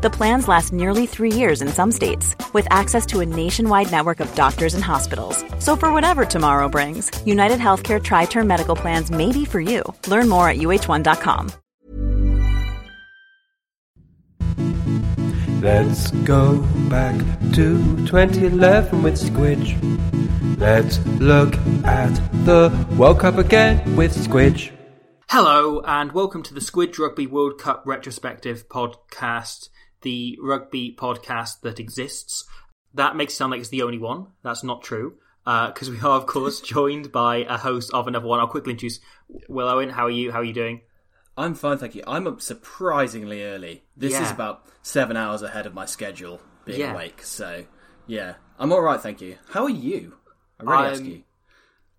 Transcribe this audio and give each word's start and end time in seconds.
The 0.00 0.10
plans 0.10 0.46
last 0.46 0.72
nearly 0.72 1.06
three 1.06 1.32
years 1.32 1.60
in 1.60 1.66
some 1.66 1.90
states, 1.90 2.36
with 2.52 2.68
access 2.70 3.04
to 3.06 3.18
a 3.18 3.26
nationwide 3.26 3.90
network 3.90 4.20
of 4.20 4.32
doctors 4.36 4.74
and 4.74 4.84
hospitals. 4.84 5.44
So, 5.58 5.74
for 5.74 5.92
whatever 5.92 6.24
tomorrow 6.24 6.68
brings, 6.68 7.10
United 7.26 7.58
Healthcare 7.58 8.00
Tri 8.00 8.26
Term 8.26 8.46
Medical 8.46 8.76
Plans 8.76 9.10
may 9.10 9.32
be 9.32 9.44
for 9.44 9.60
you. 9.60 9.82
Learn 10.06 10.28
more 10.28 10.48
at 10.48 10.58
uh1.com. 10.58 11.50
Let's 15.60 16.12
go 16.22 16.58
back 16.88 17.16
to 17.54 18.06
2011 18.06 19.02
with 19.02 19.20
Squidge. 19.20 19.74
Let's 20.60 21.04
look 21.18 21.56
at 21.84 22.14
the 22.44 22.70
World 22.96 23.18
Cup 23.18 23.38
again 23.38 23.96
with 23.96 24.14
Squidge. 24.14 24.70
Hello, 25.30 25.82
and 25.84 26.12
welcome 26.12 26.44
to 26.44 26.54
the 26.54 26.60
Squidge 26.60 26.98
Rugby 27.00 27.26
World 27.26 27.58
Cup 27.60 27.82
retrospective 27.84 28.68
podcast, 28.68 29.68
the 30.08 30.38
rugby 30.42 30.84
podcast 30.98 31.60
that 31.62 31.78
exists. 31.78 32.44
That 32.94 33.16
makes 33.16 33.34
it 33.34 33.36
sound 33.36 33.50
like 33.50 33.60
it's 33.60 33.68
the 33.68 33.82
only 33.82 33.98
one. 33.98 34.28
That's 34.42 34.64
not 34.64 34.82
true, 34.82 35.16
uh, 35.46 35.66
because 35.68 35.90
we 35.90 35.98
are, 36.00 36.16
of 36.20 36.26
course, 36.26 36.60
joined 36.76 37.12
by 37.12 37.44
a 37.48 37.58
host 37.58 37.92
of 37.92 38.08
another 38.08 38.26
one. 38.26 38.40
I'll 38.40 38.46
quickly 38.56 38.72
introduce 38.72 39.00
Will 39.48 39.68
Owen. 39.68 39.90
How 39.90 40.04
are 40.06 40.10
you? 40.10 40.32
How 40.32 40.38
are 40.40 40.44
you 40.44 40.54
doing? 40.54 40.80
I'm 41.36 41.54
fine, 41.54 41.78
thank 41.78 41.94
you. 41.94 42.02
I'm 42.06 42.26
up 42.26 42.40
surprisingly 42.40 43.42
early. 43.44 43.84
This 43.96 44.18
is 44.18 44.30
about 44.30 44.64
seven 44.82 45.16
hours 45.16 45.42
ahead 45.42 45.66
of 45.66 45.74
my 45.74 45.84
schedule 45.86 46.40
being 46.64 46.80
Yeah. 46.80 46.92
awake. 46.94 47.22
So, 47.22 47.64
yeah, 48.06 48.34
I'm 48.58 48.72
all 48.72 48.80
right, 48.80 49.00
thank 49.00 49.20
you. 49.20 49.36
How 49.50 49.62
are 49.64 49.70
you? 49.88 50.14
I 50.58 50.62
really 50.64 50.88
ask 50.90 51.00
I'm- 51.02 51.10
you. 51.10 51.22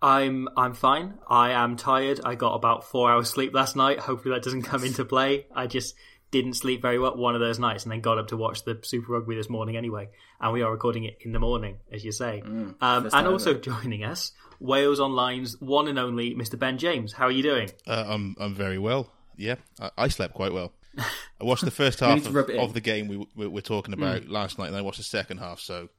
I'm 0.02 0.48
I'm 0.56 0.74
fine. 0.74 1.16
I 1.30 1.52
am 1.52 1.76
tired. 1.76 2.22
I 2.24 2.36
got 2.36 2.54
about 2.56 2.86
four 2.86 3.12
hours 3.12 3.30
sleep 3.30 3.54
last 3.54 3.76
night. 3.76 4.00
Hopefully 4.00 4.34
that 4.34 4.44
doesn't 4.44 4.62
come 4.64 4.84
into 4.86 5.04
play. 5.04 5.46
I 5.54 5.68
just 5.68 5.94
didn't 6.32 6.54
sleep 6.54 6.82
very 6.82 7.00
well 7.00 7.16
one 7.18 7.34
of 7.36 7.42
those 7.42 7.58
nights, 7.60 7.84
and 7.84 7.92
then 7.92 8.02
got 8.02 8.18
up 8.18 8.28
to 8.28 8.38
watch 8.38 8.64
the 8.66 8.78
Super 8.84 9.14
Rugby 9.14 9.36
this 9.36 9.50
morning 9.50 9.76
anyway. 9.78 10.10
And 10.40 10.54
we 10.54 10.62
are 10.62 10.72
recording 10.72 11.04
it 11.06 11.18
in 11.22 11.32
the 11.32 11.40
morning, 11.40 11.78
as 11.92 12.04
you 12.06 12.12
say. 12.12 12.42
um, 12.42 12.76
and 12.82 13.28
also 13.28 13.52
ever. 13.52 13.60
joining 13.60 14.04
us, 14.04 14.32
Wales 14.60 15.00
Online's 15.00 15.60
one 15.60 15.88
and 15.88 15.98
only 16.00 16.36
Mr. 16.36 16.58
Ben 16.60 16.78
James. 16.78 17.14
How 17.14 17.26
are 17.26 17.32
you 17.32 17.44
doing? 17.44 17.70
Uh, 17.88 18.06
I'm 18.08 18.36
I'm 18.40 18.54
very 18.56 18.78
well. 18.78 19.12
Yeah, 19.38 19.56
I, 19.80 19.90
I 19.98 20.08
slept 20.10 20.34
quite 20.34 20.54
well. 20.54 20.74
I 20.98 21.44
watched 21.46 21.66
the 21.66 21.72
first 21.84 22.00
half 22.02 22.26
of, 22.26 22.34
rub 22.36 22.50
it 22.50 22.56
in. 22.56 22.62
of 22.62 22.74
the 22.74 22.82
game 22.82 23.08
we, 23.08 23.26
we 23.36 23.48
were 23.48 23.62
talking 23.62 23.94
about 23.94 24.28
last 24.28 24.60
night, 24.60 24.68
and 24.68 24.76
I 24.76 24.82
watched 24.82 24.98
the 24.98 25.04
second 25.04 25.38
half. 25.40 25.60
So 25.60 25.90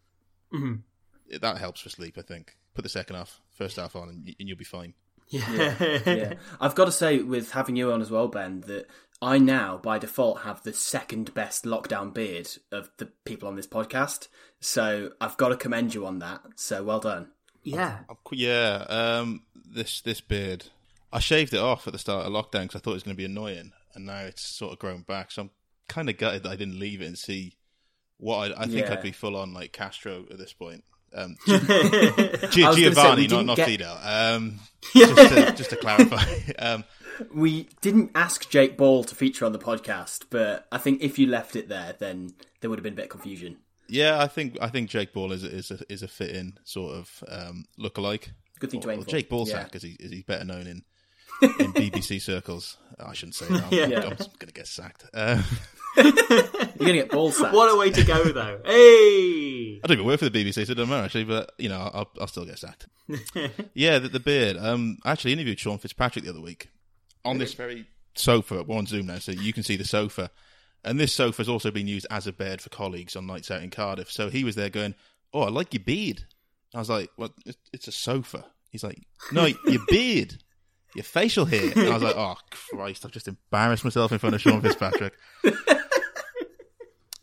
Mhm. 0.52 0.80
it, 1.28 1.40
that 1.42 1.58
helps 1.58 1.80
for 1.80 1.88
sleep, 1.88 2.16
I 2.18 2.22
think. 2.22 2.56
Put 2.74 2.82
the 2.82 2.88
second 2.88 3.16
half, 3.16 3.40
first 3.56 3.76
half 3.76 3.96
on, 3.96 4.08
and, 4.08 4.24
y- 4.26 4.34
and 4.38 4.48
you'll 4.48 4.58
be 4.58 4.64
fine. 4.64 4.94
Yeah. 5.28 6.00
Yeah, 6.06 6.34
I've 6.60 6.74
got 6.74 6.86
to 6.86 6.92
say, 6.92 7.18
with 7.20 7.52
having 7.52 7.76
you 7.76 7.92
on 7.92 8.00
as 8.02 8.10
well, 8.10 8.26
Ben, 8.28 8.62
that 8.66 8.86
I 9.22 9.38
now, 9.38 9.76
by 9.78 9.98
default, 9.98 10.40
have 10.42 10.62
the 10.62 10.72
second 10.72 11.34
best 11.34 11.64
lockdown 11.64 12.12
beard 12.14 12.48
of 12.72 12.90
the 12.96 13.06
people 13.24 13.48
on 13.48 13.56
this 13.56 13.66
podcast. 13.66 14.28
So 14.60 15.10
I've 15.20 15.36
got 15.36 15.48
to 15.50 15.56
commend 15.56 15.94
you 15.94 16.06
on 16.06 16.20
that. 16.20 16.40
So 16.56 16.82
well 16.82 17.00
done. 17.00 17.28
yeah. 17.62 17.98
I'm 18.08 18.16
qu- 18.24 18.36
Yeah, 18.36 18.84
um, 18.88 19.42
this 19.54 20.00
this 20.00 20.20
beard, 20.20 20.66
I 21.12 21.18
shaved 21.18 21.52
it 21.54 21.60
off 21.60 21.86
at 21.86 21.92
the 21.92 21.98
start 21.98 22.26
of 22.26 22.32
lockdown 22.32 22.62
because 22.62 22.76
I 22.76 22.78
thought 22.78 22.92
it 22.92 22.94
was 22.94 23.02
going 23.02 23.14
to 23.16 23.20
be 23.20 23.24
annoying, 23.26 23.72
and 23.94 24.06
now 24.06 24.20
it's 24.20 24.42
sort 24.42 24.72
of 24.72 24.78
grown 24.78 25.02
back. 25.02 25.30
So 25.32 25.42
I'm 25.42 25.50
kind 25.88 26.08
of 26.08 26.16
gutted 26.16 26.44
that 26.44 26.50
I 26.52 26.56
didn't 26.56 26.78
leave 26.78 27.02
it 27.02 27.06
and 27.06 27.18
see 27.18 27.56
what 28.18 28.52
I, 28.52 28.62
I 28.62 28.66
think 28.66 28.86
Yeah. 28.86 28.92
I'd 28.92 29.02
be 29.02 29.12
full 29.12 29.36
on 29.36 29.52
like 29.52 29.72
Castro 29.72 30.24
at 30.30 30.38
this 30.38 30.52
point. 30.52 30.84
Um, 31.12 31.36
I 31.48 31.58
Gi- 32.50 32.64
was 32.64 32.76
say, 32.76 32.82
Giovanni, 32.82 33.22
not 33.22 33.28
didn't 33.28 33.46
not 33.46 33.56
get- 33.56 33.68
Fidel. 33.68 33.98
Um, 34.02 34.60
just, 34.94 35.16
to, 35.16 35.52
just 35.56 35.70
to 35.70 35.76
clarify, 35.76 36.24
um, 36.58 36.84
We 37.34 37.68
didn't 37.80 38.10
ask 38.14 38.48
Jake 38.50 38.76
Ball 38.76 39.04
to 39.04 39.14
feature 39.14 39.44
on 39.44 39.52
the 39.52 39.58
podcast, 39.58 40.24
but 40.30 40.66
I 40.72 40.78
think 40.78 41.02
if 41.02 41.18
you 41.18 41.26
left 41.26 41.56
it 41.56 41.68
there, 41.68 41.94
then 41.98 42.34
there 42.60 42.70
would 42.70 42.78
have 42.78 42.84
been 42.84 42.92
a 42.94 42.96
bit 42.96 43.04
of 43.06 43.10
confusion. 43.10 43.58
yeah, 43.88 44.20
I 44.22 44.26
think 44.28 44.56
I 44.60 44.68
think 44.68 44.88
Jake 44.90 45.12
Ball 45.12 45.32
is 45.32 45.44
a, 45.44 45.48
is 45.48 45.70
a, 45.70 45.78
is 45.92 46.02
a 46.02 46.08
fit 46.08 46.30
in 46.30 46.58
sort 46.64 46.94
of 46.94 47.24
um, 47.28 47.64
lookalike. 47.78 48.28
Good 48.58 48.70
thing 48.70 48.80
to 48.82 48.88
Or- 48.88 48.92
aim 48.92 49.02
for. 49.02 49.08
Jake 49.10 49.28
Ballsack, 49.30 49.48
Yeah. 49.48 49.66
as 49.74 49.82
he 49.82 49.96
as 50.04 50.10
he's 50.10 50.24
better 50.24 50.44
known 50.44 50.66
in 50.66 50.82
in 51.42 51.72
BBC 51.72 52.20
circles. 52.20 52.76
I 52.98 53.12
shouldn't 53.14 53.34
say 53.36 53.46
that. 53.46 53.64
I'm, 53.64 53.72
Yeah. 53.72 54.00
I'm 54.00 54.16
going 54.16 54.48
to 54.48 54.52
get 54.52 54.66
sacked. 54.66 55.04
Um, 55.14 55.42
You're 55.96 56.12
going 56.12 56.76
to 56.78 56.92
get 56.92 57.10
ball 57.10 57.32
sacked. 57.32 57.54
What 57.54 57.72
a 57.74 57.78
way 57.78 57.90
to 57.90 58.04
go, 58.04 58.24
though. 58.24 58.60
Hey. 58.64 59.80
I 59.82 59.86
don't 59.86 59.96
even 59.96 60.06
work 60.06 60.18
for 60.20 60.28
the 60.28 60.44
BBC, 60.44 60.54
so 60.54 60.60
it 60.72 60.74
doesn't 60.74 60.88
matter 60.90 61.04
actually. 61.04 61.24
But 61.24 61.52
you 61.58 61.68
know, 61.70 61.78
I'll, 61.94 62.10
I'll 62.20 62.26
still 62.26 62.44
get 62.44 62.58
sacked. 62.58 62.86
yeah, 63.74 63.98
the, 63.98 64.08
the 64.08 64.20
beard. 64.20 64.56
Um, 64.58 64.98
I 65.02 65.12
actually 65.12 65.32
interviewed 65.32 65.58
Sean 65.58 65.78
Fitzpatrick 65.78 66.24
the 66.24 66.30
other 66.30 66.40
week 66.42 66.68
on 67.24 67.38
this 67.38 67.54
very 67.54 67.86
sofa. 68.14 68.62
We're 68.62 68.76
on 68.76 68.86
Zoom 68.86 69.06
now, 69.06 69.18
so 69.18 69.32
you 69.32 69.52
can 69.52 69.62
see 69.62 69.76
the 69.76 69.84
sofa. 69.84 70.30
And 70.84 70.98
this 70.98 71.12
sofa 71.12 71.38
has 71.38 71.48
also 71.48 71.70
been 71.70 71.86
used 71.86 72.06
as 72.10 72.26
a 72.26 72.32
bed 72.32 72.60
for 72.60 72.70
colleagues 72.70 73.14
on 73.14 73.26
nights 73.26 73.50
out 73.50 73.62
in 73.62 73.70
Cardiff. 73.70 74.10
So 74.10 74.30
he 74.30 74.44
was 74.44 74.54
there 74.54 74.70
going, 74.70 74.94
"Oh, 75.32 75.42
I 75.42 75.48
like 75.50 75.74
your 75.74 75.82
beard." 75.82 76.24
I 76.74 76.78
was 76.78 76.88
like, 76.88 77.10
"Well, 77.16 77.34
it's 77.72 77.88
a 77.88 77.92
sofa." 77.92 78.46
He's 78.70 78.84
like, 78.84 79.02
"No, 79.32 79.46
your 79.66 79.82
beard, 79.88 80.42
your 80.94 81.04
facial 81.04 81.44
hair." 81.44 81.72
And 81.76 81.88
I 81.88 81.94
was 81.94 82.02
like, 82.02 82.16
"Oh 82.16 82.36
Christ!" 82.50 83.04
I've 83.04 83.12
just 83.12 83.28
embarrassed 83.28 83.84
myself 83.84 84.12
in 84.12 84.18
front 84.18 84.34
of 84.34 84.40
Sean 84.40 84.62
Fitzpatrick. 84.62 85.14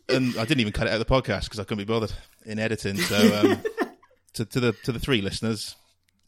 and 0.08 0.36
I 0.36 0.44
didn't 0.44 0.60
even 0.60 0.72
cut 0.72 0.86
it 0.86 0.90
out 0.90 1.00
of 1.00 1.06
the 1.06 1.12
podcast 1.12 1.44
because 1.44 1.58
I 1.58 1.64
couldn't 1.64 1.84
be 1.84 1.92
bothered 1.92 2.12
in 2.46 2.58
editing. 2.58 2.96
So, 2.96 3.40
um, 3.40 3.62
to, 4.34 4.44
to 4.44 4.60
the 4.60 4.72
to 4.84 4.92
the 4.92 5.00
three 5.00 5.20
listeners, 5.20 5.74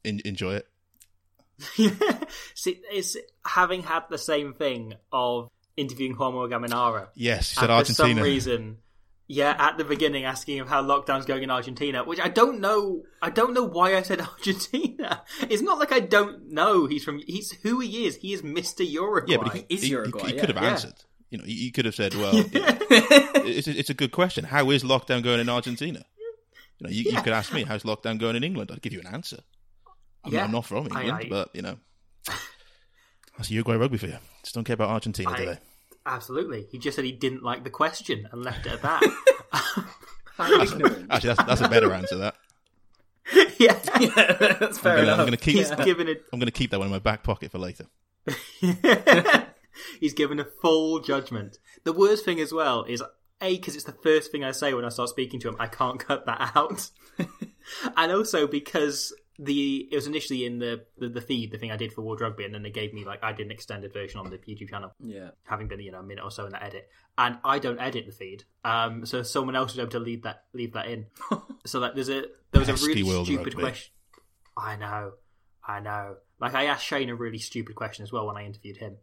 in, 0.04 0.20
enjoy 0.24 0.54
it. 0.54 0.66
See, 2.54 2.80
it's 2.92 3.16
having 3.44 3.82
had 3.82 4.04
the 4.10 4.18
same 4.18 4.54
thing 4.54 4.94
of 5.12 5.48
interviewing 5.76 6.14
Juan 6.14 6.32
Gaminara. 6.50 7.08
Yes, 7.14 7.50
he 7.50 7.60
said 7.60 7.70
and 7.70 7.86
for 7.86 7.92
some 7.92 8.16
reason, 8.18 8.78
yeah, 9.26 9.54
at 9.58 9.78
the 9.78 9.84
beginning 9.84 10.24
asking 10.24 10.56
him 10.58 10.66
how 10.66 10.82
lockdown's 10.82 11.24
going 11.24 11.42
in 11.42 11.50
Argentina, 11.50 12.02
which 12.04 12.20
I 12.20 12.28
don't 12.28 12.60
know. 12.60 13.02
I 13.22 13.30
don't 13.30 13.54
know 13.54 13.64
why 13.64 13.96
I 13.96 14.02
said 14.02 14.20
Argentina. 14.38 15.22
It's 15.48 15.62
not 15.62 15.78
like 15.78 15.92
I 15.92 16.00
don't 16.00 16.50
know 16.52 16.86
he's 16.86 17.04
from. 17.04 17.20
He's 17.26 17.52
who 17.62 17.80
he 17.80 18.06
is. 18.06 18.16
He 18.16 18.32
is 18.32 18.42
Mister 18.42 18.82
Uruguay. 18.82 19.32
yeah, 19.32 19.38
but 19.42 19.54
he, 19.54 19.66
is 19.68 19.82
he, 19.82 19.90
Uruguay, 19.90 20.30
he, 20.30 20.34
yeah. 20.34 20.40
could 20.40 20.48
have 20.54 20.62
Yeah. 20.62 20.70
answered. 20.70 20.94
You 21.30 21.38
know, 21.38 21.44
he, 21.44 21.54
he 21.54 21.70
could 21.70 21.84
have 21.84 21.94
said, 21.94 22.14
"Well, 22.14 22.32
it's, 22.52 23.68
a, 23.68 23.78
it's 23.78 23.90
a 23.90 23.94
good 23.94 24.10
question. 24.10 24.44
How 24.44 24.68
is 24.70 24.82
lockdown 24.82 25.22
going 25.22 25.38
in 25.38 25.48
Argentina?" 25.48 26.04
You 26.80 26.86
know, 26.86 26.90
you, 26.90 27.12
you 27.12 27.22
could 27.22 27.32
ask 27.32 27.52
me, 27.52 27.62
"How's 27.62 27.84
lockdown 27.84 28.18
going 28.18 28.34
in 28.34 28.42
England?" 28.42 28.70
I'd 28.72 28.82
give 28.82 28.92
you 28.92 29.00
an 29.00 29.06
answer. 29.06 29.38
I'm, 30.24 30.32
Yeah. 30.32 30.44
I'm 30.44 30.52
not 30.52 30.66
from 30.66 30.88
I- 30.92 31.02
England, 31.02 31.12
I- 31.12 31.28
but 31.28 31.50
you 31.54 31.62
know, 31.62 31.76
that's 33.36 33.50
Uruguay 33.50 33.76
rugby 33.76 33.98
for 33.98 34.06
you. 34.06 34.18
Just 34.42 34.54
don't 34.54 34.64
care 34.64 34.74
about 34.74 34.90
Argentina 34.90 35.30
I- 35.30 35.36
today. 35.36 35.58
absolutely. 36.06 36.66
He 36.70 36.78
just 36.78 36.96
said 36.96 37.04
he 37.04 37.12
didn't 37.12 37.42
like 37.42 37.64
the 37.64 37.70
question 37.70 38.28
and 38.32 38.42
left 38.42 38.66
it 38.66 38.72
at 38.72 38.82
that. 38.82 39.02
How. 40.36 40.60
Actually, 40.62 41.04
that's 41.08 41.42
that's 41.44 41.60
a 41.60 41.68
better 41.68 41.92
answer. 41.92 42.16
That 42.16 42.34
yeah, 43.58 43.78
yeah, 44.00 44.56
that's 44.58 44.78
fair 44.78 44.92
I'm 44.92 44.98
gonna, 44.98 45.02
enough. 45.02 45.18
I'm 45.20 45.26
gonna 45.26 45.36
keep. 45.36 45.56
he's 45.56 45.70
given 45.72 46.08
it. 46.08 46.24
I'm 46.32 46.38
gonna 46.38 46.50
keep 46.50 46.70
that 46.70 46.78
one 46.78 46.86
in 46.86 46.92
my 46.92 46.98
back 46.98 47.22
pocket 47.22 47.50
for 47.52 47.58
later. 47.58 47.84
He's 50.00 50.14
given 50.14 50.40
a 50.40 50.44
full 50.44 51.00
judgment. 51.00 51.58
The 51.84 51.92
worst 51.92 52.24
thing 52.24 52.40
as 52.40 52.52
well 52.52 52.84
is 52.84 53.02
a 53.40 53.56
because 53.56 53.74
it's 53.74 53.84
the 53.84 53.92
first 54.02 54.30
thing 54.32 54.44
I 54.44 54.50
say 54.52 54.74
when 54.74 54.84
I 54.84 54.88
start 54.90 55.08
speaking 55.08 55.40
to 55.40 55.48
him. 55.48 55.56
I 55.58 55.66
can't 55.66 55.98
cut 55.98 56.26
that 56.26 56.52
out, 56.54 56.90
and 57.96 58.12
also 58.12 58.46
because 58.46 59.14
the 59.42 59.88
it 59.90 59.94
was 59.96 60.06
initially 60.06 60.44
in 60.44 60.58
the, 60.58 60.84
the 60.98 61.08
the 61.08 61.20
feed, 61.22 61.50
the 61.50 61.56
thing 61.58 61.72
I 61.72 61.76
did 61.76 61.92
for 61.94 62.02
World 62.02 62.20
Rugby, 62.20 62.44
and 62.44 62.54
then 62.54 62.62
they 62.62 62.70
gave 62.70 62.92
me 62.92 63.04
like 63.06 63.24
I 63.24 63.32
did 63.32 63.46
an 63.46 63.52
extended 63.52 63.92
version 63.92 64.20
on 64.20 64.28
the 64.28 64.36
YouTube 64.36 64.68
channel, 64.68 64.92
Yeah. 65.00 65.30
having 65.44 65.66
been 65.66 65.80
you 65.80 65.90
know 65.90 66.00
a 66.00 66.02
minute 66.02 66.22
or 66.22 66.30
so 66.30 66.44
in 66.44 66.52
that 66.52 66.62
edit, 66.62 66.88
and 67.16 67.38
I 67.42 67.58
don't 67.58 67.80
edit 67.80 68.04
the 68.06 68.12
feed, 68.12 68.44
um, 68.64 69.06
so 69.06 69.22
someone 69.22 69.56
else 69.56 69.72
was 69.72 69.78
able 69.78 69.90
to 69.92 69.98
leave 69.98 70.22
that 70.24 70.44
leave 70.52 70.74
that 70.74 70.88
in. 70.88 71.06
so 71.66 71.78
like 71.80 71.94
there's 71.94 72.10
a 72.10 72.24
there 72.52 72.60
was 72.60 72.68
a 72.68 72.86
really 72.86 73.02
world 73.02 73.26
stupid 73.26 73.54
rugby. 73.54 73.62
question. 73.62 73.92
I 74.56 74.76
know, 74.76 75.12
I 75.66 75.80
know. 75.80 76.16
Like 76.38 76.54
I 76.54 76.66
asked 76.66 76.84
Shane 76.84 77.08
a 77.08 77.14
really 77.14 77.38
stupid 77.38 77.74
question 77.76 78.02
as 78.02 78.12
well 78.12 78.26
when 78.26 78.36
I 78.36 78.44
interviewed 78.44 78.76
him, 78.76 78.96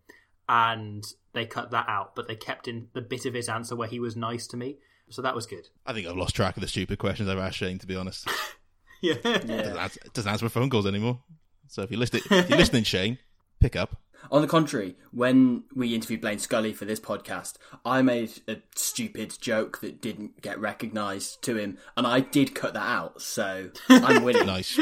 and 0.48 1.04
they 1.34 1.46
cut 1.46 1.72
that 1.72 1.88
out, 1.90 2.16
but 2.16 2.28
they 2.28 2.36
kept 2.36 2.68
in 2.68 2.90
the 2.94 3.02
bit 3.02 3.26
of 3.26 3.34
his 3.34 3.50
answer 3.50 3.76
where 3.76 3.88
he 3.88 4.00
was 4.00 4.16
nice 4.16 4.46
to 4.48 4.58
me. 4.58 4.78
So 5.10 5.22
that 5.22 5.34
was 5.36 5.46
good. 5.48 5.70
I 5.86 5.94
think 5.94 6.06
I've 6.06 6.18
lost 6.18 6.36
track 6.36 6.58
of 6.58 6.62
the 6.62 6.68
stupid 6.68 7.00
questions 7.00 7.30
I've 7.30 7.38
asked 7.38 7.58
Shane. 7.58 7.80
To 7.80 7.88
be 7.88 7.96
honest. 7.96 8.28
Yeah. 9.02 9.14
It 9.24 9.48
doesn't 9.48 9.78
answer, 9.78 10.00
doesn't 10.14 10.32
answer 10.32 10.46
my 10.46 10.50
phone 10.50 10.70
calls 10.70 10.88
anymore. 10.88 11.20
So 11.68 11.84
if 11.84 11.92
you're 11.92 12.00
listening, 12.00 12.24
if 12.32 12.50
you're 12.50 12.58
listening, 12.58 12.84
Shane, 12.84 13.20
pick 13.60 13.76
up. 13.76 13.98
On 14.32 14.42
the 14.42 14.48
contrary, 14.48 14.96
when 15.12 15.64
we 15.76 15.94
interviewed 15.94 16.22
Blaine 16.22 16.40
Scully 16.40 16.74
for 16.74 16.86
this 16.86 17.00
podcast, 17.00 17.56
I 17.86 18.02
made 18.02 18.42
a 18.48 18.58
stupid 18.76 19.38
joke 19.40 19.80
that 19.82 20.02
didn't 20.02 20.42
get 20.42 20.60
recognised 20.60 21.42
to 21.44 21.58
him, 21.58 21.78
and 21.96 22.06
I 22.08 22.20
did 22.22 22.56
cut 22.56 22.74
that 22.74 22.88
out, 22.88 23.22
so 23.22 23.70
I'm 23.88 24.24
winning. 24.24 24.48
Nice. 24.48 24.78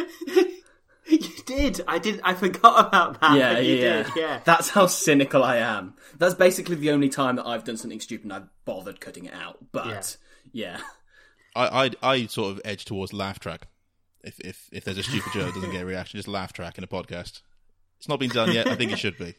You 1.08 1.20
did. 1.46 1.82
I 1.88 2.00
didn't. 2.00 2.22
I 2.24 2.34
forgot 2.34 2.88
about 2.88 3.22
that. 3.22 3.38
Yeah, 3.38 3.54
but 3.54 3.66
you 3.66 3.76
yeah, 3.76 4.04
did. 4.04 4.12
Yeah. 4.16 4.40
That's 4.44 4.70
how 4.70 4.88
cynical 4.88 5.44
I 5.44 5.58
am. 5.58 5.94
That's 6.18 6.34
basically 6.34 6.76
the 6.76 6.92
only 6.92 7.10
time 7.10 7.36
that 7.36 7.46
I've 7.46 7.64
done 7.64 7.78
something 7.78 8.00
stupid 8.00 8.24
and 8.24 8.34
I've 8.34 8.48
bothered 8.66 9.00
cutting 9.00 9.26
it 9.26 9.34
out. 9.34 9.58
But 9.72 10.18
yeah, 10.52 10.80
I 11.56 11.86
I 11.86 11.92
I 12.02 12.26
sort 12.26 12.54
of 12.54 12.62
edge 12.66 12.86
towards 12.86 13.14
laugh 13.14 13.40
track. 13.40 13.68
If 14.26 14.40
if 14.42 14.70
if 14.72 14.84
there's 14.84 14.98
a 14.98 15.04
stupid 15.04 15.32
joke 15.34 15.46
that 15.48 15.56
doesn't 15.56 15.72
get 15.72 15.82
a 15.84 15.86
reaction, 15.86 16.18
just 16.18 16.28
laugh 16.28 16.52
track 16.52 16.78
in 16.78 16.84
a 16.84 16.88
podcast. 16.88 17.42
It's 18.00 18.10
not 18.10 18.20
been 18.20 18.30
done 18.32 18.52
yet. 18.52 18.68
I 18.68 18.76
think 18.76 18.92
it 18.92 19.00
should 19.00 19.18
be. 19.18 19.36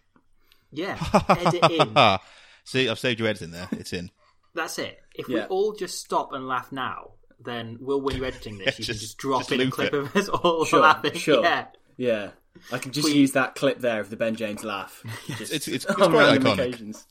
Yeah. 0.72 0.96
Edit 1.28 1.70
in. 1.70 2.18
See, 2.64 2.88
I've 2.88 2.98
saved 2.98 3.20
your 3.20 3.28
editing 3.28 3.50
there. 3.50 3.68
It's 3.72 3.92
in. 3.92 4.10
That's 4.54 4.78
it. 4.78 4.98
If 5.14 5.28
Yeah. 5.28 5.34
we 5.36 5.42
all 5.44 5.72
just 5.74 6.00
stop 6.00 6.32
and 6.32 6.48
laugh 6.48 6.72
now, 6.72 7.10
then 7.44 7.76
Will, 7.80 8.00
when 8.00 8.16
you're 8.16 8.24
editing 8.26 8.58
this, 8.58 8.78
you 8.78 8.84
can 8.84 8.94
Just- 8.94 9.00
just 9.00 9.18
drop 9.18 9.40
just 9.42 9.52
in 9.52 9.60
a 9.60 9.70
clip 9.70 9.92
it. 9.92 9.98
of 9.98 10.16
us 10.16 10.28
all 10.28 10.64
Sure, 10.64 10.80
laughing. 10.80 11.14
sure. 11.14 11.42
Yeah. 11.42 11.66
yeah. 11.96 12.30
I 12.72 12.78
can 12.78 12.92
just 12.92 13.06
We- 13.08 13.14
use 13.14 13.32
that 13.32 13.54
clip 13.54 13.80
there 13.80 14.00
of 14.00 14.08
the 14.10 14.16
Ben 14.16 14.34
James 14.34 14.64
laugh. 14.64 15.02
Just 15.26 15.40
It's- 15.52 15.68
it's- 15.68 15.68
it's 15.68 15.86
on 15.86 16.10
quite 16.10 16.40
iconic. 16.40 16.52
occasions. 16.54 17.06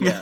Yeah. 0.00 0.20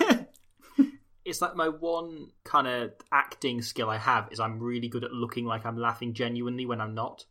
It's 1.24 1.40
like 1.40 1.54
my 1.54 1.68
one 1.68 2.28
kind 2.44 2.66
of 2.66 2.92
acting 3.12 3.62
skill 3.62 3.88
I 3.88 3.98
have 3.98 4.28
is 4.32 4.40
I'm 4.40 4.58
really 4.58 4.88
good 4.88 5.04
at 5.04 5.12
looking 5.12 5.44
like 5.44 5.64
I'm 5.64 5.76
laughing 5.78 6.14
genuinely 6.14 6.66
when 6.66 6.80
I'm 6.80 6.94
not. 6.94 7.24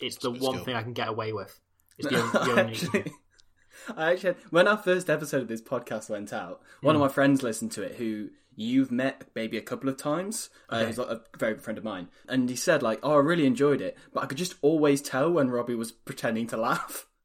It's 0.00 0.16
the 0.16 0.30
good 0.32 0.40
one 0.40 0.54
skill. 0.54 0.64
thing 0.64 0.74
I 0.76 0.82
can 0.82 0.92
get 0.94 1.08
away 1.08 1.32
with. 1.32 1.58
It's 1.98 2.08
the 2.08 2.16
only, 2.20 2.32
the 2.32 2.60
only 2.60 2.72
actually, 2.72 3.12
I 3.96 4.12
actually, 4.12 4.34
when 4.50 4.66
our 4.66 4.76
first 4.76 5.08
episode 5.08 5.42
of 5.42 5.48
this 5.48 5.62
podcast 5.62 6.10
went 6.10 6.32
out, 6.32 6.60
one 6.80 6.96
Hmm. 6.96 7.02
of 7.02 7.08
my 7.08 7.12
friends 7.14 7.42
listened 7.42 7.72
to 7.72 7.82
it 7.82 7.96
who 7.96 8.30
you've 8.56 8.90
met 8.90 9.28
maybe 9.34 9.56
a 9.58 9.62
couple 9.62 9.88
of 9.88 9.96
times. 9.96 10.50
Uh, 10.68 10.84
he's 10.86 10.98
like 10.98 11.08
a 11.08 11.20
very 11.38 11.54
good 11.54 11.62
friend 11.62 11.78
of 11.78 11.84
mine. 11.84 12.08
And 12.28 12.48
he 12.50 12.56
said, 12.56 12.82
like, 12.82 12.98
oh, 13.02 13.12
I 13.12 13.18
really 13.18 13.46
enjoyed 13.46 13.80
it, 13.80 13.96
but 14.12 14.22
I 14.24 14.26
could 14.26 14.38
just 14.38 14.54
always 14.62 15.00
tell 15.02 15.30
when 15.30 15.50
Robbie 15.50 15.74
was 15.74 15.92
pretending 15.92 16.46
to 16.48 16.56
laugh. 16.56 17.06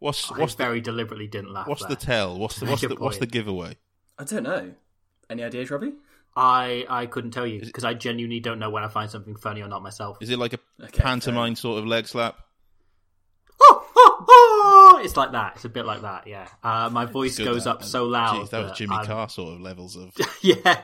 What's 0.00 0.30
I 0.30 0.38
what's 0.38 0.54
the 0.54 0.62
very 0.62 0.80
deliberately 0.80 1.26
didn't 1.26 1.52
laugh. 1.52 1.66
what's 1.66 1.80
there. 1.82 1.88
the 1.90 1.96
tell? 1.96 2.38
What's 2.38 2.60
the 2.60 2.66
what's 2.66 2.82
the 2.82 2.94
what's 2.94 3.18
the 3.18 3.26
giveaway? 3.26 3.76
I 4.18 4.24
don't 4.24 4.42
know. 4.42 4.72
Any 5.30 5.42
ideas, 5.44 5.70
Robbie? 5.70 5.92
I 6.36 6.84
I 6.88 7.06
couldn't 7.06 7.30
tell 7.32 7.46
you 7.46 7.60
because 7.60 7.84
I 7.84 7.94
genuinely 7.94 8.40
don't 8.40 8.58
know 8.58 8.70
when 8.70 8.84
I 8.84 8.88
find 8.88 9.10
something 9.10 9.36
funny 9.36 9.60
or 9.62 9.68
not 9.68 9.82
myself. 9.82 10.18
Is 10.20 10.30
it 10.30 10.38
like 10.38 10.52
a 10.54 10.58
Okay, 10.82 11.02
pantomime 11.02 11.56
sort 11.56 11.78
of 11.78 11.86
leg 11.86 12.06
slap? 12.06 12.38
Oh, 13.60 13.86
oh, 13.96 14.24
oh! 14.28 15.00
It's 15.04 15.16
like 15.16 15.32
that. 15.32 15.54
It's 15.56 15.64
a 15.64 15.68
bit 15.68 15.84
like 15.84 16.02
that. 16.02 16.26
Yeah. 16.26 16.46
Uh, 16.62 16.90
my 16.92 17.06
voice 17.06 17.36
Good, 17.36 17.44
goes 17.46 17.64
that. 17.64 17.70
up 17.70 17.84
so 17.84 18.04
loud. 18.04 18.36
Jeez, 18.46 18.50
that 18.50 18.62
was 18.62 18.78
Jimmy 18.78 18.96
I'm- 18.96 19.06
Carr 19.06 19.28
sort 19.28 19.54
of 19.54 19.60
levels 19.60 19.96
of. 19.96 20.12
Yeah. 20.42 20.82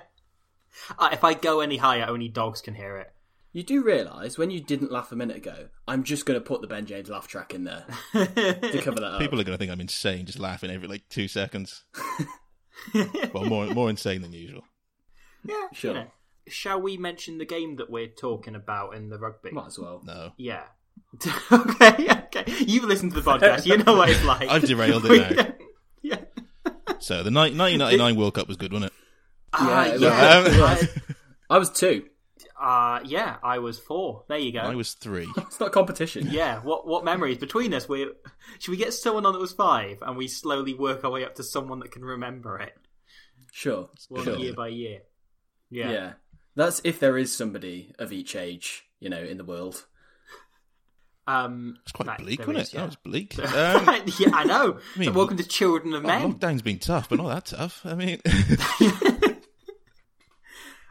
Uh, 0.98 1.10
if 1.12 1.22
I 1.22 1.34
go 1.34 1.60
any 1.60 1.76
higher, 1.76 2.04
only 2.08 2.28
dogs 2.28 2.60
can 2.60 2.75
hear 2.75 2.96
it. 2.98 3.12
You 3.52 3.62
do 3.62 3.84
realise 3.84 4.37
when 4.37 4.50
you 4.50 4.60
didn't 4.60 4.90
laugh 4.90 5.12
a 5.12 5.16
minute 5.16 5.37
ago, 5.37 5.69
I'm 5.87 6.02
just 6.02 6.26
going 6.26 6.38
to 6.38 6.44
put 6.44 6.60
the 6.60 6.66
Ben 6.66 6.84
James 6.87 7.08
laugh 7.08 7.28
track 7.28 7.54
in 7.54 7.62
there 7.62 7.87
to 8.12 8.80
cover 8.82 8.98
that 8.98 9.04
up. 9.14 9.20
People 9.20 9.40
are 9.40 9.44
going 9.44 9.56
to 9.56 9.58
think 9.58 9.70
I'm 9.70 9.80
insane, 9.80 10.26
just 10.26 10.40
laughing 10.40 10.70
every 10.72 10.88
like 10.88 11.08
two 11.08 11.28
seconds. 11.28 11.84
well, 13.32 13.44
more 13.44 13.67
more 13.69 13.91
insane 13.91 14.23
than 14.23 14.32
usual. 14.32 14.62
Yeah. 15.44 15.55
Sure. 15.73 15.93
You 15.93 15.99
know. 16.00 16.06
Shall 16.47 16.81
we 16.81 16.97
mention 16.99 17.38
the 17.38 17.47
game 17.47 17.76
that 17.76 17.88
we're 17.91 18.06
talking 18.09 18.55
about 18.55 18.94
in 18.94 19.09
the 19.09 19.19
rugby? 19.19 19.50
Might 19.50 19.67
as 19.69 19.79
well. 19.79 20.03
No, 20.05 20.32
Yeah. 20.37 20.65
okay, 21.53 22.09
okay. 22.11 22.44
You've 22.61 22.85
listened 22.85 23.15
to 23.15 23.21
the 23.21 23.31
podcast. 23.31 23.67
You 23.67 23.79
know 23.79 23.94
what 23.97 24.11
it's 24.11 24.23
like. 24.25 24.49
I've 24.49 24.62
derailed 24.65 25.05
it 25.06 25.37
now. 25.37 25.53
yeah. 26.03 26.21
So 27.00 27.23
the 27.23 27.31
ni- 27.31 27.56
1999 27.56 28.17
World 28.17 28.35
Cup 28.35 28.47
was 28.49 28.56
good, 28.56 28.73
wasn't 28.73 28.93
it? 28.93 28.99
Ah, 29.53 29.87
it 29.87 30.00
yeah. 30.00 30.43
was. 30.43 30.59
I- 30.61 30.88
I 31.50 31.59
was 31.59 31.71
two. 31.71 32.06
Uh, 32.60 33.00
yeah, 33.04 33.36
I 33.42 33.58
was 33.58 33.78
four. 33.80 34.24
There 34.28 34.38
you 34.38 34.52
go. 34.52 34.60
I 34.60 34.74
was 34.74 34.92
three. 34.94 35.28
It's 35.36 35.58
not 35.58 35.72
competition. 35.72 36.28
Yeah, 36.30 36.60
what 36.60 36.86
what 36.86 37.04
memories 37.04 37.38
between 37.38 37.74
us? 37.74 37.88
We 37.88 38.08
should 38.60 38.70
we 38.70 38.76
get 38.76 38.94
someone 38.94 39.26
on 39.26 39.32
that 39.32 39.40
was 39.40 39.52
five, 39.52 39.98
and 40.02 40.16
we 40.16 40.28
slowly 40.28 40.72
work 40.74 41.04
our 41.04 41.10
way 41.10 41.24
up 41.24 41.34
to 41.36 41.42
someone 41.42 41.80
that 41.80 41.90
can 41.90 42.04
remember 42.04 42.58
it, 42.60 42.74
Sure. 43.52 43.88
one 44.08 44.24
sure. 44.24 44.36
year 44.36 44.52
by 44.54 44.68
year. 44.68 45.00
Yeah. 45.70 45.90
Yeah. 45.90 46.12
That's 46.54 46.80
if 46.84 47.00
there 47.00 47.18
is 47.18 47.36
somebody 47.36 47.92
of 47.98 48.12
each 48.12 48.36
age, 48.36 48.84
you 49.00 49.10
know, 49.10 49.20
in 49.22 49.36
the 49.38 49.44
world. 49.44 49.84
Um, 51.26 51.78
It's 51.82 51.90
quite 51.92 52.06
that- 52.06 52.18
bleak, 52.18 52.38
there 52.38 52.46
wasn't 52.46 52.62
is, 52.62 52.68
it? 52.68 52.74
yeah. 52.74 52.80
That 52.80 52.86
was 52.86 52.96
bleak. 52.96 53.38
Um, 53.38 54.02
yeah, 54.20 54.30
I 54.32 54.44
know. 54.44 54.78
mean, 54.96 55.06
So 55.08 55.12
welcome 55.12 55.36
to 55.38 55.44
Children 55.44 55.94
of 55.94 56.04
oh, 56.04 56.06
Men. 56.06 56.34
lockdown's 56.34 56.62
been 56.62 56.78
tough, 56.78 57.08
but 57.08 57.16
not 57.18 57.28
that 57.28 57.46
tough. 57.46 57.80
I 57.84 57.94
mean, 57.94 58.20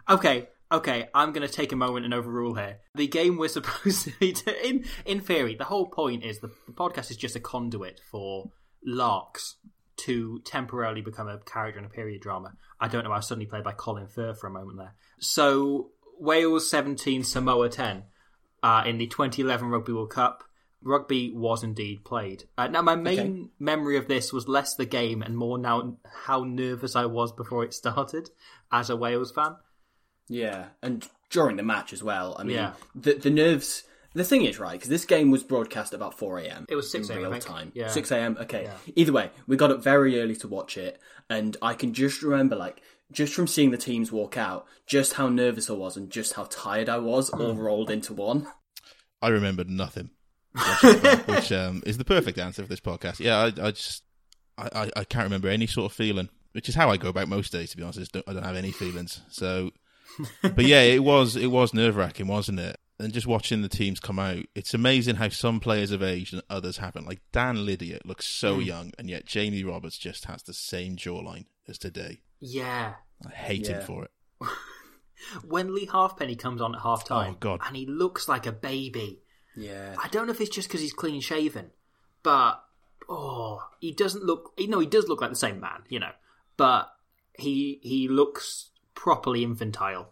Okay, 0.09 0.49
okay, 0.73 1.07
I'm 1.13 1.31
going 1.31 1.47
to 1.47 1.53
take 1.53 1.71
a 1.71 1.75
moment 1.75 2.03
and 2.05 2.13
overrule 2.13 2.55
here. 2.55 2.79
The 2.95 3.07
game 3.07 3.37
we're 3.37 3.47
supposed 3.59 4.05
to 4.05 4.11
be 4.19 4.33
to, 4.33 4.67
in 4.67 4.85
in 5.05 5.21
theory, 5.21 5.55
the 5.55 5.63
whole 5.65 5.87
point 5.87 6.23
is 6.25 6.39
the, 6.39 6.51
the 6.67 6.73
podcast 6.73 7.11
is 7.11 7.17
just 7.17 7.35
a 7.35 7.39
conduit 7.39 8.01
for 8.11 8.51
larks 8.85 9.55
to 9.95 10.39
temporarily 10.45 11.01
become 11.01 11.27
a 11.29 11.37
character 11.39 11.79
in 11.79 11.85
a 11.85 11.89
period 11.89 12.21
drama. 12.21 12.53
I 12.79 12.87
don't 12.87 13.03
know. 13.03 13.11
Why 13.11 13.17
I 13.17 13.19
was 13.19 13.27
suddenly 13.27 13.45
played 13.45 13.63
by 13.63 13.73
Colin 13.73 14.07
Firth 14.07 14.39
for 14.39 14.47
a 14.47 14.51
moment 14.51 14.77
there. 14.79 14.95
So 15.19 15.91
Wales 16.19 16.69
17, 16.69 17.23
Samoa 17.23 17.69
10 17.69 18.03
uh, 18.63 18.83
in 18.85 18.97
the 18.97 19.07
2011 19.07 19.69
Rugby 19.69 19.93
World 19.93 20.09
Cup. 20.09 20.43
Rugby 20.85 21.31
was 21.33 21.63
indeed 21.63 22.03
played. 22.03 22.43
Uh, 22.57 22.67
now, 22.67 22.81
my 22.81 22.95
main 22.95 23.19
Okay. 23.19 23.45
memory 23.57 23.95
of 23.95 24.09
this 24.09 24.33
was 24.33 24.49
less 24.49 24.75
the 24.75 24.85
game 24.85 25.21
and 25.21 25.37
more 25.37 25.57
now 25.57 25.95
how 26.25 26.43
nervous 26.43 26.93
I 26.93 27.05
was 27.05 27.31
before 27.31 27.63
it 27.63 27.73
started 27.73 28.29
as 28.69 28.89
a 28.89 28.97
Wales 28.97 29.31
fan. 29.31 29.55
Yeah, 30.29 30.65
and 30.81 31.07
during 31.29 31.57
the 31.57 31.63
match 31.63 31.93
as 31.93 32.03
well. 32.03 32.35
I 32.39 32.43
mean, 32.43 32.55
Yeah. 32.57 32.73
the 32.95 33.13
the 33.15 33.29
nerves. 33.29 33.83
The 34.15 34.23
thing 34.23 34.45
is, 34.45 34.59
right, 34.59 34.73
because 34.73 34.89
this 34.89 35.05
game 35.05 35.31
was 35.31 35.43
broadcast 35.43 35.91
about 35.91 36.19
four 36.19 36.37
a.m. 36.37 36.67
It 36.69 36.75
was 36.75 36.91
6 36.91 37.09
in 37.09 37.15
a.m., 37.15 37.19
I 37.19 37.21
real 37.23 37.31
think. 37.31 37.43
time. 37.45 37.71
Yeah. 37.73 37.87
six 37.87 38.11
a.m. 38.11 38.37
Okay. 38.41 38.65
Yeah. 38.65 38.77
Either 38.95 39.11
way, 39.11 39.31
we 39.47 39.57
got 39.57 39.71
up 39.71 39.83
very 39.83 40.21
early 40.21 40.35
to 40.35 40.47
watch 40.47 40.77
it, 40.77 40.99
and 41.31 41.57
I 41.63 41.73
can 41.73 41.93
just 41.95 42.21
remember, 42.21 42.55
like, 42.55 42.83
just 43.11 43.33
from 43.33 43.47
seeing 43.47 43.71
the 43.71 43.77
teams 43.77 44.11
walk 44.11 44.37
out, 44.37 44.67
just 44.85 45.13
how 45.13 45.29
nervous 45.29 45.67
I 45.67 45.73
was 45.73 45.97
and 45.97 46.11
just 46.11 46.33
how 46.33 46.43
tired 46.51 46.89
I 46.89 46.99
was, 46.99 47.29
Hmm. 47.29 47.41
all 47.41 47.55
rolled 47.55 47.89
into 47.89 48.13
one. 48.13 48.45
I 49.19 49.29
remembered 49.29 49.67
nothing, 49.69 50.11
which 51.25 51.51
um, 51.51 51.81
is 51.85 51.97
the 51.97 52.05
perfect 52.05 52.37
answer 52.37 52.61
for 52.61 52.69
this 52.69 52.79
podcast. 52.79 53.19
Yeah, 53.19 53.37
I, 53.39 53.45
I 53.67 53.71
just 53.71 54.03
I, 54.59 54.69
I, 54.75 54.91
I 54.97 55.03
can't 55.05 55.23
remember 55.23 55.47
any 55.49 55.65
sort 55.65 55.91
of 55.91 55.95
feeling, 55.95 56.29
which 56.51 56.69
is 56.69 56.75
how 56.75 56.91
I 56.91 56.97
go 56.97 57.09
about 57.09 57.29
most 57.29 57.51
days. 57.51 57.71
To 57.71 57.77
be 57.77 57.83
honest, 57.83 57.99
I, 57.99 58.05
don't, 58.19 58.29
I 58.29 58.33
don't 58.33 58.43
have 58.43 58.55
any 58.55 58.71
feelings. 58.71 59.21
So, 59.29 59.71
but 60.41 60.65
yeah, 60.65 60.81
it 60.81 61.03
was 61.03 61.35
it 61.35 61.47
was 61.47 61.73
nerve 61.73 61.95
wracking, 61.95 62.27
wasn't 62.27 62.59
it? 62.59 62.77
And 62.99 63.11
just 63.11 63.27
watching 63.27 63.61
the 63.61 63.69
teams 63.69 63.99
come 63.99 64.19
out, 64.19 64.45
it's 64.55 64.73
amazing 64.73 65.15
how 65.15 65.29
some 65.29 65.59
players 65.59 65.89
have 65.89 66.03
aged 66.03 66.33
and 66.33 66.43
others 66.49 66.77
haven't. 66.77 67.07
Like 67.07 67.21
Dan 67.31 67.57
Lydiate 67.57 68.05
looks 68.05 68.25
so 68.27 68.57
mm. 68.57 68.65
young, 68.65 68.91
and 68.97 69.09
yet 69.09 69.25
Jamie 69.25 69.63
Roberts 69.63 69.97
just 69.97 70.25
has 70.25 70.43
the 70.43 70.53
same 70.53 70.95
jawline 70.95 71.45
as 71.67 71.77
today. 71.77 72.21
Yeah. 72.39 72.93
I 73.25 73.29
hate 73.31 73.67
Yeah. 73.67 73.79
him 73.79 73.85
for 73.85 74.03
it. 74.05 74.11
When 75.47 75.73
Leigh 75.73 75.85
Halfpenny 75.85 76.35
comes 76.35 76.61
on 76.61 76.75
at 76.75 76.81
half 76.81 77.05
time, 77.05 77.33
Oh, 77.35 77.37
God. 77.39 77.61
and 77.65 77.77
he 77.77 77.85
looks 77.85 78.27
like 78.27 78.45
a 78.45 78.51
baby. 78.51 79.21
Yeah. 79.55 79.95
I 79.97 80.09
don't 80.09 80.27
know 80.27 80.33
if 80.33 80.41
it's 80.41 80.53
just 80.53 80.67
because 80.67 80.81
he's 80.81 80.91
clean 80.91 81.21
shaven, 81.21 81.71
but 82.23 82.61
oh, 83.07 83.61
he 83.79 83.93
doesn't 83.93 84.23
look. 84.23 84.51
You 84.57 84.67
know, 84.67 84.79
he 84.79 84.85
does 84.85 85.07
look 85.07 85.21
like 85.21 85.29
the 85.29 85.37
same 85.37 85.61
man, 85.61 85.83
you 85.87 85.99
know, 85.99 86.11
but 86.57 86.89
he 87.37 87.79
he 87.83 88.07
looks 88.09 88.69
properly 88.95 89.43
infantile. 89.43 90.11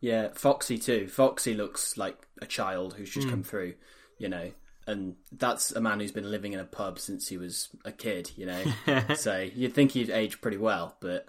Yeah, 0.00 0.28
Foxy 0.34 0.78
too. 0.78 1.08
Foxy 1.08 1.54
looks 1.54 1.96
like 1.96 2.26
a 2.40 2.46
child 2.46 2.94
who's 2.94 3.10
just 3.10 3.26
hmm. 3.26 3.30
come 3.30 3.42
through, 3.42 3.74
you 4.18 4.28
know. 4.28 4.52
And 4.86 5.16
that's 5.30 5.72
a 5.72 5.80
man 5.80 6.00
who's 6.00 6.10
been 6.10 6.30
living 6.30 6.52
in 6.52 6.58
a 6.58 6.64
pub 6.64 6.98
since 6.98 7.28
he 7.28 7.36
was 7.36 7.68
a 7.84 7.92
kid, 7.92 8.30
you 8.36 8.46
know. 8.46 8.62
so 9.14 9.40
you'd 9.40 9.74
think 9.74 9.92
he'd 9.92 10.10
age 10.10 10.40
pretty 10.40 10.56
well, 10.56 10.96
but 11.00 11.26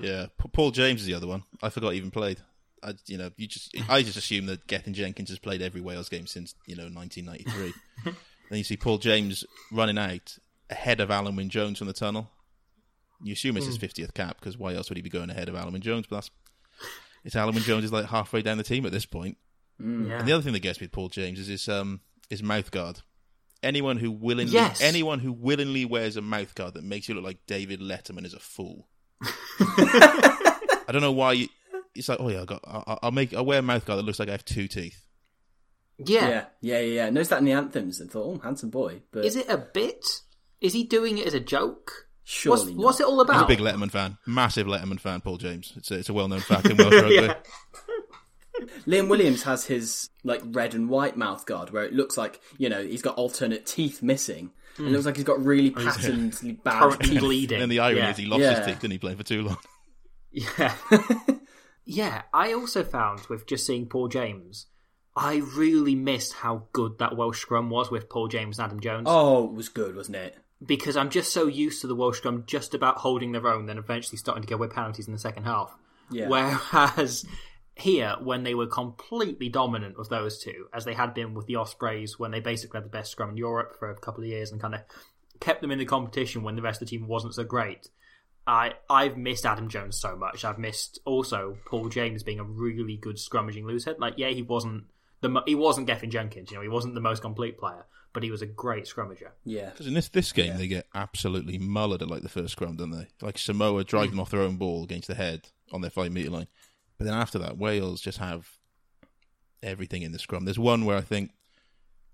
Yeah, 0.00 0.26
Paul 0.52 0.72
James 0.72 1.02
is 1.02 1.06
the 1.06 1.14
other 1.14 1.26
one. 1.26 1.44
I 1.62 1.70
forgot 1.70 1.90
he 1.90 1.98
even 1.98 2.10
played. 2.10 2.40
I, 2.82 2.94
you 3.06 3.18
know, 3.18 3.30
you 3.36 3.46
just 3.46 3.74
I 3.88 4.02
just 4.02 4.16
assume 4.16 4.46
that 4.46 4.66
Gethin 4.66 4.94
Jenkins 4.94 5.30
has 5.30 5.38
played 5.38 5.62
every 5.62 5.80
Wales 5.80 6.08
game 6.08 6.26
since 6.26 6.54
you 6.66 6.76
know 6.76 6.88
1993. 6.88 7.72
then 8.04 8.58
you 8.58 8.64
see 8.64 8.76
Paul 8.76 8.98
James 8.98 9.44
running 9.72 9.98
out 9.98 10.36
ahead 10.70 11.00
of 11.00 11.08
Alun 11.08 11.36
Wyn 11.36 11.48
Jones 11.48 11.78
from 11.78 11.86
the 11.86 11.92
tunnel. 11.92 12.30
You 13.22 13.32
assume 13.32 13.56
it's 13.56 13.66
his 13.66 13.78
50th 13.78 14.14
cap 14.14 14.36
because 14.38 14.56
why 14.56 14.74
else 14.74 14.88
would 14.88 14.96
he 14.96 15.02
be 15.02 15.10
going 15.10 15.30
ahead 15.30 15.48
of 15.48 15.54
Alun 15.56 15.72
Wyn 15.72 15.80
Jones? 15.82 16.06
But 16.08 16.16
that's 16.16 16.30
it's 17.24 17.34
Alun 17.34 17.54
Wyn 17.54 17.62
Jones 17.64 17.84
is 17.84 17.92
like 17.92 18.06
halfway 18.06 18.42
down 18.42 18.58
the 18.58 18.64
team 18.64 18.86
at 18.86 18.92
this 18.92 19.06
point. 19.06 19.36
Yeah. 19.80 19.86
And 20.18 20.26
the 20.28 20.32
other 20.32 20.42
thing 20.42 20.52
that 20.52 20.60
gets 20.60 20.80
me 20.80 20.84
with 20.86 20.92
Paul 20.92 21.08
James 21.08 21.38
is 21.38 21.46
his 21.48 21.68
um 21.68 22.00
his 22.30 22.42
mouth 22.42 22.70
guard. 22.70 23.00
Anyone 23.62 23.96
who 23.96 24.12
willingly 24.12 24.52
Yes. 24.54 24.80
anyone 24.80 25.18
who 25.18 25.32
willingly 25.32 25.84
wears 25.84 26.16
a 26.16 26.22
mouth 26.22 26.54
guard 26.54 26.74
that 26.74 26.84
makes 26.84 27.08
you 27.08 27.14
look 27.16 27.24
like 27.24 27.38
David 27.46 27.80
Letterman 27.80 28.24
is 28.24 28.34
a 28.34 28.38
fool. 28.38 28.88
I 29.60 30.84
don't 30.92 31.02
know 31.02 31.12
why. 31.12 31.32
You, 31.32 31.48
it's 31.94 32.08
like, 32.08 32.20
oh 32.20 32.28
yeah, 32.28 32.42
I 32.42 32.44
got. 32.44 32.60
I'll, 32.64 32.98
I'll 33.04 33.10
make. 33.10 33.34
I'll 33.34 33.44
wear 33.44 33.58
a 33.58 33.62
mouth 33.62 33.84
guard 33.84 33.98
that 33.98 34.04
looks 34.04 34.18
like 34.18 34.28
I 34.28 34.32
have 34.32 34.44
two 34.44 34.68
teeth. 34.68 35.06
yeah. 35.98 36.28
yeah, 36.28 36.44
yeah, 36.60 36.78
yeah. 36.78 36.80
yeah. 37.04 37.10
Noticed 37.10 37.30
that 37.30 37.40
in 37.40 37.44
the 37.44 37.52
anthems 37.52 38.00
and 38.00 38.10
thought, 38.10 38.24
oh, 38.24 38.38
handsome 38.42 38.70
boy. 38.70 39.02
But 39.10 39.24
Is 39.24 39.36
it 39.36 39.48
a 39.48 39.58
bit? 39.58 40.04
Is 40.60 40.72
he 40.72 40.84
doing 40.84 41.18
it 41.18 41.26
as 41.26 41.34
a 41.34 41.40
joke? 41.40 42.07
Surely 42.28 42.58
What's, 42.60 42.70
not. 42.70 42.84
what's 42.84 43.00
it 43.00 43.06
all 43.06 43.20
I'm 43.20 43.28
a 43.28 43.32
about? 43.32 43.48
big 43.48 43.58
Letterman 43.58 43.90
fan, 43.90 44.18
massive 44.26 44.66
Letterman 44.66 45.00
fan. 45.00 45.20
Paul 45.22 45.38
James. 45.38 45.72
It's 45.76 45.90
a, 45.90 45.94
it's 45.98 46.08
a 46.08 46.12
well 46.12 46.28
known 46.28 46.40
fact 46.40 46.68
in 46.68 46.76
Welsh 46.78 46.94
rugby. 46.94 47.14
yeah. 47.14 47.34
Liam 48.86 49.08
Williams 49.08 49.44
has 49.44 49.64
his 49.66 50.10
like 50.24 50.42
red 50.44 50.74
and 50.74 50.88
white 50.88 51.16
mouth 51.16 51.46
guard 51.46 51.70
where 51.70 51.84
it 51.84 51.92
looks 51.92 52.16
like 52.16 52.40
you 52.58 52.68
know 52.68 52.82
he's 52.82 53.02
got 53.02 53.16
alternate 53.16 53.66
teeth 53.66 54.02
missing. 54.02 54.50
It 54.76 54.82
hmm. 54.82 54.88
looks 54.88 55.06
like 55.06 55.16
he's 55.16 55.24
got 55.24 55.42
really 55.44 55.72
oh, 55.76 55.82
patterned 55.84 56.60
bad 56.64 56.80
Currently 56.80 57.08
teeth. 57.08 57.20
bleeding. 57.20 57.62
And 57.62 57.72
the 57.72 57.80
irony 57.80 58.00
yeah. 58.00 58.10
is 58.10 58.16
he 58.16 58.26
lost 58.26 58.42
Yeah. 58.42 58.56
his 58.58 58.66
teeth, 58.66 58.80
didn't 58.80 58.92
he, 58.92 58.98
playing 58.98 59.16
for 59.16 59.24
too 59.24 59.42
long? 59.42 59.58
Yeah. 60.30 60.74
yeah, 61.86 62.22
I 62.34 62.52
also 62.52 62.84
found 62.84 63.26
with 63.28 63.46
just 63.46 63.66
seeing 63.66 63.86
Paul 63.86 64.08
James, 64.08 64.66
I 65.16 65.36
really 65.56 65.94
missed 65.94 66.34
how 66.34 66.64
good 66.72 66.98
that 66.98 67.16
Welsh 67.16 67.40
scrum 67.40 67.70
was 67.70 67.90
with 67.90 68.10
Paul 68.10 68.28
James 68.28 68.58
and 68.58 68.66
Adam 68.66 68.80
Jones. 68.80 69.06
Oh, 69.08 69.46
it 69.46 69.54
was 69.54 69.70
good, 69.70 69.96
wasn't 69.96 70.18
it? 70.18 70.36
Because 70.64 70.96
I'm 70.96 71.10
just 71.10 71.32
so 71.32 71.46
used 71.46 71.80
to 71.82 71.86
the 71.86 71.94
Welsh 71.94 72.18
scrum 72.18 72.44
just 72.46 72.74
about 72.74 72.98
holding 72.98 73.32
their 73.32 73.46
own, 73.46 73.66
then 73.66 73.78
eventually 73.78 74.18
starting 74.18 74.42
to 74.42 74.48
go 74.48 74.56
with 74.56 74.72
penalties 74.72 75.06
in 75.06 75.12
the 75.12 75.18
second 75.18 75.44
half. 75.44 75.76
Yeah. 76.10 76.28
Whereas 76.28 77.24
here, 77.76 78.16
when 78.20 78.42
they 78.42 78.54
were 78.54 78.66
completely 78.66 79.48
dominant 79.48 79.96
with 79.96 80.08
those 80.08 80.38
two, 80.38 80.66
as 80.74 80.84
they 80.84 80.94
had 80.94 81.14
been 81.14 81.34
with 81.34 81.46
the 81.46 81.56
Ospreys 81.56 82.18
when 82.18 82.32
they 82.32 82.40
basically 82.40 82.78
had 82.78 82.84
the 82.84 82.90
best 82.90 83.12
scrum 83.12 83.30
in 83.30 83.36
Europe 83.36 83.76
for 83.78 83.90
a 83.90 83.98
couple 83.98 84.24
of 84.24 84.28
years 84.28 84.50
and 84.50 84.60
kind 84.60 84.74
of 84.74 84.80
kept 85.40 85.60
them 85.60 85.70
in 85.70 85.78
the 85.78 85.84
competition 85.84 86.42
when 86.42 86.56
the 86.56 86.62
rest 86.62 86.82
of 86.82 86.88
the 86.88 86.96
team 86.96 87.06
wasn't 87.06 87.34
so 87.34 87.44
great. 87.44 87.88
I 88.46 88.72
I've 88.88 89.16
missed 89.16 89.46
Adam 89.46 89.68
Jones 89.68 89.98
so 89.98 90.16
much. 90.16 90.44
I've 90.44 90.58
missed 90.58 90.98
also 91.04 91.58
Paul 91.66 91.88
James 91.88 92.22
being 92.22 92.40
a 92.40 92.44
really 92.44 92.96
good 92.96 93.16
scrummaging 93.16 93.64
loosehead. 93.64 93.98
Like, 93.98 94.14
yeah, 94.16 94.30
he 94.30 94.42
wasn't 94.42 94.84
the 95.20 95.42
he 95.46 95.54
wasn't 95.54 95.86
Gethin 95.86 96.10
Jenkins. 96.10 96.50
You 96.50 96.56
know, 96.56 96.62
he 96.62 96.68
wasn't 96.68 96.94
the 96.94 97.00
most 97.00 97.22
complete 97.22 97.58
player, 97.58 97.84
but 98.12 98.22
he 98.22 98.30
was 98.30 98.42
a 98.42 98.46
great 98.46 98.84
scrummager. 98.84 99.30
Yeah. 99.44 99.70
Because 99.70 99.86
in 99.86 99.94
this 99.94 100.08
this 100.08 100.32
game, 100.32 100.56
they 100.56 100.68
get 100.68 100.86
absolutely 100.94 101.58
mullered 101.58 102.02
at 102.02 102.08
like 102.08 102.22
the 102.22 102.28
first 102.28 102.52
scrum, 102.52 102.76
don't 102.76 102.90
they? 102.90 103.08
Like 103.20 103.38
Samoa 103.38 103.84
drive 103.84 104.10
them 104.10 104.20
off 104.20 104.30
their 104.30 104.40
own 104.40 104.56
ball 104.56 104.84
against 104.84 105.08
the 105.08 105.14
head 105.14 105.48
on 105.72 105.80
their 105.80 105.90
five 105.90 106.12
metre 106.12 106.30
line. 106.30 106.48
But 106.96 107.04
then 107.04 107.14
after 107.14 107.38
that, 107.38 107.58
Wales 107.58 108.00
just 108.00 108.18
have 108.18 108.48
everything 109.62 110.02
in 110.02 110.12
the 110.12 110.18
scrum. 110.18 110.44
There's 110.44 110.58
one 110.58 110.84
where 110.84 110.96
I 110.96 111.02
think 111.02 111.32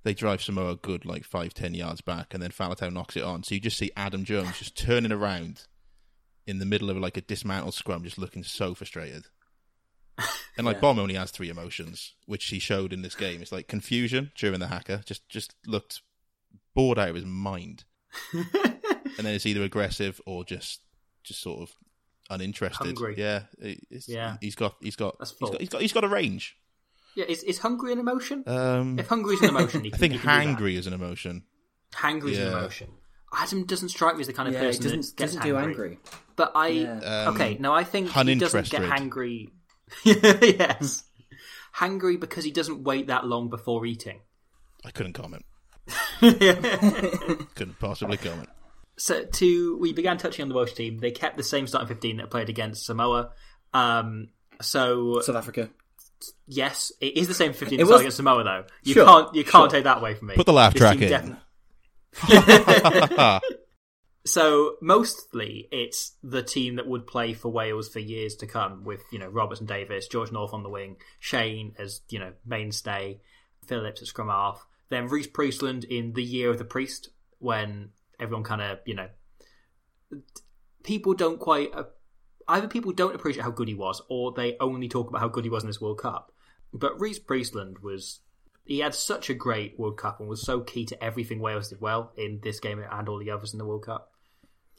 they 0.02 0.14
drive 0.14 0.42
Samoa 0.42 0.76
good, 0.76 1.04
like 1.06 1.24
five, 1.24 1.54
ten 1.54 1.74
yards 1.74 2.02
back, 2.02 2.34
and 2.34 2.42
then 2.42 2.50
Faletau 2.50 2.92
knocks 2.92 3.16
it 3.16 3.22
on. 3.22 3.42
So 3.42 3.54
you 3.54 3.60
just 3.60 3.78
see 3.78 3.90
Adam 3.96 4.24
Jones 4.24 4.58
just 4.58 4.76
turning 4.76 5.12
around 5.12 5.62
in 6.46 6.58
the 6.58 6.66
middle 6.66 6.90
of 6.90 6.98
like 6.98 7.16
a 7.16 7.22
dismantled 7.22 7.74
scrum, 7.74 8.04
just 8.04 8.18
looking 8.18 8.44
so 8.44 8.74
frustrated. 8.74 9.24
And 10.56 10.64
like 10.64 10.76
Yeah. 10.76 10.80
Bomb 10.82 10.98
only 11.00 11.14
has 11.14 11.32
three 11.32 11.48
emotions, 11.48 12.14
which 12.26 12.44
he 12.46 12.60
showed 12.60 12.92
in 12.92 13.02
this 13.02 13.16
game. 13.16 13.42
It's 13.42 13.50
like 13.50 13.66
confusion 13.66 14.30
during 14.36 14.60
the 14.60 14.68
haka, 14.68 15.02
just 15.04 15.28
just 15.28 15.54
looked 15.66 16.00
bored 16.74 16.96
out 16.98 17.08
of 17.08 17.16
his 17.16 17.24
mind, 17.24 17.82
and 18.32 18.46
then 19.18 19.34
it's 19.34 19.46
either 19.46 19.62
aggressive 19.64 20.20
or 20.26 20.44
just 20.44 20.80
just 21.24 21.40
sort 21.40 21.60
of 21.60 21.74
uninterested. 22.30 22.86
Hungry. 22.86 23.14
Yeah, 23.18 23.42
it's, 23.58 24.08
Yeah. 24.08 24.36
He's 24.40 24.54
got 24.54 24.76
he's 24.80 24.94
got 24.96 25.18
That's 25.18 25.32
he's 25.32 25.38
full. 25.38 25.50
got, 25.50 25.60
he's 25.60 25.68
got 25.70 25.80
he's 25.82 25.92
got 25.92 26.04
a 26.04 26.08
range. 26.08 26.56
Yeah, 27.16 27.24
is 27.26 27.42
is 27.42 27.58
hungry 27.58 27.92
an 27.92 27.98
emotion? 27.98 28.44
Um, 28.46 28.98
if 28.98 29.08
hungry 29.08 29.34
is 29.34 29.42
an 29.42 29.48
emotion, 29.48 29.84
you 29.84 29.90
I 29.92 29.96
think 29.96 30.12
you 30.14 30.18
can 30.20 30.56
hangry 30.56 30.74
is 30.76 30.86
an 30.86 30.92
emotion. 30.92 31.42
Hangry 31.92 32.30
is 32.32 32.38
an 32.38 32.48
emotion. 32.48 32.88
Adam 33.36 33.64
doesn't 33.66 33.88
strike 33.88 34.14
me 34.14 34.20
as 34.20 34.28
the 34.28 34.32
kind 34.32 34.48
of 34.48 34.54
Yeah, 34.54 34.60
person 34.60 34.82
that 34.82 34.88
doesn't, 34.90 35.00
gets 35.16 35.32
doesn't 35.34 35.42
do 35.42 35.56
angry. 35.56 35.98
But 36.36 36.52
I 36.54 36.68
Yeah. 36.68 37.24
Um, 37.26 37.34
okay, 37.34 37.56
no, 37.58 37.72
I 37.72 37.82
think 37.82 38.06
he 38.12 38.12
doesn't 38.36 38.68
get 38.70 38.80
uninterested. 38.80 38.80
hangry. 38.82 39.50
yes, 40.04 41.04
hangry 41.76 42.18
because 42.18 42.44
he 42.44 42.50
doesn't 42.50 42.82
wait 42.84 43.06
that 43.08 43.26
long 43.26 43.48
before 43.50 43.84
eating. 43.86 44.20
I 44.84 44.90
couldn't 44.90 45.12
comment. 45.14 45.44
couldn't 46.20 47.78
possibly 47.78 48.16
comment. 48.16 48.48
So 48.96 49.24
to 49.24 49.76
we 49.78 49.92
began 49.92 50.16
touching 50.18 50.44
on 50.44 50.48
the 50.48 50.54
Welsh 50.54 50.72
team. 50.72 50.98
They 50.98 51.10
kept 51.10 51.36
the 51.36 51.42
same 51.42 51.66
starting 51.66 51.88
fifteen 51.88 52.16
that 52.18 52.30
played 52.30 52.48
against 52.48 52.86
Samoa. 52.86 53.30
Um, 53.72 54.28
so 54.62 55.20
South 55.20 55.34
Africa. 55.36 55.68
yes, 56.46 56.92
it 57.00 57.16
is 57.16 57.26
the 57.28 57.34
same 57.34 57.52
fifteen 57.52 57.80
It 57.80 57.84
that 57.84 57.90
was- 57.90 58.00
against 58.02 58.16
Samoa 58.18 58.44
though. 58.44 58.64
You 58.82 58.94
Sure, 58.94 59.04
can't 59.04 59.34
you 59.34 59.42
can't 59.44 59.52
sure. 59.52 59.68
take 59.68 59.84
that 59.84 59.98
away 59.98 60.14
from 60.14 60.28
me. 60.28 60.36
Put 60.36 60.46
the 60.46 60.52
laugh 60.52 60.72
This 60.74 60.80
track 60.80 61.00
in. 61.00 61.08
defi- 61.08 61.36
So 64.26 64.76
mostly 64.80 65.68
it's 65.70 66.16
the 66.22 66.42
team 66.42 66.76
that 66.76 66.86
would 66.86 67.06
play 67.06 67.34
for 67.34 67.50
Wales 67.50 67.88
for 67.88 67.98
years 67.98 68.34
to 68.36 68.46
come, 68.46 68.84
with 68.84 69.02
you 69.12 69.18
know 69.18 69.28
Roberts 69.28 69.60
and 69.60 69.68
Davis, 69.68 70.08
George 70.08 70.32
North 70.32 70.54
on 70.54 70.62
the 70.62 70.70
wing, 70.70 70.96
Shane 71.20 71.74
as 71.78 72.00
you 72.08 72.18
know 72.18 72.32
mainstay, 72.46 73.20
Phillips 73.66 74.00
at 74.00 74.08
scrum 74.08 74.28
half, 74.28 74.66
then 74.88 75.08
Rhys 75.08 75.26
Priestland 75.26 75.84
in 75.84 76.14
the 76.14 76.22
year 76.22 76.50
of 76.50 76.58
the 76.58 76.64
priest 76.64 77.10
when 77.38 77.90
everyone 78.18 78.44
kind 78.44 78.62
of 78.62 78.78
you 78.86 78.94
know 78.94 79.08
people 80.82 81.12
don't 81.12 81.38
quite 81.38 81.70
either 82.48 82.68
people 82.68 82.92
don't 82.92 83.14
appreciate 83.14 83.42
how 83.42 83.50
good 83.50 83.68
he 83.68 83.74
was 83.74 84.00
or 84.08 84.32
they 84.32 84.56
only 84.60 84.88
talk 84.88 85.08
about 85.08 85.20
how 85.20 85.28
good 85.28 85.44
he 85.44 85.50
was 85.50 85.62
in 85.62 85.68
this 85.68 85.80
World 85.80 85.98
Cup. 85.98 86.32
But 86.72 86.98
Rhys 86.98 87.18
Priestland 87.18 87.80
was 87.80 88.20
he 88.64 88.78
had 88.78 88.94
such 88.94 89.28
a 89.28 89.34
great 89.34 89.78
World 89.78 89.98
Cup 89.98 90.20
and 90.20 90.28
was 90.28 90.42
so 90.42 90.60
key 90.60 90.86
to 90.86 91.04
everything 91.04 91.40
Wales 91.40 91.68
did 91.68 91.80
well 91.80 92.12
in 92.16 92.40
this 92.42 92.60
game 92.60 92.82
and 92.90 93.08
all 93.08 93.18
the 93.18 93.30
others 93.30 93.52
in 93.52 93.58
the 93.58 93.66
World 93.66 93.84
Cup. 93.84 94.13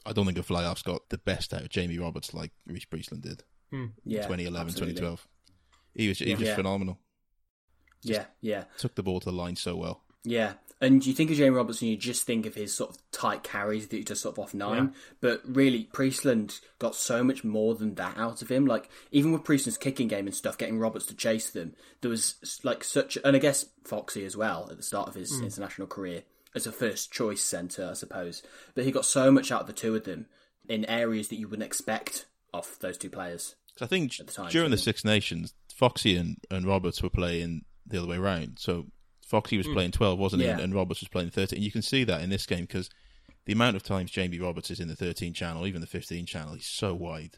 I 0.06 0.12
don't 0.12 0.26
think 0.26 0.38
a 0.38 0.42
fly 0.42 0.64
off's 0.64 0.82
got 0.82 1.08
the 1.08 1.18
best 1.18 1.52
out 1.52 1.62
of 1.62 1.68
Jamie 1.68 1.98
Roberts 1.98 2.32
like 2.32 2.52
Rhys 2.66 2.84
Priestland 2.84 3.22
did 3.22 3.42
hmm. 3.70 3.86
Yeah. 4.04 4.22
2011, 4.22 4.68
absolutely. 4.68 4.94
2012. 4.94 5.28
He 5.94 6.08
was 6.08 6.18
he 6.18 6.34
was 6.34 6.42
Yeah. 6.42 6.54
phenomenal. 6.54 6.98
Yeah, 8.02 8.26
yeah, 8.40 8.64
Took 8.78 8.94
the 8.94 9.02
ball 9.02 9.18
to 9.20 9.30
the 9.30 9.36
line 9.36 9.56
so 9.56 9.74
well. 9.76 10.04
yeah. 10.24 10.54
And 10.78 11.04
you 11.06 11.14
think 11.14 11.30
of 11.30 11.38
Jamie 11.38 11.56
Robertson, 11.56 11.88
you 11.88 11.96
just 11.96 12.24
think 12.24 12.44
of 12.44 12.54
his 12.54 12.76
sort 12.76 12.90
of 12.90 12.98
tight 13.10 13.42
carries 13.42 13.88
that 13.88 13.96
he 13.96 14.02
does 14.02 14.20
sort 14.20 14.34
of 14.34 14.44
off 14.44 14.52
nine. 14.52 14.92
But 15.22 15.40
really, 15.46 15.84
Priestland 15.84 16.60
got 16.78 16.94
so 16.94 17.24
much 17.24 17.42
more 17.44 17.74
than 17.74 17.94
that 17.94 18.18
out 18.18 18.42
of 18.42 18.50
him. 18.50 18.66
Like 18.66 18.90
even 19.10 19.32
with 19.32 19.42
Priestland's 19.42 19.78
kicking 19.78 20.06
game 20.06 20.26
and 20.26 20.36
stuff, 20.36 20.58
getting 20.58 20.78
Roberts 20.78 21.06
to 21.06 21.16
chase 21.16 21.48
them, 21.48 21.74
there 22.02 22.10
was 22.10 22.60
like 22.62 22.84
such. 22.84 23.16
And 23.24 23.34
I 23.34 23.38
guess 23.38 23.64
Foxy 23.84 24.26
as 24.26 24.36
well 24.36 24.68
at 24.70 24.76
the 24.76 24.82
start 24.82 25.08
of 25.08 25.14
his 25.14 25.38
hmm. 25.38 25.44
international 25.44 25.88
career 25.88 26.24
as 26.56 26.66
a 26.66 26.72
first 26.72 27.12
choice 27.12 27.42
centre, 27.42 27.88
I 27.90 27.94
suppose. 27.94 28.42
But 28.74 28.84
he 28.84 28.90
got 28.90 29.04
so 29.04 29.30
much 29.30 29.52
out 29.52 29.60
of 29.60 29.66
the 29.68 29.72
two 29.72 29.94
of 29.94 30.04
them 30.04 30.26
in 30.68 30.84
areas 30.86 31.28
that 31.28 31.36
you 31.36 31.46
wouldn't 31.48 31.66
expect 31.66 32.26
off 32.52 32.78
those 32.80 32.98
two 32.98 33.10
players. 33.10 33.54
'Cause 33.76 33.82
I 33.82 33.86
think 33.88 34.18
At 34.18 34.26
the 34.26 34.32
time, 34.32 34.50
during 34.50 34.70
the 34.70 34.78
Six 34.78 35.04
Nations, 35.04 35.52
Foxy 35.74 36.16
and, 36.16 36.38
and 36.50 36.66
Roberts 36.66 37.02
were 37.02 37.10
playing 37.10 37.64
the 37.86 37.98
other 37.98 38.08
way 38.08 38.16
around. 38.16 38.58
So 38.58 38.86
Foxy 39.26 39.58
was 39.58 39.66
playing 39.68 39.90
12, 39.92 40.18
wasn't 40.18 40.40
he? 40.42 40.48
Yeah. 40.48 40.54
And, 40.54 40.62
and 40.62 40.74
Roberts 40.74 41.00
was 41.00 41.08
playing 41.08 41.30
13. 41.30 41.58
And 41.58 41.64
you 41.64 41.70
can 41.70 41.82
see 41.82 42.02
that 42.04 42.22
in 42.22 42.30
this 42.30 42.46
game 42.46 42.62
because 42.62 42.88
the 43.44 43.52
amount 43.52 43.76
of 43.76 43.82
times 43.82 44.10
Jamie 44.10 44.40
Roberts 44.40 44.70
is 44.70 44.80
in 44.80 44.88
the 44.88 44.96
13 44.96 45.34
channel, 45.34 45.66
even 45.66 45.80
the 45.82 45.86
15 45.86 46.24
channel, 46.26 46.54
he's 46.54 46.66
so 46.66 46.94
wide. 46.94 47.36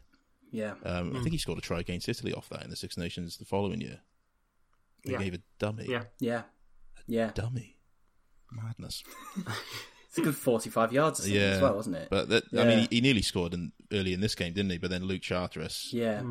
Yeah. 0.52 0.74
Um, 0.84 1.14
I 1.16 1.20
think 1.20 1.32
he 1.32 1.38
scored 1.38 1.58
a 1.58 1.60
try 1.62 1.80
against 1.80 2.08
Italy 2.08 2.32
off 2.32 2.48
that 2.50 2.62
in 2.62 2.70
the 2.70 2.76
Six 2.76 2.96
Nations 2.96 3.36
the 3.36 3.44
following 3.44 3.80
year. 3.80 4.00
They 5.04 5.12
Yeah. 5.12 5.18
gave 5.18 5.34
a 5.34 5.42
dummy. 5.58 5.86
Yeah. 5.88 6.04
Yeah. 6.20 6.42
Yeah. 7.06 7.32
Dummy. 7.34 7.77
Madness. 8.50 9.02
It's 10.08 10.18
a 10.18 10.22
good 10.22 10.36
45 10.36 10.92
yards 10.92 11.26
or 11.26 11.28
yeah. 11.28 11.40
as 11.40 11.62
well, 11.62 11.74
wasn't 11.74 11.96
it? 11.96 12.08
But 12.10 12.28
that, 12.30 12.44
I 12.56 12.64
mean, 12.64 12.78
he, 12.90 12.96
he 12.96 13.00
nearly 13.02 13.20
scored 13.22 13.52
in, 13.52 13.72
early 13.92 14.14
in 14.14 14.20
this 14.20 14.34
game, 14.34 14.54
didn't 14.54 14.70
he? 14.70 14.78
But 14.78 14.90
then 14.90 15.04
Luke 15.04 15.20
Charteris 15.22 15.92
yeah. 15.92 16.22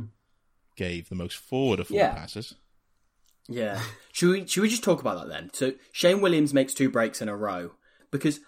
gave 0.76 1.10
the 1.10 1.16
most 1.16 1.38
forward 1.38 1.80
of 1.80 1.88
four 1.88 1.98
Yeah. 1.98 2.14
passes. 2.14 2.56
Yeah. 3.48 3.82
should 4.12 4.30
we 4.30 4.48
should 4.48 4.62
we 4.62 4.70
just 4.70 4.84
talk 4.84 5.00
about 5.00 5.20
that 5.20 5.30
then? 5.30 5.52
So 5.54 5.74
Shane 5.92 6.22
Williams 6.22 6.54
makes 6.54 6.74
two 6.74 6.90
breaks 6.90 7.22
in 7.22 7.30
a 7.30 7.36
row 7.36 7.72
because 8.12 8.40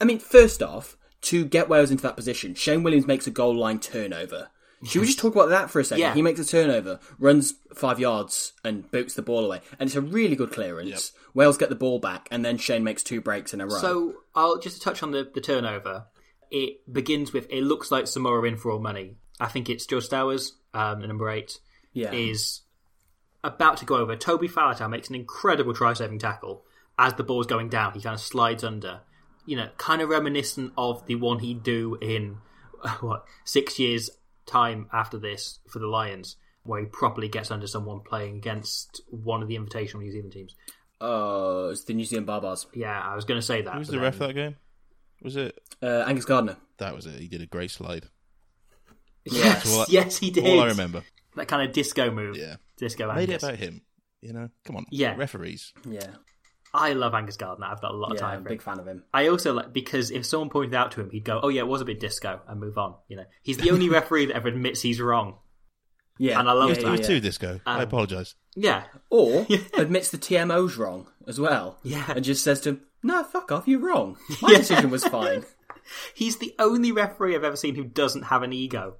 I 0.00 0.04
mean, 0.04 0.18
first 0.18 0.62
off, 0.62 0.96
to 1.22 1.44
get 1.44 1.68
Wales 1.68 1.90
into 1.90 2.02
that 2.02 2.16
position, 2.16 2.54
Shane 2.54 2.82
Williams 2.82 3.06
makes 3.06 3.26
a 3.26 3.30
goal 3.30 3.56
line 3.56 3.80
turnover. 3.80 4.50
Should 4.84 5.00
we 5.00 5.06
just 5.06 5.18
talk 5.18 5.34
about 5.34 5.48
that 5.48 5.70
for 5.70 5.80
a 5.80 5.84
second? 5.84 6.02
Yeah. 6.02 6.14
He 6.14 6.22
makes 6.22 6.38
a 6.38 6.44
turnover, 6.44 7.00
runs 7.18 7.54
five 7.74 7.98
yards, 7.98 8.52
and 8.62 8.90
boots 8.90 9.14
the 9.14 9.22
ball 9.22 9.44
away, 9.44 9.60
and 9.78 9.88
it's 9.88 9.96
a 9.96 10.00
really 10.00 10.36
good 10.36 10.52
clearance. 10.52 11.12
Wales 11.34 11.56
get 11.56 11.70
the 11.70 11.76
ball 11.76 11.98
back, 11.98 12.28
and 12.30 12.44
then 12.44 12.58
Shane 12.58 12.84
makes 12.84 13.02
two 13.02 13.20
breaks 13.20 13.54
in 13.54 13.60
a 13.60 13.66
row. 13.66 13.78
So 13.78 14.14
I'll 14.34 14.58
just 14.58 14.76
to 14.76 14.82
touch 14.82 15.02
on 15.02 15.12
the, 15.12 15.30
the 15.32 15.40
turnover. 15.40 16.06
It 16.50 16.92
begins 16.92 17.32
with 17.32 17.50
it 17.50 17.62
looks 17.62 17.90
like 17.90 18.06
Samoa 18.06 18.42
in 18.44 18.56
for 18.56 18.70
all 18.70 18.78
money. 18.78 19.16
I 19.40 19.46
think 19.46 19.68
it's 19.68 19.86
Joe 19.86 19.98
Stowers, 19.98 20.52
um, 20.74 21.00
the 21.00 21.06
number 21.06 21.28
eight, 21.30 21.58
yeah, 21.92 22.12
is 22.12 22.60
about 23.42 23.78
to 23.78 23.84
go 23.86 23.96
over. 23.96 24.14
Toby 24.14 24.48
Faletau 24.48 24.90
makes 24.90 25.08
an 25.08 25.14
incredible 25.14 25.74
try 25.74 25.94
saving 25.94 26.18
tackle 26.18 26.64
as 26.98 27.14
the 27.14 27.24
ball's 27.24 27.46
going 27.46 27.68
down. 27.68 27.94
He 27.94 28.00
kind 28.00 28.14
of 28.14 28.20
slides 28.20 28.62
under. 28.62 29.00
You 29.46 29.56
know, 29.56 29.68
kind 29.78 30.02
of 30.02 30.08
reminiscent 30.08 30.72
of 30.76 31.06
the 31.06 31.14
one 31.14 31.38
he'd 31.38 31.62
do 31.62 31.96
in 32.00 32.38
what 33.00 33.24
six 33.44 33.78
years 33.78 34.10
time 34.46 34.88
after 34.92 35.18
this 35.18 35.58
for 35.70 35.78
the 35.78 35.86
Lions, 35.86 36.36
where 36.62 36.80
he 36.80 36.86
properly 36.86 37.28
gets 37.28 37.50
under 37.50 37.66
someone 37.66 38.00
playing 38.00 38.36
against 38.36 39.02
one 39.10 39.42
of 39.42 39.48
the 39.48 39.56
invitational 39.56 40.00
New 40.00 40.10
Zealand 40.12 40.32
teams. 40.32 40.54
oh, 41.00 41.68
it's 41.70 41.84
the 41.84 41.94
New 41.94 42.04
Zealand 42.04 42.26
Barbars. 42.26 42.66
Yeah, 42.74 43.00
I 43.00 43.14
was 43.14 43.24
going 43.24 43.38
to 43.40 43.46
say 43.46 43.62
that. 43.62 43.72
Who 43.72 43.78
was 43.80 43.88
but 43.88 43.92
the 43.96 44.00
ref 44.00 44.18
then- 44.18 44.28
that 44.28 44.34
game? 44.34 44.56
Was 45.22 45.36
it? 45.36 45.58
Uh, 45.82 46.04
Angus 46.06 46.24
Gardner. 46.24 46.56
That 46.78 46.94
was 46.94 47.06
it. 47.06 47.18
He 47.20 47.28
did 47.28 47.40
a 47.42 47.46
great 47.46 47.70
slide. 47.70 48.06
Yes, 49.24 49.66
all 49.74 49.80
I- 49.82 49.86
yes, 49.88 50.18
he 50.18 50.30
did. 50.30 50.44
All 50.44 50.60
I 50.60 50.66
remember. 50.66 51.02
That 51.36 51.48
kind 51.48 51.66
of 51.68 51.74
disco 51.74 52.10
move. 52.10 52.36
Yeah. 52.36 52.56
Disco 52.78 53.12
Made 53.14 53.30
it 53.30 53.42
about 53.42 53.56
him. 53.56 53.82
You 54.22 54.32
know, 54.32 54.48
come 54.64 54.76
on. 54.76 54.86
Yeah. 54.90 55.14
Referees. 55.16 55.72
Yeah, 55.88 56.06
I 56.76 56.92
love 56.92 57.14
Angus 57.14 57.36
Gardner. 57.36 57.66
I've 57.66 57.80
got 57.80 57.90
a 57.92 57.96
lot 57.96 58.10
of 58.12 58.16
yeah, 58.16 58.20
time 58.20 58.34
I'm 58.40 58.46
a 58.46 58.48
big 58.48 58.58
him. 58.58 58.64
fan 58.64 58.78
of 58.78 58.86
him. 58.86 59.02
I 59.12 59.28
also 59.28 59.52
like 59.54 59.72
because 59.72 60.10
if 60.10 60.24
someone 60.26 60.50
pointed 60.50 60.74
out 60.74 60.92
to 60.92 61.00
him, 61.00 61.10
he'd 61.10 61.24
go, 61.24 61.40
"Oh 61.42 61.48
yeah, 61.48 61.60
it 61.62 61.66
was 61.68 61.80
a 61.80 61.84
bit 61.84 61.98
disco," 62.00 62.40
and 62.46 62.60
move 62.60 62.78
on. 62.78 62.94
You 63.08 63.16
know, 63.16 63.24
he's 63.42 63.56
the 63.56 63.70
only 63.70 63.88
referee 63.98 64.26
that 64.26 64.36
ever 64.36 64.48
admits 64.48 64.82
he's 64.82 65.00
wrong. 65.00 65.36
Yeah, 66.18 66.40
And 66.40 66.48
I 66.48 66.52
love 66.52 66.70
yeah, 66.70 66.74
that. 66.76 66.80
It 66.80 66.84
yeah, 66.84 66.90
was 66.92 67.00
yeah. 67.00 67.06
too 67.08 67.20
disco. 67.20 67.60
I 67.66 67.74
Um, 67.76 67.80
apologise. 67.82 68.34
Yeah, 68.54 68.84
Or 69.10 69.46
admits 69.76 70.10
the 70.10 70.16
TMO's 70.16 70.76
wrong 70.78 71.08
as 71.26 71.38
well. 71.38 71.78
Yeah. 71.82 72.04
And 72.08 72.24
just 72.24 72.42
says 72.42 72.60
to 72.62 72.70
him, 72.70 72.80
no, 73.02 73.22
fuck 73.22 73.52
off, 73.52 73.68
you're 73.68 73.80
wrong. 73.80 74.16
My 74.40 74.54
decision 74.54 74.88
was 74.88 75.04
fine. 75.04 75.44
he's 76.14 76.38
the 76.38 76.54
only 76.58 76.90
referee 76.90 77.34
I've 77.36 77.44
ever 77.44 77.54
seen 77.56 77.74
who 77.74 77.84
doesn't 77.84 78.22
have 78.22 78.42
an 78.42 78.54
ego. 78.54 78.94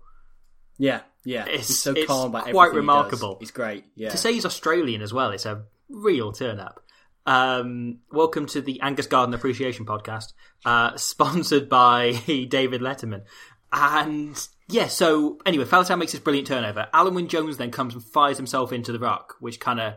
Yeah, 0.77 1.01
yeah. 1.25 1.47
It's- 1.47 1.69
he's 1.69 1.79
so 1.79 1.93
it's 1.93 2.07
calm 2.07 2.29
about 2.33 2.43
quite 2.51 2.67
everything 2.67 2.73
he 2.75 2.77
remarkable. 2.81 3.33
does. 3.37 3.41
He's 3.41 3.51
great. 3.51 3.85
Yeah. 3.95 4.11
To 4.11 4.19
say 4.19 4.35
he's 4.35 4.45
Australian 4.45 5.01
as 5.01 5.15
well, 5.15 5.31
it's 5.31 5.47
a 5.47 5.63
real 5.89 6.33
turn 6.33 6.61
up. 6.61 6.83
Um, 7.27 7.99
welcome 8.13 8.47
to 8.47 8.61
the 8.61 8.81
Angus 8.81 9.07
Gardner 9.07 9.37
Appreciation 9.37 9.85
Podcast, 9.85 10.33
uh, 10.65 10.97
sponsored 10.97 11.69
by 11.69 12.13
David 12.27 12.81
Letterman. 12.81 13.23
And 13.73 14.49
yeah, 14.69 14.87
so 14.87 15.39
anyway, 15.45 15.65
Faletau 15.65 15.99
makes 15.99 16.13
this 16.13 16.21
brilliant 16.21 16.47
turnover. 16.47 16.89
Alun 16.95 17.15
Wyn 17.15 17.29
Jones 17.29 17.57
then 17.57 17.71
comes 17.73 17.95
and 17.95 18.03
fires 18.05 18.37
himself 18.37 18.73
into 18.73 18.93
the 18.93 18.99
ruck, 19.01 19.35
which 19.41 19.59
kind 19.59 19.81
of 19.81 19.95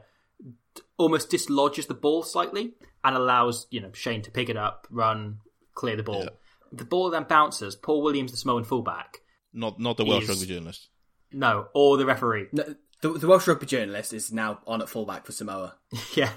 almost 0.97 1.29
dislodges 1.29 1.85
the 1.85 1.93
ball 1.93 2.23
slightly 2.23 2.73
and 3.03 3.15
allows 3.15 3.67
you 3.69 3.79
know 3.79 3.91
Shane 3.93 4.23
to 4.23 4.31
pick 4.31 4.49
it 4.49 4.57
up, 4.57 4.87
run, 4.89 5.37
clear 5.75 5.95
the 5.95 6.03
ball. 6.03 6.23
Yeah. 6.23 6.29
The 6.71 6.85
ball 6.85 7.09
then 7.11 7.23
bounces. 7.23 7.75
Paul 7.75 8.01
Williams, 8.01 8.31
the 8.31 8.37
Samoan 8.37 8.63
fullback, 8.63 9.19
Not 9.53 9.79
not 9.79 9.97
the 9.97 10.05
Welsh 10.05 10.23
Is- 10.23 10.29
rugby 10.29 10.47
journalist. 10.47 10.89
no, 11.31 11.67
or 11.75 11.97
the 11.97 12.05
referee. 12.07 12.47
No, 12.51 12.63
the, 13.01 13.09
the 13.13 13.27
Welsh 13.27 13.47
rugby 13.47 13.67
journalist 13.67 14.13
is 14.13 14.31
now 14.33 14.59
on 14.67 14.81
at 14.81 14.89
fullback 14.89 15.25
for 15.27 15.31
Samoa. 15.31 15.75
Yeah. 16.15 16.31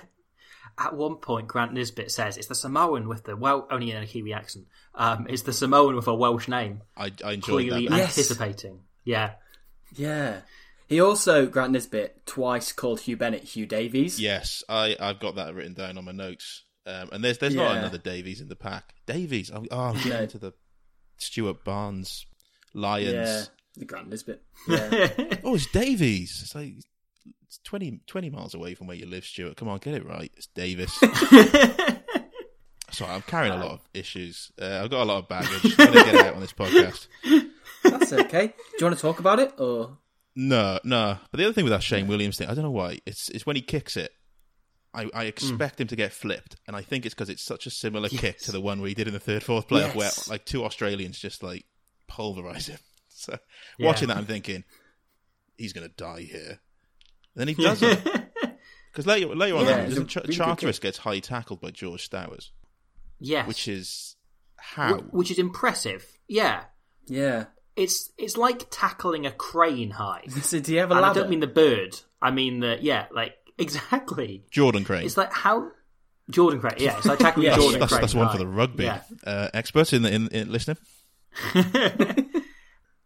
At 0.78 0.94
one 0.94 1.16
point, 1.16 1.46
Grant 1.48 1.72
Nisbet 1.74 2.10
says 2.10 2.36
it's 2.36 2.46
the 2.46 2.54
Samoan 2.54 3.08
with 3.08 3.24
the 3.24 3.36
well, 3.36 3.66
only 3.70 3.90
in 3.90 4.02
a 4.02 4.06
Kiwi 4.06 4.32
accent. 4.32 4.66
Um, 4.94 5.26
it's 5.28 5.42
the 5.42 5.52
Samoan 5.52 5.96
with 5.96 6.06
a 6.06 6.14
Welsh 6.14 6.48
name, 6.48 6.82
I, 6.96 7.12
I 7.24 7.32
enjoyed 7.32 7.42
clearly 7.68 7.86
that. 7.86 7.90
bit. 7.90 7.98
Yes. 7.98 8.18
anticipating. 8.18 8.80
Yeah, 9.04 9.32
Yeah. 9.94 10.40
He 10.88 11.00
also, 11.00 11.46
Grant 11.46 11.72
Nisbet, 11.72 12.26
twice 12.26 12.70
called 12.72 13.00
Huw 13.00 13.16
Bennett 13.16 13.44
Hugh 13.44 13.64
Davies. 13.64 14.20
Yes, 14.20 14.62
I 14.68 14.94
I've 15.00 15.20
got 15.20 15.36
that 15.36 15.54
written 15.54 15.72
down 15.72 15.96
on 15.96 16.04
my 16.04 16.12
notes. 16.12 16.64
Um, 16.84 17.08
and 17.12 17.24
there's 17.24 17.38
there's 17.38 17.54
not 17.54 17.76
another 17.78 17.96
Davies 17.98 18.40
in 18.42 18.48
the 18.48 18.56
pack. 18.56 18.92
Davies. 19.06 19.50
Oh, 19.54 19.64
oh 19.70 19.80
I'm 19.80 19.94
getting 19.96 20.10
No. 20.12 20.22
into 20.22 20.38
the 20.38 20.52
Stuart 21.16 21.64
Barnes 21.64 22.26
Lions. 22.74 23.12
Yeah. 23.12 23.42
The 23.76 23.84
Grant 23.86 24.10
Nisbet. 24.10 24.42
Yeah. 24.68 25.08
Oh, 25.44 25.54
it's 25.54 25.66
Davies. 25.66 26.40
It's 26.42 26.54
like 26.54 26.74
it's 27.44 27.58
20, 27.64 28.00
20 28.06 28.30
miles 28.30 28.54
away 28.54 28.74
from 28.74 28.86
where 28.86 28.96
you 28.96 29.06
live, 29.06 29.24
Stuart. 29.24 29.56
Come 29.56 29.68
on, 29.68 29.78
get 29.78 29.94
it 29.94 30.06
right. 30.06 30.30
It's 30.36 30.46
Davis. 30.48 30.98
Sorry, 32.90 33.10
I'm 33.10 33.22
carrying 33.22 33.54
a 33.54 33.56
lot 33.56 33.70
of 33.72 33.80
issues. 33.94 34.52
Uh, 34.60 34.80
I've 34.84 34.90
got 34.90 35.02
a 35.02 35.04
lot 35.04 35.18
of 35.18 35.28
baggage. 35.28 35.64
I'm 35.78 35.86
gonna 35.92 36.04
get 36.04 36.14
it 36.14 36.26
out 36.26 36.34
on 36.34 36.40
this 36.40 36.52
podcast. 36.52 37.06
That's 37.82 38.12
okay. 38.12 38.48
Do 38.48 38.54
you 38.80 38.86
want 38.86 38.96
to 38.96 39.02
talk 39.02 39.18
about 39.18 39.38
it? 39.38 39.54
Or 39.58 39.96
No, 40.36 40.78
no. 40.84 41.16
But 41.30 41.38
the 41.38 41.44
other 41.44 41.54
thing 41.54 41.64
with 41.64 41.72
that 41.72 41.82
Shane 41.82 42.06
Williams 42.06 42.36
thing, 42.36 42.48
I 42.50 42.54
don't 42.54 42.64
know 42.64 42.70
why. 42.70 42.98
It's 43.06 43.30
it's 43.30 43.46
when 43.46 43.56
he 43.56 43.62
kicks 43.62 43.96
it. 43.96 44.12
I, 44.94 45.08
I 45.14 45.24
expect 45.24 45.80
him 45.80 45.86
to 45.86 45.96
get 45.96 46.12
flipped, 46.12 46.56
and 46.66 46.76
I 46.76 46.82
think 46.82 47.06
it's 47.06 47.14
because 47.14 47.30
it's 47.30 47.42
such 47.42 47.64
a 47.64 47.70
similar 47.70 48.10
kick 48.10 48.38
to 48.40 48.52
the 48.52 48.60
one 48.60 48.80
where 48.80 48.88
he 48.88 48.94
did 48.94 49.06
in 49.08 49.14
the 49.14 49.20
third, 49.20 49.42
fourth 49.42 49.68
playoff, 49.68 49.94
Yes. 49.94 50.28
where 50.28 50.34
like 50.34 50.44
two 50.44 50.62
Australians 50.66 51.18
just 51.18 51.42
like 51.42 51.64
pulverize 52.08 52.66
him. 52.66 52.78
So 53.08 53.38
Yeah. 53.78 53.86
watching 53.86 54.08
that, 54.08 54.16
I'm 54.18 54.26
thinking 54.26 54.64
he's 55.56 55.72
going 55.72 55.88
to 55.88 55.94
die 55.94 56.22
here. 56.22 56.58
Then 57.34 57.48
he 57.48 57.54
doesn't, 57.54 58.00
because 58.92 59.06
later 59.06 59.34
later 59.34 59.56
on, 59.56 59.64
Yeah, 59.66 59.76
that, 59.78 59.88
doesn't 59.88 60.08
Ch- 60.08 60.16
really 60.16 60.34
Charteris 60.34 60.78
gets 60.78 60.98
high 60.98 61.18
tackled 61.20 61.60
by 61.60 61.70
George 61.70 62.08
Stowers, 62.08 62.50
yes, 63.18 63.46
which 63.48 63.68
is 63.68 64.16
how 64.56 64.96
Wh- 64.98 65.14
which 65.14 65.30
is 65.30 65.38
impressive. 65.38 66.06
Yeah, 66.28 66.64
yeah. 67.06 67.46
it's 67.76 68.10
it's 68.18 68.36
like 68.36 68.66
tackling 68.70 69.24
a 69.26 69.32
crane 69.32 69.90
high. 69.90 70.24
So 70.42 70.60
do 70.60 70.72
you 70.74 70.80
have 70.80 70.90
a 70.90 70.94
and 70.94 71.06
I 71.06 71.12
don't 71.14 71.30
mean 71.30 71.40
the 71.40 71.46
bird. 71.46 71.98
I 72.20 72.30
mean 72.30 72.60
the 72.60 72.78
yeah, 72.80 73.06
like 73.14 73.34
exactly. 73.58 74.44
Jordan 74.50 74.84
Crane. 74.84 75.04
It's 75.06 75.16
like 75.16 75.32
how 75.32 75.70
Jordan 76.30 76.60
Crane. 76.60 76.74
Yeah, 76.78 76.96
it's 76.98 77.06
like 77.06 77.18
tackling 77.18 77.46
Yes. 77.46 77.56
Jordan 77.56 77.80
that's, 77.80 77.92
Crane. 77.92 78.00
that's 78.02 78.14
one 78.14 78.30
for 78.30 78.38
the 78.38 78.46
rugby 78.46 78.84
Yeah. 78.84 79.00
uh, 79.26 79.48
experts 79.54 79.92
in 79.92 80.02
the 80.02 80.12
in, 80.14 80.28
in 80.28 80.52
listening. 80.52 80.76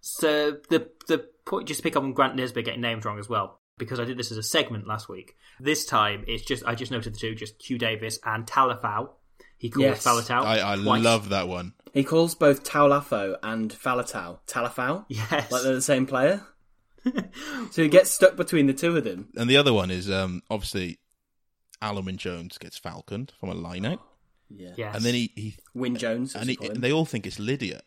So 0.00 0.58
the 0.68 0.88
the 1.08 1.26
point, 1.44 1.66
just 1.68 1.78
to 1.78 1.82
pick 1.82 1.96
up 1.96 2.02
on 2.02 2.12
Grant 2.12 2.36
Nisbet 2.36 2.64
getting 2.64 2.80
names 2.80 3.04
wrong 3.04 3.18
as 3.18 3.28
well, 3.28 3.60
because 3.78 4.00
I 4.00 4.04
did 4.04 4.16
this 4.18 4.30
as 4.32 4.38
a 4.38 4.42
segment 4.42 4.86
last 4.86 5.08
week. 5.08 5.36
This 5.60 5.84
time, 5.84 6.24
it's 6.26 6.44
just 6.44 6.64
I 6.66 6.74
just 6.74 6.90
noted 6.92 7.14
the 7.14 7.18
two, 7.18 7.34
just 7.34 7.62
Hugh 7.62 7.78
Davis 7.78 8.18
and 8.24 8.46
Talafau. 8.46 9.10
He 9.58 9.70
calls 9.70 9.84
Yes. 9.84 10.04
Faletau. 10.04 10.42
I, 10.44 10.72
I 10.72 10.76
twice. 10.76 11.02
love 11.02 11.28
that 11.30 11.48
one. 11.48 11.72
He 11.94 12.04
calls 12.04 12.34
both 12.34 12.62
Taulafo 12.62 13.36
and 13.42 13.72
Faletau 13.72 14.38
Talafau. 14.46 15.04
Yes. 15.08 15.50
Like 15.50 15.62
they're 15.62 15.74
the 15.74 15.80
same 15.82 16.06
player. 16.06 16.42
so 17.70 17.82
he 17.82 17.88
gets 17.88 18.10
stuck 18.10 18.36
between 18.36 18.66
the 18.66 18.74
two 18.74 18.96
of 18.96 19.04
them. 19.04 19.28
And 19.36 19.48
the 19.48 19.56
other 19.56 19.72
one 19.72 19.90
is 19.90 20.10
um, 20.10 20.42
obviously 20.50 20.98
Alun 21.80 22.04
Wyn 22.04 22.16
Jones 22.18 22.58
gets 22.58 22.76
falconed 22.76 23.32
from 23.38 23.48
a 23.48 23.54
line 23.54 23.86
out, 23.86 24.00
Yeah. 24.50 24.72
Yes. 24.76 24.96
and 24.96 25.04
then 25.04 25.14
he, 25.14 25.32
he 25.36 25.56
Wyn 25.74 25.96
Jones. 25.96 26.34
and, 26.34 26.50
he, 26.50 26.58
and 26.60 26.82
they 26.82 26.92
all 26.92 27.04
think 27.06 27.26
it's 27.26 27.38
Lydia. 27.38 27.80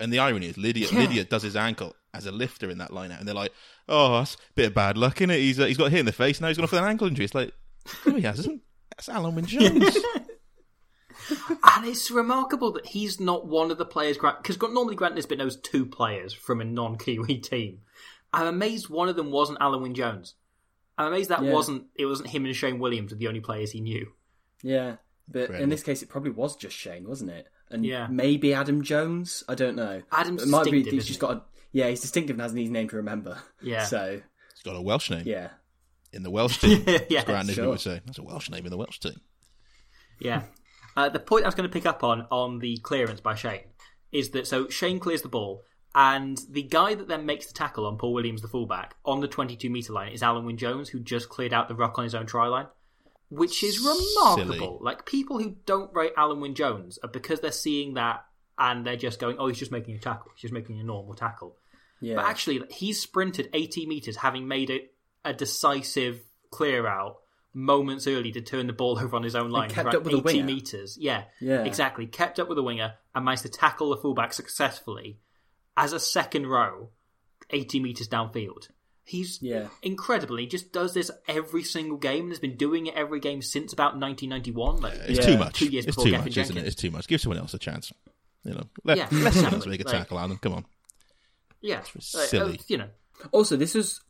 And 0.00 0.12
the 0.12 0.18
irony 0.18 0.46
is 0.46 0.58
Lydia 0.58 0.88
Yeah. 0.90 0.98
Lydia 1.00 1.24
does 1.24 1.42
his 1.42 1.54
ankle 1.56 1.94
as 2.14 2.26
a 2.26 2.32
lifter 2.32 2.68
in 2.70 2.78
that 2.78 2.92
line 2.92 3.12
out, 3.12 3.18
and 3.20 3.28
they're 3.28 3.34
like, 3.34 3.52
"Oh, 3.88 4.18
that's 4.18 4.34
a 4.34 4.38
bit 4.54 4.66
of 4.66 4.74
bad 4.74 4.96
luck, 4.98 5.20
is 5.20 5.30
it? 5.30 5.38
He's 5.38 5.60
uh, 5.60 5.66
he's 5.66 5.76
got 5.78 5.90
hit 5.90 6.00
in 6.00 6.06
the 6.06 6.12
face 6.12 6.40
now. 6.40 6.48
He's 6.48 6.56
gone 6.56 6.64
off 6.64 6.72
with 6.72 6.80
an 6.80 6.88
ankle 6.88 7.06
injury." 7.06 7.24
It's 7.24 7.34
like, 7.34 7.52
no, 8.06 8.14
he 8.16 8.22
hasn't. 8.22 8.62
That's 8.90 9.08
Alun 9.08 9.34
Wyn 9.34 9.46
Jones. 9.46 9.96
and 11.30 11.86
it's 11.86 12.10
remarkable 12.10 12.72
that 12.72 12.86
he's 12.86 13.20
not 13.20 13.46
one 13.46 13.70
of 13.70 13.78
the 13.78 13.84
players. 13.84 14.18
Because 14.18 14.60
normally 14.60 14.96
Grant 14.96 15.14
Nisbet 15.14 15.38
knows 15.38 15.56
two 15.56 15.86
players 15.86 16.32
from 16.32 16.60
a 16.60 16.64
non-Kiwi 16.64 17.38
team. 17.38 17.80
I'm 18.32 18.46
amazed 18.46 18.88
one 18.88 19.08
of 19.08 19.16
them 19.16 19.30
wasn't 19.30 19.58
Alun 19.60 19.82
Wyn 19.82 19.94
Jones. 19.94 20.34
I'm 20.98 21.08
amazed 21.08 21.30
that 21.30 21.42
Yeah. 21.42 21.52
wasn't 21.52 21.86
it 21.94 22.06
wasn't 22.06 22.30
him 22.30 22.44
and 22.44 22.54
Shane 22.56 22.78
Williams, 22.78 23.12
were 23.12 23.18
the 23.18 23.28
only 23.28 23.40
players 23.40 23.72
he 23.72 23.80
knew. 23.80 24.12
Yeah. 24.62 24.96
But 25.28 25.50
in 25.50 25.68
this 25.68 25.82
case, 25.82 26.02
it 26.02 26.08
probably 26.08 26.30
was 26.32 26.56
just 26.56 26.76
Shane, 26.76 27.08
wasn't 27.08 27.30
it? 27.30 27.46
And 27.72 27.84
Yeah. 27.84 28.06
maybe 28.10 28.54
Adam 28.54 28.82
Jones. 28.82 29.42
I 29.48 29.54
don't 29.54 29.76
know. 29.76 30.02
Adam's 30.12 30.42
it 30.42 30.48
might 30.48 30.70
be. 30.70 30.82
He's 30.82 31.06
just 31.06 31.20
got. 31.20 31.32
A, 31.32 31.42
yeah, 31.72 31.88
he's 31.88 32.00
distinctive 32.00 32.34
and 32.34 32.42
has 32.42 32.52
an 32.52 32.58
easy 32.58 32.72
name 32.72 32.88
to 32.90 32.96
remember. 32.96 33.38
Yeah. 33.60 33.84
So 33.84 34.20
he's 34.54 34.62
got 34.62 34.76
a 34.76 34.82
Welsh 34.82 35.10
name 35.10 35.24
yeah. 35.26 35.48
in 36.12 36.22
the 36.22 36.30
Welsh 36.30 36.58
team. 36.58 36.84
yeah, 37.08 37.24
Grant 37.24 37.50
sure. 37.50 37.70
would 37.70 37.80
say 37.80 38.00
that's 38.04 38.18
a 38.18 38.22
Welsh 38.22 38.50
name 38.50 38.64
in 38.64 38.70
the 38.70 38.76
Welsh 38.76 39.00
team. 39.00 39.20
Yeah. 40.20 40.42
Uh, 40.94 41.08
the 41.08 41.18
point 41.18 41.42
I 41.42 41.48
was 41.48 41.54
going 41.54 41.66
to 41.66 41.72
pick 41.72 41.86
up 41.86 42.04
on 42.04 42.26
on 42.30 42.58
the 42.58 42.76
clearance 42.76 43.18
by 43.18 43.34
Shane 43.34 43.64
is 44.12 44.28
that 44.32 44.46
so 44.46 44.68
Shane 44.68 44.98
clears 44.98 45.22
the 45.22 45.28
ball, 45.30 45.64
and 45.94 46.38
the 46.50 46.62
guy 46.62 46.94
that 46.94 47.08
then 47.08 47.24
makes 47.24 47.46
the 47.46 47.54
tackle 47.54 47.86
on 47.86 47.96
Paul 47.96 48.12
Williams, 48.12 48.42
the 48.42 48.48
fullback, 48.48 48.94
on 49.04 49.20
the 49.20 49.26
22 49.26 49.70
metre 49.70 49.92
line 49.94 50.12
is 50.12 50.20
Alun 50.20 50.44
Wyn 50.44 50.58
Jones, 50.58 50.90
who 50.90 51.00
just 51.00 51.30
cleared 51.30 51.54
out 51.54 51.68
the 51.68 51.74
ruck 51.74 51.98
on 51.98 52.04
his 52.04 52.14
own 52.14 52.26
try 52.26 52.46
line, 52.46 52.66
which 53.32 53.62
is 53.64 53.78
remarkable. 53.80 54.54
Silly. 54.54 54.78
Like, 54.80 55.06
people 55.06 55.38
who 55.38 55.56
don't 55.66 55.92
rate 55.94 56.14
Alun 56.16 56.40
Wyn 56.40 56.54
Jones 56.54 56.98
are 57.02 57.08
because 57.08 57.40
they're 57.40 57.50
seeing 57.50 57.94
that 57.94 58.24
and 58.58 58.84
they're 58.86 58.96
just 58.96 59.18
going, 59.18 59.36
oh, 59.38 59.46
he's 59.48 59.58
just 59.58 59.72
making 59.72 59.94
a 59.94 59.98
tackle. 59.98 60.30
He's 60.34 60.42
just 60.42 60.54
making 60.54 60.78
a 60.78 60.84
normal 60.84 61.14
tackle. 61.14 61.56
Yeah. 62.00 62.16
But 62.16 62.26
actually, 62.26 62.62
he's 62.70 63.00
sprinted 63.00 63.48
80 63.54 63.86
metres, 63.86 64.16
having 64.16 64.46
made 64.48 64.70
it 64.70 64.92
a 65.24 65.32
decisive 65.32 66.20
clear 66.50 66.86
out 66.86 67.18
moments 67.54 68.06
early 68.06 68.32
to 68.32 68.40
turn 68.42 68.66
the 68.66 68.72
ball 68.72 68.98
over 69.02 69.16
on 69.16 69.22
his 69.22 69.34
own 69.34 69.50
line. 69.50 69.70
kept 69.70 69.90
for 69.90 69.96
up 69.96 70.02
with 70.04 70.12
the 70.12 70.18
80 70.30 70.38
winger. 70.40 70.44
metres. 70.46 70.98
Yeah, 71.00 71.24
Yeah. 71.40 71.64
exactly. 71.64 72.06
Kept 72.06 72.38
up 72.38 72.48
with 72.48 72.56
the 72.56 72.62
winger 72.62 72.94
and 73.14 73.24
managed 73.24 73.42
to 73.42 73.48
tackle 73.48 73.90
the 73.90 73.96
fullback 73.96 74.32
successfully 74.32 75.20
as 75.76 75.92
a 75.94 76.00
second 76.00 76.46
row, 76.46 76.90
80 77.50 77.80
metres 77.80 78.08
downfield. 78.08 78.68
He's 79.04 79.40
Yeah. 79.42 79.68
incredible. 79.82 80.36
He 80.36 80.46
just 80.46 80.72
does 80.72 80.94
this 80.94 81.10
every 81.26 81.64
single 81.64 81.98
game 81.98 82.22
and 82.24 82.30
has 82.30 82.38
been 82.38 82.56
doing 82.56 82.86
it 82.86 82.94
every 82.94 83.18
game 83.20 83.42
since 83.42 83.72
about 83.72 83.98
1991. 83.98 84.76
Like, 84.76 84.94
It's 84.94 85.18
Yeah. 85.18 85.32
too 85.34 85.38
much. 85.38 85.58
Two 85.58 85.66
years 85.66 85.84
it's 85.86 85.96
before 85.96 86.04
too 86.04 86.10
Gavin 86.12 86.24
much, 86.26 86.36
isn't 86.36 86.40
it? 86.40 86.46
Jenkins. 86.60 86.66
It's 86.72 86.80
too 86.82 86.90
much. 86.92 87.08
Give 87.08 87.20
someone 87.20 87.38
else 87.38 87.52
a 87.54 87.58
chance. 87.58 87.92
You 88.44 88.54
know, 88.54 88.64
let, 88.84 88.98
Yeah, 88.98 89.08
let 89.12 89.34
someone 89.34 89.54
else 89.54 89.66
make 89.66 89.80
a 89.80 89.84
Like- 89.84 89.92
tackle, 89.96 90.18
Alun. 90.18 90.40
Come 90.40 90.52
on. 90.54 90.64
yeah, 91.60 91.82
It's 91.94 92.14
Like, 92.14 92.28
silly. 92.28 92.58
uh, 92.58 92.62
you 92.68 92.76
know, 92.78 92.88
Also, 93.32 93.56
this 93.56 93.74
was 93.74 94.00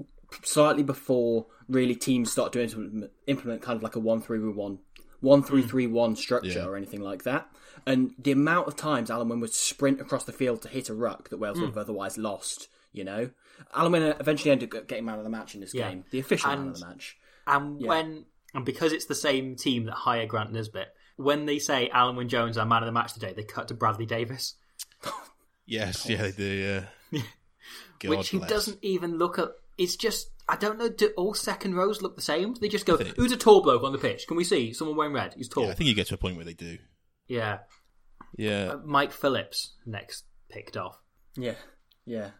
slightly 0.42 0.82
before 0.82 1.46
really 1.68 1.94
teams 1.94 2.32
start 2.32 2.52
to 2.54 2.62
implement, 2.62 3.10
implement 3.26 3.60
kind 3.62 3.76
of 3.76 3.82
like 3.82 3.94
a 3.96 3.98
one 4.00 4.22
three 4.22 4.38
one, 4.38 4.78
one 5.20 5.42
three 5.42 5.62
three 5.62 5.86
one 5.86 6.16
structure 6.16 6.48
Yeah. 6.60 6.64
or 6.66 6.76
anything 6.76 7.00
like 7.02 7.24
that. 7.24 7.50
And 7.86 8.14
the 8.18 8.32
amount 8.32 8.68
of 8.68 8.76
times 8.76 9.10
Alun 9.10 9.28
Wyn 9.28 9.40
would 9.40 9.52
sprint 9.52 10.00
across 10.00 10.24
the 10.24 10.32
field 10.32 10.62
to 10.62 10.68
hit 10.68 10.88
a 10.88 10.94
ruck 10.94 11.28
that 11.30 11.38
Wales 11.38 11.58
would 11.60 11.68
have 11.68 11.78
otherwise 11.78 12.16
lost. 12.16 12.68
You 12.94 13.04
know, 13.04 13.30
Alun 13.74 13.92
Wyn 13.92 14.02
eventually 14.20 14.50
ended 14.50 14.74
up 14.74 14.88
getting 14.88 15.04
man 15.04 15.18
of 15.18 15.24
the 15.24 15.30
match 15.30 15.54
in 15.54 15.60
this 15.60 15.74
Yeah. 15.74 15.90
game, 15.90 16.04
the 16.10 16.18
official 16.20 16.50
man 16.50 16.68
of 16.68 16.78
the 16.80 16.86
match. 16.86 17.16
And 17.46 17.80
Yeah. 17.80 17.88
when 17.88 18.26
and 18.54 18.64
because 18.66 18.92
it's 18.92 19.06
the 19.06 19.14
same 19.14 19.56
team 19.56 19.84
that 19.86 19.92
hired 19.94 20.28
Grant 20.28 20.52
Nisbet, 20.52 20.94
when 21.16 21.46
they 21.46 21.58
say 21.58 21.88
Alun 21.94 22.16
Wyn 22.16 22.28
Jones 22.28 22.58
our 22.58 22.66
man 22.66 22.82
of 22.82 22.86
the 22.86 22.92
match 22.92 23.12
today, 23.14 23.32
they 23.32 23.44
cut 23.44 23.68
to 23.68 23.74
Bradley 23.74 24.06
Davies, 24.06 24.54
Yes, 25.66 26.08
yeah, 26.08 26.22
they 26.22 26.32
do. 26.32 26.86
Yeah. 27.12 27.20
God 28.00 28.08
which 28.10 28.28
he 28.30 28.38
bless. 28.38 28.50
doesn't 28.50 28.78
even 28.82 29.16
look 29.18 29.38
at. 29.38 29.50
It's 29.78 29.96
just 29.96 30.30
I 30.48 30.56
don't 30.56 30.76
know. 30.78 30.88
Do 30.88 31.12
all 31.16 31.34
second 31.34 31.76
rows 31.76 32.02
look 32.02 32.16
the 32.16 32.22
same? 32.22 32.52
Do 32.54 32.60
they 32.60 32.68
just 32.68 32.84
go, 32.84 32.96
think- 32.96 33.16
"Who's 33.16 33.30
a 33.32 33.36
tall 33.36 33.62
bloke 33.62 33.84
on 33.84 33.92
the 33.92 33.98
pitch? 33.98 34.26
Can 34.26 34.36
we 34.36 34.42
see 34.44 34.72
someone 34.72 34.96
wearing 34.96 35.12
red? 35.14 35.34
He's 35.34 35.48
tall." 35.48 35.64
Yeah, 35.64 35.70
I 35.70 35.74
think 35.74 35.88
you 35.88 35.94
get 35.94 36.08
to 36.08 36.14
a 36.14 36.18
point 36.18 36.36
where 36.36 36.44
they 36.44 36.54
do. 36.54 36.78
yeah. 37.28 37.60
Yeah, 38.36 38.72
Uh, 38.72 38.76
Mike 38.84 39.12
Phillips 39.12 39.74
next 39.84 40.24
picked 40.48 40.76
off. 40.76 40.98
Yeah, 41.36 41.54
yeah, 42.06 42.30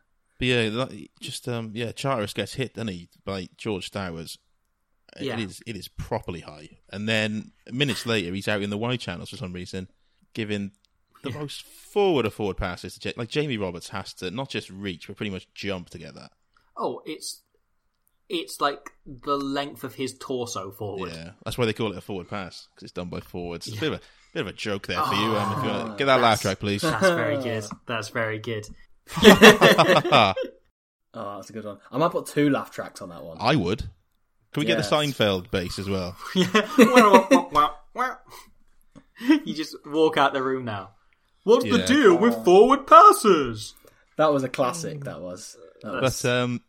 but 0.43 0.49
yeah, 0.49 0.69
that- 0.71 1.09
just 1.21 1.49
um, 1.49 1.71
yeah, 1.73 1.93
Charteris 1.93 2.33
gets 2.35 2.55
hit, 2.55 2.75
doesn't 2.75 2.89
he, 2.89 3.09
by 3.25 3.49
George 3.57 3.91
Stowers, 3.91 4.39
Yeah. 5.21 5.35
It 5.35 5.41
is 5.41 5.63
it 5.67 5.77
is 5.77 5.87
properly 5.89 6.41
high. 6.41 6.79
And 6.91 7.09
then 7.09 7.53
minutes 7.71 8.07
later, 8.07 8.35
he's 8.35 8.49
out 8.49 8.63
in 8.63 8.71
the 8.71 8.79
wide 8.79 8.99
channels 9.01 9.31
for 9.31 9.37
some 9.37 9.53
reason, 9.53 9.89
giving 10.35 10.73
the 11.23 11.31
most 11.31 11.63
forward 11.65 12.27
of 12.27 12.35
forward 12.35 12.57
passes 12.57 12.99
to 12.99 13.09
Ja- 13.09 13.15
like 13.17 13.29
Jamie 13.29 13.57
Roberts 13.57 13.91
has 13.91 14.13
to 14.15 14.31
not 14.33 14.49
just 14.49 14.69
reach 14.71 15.07
but 15.07 15.17
pretty 15.17 15.31
much 15.31 15.47
jump 15.55 15.91
to 15.91 15.99
get 15.99 16.15
that. 16.15 16.33
Oh, 16.77 17.03
it's 17.07 17.43
it's 18.29 18.61
like 18.61 18.91
the 19.07 19.37
length 19.37 19.85
of 19.85 19.95
his 19.95 20.15
torso 20.19 20.71
forward. 20.73 21.13
Yeah, 21.13 21.33
that's 21.45 21.57
why 21.59 21.67
they 21.67 21.73
call 21.75 21.93
it 21.93 21.99
a 21.99 22.01
forward 22.01 22.29
pass 22.29 22.67
because 22.71 22.83
it's 22.85 22.93
done 22.93 23.09
by 23.11 23.21
forwards. 23.21 23.69
It's 23.69 23.77
a 23.77 23.81
bit 23.81 23.93
of 23.93 23.99
a 23.99 24.03
bit 24.35 24.41
of 24.41 24.47
a 24.49 24.53
joke 24.53 24.87
there 24.89 25.03
for 25.03 25.15
you. 25.15 25.37
Um, 25.37 25.53
if 25.59 25.65
you 25.65 25.71
wanna, 25.71 25.95
get 25.99 26.07
that 26.07 26.21
laugh 26.21 26.41
track, 26.41 26.59
please. 26.59 26.81
That's 26.83 27.07
very 27.07 27.37
good. 27.43 27.65
That's 27.87 28.09
very 28.09 28.39
good. 28.39 28.67
Oh, 31.15 31.37
that's 31.37 31.51
a 31.51 31.53
good 31.53 31.67
one. 31.67 31.77
I 31.91 31.99
might 31.99 32.11
put 32.11 32.25
two 32.27 32.49
laugh 32.49 32.71
tracks 32.71 33.03
on 33.03 33.11
that 33.11 33.23
one. 33.23 33.37
I 33.39 33.55
would. 33.55 33.81
Can 33.81 34.61
we 34.61 34.65
get 34.65 34.77
the 34.79 34.83
Yes. 34.83 34.91
Seinfeld 34.91 35.51
bass 35.51 35.79
as 35.79 35.87
well? 35.87 36.17
you 39.45 39.55
just 39.55 39.77
walk 39.87 40.17
out 40.17 40.33
the 40.33 40.43
room 40.43 40.65
now. 40.65 40.91
What's 41.45 41.65
the 41.65 41.79
Yeah. 41.81 41.87
deal 41.87 42.17
with 42.17 42.43
forward 42.45 42.87
passes? 42.87 43.75
That 44.17 44.33
was 44.33 44.43
a 44.43 44.49
classic. 44.49 45.05
That 45.05 45.21
was. 45.21 45.57
That 45.83 46.01
was 46.01 46.23
But 46.23 46.31
um, 46.31 46.63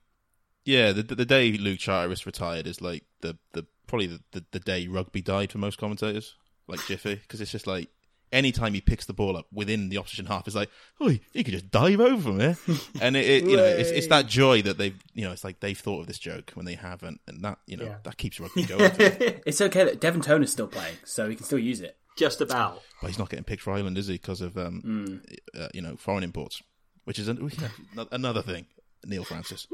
yeah, 0.65 0.91
the 0.91 1.03
the 1.03 1.25
day 1.25 1.53
Luke 1.53 1.79
Charteris 1.79 2.25
retired 2.25 2.67
is 2.67 2.81
like 2.81 3.05
the 3.21 3.37
the 3.53 3.65
probably 3.87 4.07
the, 4.07 4.21
the, 4.31 4.45
the 4.51 4.59
day 4.59 4.87
rugby 4.87 5.21
died 5.21 5.51
for 5.51 5.57
most 5.57 5.77
commentators, 5.77 6.35
like 6.67 6.85
Jiffy, 6.85 7.15
because 7.15 7.39
it's 7.41 7.51
just 7.51 7.67
like 7.67 7.89
anytime 8.33 8.73
he 8.73 8.81
picks 8.81 9.05
the 9.05 9.13
ball 9.13 9.37
up 9.37 9.45
within 9.53 9.87
the 9.89 9.97
opposition 9.97 10.25
half, 10.25 10.45
it's 10.47 10.55
like, 10.55 10.69
oh, 10.99 11.07
he 11.31 11.43
could 11.43 11.53
just 11.53 11.71
dive 11.71 12.01
over 12.01 12.21
from 12.21 12.39
here, 12.39 12.57
and 13.01 13.15
it, 13.15 13.25
it 13.25 13.43
you 13.49 13.55
know 13.55 13.63
it's 13.63 13.89
it's 13.89 14.07
that 14.07 14.27
joy 14.27 14.61
that 14.63 14.77
they've 14.77 14.97
you 15.13 15.23
know 15.23 15.31
it's 15.31 15.43
like 15.45 15.59
they've 15.61 15.77
thought 15.77 16.01
of 16.01 16.07
this 16.07 16.19
joke 16.19 16.51
when 16.55 16.65
they 16.65 16.75
haven't, 16.75 17.21
and 17.27 17.41
that 17.43 17.59
you 17.67 17.77
know 17.77 17.85
Yeah. 17.85 17.95
that 18.03 18.17
keeps 18.17 18.39
rugby 18.39 18.63
going. 18.65 18.91
it's 18.97 19.61
okay 19.61 19.85
that 19.85 20.01
Devin 20.01 20.21
Toner's 20.21 20.51
still 20.51 20.67
playing, 20.67 20.97
so 21.05 21.29
he 21.29 21.35
can 21.35 21.45
still 21.45 21.59
use 21.59 21.79
it. 21.79 21.95
Just 22.17 22.41
about. 22.41 22.81
but 23.01 23.07
he's 23.07 23.17
not 23.17 23.29
getting 23.29 23.43
picked 23.45 23.63
for 23.63 23.73
Ireland, 23.73 23.97
is 23.97 24.05
he? 24.07 24.13
Because 24.15 24.41
of 24.41 24.57
um, 24.57 25.21
uh, 25.57 25.67
you 25.73 25.81
know 25.81 25.95
foreign 25.95 26.23
imports, 26.23 26.61
which 27.05 27.17
is 27.19 27.27
an, 27.27 27.51
another 28.11 28.41
thing. 28.41 28.65
Neil 29.05 29.23
Francis. 29.23 29.67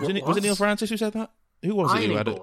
Was 0.00 0.08
it, 0.10 0.24
was 0.26 0.36
it 0.36 0.42
Neil 0.42 0.54
Francis 0.56 0.90
who 0.90 0.96
said 0.96 1.12
that? 1.14 1.30
Who 1.62 1.74
was 1.74 1.92
it 1.92 1.96
who 2.06 2.14
Ironing 2.14 2.16
had 2.18 2.28
it? 2.28 2.40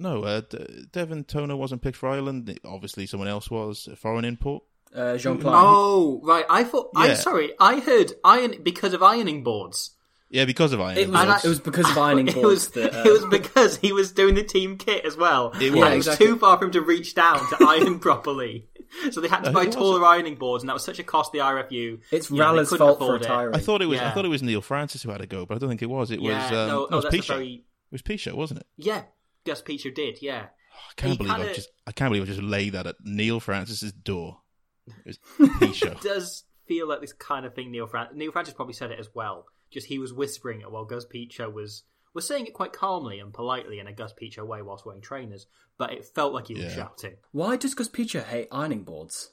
Boards. 0.00 0.24
No, 0.24 0.28
uh, 0.28 0.40
D- 0.66 0.84
Devin 0.92 1.24
Toner 1.24 1.56
wasn't 1.56 1.82
picked 1.82 1.96
for 1.96 2.08
Ireland. 2.08 2.58
Obviously, 2.64 3.06
someone 3.06 3.28
else 3.28 3.50
was 3.50 3.88
a 3.90 3.96
foreign 3.96 4.24
import. 4.24 4.62
Uh, 4.94 5.16
Jean 5.18 5.38
Claude. 5.38 5.54
Oh, 5.56 6.20
right. 6.24 6.44
I 6.48 6.64
thought. 6.64 6.90
Yeah. 6.94 7.00
I'm 7.02 7.16
sorry. 7.16 7.52
I 7.60 7.80
heard 7.80 8.12
iron 8.24 8.54
because 8.62 8.94
of 8.94 9.02
ironing 9.02 9.42
boards. 9.44 9.90
Yeah, 10.30 10.44
because 10.44 10.72
of 10.74 10.80
ironing 10.80 11.04
It 11.04 11.08
was, 11.10 11.24
boards. 11.24 11.44
it 11.44 11.48
was 11.48 11.60
because 11.60 11.90
of 11.90 11.98
ironing 11.98 12.28
It 12.28 12.34
boards 12.34 12.46
was. 12.46 12.68
that. 12.70 12.94
Uh, 12.94 13.02
It 13.08 13.12
was 13.12 13.24
because 13.26 13.76
he 13.78 13.92
was 13.92 14.12
doing 14.12 14.34
the 14.34 14.44
team 14.44 14.76
kit 14.76 15.04
as 15.04 15.16
well. 15.16 15.52
It 15.60 15.72
And 15.72 15.76
was. 15.76 16.06
It 16.06 16.10
was 16.10 16.18
too 16.18 16.36
far 16.38 16.58
for 16.58 16.66
him 16.66 16.70
to 16.72 16.80
reach 16.82 17.14
down 17.14 17.38
to 17.50 17.56
iron 17.66 17.98
properly. 17.98 18.68
So 19.10 19.20
they 19.20 19.28
had 19.28 19.40
to 19.44 19.50
No, 19.50 19.54
buy 19.54 19.64
it 19.64 19.72
taller 19.72 20.02
ironing 20.04 20.36
boards, 20.36 20.62
and 20.62 20.68
that 20.70 20.74
was 20.74 20.84
such 20.84 20.98
a 20.98 21.02
cost 21.02 21.32
to 21.32 21.38
the 21.38 21.44
RFU. 21.44 22.00
it's 22.10 22.30
You 22.30 22.36
know, 22.38 22.44
Raller's 22.44 22.70
couldn't 22.70 22.86
fault 22.86 22.98
for 22.98 23.04
afford 23.04 23.20
it. 23.22 23.24
retiring. 23.24 23.54
I 23.54 23.58
thought 23.58 23.82
it 23.82 23.86
was. 23.86 24.00
I 24.00 24.10
thought 24.10 24.24
it 24.24 24.28
was 24.28 24.42
Neil 24.42 24.62
Francis 24.62 25.02
who 25.02 25.10
had 25.10 25.20
a 25.20 25.26
go, 25.26 25.44
but 25.44 25.56
I 25.56 25.58
don't 25.58 25.68
think 25.68 25.82
it 25.82 25.90
was. 25.90 26.10
It 26.10 26.20
Yeah, 26.20 26.42
was. 26.44 26.52
Um, 26.52 26.68
no, 26.68 26.84
it 26.84 26.90
no, 26.90 26.96
was 26.96 27.04
that's 27.04 27.14
a 27.14 27.18
Pichot. 27.18 27.26
very. 27.36 27.52
It 27.54 27.92
was 27.92 28.02
Pichot, 28.02 28.32
wasn't 28.34 28.60
it? 28.60 28.66
Yeah, 28.78 29.02
Gus 29.48 29.62
Pichot 29.62 29.94
did. 29.94 30.18
Yeah, 30.22 30.46
oh, 30.46 30.78
I 30.90 30.92
can't 30.96 31.12
He 31.12 31.16
believe 31.18 31.32
I 31.32 31.36
kinda- 31.38 31.54
just. 31.54 31.68
I 31.86 31.92
can't 31.92 32.10
believe 32.10 32.22
I 32.22 32.26
just 32.26 32.42
laid 32.42 32.74
that 32.74 32.86
at 32.86 32.96
Neil 33.02 33.40
Francis's 33.40 33.92
door. 33.92 34.40
It 34.86 34.94
was 35.06 35.18
Pichot. 35.60 36.00
does 36.02 36.44
feel 36.66 36.88
like 36.88 37.00
this 37.00 37.12
kind 37.12 37.44
of 37.46 37.54
thing. 37.54 37.70
Neil 37.70 37.86
Fran- 37.86 38.08
Neil 38.14 38.30
Francis 38.32 38.54
probably 38.54 38.74
said 38.74 38.90
it 38.90 38.98
as 39.00 39.08
well. 39.14 39.46
Just 39.70 39.86
he 39.86 39.98
was 39.98 40.12
whispering 40.12 40.60
it 40.60 40.70
while 40.70 40.84
Gus 40.84 41.04
Pichot 41.06 41.52
was 41.52 41.82
was 42.14 42.26
saying 42.26 42.46
it 42.46 42.54
quite 42.54 42.72
calmly 42.72 43.20
and 43.20 43.32
politely 43.34 43.78
in 43.80 43.86
a 43.86 43.92
Gus 43.92 44.12
Pichot 44.20 44.46
way 44.46 44.62
whilst 44.62 44.84
wearing 44.86 45.02
trainers, 45.02 45.46
but 45.76 45.92
it 45.92 46.04
felt 46.06 46.32
like 46.32 46.46
he 46.48 46.54
was 46.54 46.64
Yeah. 46.64 46.74
shouting. 46.74 47.16
Why 47.32 47.56
does 47.56 47.74
Gus 47.74 47.88
Pichot 47.88 48.24
hate 48.24 48.48
ironing 48.50 48.82
boards? 48.84 49.32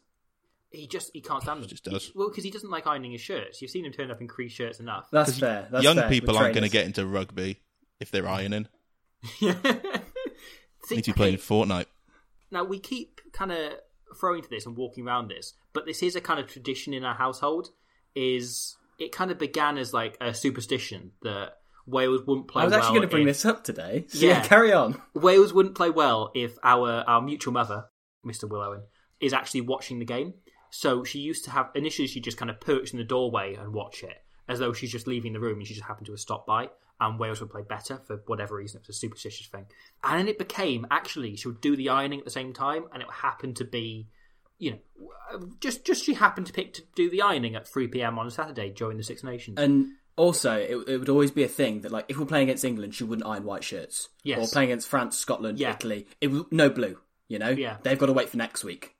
He 0.72 0.88
just 0.88 1.12
he 1.14 1.22
can't 1.22 1.42
stand 1.42 1.62
them. 1.62 1.70
Just 1.70 1.86
does. 1.86 2.06
He- 2.08 2.12
well, 2.16 2.28
because 2.30 2.44
he 2.44 2.52
doesn't 2.52 2.70
like 2.70 2.86
ironing 2.86 3.14
his 3.14 3.22
shirts. 3.22 3.62
You've 3.62 3.72
seen 3.72 3.86
him 3.86 3.94
turn 3.94 4.12
up 4.12 4.20
in 4.20 4.28
crease 4.28 4.52
shirts 4.52 4.80
enough. 4.82 5.08
That's 5.12 5.40
fair. 5.40 5.70
That's 5.72 5.84
Young 5.86 5.96
fair, 5.96 6.10
people 6.10 6.38
aren't 6.38 6.54
going 6.54 6.66
to 6.66 6.70
get 6.70 6.86
into 6.86 7.06
rugby 7.08 7.62
if 8.02 8.12
they're 8.12 8.28
ironing. 8.28 8.68
See, 10.86 10.96
Need 10.96 11.04
to 11.06 11.12
be 11.12 11.16
playing 11.18 11.34
okay, 11.36 11.44
Fortnite. 11.44 11.86
now 12.52 12.64
we 12.64 12.80
keep 12.80 13.22
kind 13.34 13.52
of 13.52 13.74
throwing 14.20 14.42
to 14.42 14.50
this 14.50 14.66
and 14.66 14.78
walking 14.78 15.06
around 15.08 15.30
this, 15.30 15.54
but 15.74 15.86
this 15.86 16.02
is 16.04 16.16
a 16.16 16.22
kind 16.22 16.40
of 16.40 16.48
tradition 16.48 16.94
in 16.94 17.04
our 17.04 17.16
household. 17.16 17.70
Is 18.16 18.78
it 19.00 19.12
kind 19.12 19.32
of 19.32 19.38
began 19.38 19.78
as 19.78 19.94
like 19.94 20.18
a 20.22 20.34
superstition 20.34 21.12
that 21.24 21.58
Wales 21.86 22.22
wouldn't 22.26 22.48
play 22.48 22.62
I 22.62 22.66
was 22.66 22.72
well 22.72 22.80
actually 22.82 22.96
going 22.98 23.08
to 23.10 23.12
bring 23.12 23.24
if- 23.24 23.28
this 23.36 23.46
up 23.46 23.64
today. 23.64 24.06
So 24.08 24.20
Yeah. 24.26 24.30
yeah, 24.40 24.44
carry 24.48 24.72
on. 24.74 25.02
Wales 25.14 25.54
wouldn't 25.54 25.76
play 25.76 25.90
well 25.90 26.32
if 26.34 26.58
our 26.64 27.04
our 27.08 27.22
mutual 27.22 27.54
mother, 27.54 27.86
Mr. 28.26 28.50
Will 28.50 28.62
Owen, 28.62 28.84
is 29.20 29.34
actually 29.34 29.62
watching 29.62 30.00
the 30.00 30.06
game. 30.06 30.34
So 30.72 31.04
she 31.04 31.20
used 31.20 31.46
to 31.46 31.52
have 31.52 31.70
initially 31.76 32.08
she 32.08 32.20
just 32.22 32.38
kind 32.38 32.50
of 32.50 32.60
perched 32.60 32.94
in 32.94 33.00
the 33.00 33.06
doorway 33.06 33.56
and 33.56 33.74
watch 33.74 34.04
it 34.04 34.18
as 34.48 34.60
though 34.60 34.74
she's 34.74 34.92
just 34.92 35.08
leaving 35.08 35.34
the 35.34 35.40
room 35.40 35.58
and 35.58 35.68
she 35.68 35.74
just 35.74 35.86
happened 35.88 36.06
to 36.08 36.12
have 36.12 36.20
stopped 36.20 36.46
by 36.48 36.70
and 37.00 37.20
Wales 37.20 37.42
would 37.42 37.50
play 37.50 37.64
better 37.68 37.98
for 38.08 38.22
whatever 38.28 38.56
reason. 38.56 38.78
It 38.82 38.88
was 38.88 38.96
a 38.96 39.00
superstitious 39.00 39.48
thing. 39.48 39.66
And 40.04 40.20
then 40.20 40.28
it 40.28 40.38
became 40.38 40.88
actually 40.92 41.36
she 41.36 41.48
would 41.48 41.62
do 41.62 41.76
the 41.76 41.90
ironing 41.90 42.20
at 42.20 42.26
the 42.26 42.32
same 42.32 42.54
time 42.54 42.86
and 42.94 43.02
it 43.02 43.10
happened 43.12 43.58
to 43.58 43.66
be 43.66 44.08
you 44.58 44.72
know 44.72 44.78
just 45.60 45.86
just 45.86 46.06
she 46.06 46.14
happened 46.14 46.48
to 46.48 46.54
pick 46.54 46.74
to 46.74 46.84
do 46.96 47.10
the 47.10 47.22
ironing 47.22 47.56
at 47.56 47.68
3 47.68 47.88
p.m. 47.90 48.18
on 48.18 48.28
a 48.28 48.32
Saturday 48.32 48.70
during 48.70 48.98
the 48.98 49.04
Six 49.04 49.24
Nations. 49.24 49.58
And 49.60 49.88
also, 50.18 50.54
it, 50.56 50.78
it 50.88 50.98
would 50.98 51.10
always 51.10 51.32
be 51.32 51.44
a 51.44 51.48
thing 51.50 51.82
that, 51.82 51.92
like, 51.92 52.06
if 52.08 52.18
we're 52.18 52.26
playing 52.26 52.44
against 52.48 52.64
England, 52.64 52.96
she 52.96 53.04
wouldn't 53.04 53.28
iron 53.28 53.44
white 53.44 53.66
shirts. 53.66 54.08
Yes. 54.24 54.40
Or 54.40 54.54
playing 54.54 54.70
against 54.70 54.88
France, 54.88 55.18
Scotland, 55.18 55.60
Yeah. 55.60 55.74
Italy, 55.74 56.08
it 56.22 56.28
was 56.32 56.44
no 56.52 56.70
blue. 56.70 56.98
You 57.28 57.38
know, 57.40 57.50
Yeah. 57.50 57.78
they've 57.84 58.00
got 58.00 58.06
to 58.06 58.14
wait 58.14 58.30
for 58.30 58.38
next 58.38 58.64
week. 58.64 58.96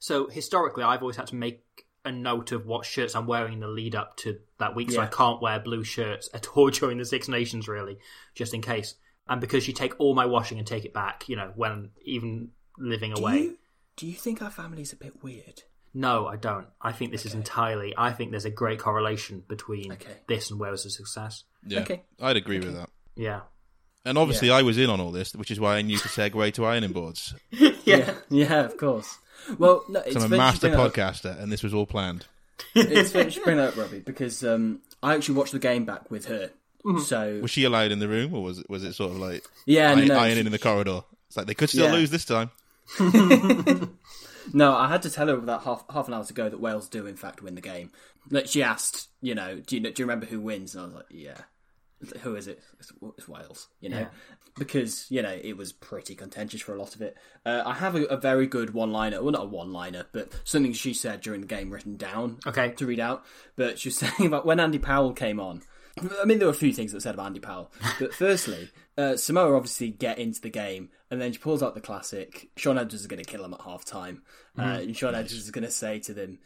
So 0.00 0.26
historically, 0.26 0.82
I've 0.82 1.00
always 1.02 1.14
had 1.16 1.28
to 1.28 1.36
make 1.36 1.62
a 2.04 2.12
note 2.12 2.52
of 2.52 2.64
what 2.66 2.86
shirts 2.86 3.14
I'm 3.14 3.26
wearing 3.26 3.54
in 3.54 3.60
the 3.60 3.68
lead 3.68 3.94
up 3.94 4.16
to 4.18 4.38
that 4.58 4.74
week, 4.74 4.90
so 4.90 5.00
I 5.00 5.06
can't 5.06 5.42
wear 5.42 5.58
blue 5.60 5.84
shirts 5.84 6.28
at 6.32 6.46
all 6.56 6.70
during 6.70 6.98
the 6.98 7.04
Six 7.04 7.28
Nations, 7.28 7.68
really, 7.68 7.98
just 8.34 8.54
in 8.54 8.62
case. 8.62 8.94
And 9.28 9.40
because 9.40 9.66
you 9.68 9.74
take 9.74 9.98
all 10.00 10.14
my 10.14 10.24
washing 10.26 10.58
and 10.58 10.66
take 10.66 10.84
it 10.84 10.94
back, 10.94 11.28
you 11.28 11.36
know, 11.36 11.52
when 11.54 11.90
even 12.04 12.50
living 12.78 13.12
Do 13.14 13.20
away. 13.22 13.38
you, 13.40 13.58
do 13.96 14.06
you 14.06 14.14
think 14.14 14.40
our 14.40 14.50
family's 14.50 14.92
a 14.92 14.96
bit 14.96 15.22
weird? 15.22 15.62
No, 15.92 16.26
I 16.26 16.36
don't. 16.36 16.66
I 16.80 16.92
think 16.92 17.12
this 17.12 17.26
is 17.26 17.34
entirely. 17.34 17.92
I 17.96 18.12
think 18.12 18.30
there's 18.30 18.44
a 18.44 18.50
great 18.50 18.78
correlation 18.78 19.42
between 19.48 19.92
Okay. 19.92 20.12
this 20.28 20.50
and 20.50 20.60
Wales' 20.60 20.96
success. 20.96 21.44
Yeah, 21.66 21.80
Okay. 21.80 22.02
I'd 22.20 22.36
agree 22.36 22.58
with 22.60 22.74
that. 22.74 22.88
Yeah. 23.16 23.40
And 24.04 24.16
obviously, 24.16 24.50
I 24.50 24.62
was 24.62 24.78
in 24.78 24.88
on 24.88 25.00
all 25.00 25.10
this, 25.10 25.34
which 25.34 25.50
is 25.50 25.58
why 25.58 25.76
I 25.76 25.82
knew 25.82 25.98
to 25.98 26.08
segue 26.08 26.52
to 26.54 26.64
ironing 26.64 26.92
boards. 26.92 27.34
Yeah. 27.84 28.14
Yeah, 28.28 28.64
of 28.64 28.76
course. 28.76 29.18
Well, 29.58 29.84
no, 29.88 30.00
it's 30.00 30.14
So 30.14 30.20
I'm 30.20 30.32
a 30.32 30.36
master 30.36 30.68
bring 30.68 30.72
that 30.72 30.80
up. 30.80 30.92
podcaster, 30.94 31.40
and 31.42 31.50
this 31.52 31.62
was 31.62 31.72
all 31.74 31.86
planned. 31.86 32.26
It's 32.74 33.12
funny 33.12 33.30
you 33.30 33.42
bring 33.44 33.56
that 33.58 33.68
up, 33.68 33.76
Robbie, 33.76 34.00
because 34.00 34.44
um, 34.44 34.80
I 35.02 35.14
actually 35.14 35.36
watched 35.36 35.52
the 35.52 35.58
game 35.58 35.84
back 35.84 36.10
with 36.10 36.26
her. 36.26 36.50
So 37.04 37.40
Was 37.42 37.50
she 37.50 37.64
allowed 37.64 37.90
in 37.92 37.98
the 37.98 38.08
room, 38.08 38.32
or 38.34 38.42
was 38.42 38.58
it 38.60 38.70
was 38.70 38.82
it 38.84 38.94
sort 38.94 39.10
of 39.12 39.18
like 39.18 39.44
yeah, 39.66 39.92
no, 39.94 39.98
iron, 40.00 40.08
no, 40.08 40.18
ironing 40.18 40.34
she- 40.36 40.46
in 40.46 40.52
the 40.52 40.58
corridor? 40.58 41.00
It's 41.28 41.36
like 41.36 41.46
they 41.46 41.54
could 41.54 41.68
still 41.70 41.86
Yeah. 41.86 41.92
lose 41.92 42.10
this 42.10 42.24
time. 42.24 42.50
No, 44.54 44.74
I 44.74 44.88
had 44.88 45.02
to 45.02 45.10
tell 45.10 45.26
her 45.28 45.34
about 45.34 45.64
half 45.64 45.84
half 45.92 46.08
an 46.08 46.14
hour 46.14 46.24
ago 46.28 46.48
that 46.48 46.58
Wales 46.58 46.88
do 46.88 47.06
in 47.06 47.16
fact 47.16 47.42
win 47.42 47.54
the 47.54 47.60
game. 47.60 47.90
Like 48.30 48.46
she 48.46 48.62
asked, 48.62 49.08
you 49.20 49.34
know, 49.34 49.56
do 49.60 49.76
you 49.76 49.82
do 49.82 49.88
you 50.02 50.06
remember 50.06 50.24
who 50.24 50.40
wins? 50.40 50.74
And 50.74 50.82
I 50.82 50.86
was 50.86 50.94
like, 50.94 51.06
yeah. 51.10 51.36
Who 52.22 52.36
is 52.36 52.46
it? 52.46 52.60
It's, 52.78 52.92
it's 53.16 53.28
Wales, 53.28 53.68
you 53.80 53.88
know, 53.88 53.98
Yeah. 53.98 54.06
because 54.56 55.06
you 55.10 55.20
know 55.22 55.36
it 55.42 55.56
was 55.56 55.72
pretty 55.72 56.14
contentious 56.14 56.60
for 56.60 56.74
a 56.74 56.78
lot 56.78 56.94
of 56.94 57.02
it. 57.02 57.16
Uh, 57.44 57.62
I 57.66 57.74
have 57.74 57.94
a, 57.96 58.04
a 58.04 58.16
very 58.16 58.46
good 58.46 58.72
one-liner, 58.74 59.20
well, 59.22 59.32
not 59.32 59.42
a 59.44 59.48
one-liner, 59.48 60.06
but 60.12 60.32
something 60.44 60.72
she 60.72 60.94
said 60.94 61.20
during 61.20 61.40
the 61.40 61.46
game 61.46 61.70
written 61.70 61.96
down, 61.96 62.38
Okay. 62.46 62.70
to 62.72 62.86
read 62.86 63.00
out. 63.00 63.24
But 63.56 63.78
she 63.78 63.88
was 63.88 63.96
saying 63.98 64.26
about 64.26 64.46
when 64.46 64.60
Andy 64.60 64.78
Powell 64.78 65.12
came 65.12 65.40
on. 65.40 65.62
I 66.20 66.24
mean, 66.24 66.38
there 66.38 66.46
were 66.46 66.52
a 66.54 66.56
few 66.56 66.72
things 66.72 66.92
that 66.92 66.98
were 66.98 67.00
said 67.00 67.14
about 67.14 67.26
Andy 67.26 67.40
Powell, 67.40 67.72
but 67.98 68.14
firstly, 68.14 68.70
uh, 68.96 69.16
Samoa 69.16 69.56
obviously 69.56 69.90
get 69.90 70.18
into 70.18 70.40
the 70.40 70.50
game, 70.50 70.90
and 71.10 71.20
then 71.20 71.32
she 71.32 71.38
pulls 71.38 71.60
out 71.64 71.74
the 71.74 71.80
classic. 71.80 72.50
Shaun 72.56 72.78
Edwards 72.78 72.94
is 72.94 73.06
going 73.08 73.22
to 73.24 73.28
kill 73.28 73.44
him 73.44 73.54
at 73.54 73.62
half 73.62 73.84
time, 73.84 74.22
uh, 74.56 74.62
and 74.82 74.96
Shaun 74.96 75.14
Edwards 75.16 75.32
is 75.34 75.50
going 75.50 75.64
to 75.64 75.70
say 75.72 75.98
to 76.00 76.14
them, 76.14 76.38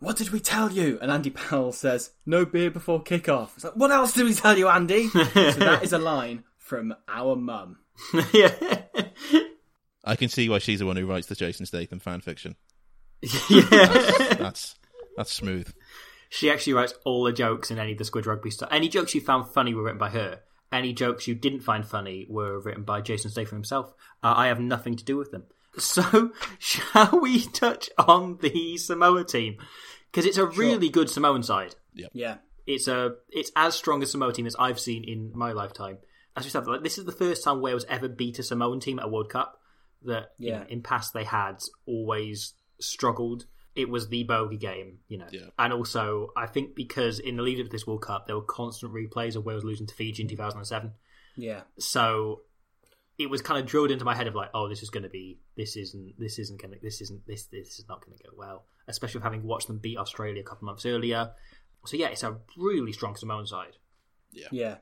"What 0.00 0.16
did 0.16 0.30
we 0.30 0.40
tell 0.40 0.72
you?" 0.72 0.98
And 1.00 1.10
Andy 1.10 1.30
Powell 1.30 1.72
says, 1.72 2.10
"No 2.26 2.44
beer 2.44 2.70
before 2.70 3.02
kickoff." 3.02 3.50
It's 3.54 3.64
like, 3.64 3.76
"What 3.76 3.92
else 3.92 4.12
did 4.12 4.24
we 4.24 4.34
tell 4.34 4.58
you, 4.58 4.68
Andy?" 4.68 5.08
so 5.08 5.24
that 5.24 5.80
is 5.82 5.92
a 5.92 5.98
line 5.98 6.44
from 6.58 6.94
our 7.08 7.36
mum. 7.36 7.78
yeah. 8.32 8.54
I 10.04 10.16
can 10.16 10.28
see 10.28 10.48
why 10.48 10.58
she's 10.58 10.78
the 10.78 10.86
one 10.86 10.96
who 10.96 11.06
writes 11.06 11.26
the 11.26 11.34
Jason 11.34 11.66
Statham 11.66 12.00
fan 12.00 12.20
fiction. 12.20 12.56
yeah. 13.48 13.60
That's 13.70 14.34
that's, 14.38 14.74
that's 15.16 15.32
smooth. 15.32 15.72
She 16.30 16.50
actually 16.50 16.74
writes 16.74 16.94
all 17.04 17.24
the 17.24 17.32
jokes 17.32 17.70
in 17.70 17.78
any 17.78 17.92
of 17.92 17.98
the 17.98 18.04
Squidge 18.04 18.26
Rugby 18.26 18.50
stuff. 18.50 18.68
Any 18.72 18.88
jokes 18.88 19.14
you 19.14 19.20
found 19.20 19.48
funny 19.48 19.74
were 19.74 19.82
written 19.82 19.98
by 19.98 20.10
her. 20.10 20.40
Any 20.72 20.92
jokes 20.92 21.26
you 21.26 21.34
didn't 21.34 21.60
find 21.60 21.84
funny 21.84 22.26
were 22.30 22.60
written 22.60 22.84
by 22.84 23.00
Jason 23.00 23.30
Statham 23.30 23.56
himself. 23.56 23.92
Uh, 24.22 24.34
I 24.36 24.46
have 24.46 24.60
nothing 24.60 24.96
to 24.96 25.04
do 25.04 25.16
with 25.16 25.32
them. 25.32 25.44
So, 25.78 26.32
shall 26.58 27.20
we 27.20 27.44
touch 27.46 27.90
on 27.98 28.38
the 28.40 28.76
Samoa 28.76 29.24
team? 29.24 29.56
Because 30.10 30.26
it's 30.26 30.38
a 30.38 30.46
really 30.46 30.88
good 30.88 31.08
Samoan 31.08 31.42
side. 31.42 31.74
Yeah, 31.94 32.08
It's 32.66 32.88
a 32.88 33.14
it's 33.30 33.50
as 33.56 33.74
strong 33.74 34.02
a 34.02 34.06
Samoa 34.06 34.32
team 34.32 34.46
as 34.46 34.56
I've 34.58 34.80
seen 34.80 35.04
in 35.04 35.32
my 35.34 35.52
lifetime. 35.52 35.98
as 36.36 36.44
we 36.44 36.50
said, 36.50 36.66
like 36.66 36.82
this 36.82 36.98
is 36.98 37.04
the 37.04 37.12
first 37.12 37.44
time 37.44 37.60
Wales 37.60 37.84
ever 37.88 38.08
beat 38.08 38.38
a 38.38 38.42
Samoan 38.42 38.80
team 38.80 38.98
at 38.98 39.04
a 39.06 39.08
World 39.08 39.28
Cup. 39.30 39.58
That 40.04 40.32
you 40.38 40.52
know, 40.52 40.64
in 40.68 40.82
past 40.82 41.12
they 41.12 41.24
had 41.24 41.58
always 41.86 42.54
struggled. 42.80 43.46
It 43.76 43.88
was 43.88 44.08
the 44.08 44.24
bogey 44.24 44.56
game, 44.56 44.98
you 45.08 45.18
know. 45.18 45.26
Yeah. 45.30 45.46
And 45.58 45.72
also, 45.72 46.30
I 46.36 46.46
think 46.46 46.74
because 46.74 47.18
in 47.20 47.36
the 47.36 47.42
lead 47.42 47.60
up 47.60 47.66
to 47.66 47.70
this 47.70 47.86
World 47.86 48.02
Cup, 48.02 48.26
there 48.26 48.34
were 48.36 48.42
constant 48.42 48.92
replays 48.92 49.36
of 49.36 49.44
Wales 49.44 49.62
losing 49.62 49.86
to 49.86 49.94
Fiji 49.94 50.22
in 50.22 50.28
2007. 50.28 50.92
Yeah. 51.36 51.60
So 51.78 52.40
it 53.20 53.28
was 53.28 53.42
kind 53.42 53.60
of 53.60 53.66
drilled 53.66 53.90
into 53.90 54.04
my 54.06 54.14
head 54.14 54.26
of 54.26 54.34
like, 54.34 54.48
oh, 54.54 54.66
this 54.66 54.82
is 54.82 54.88
going 54.88 55.02
to 55.02 55.08
be, 55.10 55.38
this 55.54 55.76
isn't, 55.76 56.14
this 56.18 56.38
isn't 56.38 56.60
going 56.60 56.72
to, 56.72 56.80
this 56.80 57.02
isn't, 57.02 57.26
this, 57.26 57.44
this 57.46 57.78
is 57.78 57.84
not 57.86 58.04
going 58.04 58.16
to 58.16 58.24
go 58.24 58.30
well. 58.34 58.64
Especially 58.88 59.18
with 59.18 59.24
having 59.24 59.42
watched 59.42 59.66
them 59.66 59.76
beat 59.78 59.98
Australia 59.98 60.40
a 60.40 60.44
couple 60.44 60.64
months 60.64 60.86
earlier. 60.86 61.30
So 61.84 61.96
yeah, 61.98 62.06
it's 62.08 62.22
a 62.22 62.38
really 62.56 62.92
strong 62.92 63.14
Samoan 63.16 63.46
side. 63.46 63.76
Yeah, 64.32 64.46
yeah. 64.50 64.76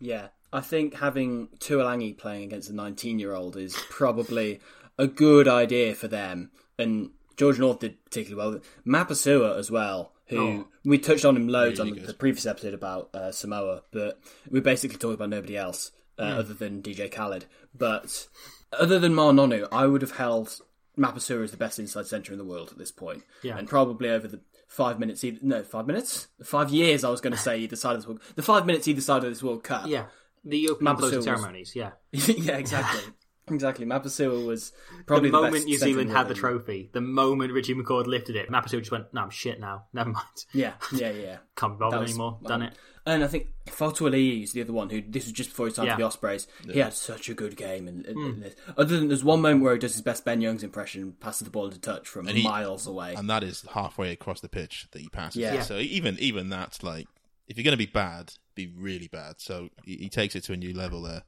Yeah. 0.00 0.28
I 0.54 0.60
think 0.60 0.94
having 0.94 1.48
Tuilagi 1.58 2.16
playing 2.16 2.44
against 2.44 2.70
a 2.70 2.74
19 2.74 3.18
year 3.18 3.34
old 3.34 3.56
is 3.58 3.76
probably 3.90 4.60
a 4.98 5.06
good 5.06 5.46
idea 5.46 5.94
for 5.94 6.08
them. 6.08 6.50
And 6.78 7.10
George 7.36 7.58
North 7.58 7.80
did 7.80 8.02
particularly 8.06 8.52
well. 8.52 8.60
Mapusua 8.86 9.58
as 9.58 9.70
well, 9.70 10.12
who 10.28 10.38
Oh. 10.40 10.68
we 10.84 10.98
touched 10.98 11.24
on 11.26 11.36
him 11.36 11.48
loads 11.48 11.78
Really 11.78 11.90
on 11.92 11.98
the, 11.98 12.06
the 12.06 12.14
previous 12.14 12.46
episode 12.46 12.74
about 12.74 13.10
uh, 13.14 13.32
Samoa, 13.32 13.82
but 13.92 14.18
we 14.50 14.60
basically 14.60 14.96
talked 14.98 15.14
about 15.14 15.28
nobody 15.30 15.56
else 15.56 15.92
uh, 16.22 16.38
other 16.38 16.54
than 16.54 16.82
DJ 16.82 17.10
Khaled. 17.10 17.46
But 17.74 18.28
other 18.72 18.98
than 18.98 19.12
Ma'a 19.14 19.32
Nonu, 19.34 19.68
I 19.72 19.86
would 19.86 20.02
have 20.02 20.16
held 20.16 20.60
Mapusua 20.98 21.44
as 21.44 21.50
the 21.50 21.56
best 21.56 21.78
inside 21.78 22.06
centre 22.06 22.32
in 22.32 22.38
the 22.38 22.44
world 22.44 22.70
at 22.70 22.78
this 22.78 22.92
point. 22.92 23.22
Yeah. 23.42 23.58
And 23.58 23.68
probably 23.68 24.08
over 24.10 24.28
the 24.28 24.40
five 24.68 24.98
minutes, 24.98 25.24
either, 25.24 25.38
no, 25.42 25.62
five 25.62 25.86
minutes? 25.86 26.28
Five 26.42 26.70
years, 26.70 27.04
I 27.04 27.10
was 27.10 27.20
going 27.20 27.32
to 27.34 27.38
say 27.38 27.58
either 27.58 27.76
side 27.76 27.94
of 27.96 27.98
this 27.98 28.06
World 28.06 28.20
The 28.34 28.42
five 28.42 28.66
minutes 28.66 28.88
either 28.88 29.00
side 29.00 29.24
of 29.24 29.30
this 29.30 29.42
World 29.42 29.64
Cup. 29.64 29.86
Yeah. 29.86 30.06
The 30.44 30.68
opening 30.68 30.90
and 30.90 30.98
Mapusua 30.98 31.16
was- 31.16 31.24
ceremonies, 31.24 31.72
yeah. 31.74 31.92
yeah, 32.12 32.56
exactly. 32.56 33.00
Exactly. 33.50 33.84
Mapusua 33.86 34.46
was 34.46 34.72
probably 35.06 35.30
the 35.30 35.36
the, 35.36 35.42
moment 35.42 35.54
best 35.54 35.66
New 35.66 35.78
Zealand 35.78 36.10
had 36.10 36.28
the 36.28 36.34
trophy, 36.34 36.90
the 36.92 37.00
moment 37.00 37.52
Richie 37.52 37.74
McCaw 37.74 38.06
lifted 38.06 38.36
it, 38.36 38.48
Mapusua 38.50 38.78
just 38.78 38.90
went, 38.92 39.12
no, 39.12 39.22
I'm 39.22 39.30
shit 39.30 39.58
now. 39.58 39.84
Never 39.92 40.10
mind. 40.10 40.44
Yeah, 40.52 40.74
yeah, 40.92 41.10
yeah. 41.10 41.36
Can't 41.56 41.74
be 41.74 41.80
bothered 41.80 41.98
That 41.98 42.02
was- 42.02 42.10
anymore. 42.10 42.38
Done 42.46 42.62
it. 42.62 42.74
And 43.04 43.24
I 43.24 43.26
think 43.26 43.48
Fotuali'i 43.66 44.44
is 44.44 44.52
the 44.52 44.60
other 44.60 44.72
one 44.72 44.88
who 44.88 45.02
this 45.02 45.24
was 45.24 45.32
just 45.32 45.50
before 45.50 45.66
he 45.66 45.72
signed 45.72 45.88
Yeah. 45.88 45.94
for 45.96 46.02
the 46.02 46.06
Ospreys. 46.06 46.46
He 46.72 46.78
had 46.78 46.94
such 46.94 47.28
a 47.28 47.34
good 47.34 47.56
game, 47.56 47.88
and, 47.88 48.06
and- 48.06 48.16
hmm. 48.16 48.42
and 48.44 48.54
other 48.76 48.96
than 48.96 49.08
there's 49.08 49.24
one 49.24 49.40
moment 49.40 49.64
where 49.64 49.72
he 49.72 49.80
does 49.80 49.94
his 49.94 50.02
best 50.02 50.24
Ben 50.24 50.40
Youngs 50.40 50.62
impression, 50.62 51.14
passes 51.18 51.44
the 51.44 51.50
ball 51.50 51.64
into 51.66 51.80
touch 51.80 52.06
from 52.06 52.28
And 52.28 52.38
he- 52.38 52.44
miles 52.44 52.86
away. 52.86 53.14
and 53.14 53.28
that 53.28 53.42
is 53.42 53.64
halfway 53.74 54.12
across 54.12 54.40
the 54.40 54.48
pitch 54.48 54.86
that 54.92 55.02
he 55.02 55.08
passes. 55.08 55.40
Yeah. 55.42 55.54
Yeah. 55.54 55.62
So 55.62 55.78
even 55.78 56.16
even 56.20 56.48
that's 56.48 56.84
like, 56.84 57.08
if 57.48 57.56
you're 57.56 57.64
going 57.64 57.72
to 57.72 57.76
be 57.76 57.86
bad, 57.86 58.34
be 58.54 58.68
really 58.68 59.08
bad. 59.08 59.40
So 59.40 59.70
he, 59.84 59.96
he 59.96 60.08
takes 60.08 60.36
it 60.36 60.44
to 60.44 60.52
a 60.52 60.56
new 60.56 60.72
level 60.72 61.02
there. 61.02 61.22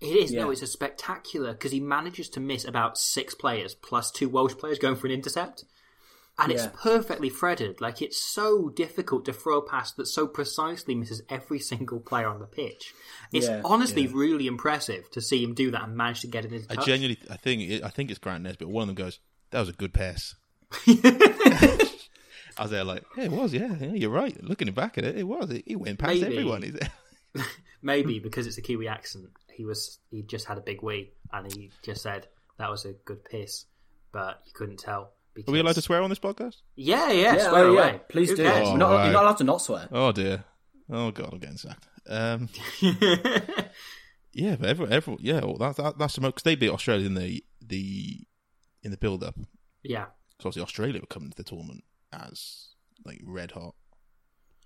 It 0.00 0.06
is. 0.16 0.32
No, 0.32 0.50
it's 0.50 0.62
a 0.62 0.66
spectacular 0.66 1.52
because 1.52 1.72
he 1.72 1.80
manages 1.80 2.28
to 2.30 2.40
miss 2.40 2.64
about 2.64 2.96
six 2.98 3.34
players 3.34 3.74
plus 3.74 4.10
two 4.10 4.28
Welsh 4.28 4.54
players 4.56 4.78
going 4.78 4.96
for 4.96 5.06
an 5.06 5.12
intercept. 5.12 5.64
And 6.38 6.50
it's 6.50 6.68
perfectly 6.82 7.28
threaded. 7.28 7.82
Like, 7.82 8.00
it's 8.00 8.16
so 8.16 8.70
difficult 8.70 9.26
to 9.26 9.32
throw 9.34 9.58
a 9.58 9.62
pass 9.62 9.92
that 9.92 10.06
so 10.06 10.26
precisely 10.26 10.94
misses 10.94 11.20
every 11.28 11.58
single 11.72 12.00
player 12.00 12.28
on 12.28 12.38
the 12.38 12.46
pitch. 12.46 12.94
It's 13.30 13.46
Yeah. 13.46 13.60
honestly 13.62 14.06
really 14.06 14.46
impressive 14.46 15.10
to 15.10 15.20
see 15.20 15.44
him 15.44 15.52
do 15.52 15.70
that 15.72 15.82
and 15.82 15.94
manage 15.96 16.22
to 16.22 16.28
get 16.28 16.46
it 16.46 16.52
into 16.54 16.66
I 16.72 16.76
touch. 16.76 16.86
genuinely, 16.86 17.18
I 17.30 17.36
think, 17.36 17.82
I 17.84 17.88
think 17.90 18.08
it's 18.10 18.18
Grant 18.18 18.42
Nisbet. 18.42 18.68
One 18.68 18.82
of 18.84 18.86
them 18.88 18.94
goes, 19.04 19.18
"That 19.50 19.60
was 19.60 19.68
a 19.68 19.72
good 19.72 19.92
pass." 19.92 20.34
I 20.86 22.62
was 22.62 22.70
there 22.70 22.84
like, 22.84 23.04
"Yeah, 23.16 23.24
it 23.24 23.32
was. 23.32 23.52
Yeah, 23.52 23.74
yeah, 23.78 23.92
you're 23.92 24.10
right. 24.10 24.42
Looking 24.42 24.70
back 24.72 24.98
at 24.98 25.04
it, 25.04 25.16
it 25.18 25.24
was. 25.24 25.50
He 25.66 25.76
went 25.76 25.98
past 25.98 26.20
Maybe. 26.20 26.38
everyone." 26.38 26.62
He's 27.34 27.44
Maybe 27.82 28.18
because 28.18 28.46
it's 28.46 28.58
a 28.58 28.62
Kiwi 28.62 28.88
accent, 28.88 29.26
he 29.60 29.66
was 29.66 29.98
he 30.10 30.22
just 30.22 30.46
had 30.46 30.56
a 30.56 30.62
big 30.62 30.82
wee 30.82 31.12
and 31.34 31.52
he 31.52 31.70
just 31.82 32.02
said 32.02 32.26
that 32.56 32.70
was 32.70 32.86
a 32.86 32.94
good 33.04 33.22
piss, 33.26 33.66
but 34.10 34.40
you 34.46 34.52
couldn't 34.54 34.78
tell. 34.78 35.12
Because... 35.34 35.50
Are 35.50 35.52
we 35.52 35.60
allowed 35.60 35.74
to 35.74 35.82
swear 35.82 36.02
on 36.02 36.08
this 36.08 36.18
podcast? 36.18 36.56
Yeah, 36.76 37.12
yeah, 37.12 37.34
yeah, 37.36 37.48
swear 37.50 37.64
oh, 37.66 37.74
yeah. 37.74 37.98
Please 38.08 38.30
Who 38.30 38.36
do. 38.36 38.46
Oh, 38.46 38.68
You're, 38.70 38.78
not, 38.78 38.90
right. 38.90 39.04
you're 39.04 39.12
not 39.12 39.24
allowed 39.24 39.36
to 39.36 39.44
not 39.44 39.60
swear. 39.60 39.86
Oh 39.92 40.12
dear. 40.12 40.44
Oh 40.90 41.10
god, 41.10 41.28
I'm 41.34 41.40
getting 41.40 41.58
sacked. 41.58 41.86
Um, 42.08 42.48
yeah, 44.32 44.56
but 44.56 44.70
everyone, 44.70 44.92
everyone, 44.94 45.22
yeah, 45.22 45.40
well, 45.44 45.58
that, 45.58 45.76
that, 45.76 45.98
that's 45.98 46.14
the 46.14 46.22
most 46.22 46.36
because 46.36 46.44
they 46.44 46.54
beat 46.54 46.70
Australia 46.70 47.04
in 47.06 47.14
the 47.14 47.44
the 47.60 48.20
in 48.82 48.90
the 48.92 48.96
build 48.96 49.22
up. 49.22 49.38
yeah, 49.82 50.06
So 50.38 50.48
obviously 50.48 50.62
Australia 50.62 51.00
were 51.00 51.06
coming 51.06 51.28
to 51.28 51.36
the 51.36 51.44
tournament 51.44 51.84
as 52.14 52.68
like 53.04 53.20
red 53.26 53.50
hot 53.50 53.74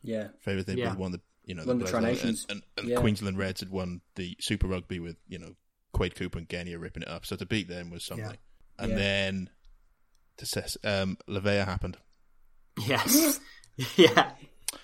Yeah, 0.03 0.29
favourite. 0.41 0.67
They 0.67 0.75
Yeah. 0.75 0.93
of 0.93 1.13
the 1.13 1.21
you 1.45 1.55
know 1.55 1.65
Won 1.67 1.79
the 1.79 1.85
Players' 1.85 1.91
Tri-Nations. 1.91 2.47
and, 2.49 2.63
and, 2.77 2.85
and 2.85 2.89
Yeah. 2.89 3.01
Queensland 3.01 3.39
Reds 3.39 3.61
had 3.61 3.71
won 3.71 4.01
the 4.17 4.37
Super 4.41 4.67
Rugby 4.67 4.99
with 5.01 5.17
you 5.29 5.39
know 5.39 5.55
Quade 5.93 6.15
Cooper 6.17 6.39
and 6.39 6.49
Genia 6.49 6.79
ripping 6.79 7.03
it 7.03 7.09
up. 7.09 7.25
So 7.27 7.37
to 7.37 7.47
beat 7.47 7.69
them 7.69 7.91
was 7.91 8.05
something. 8.05 8.37
And 8.79 8.91
Yeah. 8.91 8.97
then 8.97 9.51
to 10.39 10.47
ses- 10.47 10.77
um, 10.85 11.17
Levea 11.29 11.65
happened. 11.65 11.97
yes, 12.87 13.39
yeah. 13.97 14.33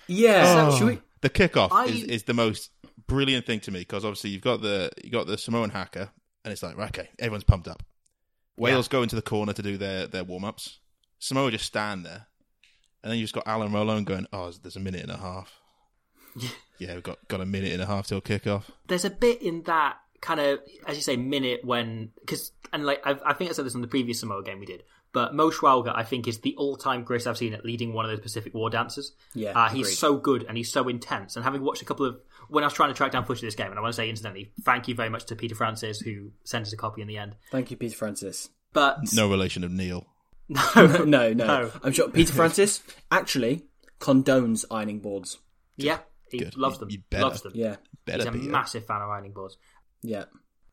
yeah. 0.07 0.67
Oh, 0.71 0.77
Should 0.77 0.87
we? 0.87 0.99
The 1.21 1.29
kickoff 1.29 1.71
I- 1.71 1.85
is, 1.85 2.03
is 2.03 2.23
the 2.23 2.33
most 2.33 2.69
brilliant 3.07 3.45
thing 3.45 3.59
to 3.61 3.71
me 3.71 3.79
because 3.79 4.05
obviously 4.05 4.29
you've 4.29 4.41
got 4.41 4.61
the 4.61 4.89
you 5.03 5.11
got 5.11 5.27
the 5.27 5.37
Samoan 5.37 5.69
haka 5.71 6.11
and 6.45 6.51
it's 6.51 6.63
like 6.63 6.77
right, 6.77 6.89
okay, 6.97 7.09
everyone's 7.19 7.43
pumped 7.43 7.67
up. 7.67 7.83
Wales 8.57 8.87
go 8.87 9.01
into 9.03 9.15
the 9.15 9.21
corner 9.21 9.53
to 9.53 9.61
do 9.61 9.77
their 9.77 10.07
their 10.07 10.23
warm 10.23 10.43
ups. 10.45 10.79
Samoa 11.19 11.51
just 11.51 11.65
stand 11.65 12.05
there, 12.05 12.27
and 13.03 13.11
then 13.11 13.17
you 13.19 13.23
just 13.23 13.33
got 13.33 13.47
Alan 13.47 13.71
Rolone 13.71 14.05
going, 14.05 14.25
"Oh, 14.33 14.51
there's 14.61 14.75
a 14.75 14.79
minute 14.79 15.01
and 15.01 15.11
a 15.11 15.17
half." 15.17 15.51
Yeah, 16.79 16.93
we've 16.93 17.03
got 17.03 17.17
got 17.27 17.41
a 17.41 17.45
minute 17.45 17.71
and 17.73 17.81
a 17.81 17.85
half 17.85 18.07
till 18.07 18.21
kickoff. 18.21 18.63
There's 18.87 19.05
a 19.05 19.09
bit 19.09 19.41
in 19.41 19.63
that 19.63 19.97
kind 20.21 20.39
of, 20.39 20.59
as 20.87 20.95
you 20.95 21.01
say, 21.01 21.15
minute 21.17 21.61
when 21.63 22.11
because 22.19 22.51
and 22.73 22.85
like 22.85 23.01
I've, 23.05 23.21
I 23.25 23.33
think 23.33 23.49
I 23.49 23.53
said 23.53 23.65
this 23.65 23.75
on 23.75 23.81
the 23.81 23.87
previous 23.87 24.19
Samoa 24.19 24.43
game 24.43 24.59
we 24.59 24.65
did, 24.65 24.83
but 25.13 25.33
Mo 25.35 25.49
Schwalger 25.49 25.91
I 25.95 26.03
think 26.03 26.27
is 26.27 26.39
the 26.39 26.55
all-time 26.57 27.03
greatest 27.03 27.27
I've 27.27 27.37
seen 27.37 27.53
at 27.53 27.65
leading 27.65 27.93
one 27.93 28.05
of 28.05 28.11
those 28.11 28.19
Pacific 28.21 28.53
War 28.53 28.69
dances. 28.69 29.13
Yeah, 29.33 29.51
uh, 29.51 29.69
he's 29.69 29.97
so 29.97 30.17
good 30.17 30.45
and 30.47 30.57
he's 30.57 30.71
so 30.71 30.87
intense. 30.87 31.35
And 31.35 31.43
having 31.43 31.61
watched 31.61 31.81
a 31.81 31.85
couple 31.85 32.05
of 32.05 32.17
when 32.49 32.63
I 32.63 32.67
was 32.67 32.73
trying 32.73 32.89
to 32.89 32.95
track 32.95 33.11
down 33.11 33.25
footage 33.25 33.43
of 33.43 33.47
this 33.47 33.55
game, 33.55 33.67
and 33.69 33.77
I 33.77 33.81
want 33.81 33.93
to 33.93 33.97
say 33.97 34.09
incidentally, 34.09 34.51
thank 34.63 34.87
you 34.87 34.95
very 34.95 35.09
much 35.09 35.25
to 35.25 35.35
Peter 35.35 35.55
Francis 35.55 35.99
who 35.99 36.31
sent 36.43 36.65
us 36.65 36.73
a 36.73 36.77
copy 36.77 37.01
in 37.01 37.07
the 37.07 37.17
end. 37.17 37.35
Thank 37.51 37.71
you, 37.71 37.77
Peter 37.77 37.95
Francis. 37.95 38.49
But 38.73 38.99
No 39.13 39.29
relation 39.29 39.63
of 39.63 39.71
Neil. 39.71 40.07
no, 40.49 40.61
no, 40.75 41.03
no, 41.05 41.33
No. 41.33 41.71
I'm 41.83 41.91
sure 41.93 42.09
Peter 42.09 42.33
Francis 42.33 42.81
actually 43.11 43.63
condones 43.99 44.65
ironing 44.71 44.99
boards. 44.99 45.37
yeah, 45.77 45.99
he 46.31 46.39
Good. 46.39 46.57
loves 46.57 46.79
them, 46.79 46.89
you 46.89 46.99
better. 47.09 47.23
loves 47.23 47.41
them. 47.41 47.53
Yeah, 47.55 47.75
Better 48.05 48.19
he's 48.19 48.27
a 48.27 48.31
be, 48.31 48.39
yeah. 48.45 48.51
massive 48.51 48.85
fan 48.85 49.01
of 49.01 49.09
ironing 49.09 49.33
boards. 49.33 49.57
yeah, 50.01 50.25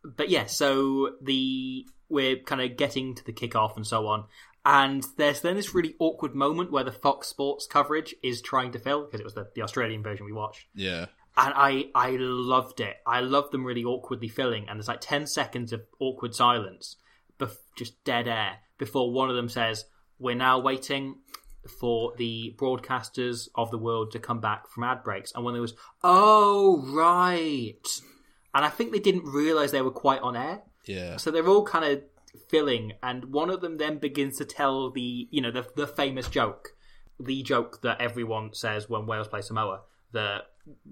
but 0.04 0.28
yeah, 0.28 0.46
so 0.46 1.16
the 1.22 1.86
we're 2.08 2.36
kind 2.36 2.60
of 2.62 2.76
getting 2.76 3.14
to 3.14 3.24
the 3.24 3.32
kickoff 3.32 3.76
and 3.76 3.86
so 3.86 4.06
on, 4.06 4.24
and 4.64 5.04
there's 5.16 5.40
then 5.42 5.56
this 5.56 5.74
really 5.74 5.94
awkward 5.98 6.34
moment 6.34 6.70
where 6.72 6.84
the 6.84 6.92
Fox 6.92 7.28
Sports 7.28 7.66
coverage 7.66 8.14
is 8.22 8.40
trying 8.40 8.72
to 8.72 8.78
fill 8.78 9.04
because 9.04 9.20
it 9.20 9.24
was 9.24 9.34
the, 9.34 9.48
the 9.54 9.62
Australian 9.62 10.02
version 10.02 10.24
we 10.26 10.32
watched, 10.32 10.66
Yeah. 10.74 11.06
and 11.36 11.52
I 11.54 11.86
I 11.94 12.16
loved 12.18 12.80
it. 12.80 12.96
I 13.06 13.20
loved 13.20 13.52
them 13.52 13.64
really 13.64 13.84
awkwardly 13.84 14.28
filling, 14.28 14.68
and 14.68 14.78
there's 14.78 14.88
like 14.88 15.00
ten 15.00 15.26
seconds 15.26 15.72
of 15.72 15.82
awkward 16.00 16.34
silence, 16.34 16.96
bef- 17.38 17.56
just 17.76 18.02
dead 18.04 18.26
air 18.28 18.58
before 18.78 19.12
one 19.12 19.28
of 19.28 19.36
them 19.36 19.48
says, 19.48 19.84
"We're 20.18 20.34
now 20.36 20.60
waiting." 20.60 21.16
For 21.66 22.14
the 22.16 22.54
broadcasters 22.56 23.48
of 23.54 23.70
the 23.70 23.78
world 23.78 24.12
to 24.12 24.18
come 24.18 24.40
back 24.40 24.68
from 24.68 24.84
ad 24.84 25.02
breaks, 25.02 25.32
and 25.34 25.44
when 25.44 25.54
there 25.54 25.60
was, 25.60 25.74
oh 26.02 26.82
right, 26.86 28.00
and 28.54 28.64
I 28.64 28.68
think 28.68 28.92
they 28.92 29.00
didn't 29.00 29.24
realize 29.24 29.70
they 29.72 29.82
were 29.82 29.90
quite 29.90 30.20
on 30.20 30.36
air. 30.36 30.62
Yeah. 30.86 31.16
So 31.16 31.30
they're 31.30 31.46
all 31.46 31.64
kind 31.64 31.84
of 31.84 32.02
filling, 32.48 32.92
and 33.02 33.26
one 33.26 33.50
of 33.50 33.60
them 33.60 33.76
then 33.76 33.98
begins 33.98 34.38
to 34.38 34.44
tell 34.44 34.90
the 34.90 35.28
you 35.30 35.40
know 35.40 35.50
the 35.50 35.66
the 35.76 35.86
famous 35.86 36.28
joke, 36.28 36.70
the 37.20 37.42
joke 37.42 37.82
that 37.82 38.00
everyone 38.00 38.54
says 38.54 38.88
when 38.88 39.06
Wales 39.06 39.28
play 39.28 39.42
Samoa. 39.42 39.82
that 40.12 40.44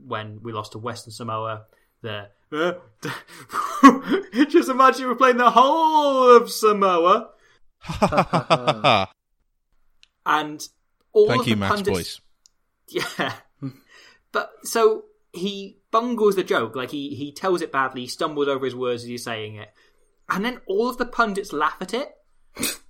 when 0.06 0.40
we 0.42 0.52
lost 0.52 0.72
to 0.72 0.78
Western 0.78 1.12
Samoa, 1.12 1.64
the 2.02 2.28
just 4.48 4.68
imagine 4.68 5.06
we're 5.08 5.14
playing 5.14 5.36
the 5.36 5.50
whole 5.50 6.36
of 6.36 6.50
Samoa, 6.50 7.30
and 10.26 10.68
all 11.12 11.28
Thank 11.28 11.42
of 11.42 11.48
you, 11.48 11.54
the 11.54 11.60
Max 11.60 11.74
pundits, 11.76 11.96
Boyce. 11.96 12.20
yeah. 13.18 13.32
but 14.32 14.50
so 14.64 15.04
he 15.32 15.78
bungles 15.90 16.36
the 16.36 16.44
joke, 16.44 16.76
like 16.76 16.90
he, 16.90 17.14
he 17.14 17.32
tells 17.32 17.62
it 17.62 17.72
badly, 17.72 18.02
he 18.02 18.06
stumbles 18.06 18.48
over 18.48 18.64
his 18.64 18.74
words 18.74 19.04
as 19.04 19.08
he's 19.08 19.24
saying 19.24 19.56
it. 19.56 19.68
And 20.28 20.44
then 20.44 20.60
all 20.66 20.90
of 20.90 20.98
the 20.98 21.06
pundits 21.06 21.52
laugh 21.52 21.76
at 21.80 21.94
it. 21.94 22.12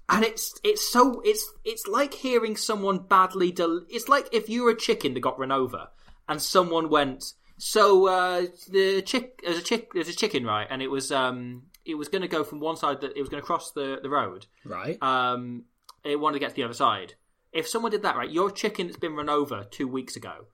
And 0.08 0.24
it's 0.24 0.54
it's 0.62 0.88
so 0.88 1.20
it's 1.24 1.52
it's 1.64 1.88
like 1.88 2.14
hearing 2.14 2.56
someone 2.56 3.00
badly 3.00 3.50
del- 3.50 3.84
it's 3.90 4.08
like 4.08 4.28
if 4.32 4.48
you 4.48 4.62
were 4.62 4.70
a 4.70 4.76
chicken 4.76 5.14
that 5.14 5.20
got 5.20 5.38
run 5.38 5.50
over 5.50 5.88
and 6.28 6.40
someone 6.40 6.88
went 6.88 7.24
so 7.58 8.06
uh 8.06 8.46
the 8.70 9.02
chick 9.02 9.40
there's 9.42 9.58
a 9.58 9.62
chick 9.62 9.92
there's 9.94 10.08
a 10.08 10.14
chicken 10.14 10.44
right 10.44 10.68
and 10.70 10.80
it 10.80 10.86
was 10.86 11.10
um 11.10 11.64
it 11.84 11.96
was 11.96 12.08
going 12.08 12.22
to 12.22 12.28
go 12.28 12.44
from 12.44 12.60
one 12.60 12.76
side 12.76 13.00
that 13.00 13.16
it 13.16 13.20
was 13.20 13.28
going 13.28 13.42
to 13.42 13.46
cross 13.46 13.72
the 13.72 13.98
the 14.00 14.08
road 14.08 14.46
right. 14.64 14.96
um, 15.02 15.64
it 16.04 16.20
wanted 16.20 16.34
to 16.34 16.40
get 16.40 16.50
to 16.50 16.56
the 16.56 16.62
other 16.62 16.74
side. 16.74 17.14
If 17.56 17.66
someone 17.68 17.90
did 17.92 18.02
that, 18.02 18.16
right, 18.16 18.30
your 18.30 18.50
chicken 18.50 18.86
that's 18.86 18.98
been 18.98 19.14
run 19.16 19.28
over 19.28 19.64
two 19.70 19.88
weeks 19.88 20.14
ago, 20.16 20.46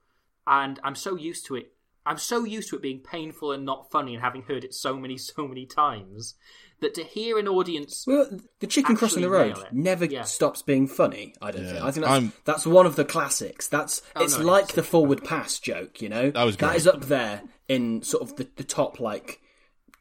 and 0.47 0.79
I'm 0.83 0.95
so 0.95 1.15
used 1.15 1.45
to 1.47 1.55
it 1.55 1.69
I'm 2.05 2.17
so 2.17 2.43
used 2.43 2.69
to 2.69 2.75
it 2.75 2.81
being 2.81 2.99
painful 2.99 3.53
and 3.53 3.63
not 3.65 3.89
funny, 3.89 4.13
and 4.13 4.21
having 4.21 4.41
heard 4.43 4.65
it 4.65 4.73
so 4.73 4.97
many, 4.97 5.17
so 5.31 5.47
many 5.47 5.65
times, 5.65 6.35
that 6.81 6.93
to 6.95 7.03
hear 7.03 7.39
an 7.39 7.47
audience, 7.47 8.03
Well, 8.05 8.27
the 8.59 8.67
chicken 8.67 8.97
crossing 8.97 9.21
the 9.21 9.29
road 9.29 9.57
it. 9.57 9.71
never 9.71 10.03
Yeah. 10.03 10.23
stops 10.23 10.61
being 10.61 10.85
funny. 10.85 11.33
I 11.41 11.51
don't 11.51 11.63
Yeah. 11.63 11.71
think. 11.71 11.83
I 11.85 11.91
think 11.91 12.05
that's, 12.05 12.11
I'm- 12.13 12.33
that's 12.43 12.65
one 12.65 12.85
of 12.85 12.97
the 12.97 13.05
classics. 13.05 13.69
That's 13.69 14.01
Oh, 14.17 14.23
it's 14.25 14.37
no, 14.37 14.43
like 14.43 14.63
it's- 14.63 14.75
the 14.75 14.83
forward 14.83 15.23
pass 15.23 15.59
joke. 15.59 16.01
You 16.01 16.09
know, 16.09 16.29
That 16.31 16.43
was 16.43 16.57
that 16.57 16.67
great. 16.71 16.75
is 16.77 16.87
up 16.87 17.05
there 17.05 17.43
in 17.69 18.01
sort 18.03 18.23
of 18.23 18.35
the, 18.35 18.49
the 18.57 18.65
top 18.65 18.99
like 18.99 19.39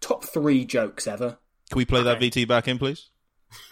top 0.00 0.24
three 0.24 0.64
jokes 0.64 1.06
ever. 1.06 1.38
Can 1.70 1.76
we 1.78 1.84
play 1.84 2.02
that 2.02 2.18
VT 2.18 2.48
back 2.48 2.66
in, 2.66 2.78
please? 2.80 3.10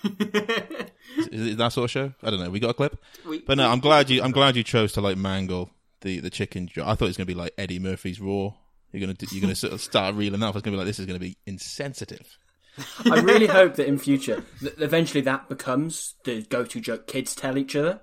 Is, 0.05 1.27
is 1.29 1.47
it 1.53 1.59
that 1.59 1.73
sort 1.73 1.85
of 1.85 1.91
show? 1.91 2.13
I 2.23 2.31
don't 2.31 2.41
know. 2.41 2.51
We 2.51 2.61
got 2.61 2.71
a 2.71 2.75
clip, 2.75 2.97
We- 3.27 3.41
but 3.41 3.57
no. 3.59 3.69
I'm 3.71 3.81
glad 3.81 4.11
you. 4.11 4.23
I'm 4.23 4.31
glad 4.33 4.57
you 4.57 4.63
chose 4.63 4.93
to 4.95 5.01
like 5.01 5.17
mangle 5.17 5.71
the 6.03 6.21
the 6.21 6.31
chicken. 6.31 6.67
jo- 6.69 6.83
I 6.87 6.95
thought 6.95 7.07
it 7.07 7.09
was 7.09 7.17
going 7.17 7.27
to 7.27 7.35
be 7.35 7.39
like 7.39 7.53
Eddie 7.59 7.79
Murphy's 7.79 8.21
Raw. 8.21 8.53
You're 8.93 9.01
gonna 9.01 9.15
do- 9.15 9.27
you're 9.31 9.41
gonna 9.43 9.55
sort 9.55 9.73
of 9.73 9.81
start 9.81 10.15
reeling 10.17 10.43
off. 10.43 10.57
It's 10.57 10.63
gonna 10.65 10.75
be 10.75 10.79
like 10.79 10.87
this 10.87 10.99
is 10.99 11.07
gonna 11.07 11.19
be 11.21 11.37
insensitive. 11.47 12.39
I 13.05 13.21
really 13.21 13.47
hope 13.47 13.75
that 13.77 13.87
in 13.87 13.99
future, 13.99 14.43
that 14.63 14.81
eventually 14.81 15.21
that 15.23 15.49
becomes 15.49 16.15
the 16.25 16.43
go-to 16.43 16.81
joke 16.81 17.07
kids 17.07 17.35
tell 17.35 17.59
each 17.59 17.77
other. 17.77 18.01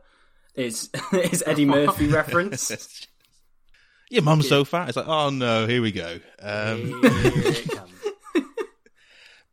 Is 0.55 0.89
is 1.13 1.43
Eddie 1.45 1.65
Murphy 1.65 2.07
reference? 2.11 3.07
Your 4.09 4.21
mum's 4.23 4.47
so 4.47 4.63
fat. 4.63 4.87
It's 4.87 4.95
like, 4.97 5.07
oh 5.07 5.29
no, 5.29 5.67
here 5.67 5.81
we 5.81 5.91
go. 5.91 6.19
Um, 6.41 7.01
Here. 7.01 7.63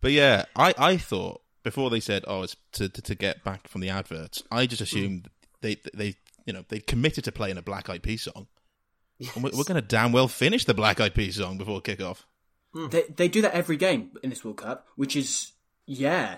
But 0.01 0.13
yeah, 0.13 0.45
I, 0.55 0.75
I 0.77 0.97
thought 0.99 1.41
before 1.65 1.91
they 1.91 1.99
said, 1.99 2.25
"Oh, 2.29 2.43
it's 2.43 2.55
to, 2.73 2.89
to 2.89 3.03
to 3.03 3.15
get 3.17 3.43
back 3.43 3.67
from 3.67 3.81
the 3.81 3.89
adverts," 3.89 4.45
I 4.53 4.67
just 4.67 4.79
hmm. 4.81 4.85
assumed 4.85 5.31
they 5.63 5.79
they 5.93 6.15
you 6.47 6.53
know 6.53 6.65
they 6.69 6.79
committed 6.79 7.25
to 7.25 7.33
playing 7.33 7.59
a 7.59 7.63
Black 7.63 7.91
Eyed 7.91 8.05
Peas 8.05 8.23
song. 8.23 8.47
And 9.35 9.45
we're, 9.45 9.51
we're 9.51 9.65
going 9.65 9.81
to 9.81 9.83
damn 9.83 10.13
well 10.13 10.29
finish 10.29 10.65
the 10.65 10.75
Black 10.75 11.01
Eyed 11.01 11.15
Peas 11.15 11.37
song 11.37 11.57
before 11.57 11.81
kickoff. 11.81 12.25
Hmm. 12.73 12.89
they 12.89 13.03
they 13.17 13.29
do 13.29 13.43
that 13.43 13.55
every 13.55 13.77
game 13.77 14.13
in 14.23 14.31
this 14.31 14.45
World 14.45 14.59
Cup, 14.59 14.87
which 14.97 15.17
is 15.17 15.53
yeah, 15.87 16.37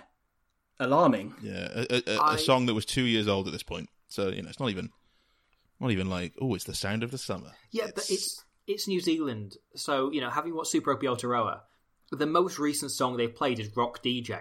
alarming. 0.79 1.35
Yeah, 1.43 1.69
a, 1.75 2.03
a, 2.07 2.17
I- 2.19 2.35
a 2.35 2.39
song 2.39 2.67
that 2.67 2.75
was 2.75 2.87
two 2.87 3.05
years 3.05 3.29
old 3.29 3.47
at 3.47 3.53
this 3.53 3.62
point. 3.62 3.91
So 4.09 4.29
you 4.29 4.43
know, 4.43 4.49
it's 4.49 4.61
not 4.61 4.71
even 4.71 4.91
not 5.81 5.91
even 5.91 6.09
like, 6.09 6.35
oh, 6.41 6.55
it's 6.55 6.65
the 6.65 6.75
sound 6.75 7.03
of 7.03 7.11
the 7.11 7.19
summer. 7.19 7.53
Yeah, 7.73 7.89
but 7.95 8.09
it's 8.09 8.45
it's 8.67 8.89
New 8.89 9.01
Zealand, 9.01 9.57
so 9.75 10.12
you 10.12 10.21
know, 10.21 10.31
having 10.31 10.55
watched 10.55 10.71
Super 10.71 10.91
Rugby 10.91 11.07
Aotearoa, 11.07 11.61
the 12.12 12.27
most 12.27 12.59
recent 12.59 12.93
song 12.93 13.17
they've 13.17 13.35
played 13.35 13.59
is 13.59 13.77
Rock 13.77 14.03
DJ. 14.03 14.41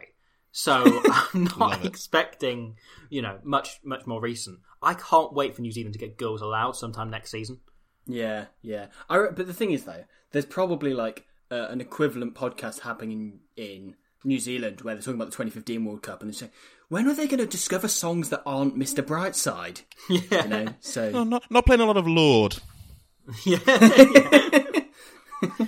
So 0.57 0.73
I'm 1.33 1.43
Love 1.43 1.59
not 1.59 1.79
it. 1.81 1.85
expecting, 1.85 2.77
you 3.09 3.21
know, 3.21 3.39
much 3.43 3.81
much 3.83 4.07
more 4.07 4.21
recent. 4.21 4.59
I 4.81 4.93
can't 4.93 5.33
wait 5.33 5.53
for 5.53 5.61
New 5.61 5.71
Zealand 5.73 5.91
to 5.93 5.99
get 5.99 6.17
Girls 6.17 6.41
Aloud 6.41 6.77
sometime 6.77 7.09
next 7.09 7.31
season. 7.31 7.59
Yeah, 8.07 8.45
yeah. 8.61 8.85
I 9.09 9.17
but 9.35 9.47
the 9.47 9.53
thing 9.53 9.71
is 9.71 9.83
though, 9.83 10.05
there's 10.31 10.45
probably 10.45 10.93
like 10.93 11.25
uh, 11.51 11.67
an 11.67 11.81
equivalent 11.81 12.35
podcast 12.35 12.79
happening 12.79 13.39
in, 13.57 13.63
in 13.65 13.95
New 14.23 14.39
Zealand 14.39 14.79
where 14.79 14.95
they're 14.95 15.01
talking 15.01 15.15
about 15.15 15.25
the 15.25 15.31
2015 15.35 15.83
World 15.83 16.01
Cup 16.03 16.21
and 16.21 16.29
they're 16.29 16.37
saying, 16.37 16.53
when 16.87 17.09
are 17.09 17.13
they 17.13 17.27
going 17.27 17.39
to 17.39 17.45
discover 17.45 17.89
songs 17.89 18.29
that 18.29 18.41
aren't 18.45 18.79
Mr. 18.79 19.03
Brightside? 19.03 19.81
Yeah, 20.09 20.43
You 20.43 20.49
know, 20.49 20.67
so 20.79 21.11
No, 21.11 21.23
not 21.25 21.43
not 21.51 21.65
playing 21.65 21.81
a 21.81 21.85
lot 21.85 21.97
of 21.97 22.07
Lorde. 22.07 22.55
yeah. 23.45 23.57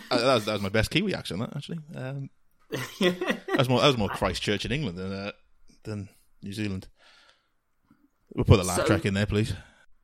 Uh, 0.10 0.18
that, 0.18 0.34
was, 0.36 0.46
that 0.46 0.54
was 0.54 0.62
my 0.62 0.70
best 0.70 0.92
Kiwi 0.92 1.14
accent. 1.14 1.42
That 1.42 1.56
actually. 1.58 1.80
Um, 1.94 2.30
that 2.70 3.56
was 3.58 3.70
more 3.70 3.80
that 3.82 3.88
was 3.88 3.98
more 3.98 4.10
Christchurch 4.10 4.66
in 4.66 4.72
England 4.72 4.98
than 4.98 5.12
uh, 5.12 5.32
than 5.84 6.10
New 6.42 6.54
Zealand. 6.54 6.88
We'll 8.34 8.46
put 8.46 8.58
the 8.58 8.64
laugh 8.64 8.78
So- 8.78 8.86
track 8.86 9.06
in 9.06 9.14
there, 9.14 9.26
please. 9.26 9.54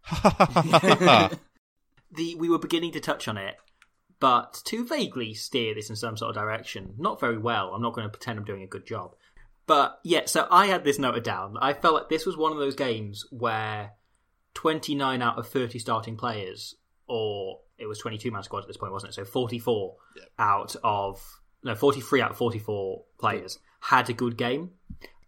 the 0.12 1.40
we 2.38 2.50
were 2.50 2.60
beginning 2.60 2.92
to 2.94 3.00
touch 3.00 3.28
on 3.28 3.38
it, 3.38 3.56
but 4.20 4.62
to 4.66 4.86
vaguely 4.86 5.34
steer 5.34 5.74
this 5.74 5.90
in 5.90 5.96
some 5.96 6.18
sort 6.18 6.36
of 6.36 6.42
direction, 6.42 6.96
not 6.98 7.20
very 7.20 7.38
well. 7.38 7.74
I'm 7.74 7.82
not 7.82 7.94
going 7.94 8.06
to 8.06 8.12
pretend 8.12 8.40
I'm 8.40 8.46
doing 8.46 8.64
a 8.64 8.68
good 8.68 8.86
job. 8.86 9.16
But 9.66 10.00
yeah, 10.04 10.24
so 10.26 10.46
I 10.52 10.66
had 10.66 10.84
this 10.84 11.00
noted 11.00 11.24
down. 11.24 11.56
I 11.62 11.74
felt 11.74 11.94
like 11.94 12.10
this 12.10 12.26
was 12.26 12.36
one 12.36 12.52
of 12.52 12.58
those 12.58 12.76
games 12.76 13.26
where 13.32 13.92
29 14.56 15.22
out 15.22 15.38
of 15.40 15.48
30 15.48 15.80
starting 15.80 16.18
players, 16.18 16.76
or 17.08 17.60
it 17.78 17.86
was 17.88 18.00
22 18.00 18.30
man 18.30 18.44
squad 18.44 18.60
at 18.62 18.68
this 18.68 18.76
point, 18.78 18.92
wasn't 18.92 19.12
it? 19.12 19.16
So 19.16 19.24
44 19.26 19.96
out 20.38 20.76
of 20.84 21.22
no 21.64 21.76
43 21.76 22.22
out 22.22 22.32
of 22.32 22.38
44 22.38 23.04
players 23.20 23.60
had 23.80 24.10
a 24.10 24.14
good 24.14 24.38
game, 24.38 24.72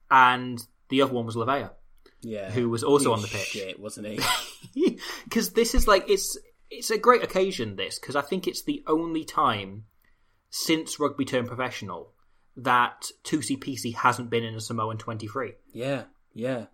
and 0.09 0.59
the 0.89 1.01
other 1.01 1.13
one 1.13 1.25
was 1.25 1.35
Lavea 1.35 1.71
yeah, 2.25 2.49
who 2.49 2.69
was 2.69 2.83
also 2.83 3.13
on 3.13 3.21
the 3.21 3.27
pitch. 3.27 3.49
Shit, 3.49 3.79
wasn't 3.79 4.07
he? 4.07 4.97
because 5.25 5.51
this 5.51 5.75
is 5.75 5.87
like 5.87 6.09
it's 6.09 6.37
it's 6.71 6.89
a 6.89 6.97
great 6.97 7.23
occasion. 7.23 7.75
This 7.75 7.99
because 7.99 8.15
I 8.15 8.21
think 8.21 8.47
it's 8.47 8.63
the 8.63 8.83
only 8.87 9.23
time 9.23 9.85
since 10.49 10.99
rugby 10.99 11.25
turned 11.25 11.47
professional 11.47 12.11
that 12.57 13.11
Tusi 13.23 13.59
Pisi 13.59 13.93
hasn't 13.93 14.31
been 14.31 14.43
in 14.43 14.55
a 14.55 14.59
Samoan 14.59 14.97
twenty 14.97 15.27
three. 15.27 15.53
Yeah, 15.71 16.03
yeah. 16.33 16.65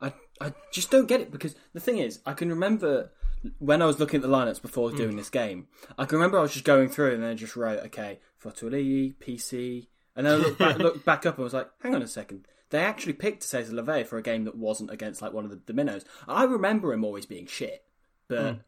I 0.00 0.14
I 0.40 0.52
just 0.72 0.90
don't 0.90 1.06
get 1.06 1.20
it 1.20 1.30
because 1.30 1.54
the 1.72 1.80
thing 1.80 1.98
is, 1.98 2.18
I 2.26 2.32
can 2.32 2.48
remember 2.48 3.12
when 3.58 3.82
I 3.82 3.86
was 3.86 4.00
looking 4.00 4.18
at 4.18 4.22
the 4.22 4.34
lineups 4.34 4.62
before 4.62 4.90
Hmm. 4.90 4.96
doing 4.96 5.16
this 5.16 5.30
game. 5.30 5.68
I 5.96 6.06
can 6.06 6.18
remember 6.18 6.38
I 6.38 6.42
was 6.42 6.52
just 6.52 6.64
going 6.64 6.88
through 6.88 7.14
and 7.14 7.22
then 7.22 7.30
I 7.30 7.34
just 7.34 7.56
wrote, 7.56 7.80
okay, 7.86 8.20
Fotuali'i, 8.42 9.14
Pisi, 9.16 9.86
and 10.16 10.26
then 10.26 10.34
I 10.34 10.36
looked 10.36 10.58
back, 10.58 10.78
looked 10.78 11.04
back 11.04 11.26
up 11.26 11.36
and 11.36 11.44
was 11.44 11.54
like, 11.54 11.70
hang 11.82 11.94
on 11.94 12.02
a 12.02 12.06
second. 12.08 12.46
They 12.70 12.78
actually 12.80 13.12
picked 13.14 13.42
Cesar 13.42 13.74
Leve 13.74 14.08
for 14.08 14.16
a 14.18 14.22
game 14.22 14.44
that 14.44 14.56
wasn't 14.56 14.90
against 14.90 15.20
like 15.22 15.32
one 15.32 15.44
of 15.44 15.50
the, 15.50 15.60
the 15.66 15.72
minnows. 15.74 16.04
I 16.26 16.44
remember 16.44 16.92
him 16.92 17.04
always 17.04 17.26
being 17.26 17.46
shit, 17.46 17.84
but 18.28 18.54
Hmm. 18.54 18.58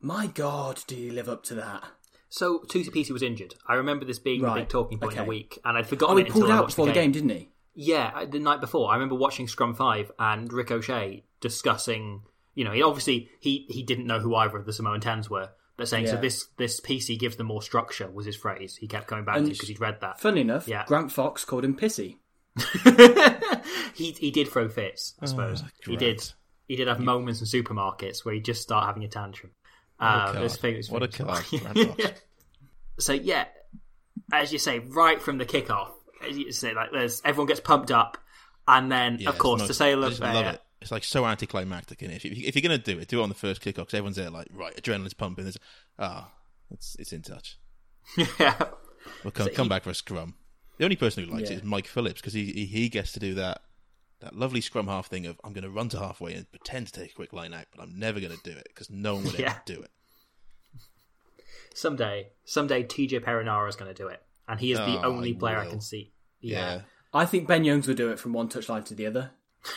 my 0.00 0.26
god, 0.28 0.80
did 0.86 0.98
he 0.98 1.10
live 1.10 1.28
up 1.28 1.42
to 1.44 1.54
that? 1.56 1.82
So 2.28 2.60
Tusi 2.60 2.88
Pisi 2.88 3.10
was 3.10 3.22
injured. 3.22 3.54
I 3.68 3.74
remember 3.74 4.04
this 4.04 4.18
being 4.18 4.44
a 4.44 4.54
big 4.54 4.68
talking 4.68 4.98
point 4.98 5.12
in 5.12 5.18
okay. 5.18 5.26
a 5.26 5.28
week, 5.28 5.58
and 5.64 5.76
I'd 5.76 5.86
forgotten 5.86 6.16
Oh, 6.18 6.24
he 6.24 6.30
pulled 6.30 6.50
out 6.50 6.68
before 6.68 6.86
the 6.86 6.92
game, 6.92 7.12
didn't 7.12 7.28
he? 7.30 7.50
Yeah, 7.74 8.10
uh, 8.14 8.24
the 8.26 8.38
night 8.38 8.60
before, 8.60 8.90
I 8.90 8.94
remember 8.94 9.14
watching 9.16 9.48
Scrum 9.48 9.74
Five 9.74 10.10
and 10.18 10.52
Ricochet 10.52 11.24
discussing. 11.40 12.22
You 12.54 12.64
know, 12.64 12.72
he 12.72 12.82
obviously 12.82 13.28
he 13.40 13.66
he 13.68 13.82
didn't 13.82 14.06
know 14.06 14.18
who 14.20 14.34
either 14.34 14.56
of 14.58 14.66
the 14.66 14.72
Samoan 14.72 15.00
tens 15.00 15.28
were, 15.28 15.50
but 15.82 15.88
saying 15.88 16.06
so 16.06 16.14
Yeah. 16.14 16.20
this 16.20 16.46
this 16.56 16.80
Pisi 16.80 17.18
gives 17.18 17.36
them 17.36 17.48
more 17.48 17.60
structure 17.62 18.08
was 18.10 18.24
his 18.24 18.36
phrase. 18.36 18.76
He 18.76 18.86
kept 18.86 19.08
coming 19.08 19.24
back 19.24 19.36
And 19.38 19.46
to 19.46 19.52
because 19.52 19.68
he'd 19.68 19.80
read 19.80 20.00
that. 20.00 20.20
Funny 20.20 20.42
enough, 20.42 20.68
Yeah. 20.68 20.84
Grant 20.86 21.10
Fox 21.10 21.44
called 21.44 21.64
him 21.64 21.76
pissy. 21.76 22.18
he 23.94 24.12
he 24.12 24.30
did 24.30 24.48
throw 24.48 24.68
fits, 24.68 25.14
I 25.20 25.26
suppose. 25.26 25.62
he 25.84 25.96
did. 25.96 26.22
He 26.68 26.76
did 26.76 26.88
have 26.88 27.00
moments 27.00 27.40
in 27.40 27.46
supermarkets 27.46 28.24
where 28.24 28.34
he'd 28.34 28.44
just 28.44 28.62
start 28.62 28.86
having 28.86 29.04
a 29.04 29.08
tantrum. 29.08 29.52
Uh, 29.98 30.26
What 30.28 30.36
a 30.36 30.40
those 30.40 30.56
famous 30.56 30.88
What 30.90 31.02
a 31.02 31.08
famous 31.08 31.48
card, 31.50 31.62
ones. 31.64 31.74
Grant 31.84 32.00
Fox. 32.00 32.20
so 32.98 33.12
yeah, 33.12 33.46
as 34.32 34.52
you 34.52 34.58
say, 34.58 34.78
right 34.78 35.20
from 35.20 35.38
the 35.38 35.44
kickoff, 35.46 35.90
as 36.26 36.38
you 36.38 36.52
say, 36.52 36.74
like 36.74 36.92
there's 36.92 37.20
everyone 37.24 37.48
gets 37.48 37.60
pumped 37.60 37.90
up, 37.90 38.18
and 38.66 38.90
then 38.90 39.18
Yeah, 39.20 39.28
of 39.30 39.38
course 39.38 39.60
it's 39.62 39.68
the 39.68 39.72
most- 39.72 39.78
sailor. 39.78 40.06
I 40.06 40.10
just 40.10 40.20
love 40.22 40.54
it. 40.54 40.61
It's 40.82 40.90
like 40.90 41.04
so 41.04 41.24
anticlimactic 41.26 42.02
in 42.02 42.10
it. 42.10 42.16
If, 42.16 42.24
you, 42.24 42.32
if 42.46 42.54
you're 42.54 42.68
going 42.68 42.78
to 42.78 42.94
do 42.94 42.98
it, 43.00 43.08
do 43.08 43.20
it 43.20 43.22
on 43.22 43.28
the 43.28 43.34
first 43.34 43.62
kickoff 43.62 43.74
because 43.76 43.94
everyone's 43.94 44.16
there 44.16 44.30
like, 44.30 44.48
right, 44.52 44.74
adrenaline's 44.76 45.14
pumping. 45.14 45.44
There's, 45.44 45.58
ah, 45.98 46.30
it's 46.70 46.96
it's 46.98 47.12
in 47.12 47.22
touch. 47.22 47.58
yeah, 48.40 48.56
We'll 49.24 49.30
come, 49.30 49.48
come 49.50 49.68
back 49.68 49.84
for 49.84 49.90
a 49.90 49.94
scrum. 49.94 50.34
The 50.78 50.84
only 50.84 50.96
person 50.96 51.24
who 51.24 51.30
likes 51.30 51.48
Yeah. 51.50 51.56
it 51.56 51.58
is 51.60 51.64
Mike 51.64 51.86
Phillips 51.86 52.20
because 52.20 52.32
he, 52.34 52.46
he 52.52 52.66
he 52.66 52.88
gets 52.88 53.12
to 53.12 53.20
do 53.20 53.34
that 53.34 53.62
that 54.20 54.34
lovely 54.36 54.60
scrum 54.60 54.86
half 54.88 55.06
thing 55.08 55.26
of 55.26 55.40
I'm 55.44 55.52
going 55.52 55.64
to 55.64 55.70
run 55.70 55.88
to 55.90 55.98
halfway 55.98 56.34
and 56.34 56.50
pretend 56.50 56.86
to 56.88 56.92
take 56.92 57.12
a 57.12 57.14
quick 57.14 57.32
line 57.32 57.52
out, 57.54 57.66
but 57.74 57.82
I'm 57.82 57.98
never 57.98 58.20
going 58.20 58.32
to 58.36 58.42
do 58.42 58.56
it 58.56 58.66
because 58.68 58.90
no 58.90 59.14
one 59.14 59.24
would 59.24 59.38
Yeah. 59.38 59.50
ever 59.50 59.62
do 59.66 59.82
it. 59.82 59.90
someday, 61.74 62.28
someday 62.44 62.82
TJ 62.84 63.20
Perenara 63.24 63.68
is 63.68 63.76
going 63.76 63.92
to 63.92 64.02
do 64.02 64.08
it, 64.08 64.22
and 64.48 64.60
he 64.60 64.72
is 64.72 64.78
the 64.78 64.98
Oh, 65.02 65.12
only 65.12 65.28
he 65.28 65.34
player 65.34 65.58
I 65.58 65.66
can 65.66 65.80
see. 65.80 66.12
Yeah, 66.40 66.82
I 67.14 67.24
think 67.26 67.46
Ben 67.46 67.64
Youngs 67.64 67.86
would 67.86 67.96
do 67.96 68.10
it 68.10 68.18
from 68.18 68.32
one 68.32 68.48
touchline 68.48 68.84
to 68.86 68.94
the 68.94 69.06
other. 69.06 69.30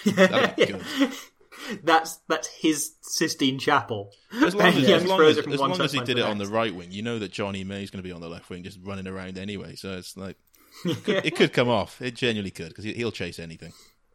That'd 0.06 0.56
be 0.56 0.65
good. 0.65 1.12
That's 1.84 2.19
that's 2.28 2.48
his 2.48 2.95
Sistine 3.02 3.58
Chapel. 3.58 4.12
As 4.32 4.54
long 4.54 4.67
as, 4.67 4.88
Youngs 4.88 5.04
as, 5.04 5.10
long 5.10 5.21
as, 5.24 5.38
as, 5.38 5.60
long 5.60 5.82
as 5.82 5.93
he 5.93 6.00
did 6.02 6.17
to 6.17 6.21
it 6.21 6.26
on 6.26 6.38
the 6.38 6.48
right 6.48 6.76
wing, 6.76 6.91
you 6.91 7.02
know 7.02 7.17
that 7.17 7.32
Jonny 7.32 7.63
May 7.63 7.82
is 7.82 7.89
going 7.89 8.04
to 8.04 8.08
be 8.08 8.12
on 8.12 8.21
the 8.21 8.30
left 8.30 8.50
wing, 8.50 8.62
just 8.62 8.78
running 8.84 9.08
around 9.08 9.38
anyway. 9.38 9.76
So 9.76 9.93
it's 9.93 10.15
like 10.15 10.38
it 10.86 11.04
could, 11.04 11.26
it 11.26 11.36
could 11.36 11.54
come 11.54 11.69
off. 11.69 12.02
It 12.02 12.13
genuinely 12.15 12.52
could 12.52 12.67
because 12.67 12.84
he'll 12.84 13.12
chase 13.12 13.39
anything. 13.39 13.74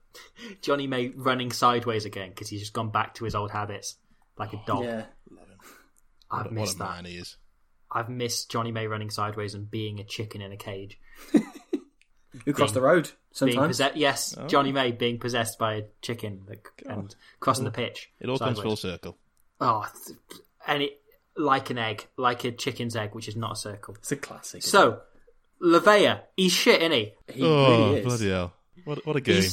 Jonny 0.63 0.87
May 0.87 1.09
running 1.09 1.51
sideways 1.51 2.05
again 2.05 2.29
because 2.29 2.49
he's 2.49 2.61
just 2.61 2.73
gone 2.73 2.91
back 2.91 3.15
to 3.15 3.25
his 3.25 3.35
old 3.35 3.51
habits 3.51 3.97
like 4.39 4.53
a 4.53 4.61
dog. 4.67 4.85
Yeah. 4.85 5.05
I've 6.31 6.45
What, 6.45 6.47
a- 6.47 6.49
what 6.49 6.53
missed 6.53 6.77
a 6.77 6.79
that. 6.81 6.91
man 6.91 7.05
he 7.07 7.17
is. 7.17 7.37
I've 7.91 8.09
missed 8.09 8.51
Jonny 8.51 8.71
May 8.71 8.87
running 8.87 9.11
sideways 9.11 9.55
and 9.55 9.69
being 9.69 9.99
a 9.99 10.05
chicken 10.05 10.41
in 10.41 10.53
a 10.53 10.57
cage. 10.57 11.01
Who 12.45 12.53
crossed 12.53 12.75
the 12.75 12.81
road 12.81 13.11
Being 13.39 13.53
sometimes? 13.53 13.81
yes, 13.95 14.35
Oh. 14.39 14.47
Jonny 14.49 14.73
May 14.73 14.91
being 14.93 15.19
possessed 15.19 15.59
by 15.59 15.75
a 15.75 15.83
chicken 16.03 16.43
like, 16.49 16.69
and 16.87 17.15
crossing 17.39 17.65
the 17.65 17.71
pitch. 17.71 18.11
It 18.21 18.29
all 18.29 18.39
comes 18.39 18.59
full 18.61 18.77
circle. 18.77 19.17
Oh, 19.61 19.87
th- 20.07 20.19
and 20.67 20.83
it 20.83 21.01
like 21.37 21.71
an 21.71 21.79
egg, 21.79 22.07
like 22.17 22.45
a 22.45 22.51
chicken's 22.53 22.97
egg, 22.97 23.15
which 23.15 23.29
is 23.29 23.37
not 23.37 23.53
a 23.53 23.57
circle. 23.57 23.95
It's 23.95 24.11
a 24.13 24.17
classic. 24.17 24.63
So, 24.63 25.01
Lavea, 25.63 26.23
he's 26.37 26.53
shit, 26.53 26.81
isn't 26.81 26.93
he? 26.93 27.13
he 27.33 27.43
oh 27.45 27.69
really 27.91 28.01
is. 28.01 28.07
bloody 28.07 28.31
hell! 28.31 28.53
What 28.85 29.07
what 29.07 29.17
a 29.17 29.21
game! 29.21 29.43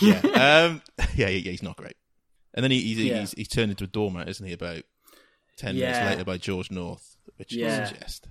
Yeah, 0.00 0.20
um, 0.20 0.82
yeah, 0.98 1.06
yeah, 1.16 1.28
yeah, 1.28 1.50
he's 1.50 1.62
not 1.62 1.76
great. 1.76 1.96
And 2.54 2.62
then 2.62 2.70
he, 2.70 2.80
he's, 2.80 2.98
Yeah. 3.00 3.20
he's 3.20 3.32
he's 3.32 3.48
turned 3.48 3.70
into 3.72 3.84
a 3.84 3.88
doormat, 3.88 4.28
isn't 4.28 4.46
he? 4.46 4.52
About 4.52 4.82
ten 5.56 5.76
minutes 5.76 5.98
later 5.98 6.24
by 6.24 6.36
George 6.38 6.70
North. 6.70 7.16
which 7.38 7.52
Yeah. 7.52 7.84
is 7.84 7.90
just 7.98 8.28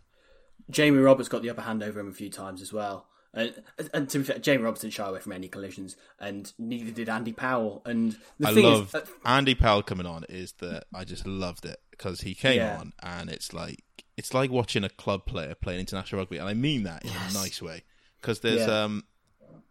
Jamie 0.70 1.00
Roberts 1.00 1.28
got 1.28 1.42
the 1.42 1.50
upper 1.50 1.62
hand 1.62 1.84
over 1.84 2.00
him 2.00 2.08
a 2.10 2.14
few 2.14 2.30
times 2.30 2.62
as 2.62 2.72
well. 2.72 3.08
And, 3.36 3.64
and 3.94 4.10
to 4.10 4.20
be 4.20 4.24
fair, 4.26 4.38
Jamie 4.38 4.64
didn't 4.64 4.92
shy 4.94 5.08
away 5.08 5.20
from 5.20 5.32
any 5.32 5.48
collisions, 5.48 5.96
and 6.20 6.54
neither 6.60 6.92
did 6.92 7.10
Andy 7.10 7.34
Powell. 7.34 7.82
And 7.86 8.16
the 8.40 8.50
I 8.50 8.54
thing 8.54 8.64
love 8.66 8.90
is, 8.90 8.96
uh, 8.96 9.06
Andy 9.26 9.56
Powell 9.56 9.82
coming 9.82 10.06
on 10.06 10.24
is 10.30 10.52
that 10.60 10.84
I 10.94 11.04
just 11.04 11.26
loved 11.26 11.66
it 11.66 11.80
because 11.90 12.22
he 12.22 12.36
came 12.36 12.58
Yeah. 12.58 12.78
on 12.78 12.94
and 13.02 13.30
it's 13.32 13.52
like 13.54 13.84
it's 14.18 14.34
like 14.36 14.52
watching 14.52 14.84
a 14.84 14.90
club 14.90 15.26
player 15.26 15.56
playing 15.56 15.80
international 15.80 16.20
rugby, 16.22 16.38
and 16.38 16.48
I 16.48 16.54
mean 16.54 16.84
that 16.84 17.04
in 17.04 17.10
a 17.10 17.34
nice 17.34 17.60
way 17.62 17.84
because 18.22 18.42
there's 18.42 18.68
Yeah. 18.68 18.84
um 18.84 19.04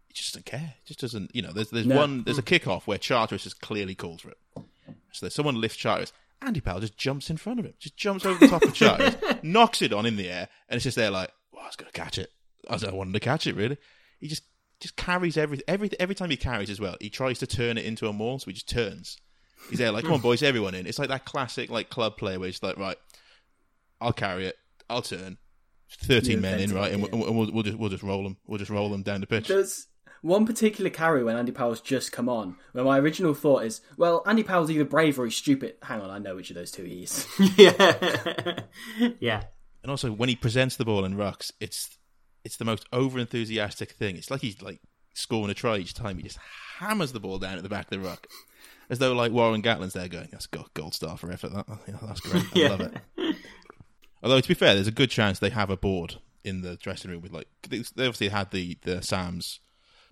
he 0.07 0.13
just 0.13 0.33
doesn't 0.33 0.45
care, 0.45 0.73
he 0.83 0.87
just 0.87 0.99
doesn't 0.99 1.33
you 1.33 1.41
know 1.41 1.53
there's 1.53 1.69
there's 1.69 1.85
No. 1.87 1.95
one 1.95 2.23
there's 2.25 2.37
a 2.37 2.41
kick 2.43 2.67
off 2.67 2.85
where 2.85 2.97
Charteris 2.97 3.43
just 3.43 3.61
clearly 3.61 3.95
calls 3.95 4.21
for 4.21 4.29
it, 4.31 4.37
so 5.13 5.25
there's 5.25 5.33
someone 5.35 5.61
lifts 5.61 5.77
Charteris. 5.77 6.11
Andy 6.41 6.59
Powell 6.59 6.81
just 6.81 6.97
jumps 6.97 7.29
in 7.29 7.37
front 7.37 7.59
of 7.59 7.65
him, 7.65 7.73
just 7.79 7.95
jumps 7.95 8.25
over 8.25 8.37
the 8.37 8.49
top 8.49 8.63
of 8.63 8.73
Charteris, 8.73 9.15
knocks 9.43 9.81
it 9.81 9.93
on 9.93 10.05
in 10.05 10.17
the 10.17 10.27
air, 10.29 10.49
and 10.67 10.75
it's 10.75 10.83
just 10.83 10.97
there 10.97 11.09
like, 11.09 11.31
well, 11.53 11.63
I 11.63 11.67
was 11.67 11.77
going 11.77 11.89
to 11.89 11.97
catch 11.97 12.17
it. 12.17 12.29
I 12.69 12.73
was- 12.73 12.83
I 12.83 12.91
wanted 12.91 13.13
to 13.13 13.19
catch 13.19 13.47
it, 13.47 13.55
really. 13.55 13.77
He 14.19 14.27
just 14.27 14.43
just 14.79 14.95
carries 14.97 15.37
every 15.37 15.61
every 15.67 15.89
every 15.99 16.15
time 16.15 16.29
he 16.29 16.37
carries 16.37 16.69
as 16.69 16.79
well. 16.79 16.97
He 16.99 17.09
tries 17.09 17.39
to 17.39 17.47
turn 17.47 17.77
it 17.77 17.85
into 17.85 18.07
a 18.07 18.13
maul, 18.13 18.39
so 18.39 18.45
he 18.47 18.53
just 18.53 18.67
turns. 18.69 19.17
He's 19.69 19.79
there 19.79 19.91
like, 19.91 20.03
come 20.03 20.13
on, 20.13 20.19
boys, 20.21 20.43
everyone 20.43 20.75
in. 20.75 20.85
It's 20.87 20.99
like 20.99 21.07
that 21.09 21.23
classic 21.25 21.69
like 21.69 21.89
club 21.89 22.17
play 22.17 22.37
where 22.37 22.47
he's 22.47 22.61
like, 22.61 22.77
right, 22.77 22.97
I'll 24.01 24.11
carry 24.13 24.47
it, 24.47 24.57
I'll 24.89 25.01
turn. 25.01 25.37
Thirteen 25.89 26.37
Yeah, 26.37 26.39
men 26.41 26.59
in, 26.59 26.73
right, 26.73 26.91
and 26.91 27.01
yeah. 27.03 27.07
we'll, 27.13 27.33
we'll, 27.33 27.51
we'll 27.51 27.63
just 27.63 27.77
we'll 27.77 27.89
just 27.89 28.03
roll 28.03 28.23
them. 28.23 28.37
We'll 28.47 28.57
just 28.57 28.71
roll 28.71 28.89
them 28.89 29.03
down 29.03 29.21
the 29.21 29.27
pitch. 29.27 29.47
There's 29.47 29.87
one 30.21 30.45
particular 30.45 30.89
carry 30.89 31.23
when 31.23 31.35
Andy 31.37 31.51
Powell's 31.51 31.81
just 31.81 32.11
come 32.11 32.27
on, 32.27 32.55
where 32.71 32.83
my 32.83 32.97
original 32.97 33.33
thought 33.33 33.63
is, 33.65 33.81
well, 33.97 34.23
Andy 34.25 34.41
Powell's 34.43 34.71
either 34.71 34.85
brave 34.85 35.19
or 35.19 35.25
he's 35.25 35.35
stupid. 35.35 35.75
Hang 35.83 36.01
on, 36.01 36.09
I 36.09 36.17
know 36.17 36.35
which 36.35 36.49
of 36.49 36.55
those 36.55 36.71
two 36.71 36.83
he 36.83 37.03
is. 37.03 37.27
yeah, 37.57 38.59
yeah. 39.19 39.43
And 39.83 39.91
also 39.91 40.11
when 40.11 40.29
he 40.29 40.35
presents 40.35 40.77
the 40.77 40.85
ball 40.85 41.05
in 41.05 41.15
rucks, 41.15 41.51
it's 41.59 41.95
it's 42.43 42.57
the 42.57 42.65
most 42.65 42.85
over 42.91 43.19
enthusiastic 43.19 43.91
thing. 43.91 44.17
It's 44.17 44.29
like 44.31 44.41
he's 44.41 44.61
like 44.61 44.79
scoring 45.13 45.49
a 45.49 45.53
try 45.53 45.77
each 45.77 45.93
time. 45.93 46.17
He 46.17 46.23
just 46.23 46.39
hammers 46.77 47.11
the 47.11 47.19
ball 47.19 47.39
down 47.39 47.57
at 47.57 47.63
the 47.63 47.69
back 47.69 47.85
of 47.85 47.89
the 47.91 47.99
ruck, 47.99 48.27
as 48.89 48.99
though 48.99 49.13
like 49.13 49.31
Warren 49.31 49.61
Gatland's 49.61 49.93
there 49.93 50.07
going, 50.07 50.29
"That's 50.31 50.47
got 50.47 50.73
gold 50.73 50.93
star 50.93 51.17
for 51.17 51.31
effort. 51.31 51.53
That 51.53 51.65
yeah, 51.87 51.97
that's 52.01 52.19
great. 52.21 52.43
I 52.55 52.59
Yeah. 52.59 52.67
love 52.69 52.81
it." 52.81 52.93
Although 54.23 54.39
to 54.41 54.47
be 54.47 54.53
fair, 54.53 54.73
there's 54.73 54.87
a 54.87 54.91
good 54.91 55.09
chance 55.09 55.39
they 55.39 55.49
have 55.49 55.69
a 55.69 55.77
board 55.77 56.15
in 56.43 56.61
the 56.61 56.75
dressing 56.77 57.11
room 57.11 57.21
with 57.21 57.31
like 57.33 57.47
they 57.69 57.79
they 57.95 58.05
obviously 58.05 58.29
had 58.29 58.51
the 58.51 58.77
the 58.83 59.01
Sam's 59.01 59.59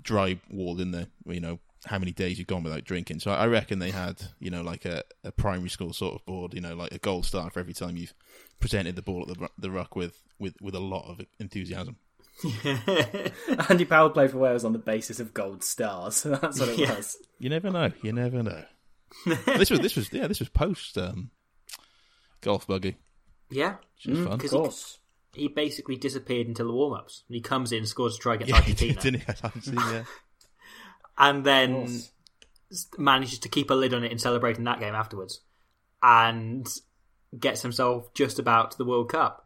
dry 0.01 0.39
wall 0.49 0.79
in 0.82 0.91
there. 0.91 1.07
You 1.25 1.39
know 1.39 1.59
how 1.86 1.97
many 1.97 2.11
days 2.11 2.38
you've 2.38 2.47
gone 2.47 2.61
without 2.63 2.84
drinking. 2.84 3.19
So 3.19 3.32
I 3.32 3.47
reckon 3.47 3.79
they 3.79 3.91
had 3.91 4.21
you 4.39 4.49
know 4.51 4.61
like 4.61 4.86
a, 4.86 5.03
a 5.23 5.32
primary 5.32 5.69
school 5.69 5.93
sort 5.93 6.15
of 6.15 6.25
board. 6.25 6.53
You 6.53 6.61
know 6.61 6.75
like 6.75 6.91
a 6.93 6.99
gold 6.99 7.25
star 7.25 7.49
for 7.49 7.59
every 7.59 7.73
time 7.73 7.97
you've 7.97 8.13
presented 8.59 8.95
the 8.95 9.01
ball 9.01 9.25
at 9.29 9.38
the 9.38 9.49
the 9.57 9.71
ruck 9.71 9.95
with 9.95 10.21
with 10.39 10.55
with 10.61 10.75
a 10.75 10.79
lot 10.79 11.09
of 11.09 11.21
enthusiasm. 11.39 11.95
Andy 13.69 13.85
Powell 13.85 14.09
played 14.09 14.31
for 14.31 14.37
Wales 14.37 14.65
on 14.65 14.73
the 14.73 14.79
basis 14.79 15.19
of 15.19 15.33
gold 15.33 15.63
stars. 15.63 16.23
That's 16.23 16.59
what 16.59 16.69
it 16.69 16.79
Yeah. 16.79 16.95
was. 16.95 17.17
You 17.39 17.49
never 17.49 17.69
know. 17.69 17.91
You 18.01 18.13
never 18.13 18.41
know. 18.43 18.63
this 19.45 19.69
was 19.69 19.79
this 19.81 19.95
was 19.95 20.11
yeah 20.13 20.27
this 20.27 20.39
was 20.39 20.49
post 20.49 20.97
um, 20.97 21.31
golf 22.41 22.65
buggy. 22.67 22.97
Yeah, 23.49 23.75
Which 24.05 24.15
was 24.15 24.19
fun. 24.23 24.33
Of 24.33 24.39
'Cause 24.39 24.51
he- 24.51 24.57
course. 24.57 24.99
he 25.33 25.47
basically 25.49 25.97
disappeared 25.97 26.47
until 26.47 26.67
the 26.67 26.73
warm 26.73 26.93
ups. 26.93 27.23
And 27.27 27.35
he 27.35 27.41
comes 27.41 27.71
in, 27.73 27.85
scores 27.85 28.15
a 28.15 28.19
try 28.19 28.35
against 28.35 28.49
Yeah, 28.53 28.61
he 28.61 28.71
Argentina, 28.71 28.93
did, 28.93 29.01
didn't 29.01 29.19
he? 29.21 29.27
I 29.27 29.35
haven't 29.41 29.61
seen 29.63 29.75
that. 29.75 30.05
and 31.17 31.43
then 31.45 31.71
Of 31.73 31.77
course. 31.87 32.11
s- 32.71 32.87
manages 32.97 33.39
to 33.39 33.49
keep 33.49 33.69
a 33.69 33.73
lid 33.73 33.93
on 33.93 34.03
it 34.05 34.11
in 34.13 34.17
celebrating 34.19 34.63
that 34.63 34.79
game 34.79 34.95
afterwards, 34.95 35.41
and 36.01 36.65
gets 37.37 37.61
himself 37.61 38.13
just 38.13 38.39
about 38.39 38.71
to 38.71 38.77
the 38.77 38.85
World 38.85 39.09
Cup, 39.09 39.45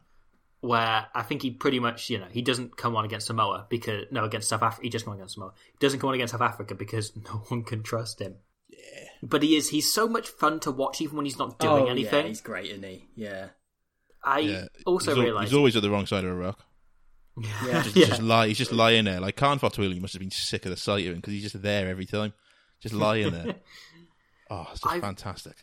where 0.65 1.05
I 1.13 1.21
think 1.23 1.41
he 1.41 1.51
pretty 1.51 1.79
much, 1.79 2.09
you 2.09 2.17
know, 2.17 2.27
he 2.31 2.41
doesn't 2.41 2.75
come 2.77 2.95
on 2.95 3.05
against 3.05 3.27
Samoa 3.27 3.67
because 3.69 4.05
no, 4.11 4.23
against 4.23 4.49
South 4.49 4.63
Africa, 4.63 4.83
he 4.83 4.89
just 4.89 5.05
come 5.05 5.13
on 5.13 5.17
against 5.19 5.35
Samoa. 5.35 5.53
He 5.65 5.77
doesn't 5.79 5.99
come 5.99 6.09
on 6.09 6.15
against 6.15 6.31
South 6.31 6.41
Africa 6.41 6.75
because 6.75 7.15
no 7.25 7.43
one 7.49 7.63
can 7.63 7.83
trust 7.83 8.19
him. 8.21 8.35
Yeah, 8.69 9.05
but 9.23 9.43
he 9.43 9.55
is. 9.55 9.69
He's 9.69 9.91
so 9.91 10.07
much 10.07 10.27
fun 10.27 10.59
to 10.61 10.71
watch, 10.71 11.01
even 11.01 11.17
when 11.17 11.25
he's 11.25 11.37
not 11.39 11.59
doing 11.59 11.83
oh, 11.83 11.87
anything. 11.87 12.23
Yeah, 12.23 12.27
he's 12.27 12.41
great, 12.41 12.71
isn't 12.71 12.83
he? 12.83 13.05
Yeah. 13.15 13.47
I 14.23 14.39
Yeah. 14.39 14.65
also 14.85 15.11
he's, 15.11 15.17
al- 15.19 15.23
realised. 15.23 15.49
he's 15.49 15.57
always 15.57 15.75
at 15.75 15.81
the 15.83 15.89
wrong 15.89 16.05
side 16.05 16.23
of 16.23 16.31
a 16.31 16.35
rock. 16.35 16.59
Yeah. 17.65 17.83
Just, 17.83 17.95
Yeah. 17.95 18.05
just 18.07 18.21
lie. 18.21 18.47
He's 18.47 18.57
just 18.57 18.71
lying 18.71 19.05
there. 19.05 19.19
Like 19.19 19.35
Kahn 19.35 19.59
Fotuali'i 19.59 19.99
must 19.99 20.13
have 20.13 20.21
been 20.21 20.31
sick 20.31 20.65
of 20.65 20.71
the 20.71 20.77
sight 20.77 21.05
of 21.05 21.11
him 21.11 21.15
because 21.17 21.33
he's 21.33 21.43
just 21.43 21.61
there 21.61 21.87
every 21.89 22.05
time, 22.05 22.33
just 22.81 22.95
lying 22.95 23.31
there. 23.31 23.55
Oh, 24.49 24.67
it's 24.71 24.79
just 24.81 24.93
I've- 24.93 25.01
fantastic. 25.01 25.55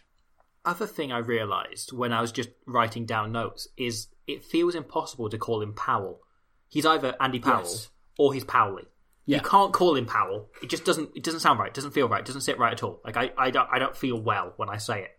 other 0.65 0.87
thing 0.87 1.13
I 1.13 1.19
realised 1.19 1.93
when 1.93 2.13
I 2.13 2.21
was 2.21 2.33
just 2.33 2.49
writing 2.67 3.07
down 3.07 3.31
notes 3.33 3.69
is 3.77 4.09
it 4.33 4.45
feels 4.45 4.75
impossible 4.75 5.29
to 5.31 5.39
call 5.39 5.63
him 5.63 5.75
Powell. 5.75 6.21
He's 6.69 6.87
either 6.87 7.15
Andy 7.21 7.39
Powell 7.39 7.63
Yes. 7.65 7.89
or 8.19 8.33
he's 8.35 8.45
Powley. 8.45 8.87
Yeah. 9.27 9.37
You 9.39 9.43
can't 9.45 9.73
call 9.73 9.95
him 9.95 10.07
Powell. 10.07 10.49
It 10.63 10.69
just 10.71 10.85
doesn't. 10.85 11.11
It 11.15 11.23
doesn't 11.23 11.41
sound 11.41 11.59
right. 11.61 11.69
It 11.69 11.75
doesn't 11.75 11.93
feel 11.93 12.09
right. 12.09 12.21
It 12.21 12.27
doesn't 12.27 12.41
sit 12.41 12.59
right 12.59 12.73
at 12.73 12.83
all. 12.83 13.01
Like 13.05 13.17
I, 13.17 13.31
I 13.39 13.51
don't. 13.51 13.69
I 13.71 13.79
don't 13.79 13.97
feel 13.97 14.21
well 14.21 14.53
when 14.57 14.69
I 14.69 14.79
say 14.79 15.03
it. 15.03 15.11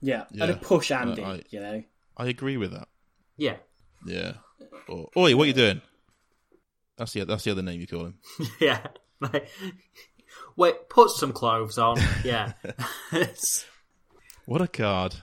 Yeah. 0.00 0.24
Yeah. 0.30 0.44
And 0.44 0.52
a 0.52 0.56
push 0.56 0.90
uh, 0.92 0.96
Andy, 0.96 1.24
I- 1.24 1.42
you 1.50 1.60
know? 1.60 1.82
I 2.16 2.26
agree 2.26 2.56
with 2.56 2.72
that. 2.72 2.86
Yeah. 3.36 3.56
Yeah. 4.06 4.34
Or, 4.88 5.08
Oi, 5.16 5.34
what 5.36 5.44
are 5.44 5.46
you 5.46 5.52
doing? 5.52 5.80
That's 6.96 7.12
the 7.12 7.24
that's 7.24 7.44
the 7.44 7.50
other 7.50 7.62
name 7.62 7.80
you 7.80 7.86
call 7.86 8.06
him. 8.06 8.14
yeah. 8.60 8.86
Wait. 10.56 10.88
Put 10.88 11.10
some 11.10 11.32
clothes 11.32 11.78
on. 11.78 11.98
Yeah. 12.24 12.52
What 14.46 14.62
a 14.62 14.66
card. 14.68 15.14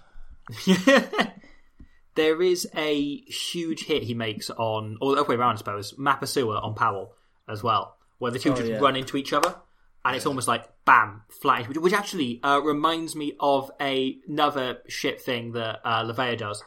There 2.15 2.41
is 2.41 2.67
a 2.75 3.17
huge 3.21 3.85
hit 3.85 4.03
he 4.03 4.13
makes 4.13 4.49
on, 4.49 4.97
or 5.01 5.15
the 5.15 5.21
other 5.21 5.29
way 5.29 5.35
around, 5.35 5.55
I 5.55 5.57
suppose, 5.57 5.93
Mapusua 5.93 6.63
on 6.63 6.73
Powell 6.73 7.13
as 7.47 7.61
well, 7.61 7.97
where 8.19 8.31
the 8.31 8.39
two 8.39 8.51
Oh, 8.53 8.55
just 8.55 8.69
yeah. 8.69 8.79
run 8.79 8.95
into 8.95 9.17
each 9.17 9.33
other, 9.33 9.55
and 10.03 10.15
it's 10.15 10.25
almost 10.25 10.47
like 10.47 10.67
bam, 10.85 11.23
flat, 11.41 11.67
which, 11.67 11.77
which 11.77 11.93
actually 11.93 12.39
uh, 12.43 12.59
reminds 12.63 13.15
me 13.15 13.33
of 13.39 13.69
a, 13.81 14.17
another 14.27 14.77
shit 14.87 15.21
thing 15.21 15.51
that 15.53 15.79
uh, 15.83 16.03
Lavea 16.03 16.37
does, 16.37 16.63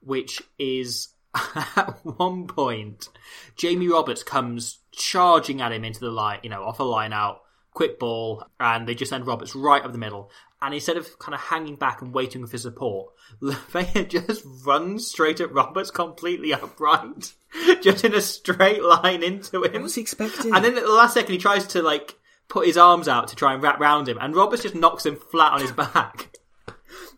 which 0.00 0.42
is 0.58 1.08
at 1.76 1.98
one 2.02 2.46
point, 2.46 3.08
Jamie 3.56 3.88
Roberts 3.88 4.22
comes 4.22 4.78
charging 4.90 5.60
at 5.60 5.72
him 5.72 5.84
into 5.84 6.00
the 6.00 6.10
line, 6.10 6.40
you 6.42 6.50
know, 6.50 6.64
off 6.64 6.80
a 6.80 6.82
line 6.84 7.12
out, 7.12 7.42
quick 7.72 7.98
ball, 8.00 8.42
and 8.58 8.88
they 8.88 8.94
just 8.94 9.10
send 9.10 9.26
Roberts 9.26 9.54
right 9.54 9.84
up 9.84 9.92
the 9.92 9.98
middle. 9.98 10.30
And 10.60 10.74
instead 10.74 10.96
of 10.96 11.18
kind 11.20 11.34
of 11.34 11.40
hanging 11.40 11.76
back 11.76 12.02
and 12.02 12.12
waiting 12.12 12.44
for 12.46 12.58
support, 12.58 13.12
Lavea 13.42 14.08
just 14.08 14.42
runs 14.64 15.06
straight 15.06 15.40
at 15.40 15.52
Roberts 15.52 15.90
completely 15.92 16.52
upright, 16.52 17.32
just 17.80 18.04
in 18.04 18.12
a 18.14 18.20
straight 18.20 18.82
line 18.82 19.22
into 19.22 19.62
him. 19.62 19.72
What 19.74 19.82
was 19.82 19.94
he 19.94 20.00
expecting? 20.00 20.52
And 20.52 20.64
then 20.64 20.76
at 20.76 20.82
the 20.84 20.90
last 20.92 21.14
second, 21.14 21.32
he 21.32 21.38
tries 21.38 21.66
to 21.68 21.82
like 21.82 22.16
put 22.48 22.66
his 22.66 22.76
arms 22.76 23.06
out 23.06 23.28
to 23.28 23.36
try 23.36 23.54
and 23.54 23.62
wrap 23.62 23.78
round 23.78 24.08
him, 24.08 24.18
and 24.20 24.34
Roberts 24.34 24.62
just 24.62 24.74
knocks 24.74 25.06
him 25.06 25.14
flat 25.16 25.52
on 25.52 25.60
his 25.60 25.72
back. 25.72 26.30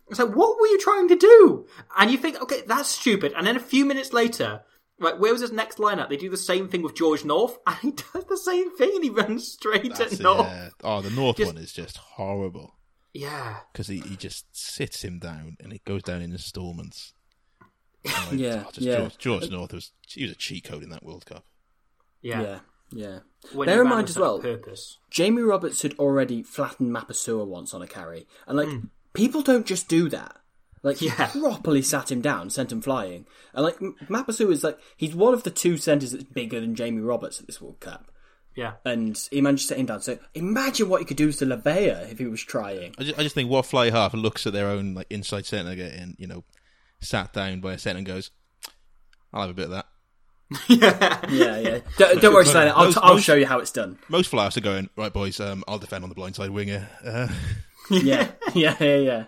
It's 0.09 0.19
like, 0.19 0.35
what 0.35 0.59
were 0.59 0.67
you 0.67 0.77
trying 0.77 1.07
to 1.07 1.15
do? 1.15 1.65
And 1.97 2.11
you 2.11 2.17
think, 2.17 2.41
okay, 2.41 2.63
that's 2.67 2.89
stupid. 2.89 3.31
And 3.33 3.47
then 3.47 3.55
a 3.55 3.61
few 3.61 3.85
minutes 3.85 4.11
later, 4.11 4.59
right, 4.99 5.17
where 5.17 5.31
was 5.31 5.39
his 5.39 5.53
next 5.53 5.77
lineup? 5.77 6.09
They 6.09 6.17
do 6.17 6.29
the 6.29 6.35
same 6.35 6.67
thing 6.67 6.81
with 6.81 6.95
George 6.95 7.23
North, 7.23 7.57
and 7.65 7.77
he 7.77 7.91
does 7.91 8.25
the 8.25 8.35
same 8.35 8.75
thing, 8.75 8.91
and 8.95 9.03
he 9.05 9.09
runs 9.09 9.47
straight 9.53 9.83
That's 9.95 10.01
at 10.01 10.19
it, 10.19 10.19
North. 10.19 10.47
yeah. 10.47 10.69
Oh, 10.83 10.99
the 11.01 11.11
North 11.11 11.37
Just- 11.37 11.53
one 11.53 11.63
is 11.63 11.71
just 11.71 11.95
horrible 11.95 12.75
Yeah. 13.13 13.57
because 13.71 13.87
he, 13.87 13.99
he 13.99 14.15
just 14.15 14.45
sits 14.55 15.03
him 15.03 15.19
down 15.19 15.57
and 15.59 15.73
it 15.73 15.83
goes 15.85 16.03
down 16.03 16.21
in 16.21 16.31
instalments. 16.31 17.13
Like, 18.05 18.15
Yeah, 18.33 18.63
oh, 18.67 18.71
just 18.71 18.81
yeah. 18.81 18.97
George, 18.97 19.17
George 19.17 19.49
North 19.51 19.73
was 19.73 19.91
he 20.07 20.23
was 20.23 20.31
a 20.31 20.35
cheat 20.35 20.63
code 20.63 20.83
in 20.83 20.89
that 20.89 21.03
World 21.03 21.25
Cup. 21.25 21.45
Yeah. 22.21 22.41
yeah. 22.41 22.59
Yeah. 22.93 23.19
When 23.53 23.67
Bear 23.67 23.83
in 23.83 23.89
mind 23.89 24.09
as 24.09 24.17
well- 24.19 24.39
Purpose. 24.39 24.97
Jamie 25.09 25.41
Roberts 25.43 25.81
had 25.81 25.93
already 25.99 26.43
flattened 26.43 26.91
Mapusua 26.93 27.45
once 27.47 27.73
on 27.73 27.81
a 27.81 27.87
carry, 27.87 28.27
and 28.47 28.57
like 28.57 28.67
Hmm. 28.69 28.85
people 29.13 29.41
don't 29.41 29.65
just 29.65 29.87
do 29.87 30.09
that. 30.09 30.37
Like 30.83 30.97
he 30.97 31.05
Yeah. 31.07 31.27
properly 31.27 31.81
sat 31.83 32.11
him 32.11 32.21
down, 32.21 32.49
sent 32.49 32.71
him 32.71 32.81
flying, 32.81 33.27
and 33.53 33.63
like 33.63 33.81
M- 33.81 33.95
Mapusua 34.09 34.51
is 34.51 34.63
like 34.63 34.77
he's 34.97 35.15
one 35.15 35.33
of 35.33 35.43
the 35.43 35.51
two 35.51 35.77
centres 35.77 36.11
that's 36.11 36.23
bigger 36.25 36.59
than 36.59 36.75
Jamie 36.75 37.01
Roberts 37.01 37.39
at 37.39 37.45
this 37.47 37.61
World 37.61 37.79
Cup, 37.79 38.10
Yeah. 38.55 38.73
and 38.85 39.17
he 39.31 39.39
managed 39.41 39.63
to 39.63 39.67
set 39.69 39.77
him 39.79 39.85
down. 39.85 40.01
So 40.01 40.19
imagine 40.33 40.89
what 40.89 40.99
he 40.99 41.05
could 41.05 41.17
do 41.17 41.31
to 41.31 41.45
Lavea 41.45 42.11
if 42.11 42.19
he 42.19 42.25
was 42.25 42.43
trying. 42.43 42.93
I 42.99 43.03
just, 43.03 43.19
I 43.19 43.23
just 43.23 43.35
think 43.35 43.49
what 43.49 43.65
fly 43.65 43.89
half 43.89 44.13
looks 44.13 44.45
at 44.47 44.53
their 44.53 44.67
own 44.67 44.93
like 44.93 45.07
inside 45.09 45.45
centre 45.45 45.75
getting 45.75 46.15
you 46.19 46.27
know 46.27 46.43
sat 46.99 47.31
down 47.33 47.61
by 47.61 47.73
a 47.73 47.77
centre 47.77 47.97
and 47.99 48.05
goes, 48.07 48.31
"I'll 49.33 49.41
have 49.41 49.49
a 49.49 49.53
bit 49.53 49.65
of 49.65 49.71
that." 49.71 49.85
Yeah, 50.69 51.59
yeah. 51.59 51.79
Don't, 51.97 52.21
don't 52.21 52.33
worry, 52.33 52.45
Slater. 52.45 52.73
I'll, 52.75 52.85
Most- 52.85 52.93
t- 52.95 52.99
I'll 53.03 53.13
most- 53.15 53.23
show 53.23 53.35
you 53.35 53.45
how 53.45 53.59
it's 53.59 53.71
done. 53.71 53.97
Most 54.09 54.29
fly 54.29 54.43
halves 54.43 54.57
are 54.57 54.61
going 54.61 54.89
right, 54.97 55.13
boys. 55.13 55.39
Um, 55.39 55.63
I'll 55.67 55.79
defend 55.79 56.03
on 56.03 56.09
the 56.09 56.15
blind 56.15 56.35
side 56.35 56.49
winger. 56.49 56.89
Uh, 57.05 57.27
Yeah, 57.89 58.31
yeah, 58.53 58.75
yeah, 58.79 58.97
yeah. 58.97 59.23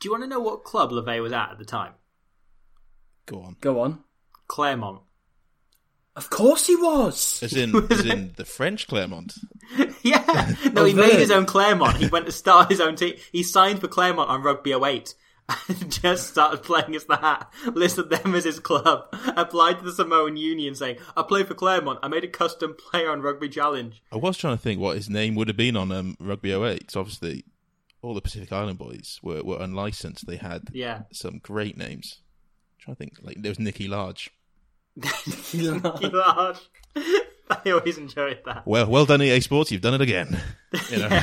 Do 0.00 0.08
you 0.08 0.10
want 0.12 0.22
to 0.24 0.28
know 0.28 0.40
what 0.40 0.64
club 0.64 0.90
Lavea 0.90 1.20
was 1.22 1.32
at 1.32 1.50
at 1.50 1.58
the 1.58 1.64
time? 1.64 1.92
go 3.26 3.40
on, 3.42 3.56
Go 3.60 3.80
on. 3.80 4.02
Claremont. 4.48 5.02
Of 6.14 6.28
course 6.30 6.66
he 6.66 6.76
was. 6.76 7.42
as 7.42 7.54
in 7.54 7.74
as 7.90 8.04
in 8.04 8.32
the 8.36 8.44
French 8.44 8.86
Clermont. 8.86 9.34
Yeah. 10.02 10.54
No, 10.72 10.84
he 10.84 10.94
made 10.94 11.12
his 11.18 11.30
own 11.30 11.46
Claremont. 11.46 11.96
He 11.98 12.06
went 12.08 12.26
to 12.26 12.32
start 12.32 12.70
his 12.70 12.80
own 12.80 12.96
team. 12.96 13.14
He 13.30 13.42
signed 13.42 13.80
for 13.80 13.88
Claremont 13.88 14.30
on 14.30 14.42
Rugby 14.42 14.72
08. 14.72 15.14
and 15.68 15.90
just 16.02 16.28
started 16.30 16.62
playing 16.62 16.94
as 16.94 17.04
that. 17.06 17.52
Listed 17.74 18.08
them 18.10 18.34
as 18.34 18.44
his 18.44 18.58
club. 18.60 19.04
Applied 19.36 19.78
to 19.78 19.84
the 19.84 19.92
Samoan 19.92 20.36
Union, 20.36 20.74
saying, 20.74 20.96
"I 21.16 21.22
play 21.22 21.42
for 21.44 21.54
Claremont. 21.54 21.98
I 22.02 22.08
made 22.08 22.24
a 22.24 22.28
custom 22.28 22.74
player 22.74 23.10
on 23.10 23.20
Rugby 23.22 23.48
Challenge." 23.48 24.02
I 24.12 24.16
was 24.16 24.36
trying 24.38 24.56
to 24.56 24.62
think 24.62 24.80
what 24.80 24.96
his 24.96 25.10
name 25.10 25.34
would 25.34 25.48
have 25.48 25.56
been 25.56 25.76
on 25.76 25.90
um, 25.92 26.16
Rugby 26.20 26.52
08, 26.52 26.78
because 26.80 26.96
obviously 26.96 27.44
all 28.02 28.14
the 28.14 28.20
Pacific 28.22 28.52
Island 28.52 28.78
boys 28.78 29.18
were, 29.22 29.42
were 29.42 29.60
unlicensed. 29.60 30.26
They 30.26 30.36
had 30.36 30.68
Yeah. 30.72 31.02
some 31.12 31.38
great 31.42 31.76
names. 31.76 32.20
I'm 32.78 32.84
trying 32.84 32.94
to 32.96 32.98
think, 32.98 33.12
like 33.22 33.42
there 33.42 33.50
was 33.50 33.58
Nicky 33.58 33.88
Large. 33.88 34.30
Large. 35.54 36.58
I 37.50 37.70
always 37.70 37.98
enjoyed 37.98 38.40
that. 38.46 38.66
Well, 38.66 38.86
well 38.88 39.04
done, 39.06 39.20
EA 39.22 39.40
Sports. 39.40 39.70
You've 39.72 39.80
done 39.82 39.94
it 39.94 40.00
again. 40.00 40.40
You 40.90 40.98
know, 41.00 41.20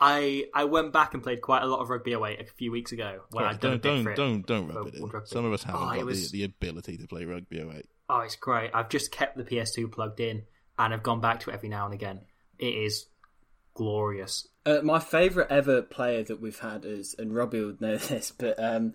I 0.00 0.46
I 0.54 0.64
went 0.64 0.92
back 0.94 1.12
and 1.12 1.22
played 1.22 1.42
quite 1.42 1.62
a 1.62 1.66
lot 1.66 1.80
of 1.80 1.90
Rugby 1.90 2.14
08 2.14 2.40
a 2.40 2.44
few 2.46 2.72
weeks 2.72 2.92
ago 2.92 3.20
when 3.32 3.44
I'd 3.44 3.60
done 3.60 3.78
don't 3.80 4.04
don't 4.04 4.16
don't 4.16 4.46
don't 4.46 4.72
for 4.72 4.78
rub 4.78 4.86
it 4.88 4.94
in. 4.94 5.02
Rugby. 5.04 5.26
Some 5.28 5.44
of 5.44 5.52
us 5.52 5.62
haven't 5.62 5.82
Oh, 5.82 5.94
got 5.94 6.04
was- 6.06 6.30
the, 6.30 6.38
the 6.38 6.44
ability 6.44 6.96
to 6.98 7.06
play 7.06 7.24
Rugby 7.26 7.60
away. 7.60 7.82
Oh, 8.08 8.20
it's 8.20 8.36
great. 8.36 8.70
I've 8.72 8.88
just 8.88 9.12
kept 9.12 9.36
the 9.36 9.44
PS2 9.44 9.92
plugged 9.92 10.20
in 10.20 10.44
and 10.78 10.94
I've 10.94 11.02
gone 11.02 11.20
back 11.20 11.40
to 11.40 11.50
it 11.50 11.54
every 11.54 11.68
now 11.68 11.84
and 11.84 11.92
again. 11.94 12.22
It 12.58 12.74
is 12.74 13.06
glorious. 13.74 14.48
Uh, 14.64 14.80
my 14.82 14.98
favourite 15.00 15.50
ever 15.50 15.82
player 15.82 16.22
that 16.24 16.40
we've 16.40 16.58
had 16.58 16.84
is, 16.86 17.14
and 17.18 17.34
Robbie 17.34 17.62
would 17.64 17.80
know 17.82 17.96
this, 17.98 18.32
but 18.36 18.62
um, 18.62 18.94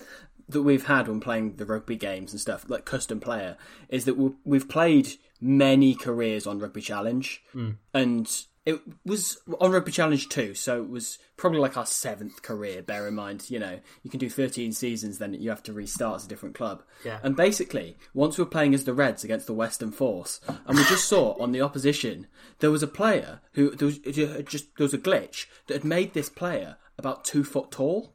that 0.49 0.61
we've 0.61 0.85
had 0.85 1.07
when 1.07 1.19
playing 1.19 1.55
the 1.55 1.65
rugby 1.65 1.95
games 1.95 2.31
and 2.31 2.39
stuff, 2.39 2.65
like 2.67 2.85
custom 2.85 3.19
player, 3.19 3.57
is 3.89 4.05
that 4.05 4.17
we- 4.17 4.35
we've 4.43 4.69
played 4.69 5.15
many 5.41 5.95
careers 5.95 6.47
on 6.47 6.59
Rugby 6.59 6.81
Challenge, 6.81 7.41
hmm. 7.51 7.71
and 7.93 8.45
it 8.65 8.81
was 9.05 9.37
on 9.59 9.71
Rugby 9.71 9.91
Challenge 9.91 10.27
too, 10.27 10.55
so 10.55 10.81
it 10.81 10.89
was 10.89 11.19
probably 11.37 11.59
like 11.59 11.77
our 11.77 11.85
seventh 11.85 12.41
career. 12.41 12.81
Bear 12.81 13.07
in 13.07 13.13
mind, 13.13 13.49
you 13.49 13.59
know, 13.59 13.79
you 14.01 14.09
can 14.09 14.19
do 14.19 14.29
13 14.29 14.71
seasons, 14.71 15.19
then 15.19 15.35
you 15.35 15.49
have 15.51 15.61
to 15.63 15.73
restart 15.73 16.15
as 16.15 16.25
a 16.25 16.27
different 16.27 16.55
club. 16.55 16.81
Yeah. 17.03 17.19
And 17.21 17.35
basically, 17.35 17.95
once 18.15 18.37
we 18.37 18.43
were 18.43 18.49
playing 18.49 18.73
as 18.73 18.85
the 18.85 18.93
Reds 18.93 19.23
against 19.23 19.45
the 19.45 19.53
Western 19.53 19.91
Force, 19.91 20.41
and 20.65 20.77
we 20.77 20.83
just 20.85 21.05
saw 21.05 21.39
on 21.39 21.51
the 21.51 21.61
opposition 21.61 22.25
there 22.59 22.71
was 22.71 22.81
a 22.81 22.87
player 22.87 23.41
who 23.53 23.69
there 23.69 23.85
was 23.85 23.99
just 23.99 24.75
there 24.77 24.85
was 24.85 24.93
a 24.95 24.99
glitch 24.99 25.45
that 25.67 25.75
had 25.75 25.83
made 25.83 26.13
this 26.13 26.29
player 26.29 26.77
about 26.97 27.23
two 27.23 27.43
foot 27.43 27.69
tall. 27.69 28.14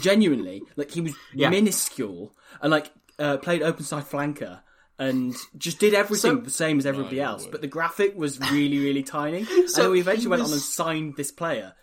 Genuinely, 0.00 0.62
like 0.76 0.90
he 0.90 1.00
was 1.00 1.14
Yeah. 1.34 1.50
minuscule 1.50 2.32
and 2.60 2.70
like 2.70 2.92
uh, 3.18 3.36
played 3.38 3.62
open 3.62 3.84
side 3.84 4.04
flanker 4.04 4.60
and 4.98 5.34
just 5.58 5.78
did 5.78 5.94
everything 5.94 6.36
So- 6.36 6.40
the 6.40 6.50
same 6.50 6.78
as 6.78 6.86
everybody 6.86 7.16
My 7.18 7.24
else. 7.24 7.44
word. 7.44 7.52
But 7.52 7.60
the 7.62 7.66
graphic 7.68 8.16
was 8.16 8.38
really 8.52 8.78
really 8.78 9.02
tiny. 9.02 9.44
So 9.66 9.66
so 9.66 9.90
we 9.92 10.00
eventually 10.00 10.22
he 10.22 10.28
went 10.28 10.42
on 10.42 10.52
and 10.52 10.60
signed 10.60 11.16
this 11.16 11.30
player. 11.32 11.74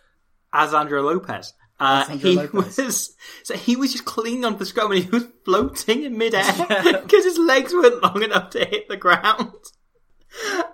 Alessandro 0.52 1.02
Lopez. 1.02 1.52
Uh, 1.80 2.06
he 2.18 2.36
Lopez. 2.36 2.76
was 2.78 3.16
so 3.42 3.54
he 3.56 3.74
was 3.74 3.90
just 3.92 4.04
clinging 4.04 4.44
onto 4.44 4.58
the 4.60 4.66
scrum 4.66 4.92
and 4.92 5.02
he 5.02 5.10
was 5.10 5.26
floating 5.44 6.04
in 6.04 6.16
midair 6.16 6.44
because 7.02 7.24
his 7.24 7.36
legs 7.38 7.72
weren't 7.74 8.00
long 8.02 8.22
enough 8.22 8.50
to 8.50 8.64
hit 8.64 8.88
the 8.88 8.96
ground. 8.96 9.52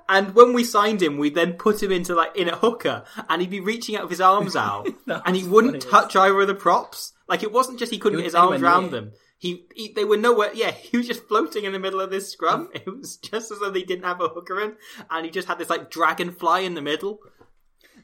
And 0.09 0.35
when 0.35 0.53
we 0.55 0.65
signed 0.65 1.01
him, 1.03 1.19
we 1.19 1.31
then 1.31 1.53
put 1.53 1.83
him 1.83 1.93
into 1.93 2.15
like 2.15 2.37
in 2.37 2.49
a 2.49 2.57
hooker, 2.57 3.05
and 3.29 3.41
he'd 3.41 3.51
be 3.51 3.61
reaching 3.61 3.95
out 3.97 4.03
with 4.03 4.11
his 4.11 4.21
arms 4.21 4.57
out, 4.57 4.89
and 5.07 5.37
he 5.37 5.45
wouldn't 5.47 5.83
touch 5.83 6.17
either 6.17 6.41
of 6.41 6.47
the 6.49 6.55
props. 6.55 7.13
Like 7.29 7.43
it 7.43 7.53
wasn't 7.53 7.79
just 7.79 7.93
he 7.93 7.99
couldn't 7.99 8.19
He 8.19 8.23
get 8.25 8.29
his 8.29 8.35
arms 8.35 8.61
around 8.63 8.83
near. 8.91 8.91
them. 8.91 9.13
He, 9.39 9.67
he 9.75 9.93
they 9.93 10.05
were 10.05 10.17
nowhere. 10.17 10.51
Yeah, 10.53 10.71
he 10.73 10.97
was 10.97 11.07
just 11.07 11.27
floating 11.29 11.65
in 11.65 11.73
the 11.73 11.79
middle 11.79 12.01
of 12.01 12.11
this 12.11 12.31
scrum. 12.33 12.71
It 12.75 12.87
was 12.87 13.17
just 13.19 13.51
as 13.53 13.59
though 13.61 13.71
they 13.71 13.83
didn't 13.85 14.05
have 14.05 14.21
a 14.21 14.29
hooker 14.29 14.61
in, 14.61 14.75
and 15.11 15.25
he 15.25 15.31
just 15.31 15.49
had 15.49 15.59
this 15.59 15.71
like 15.71 15.91
dragonfly 15.91 16.65
in 16.67 16.75
the 16.75 16.83
middle. 16.83 17.21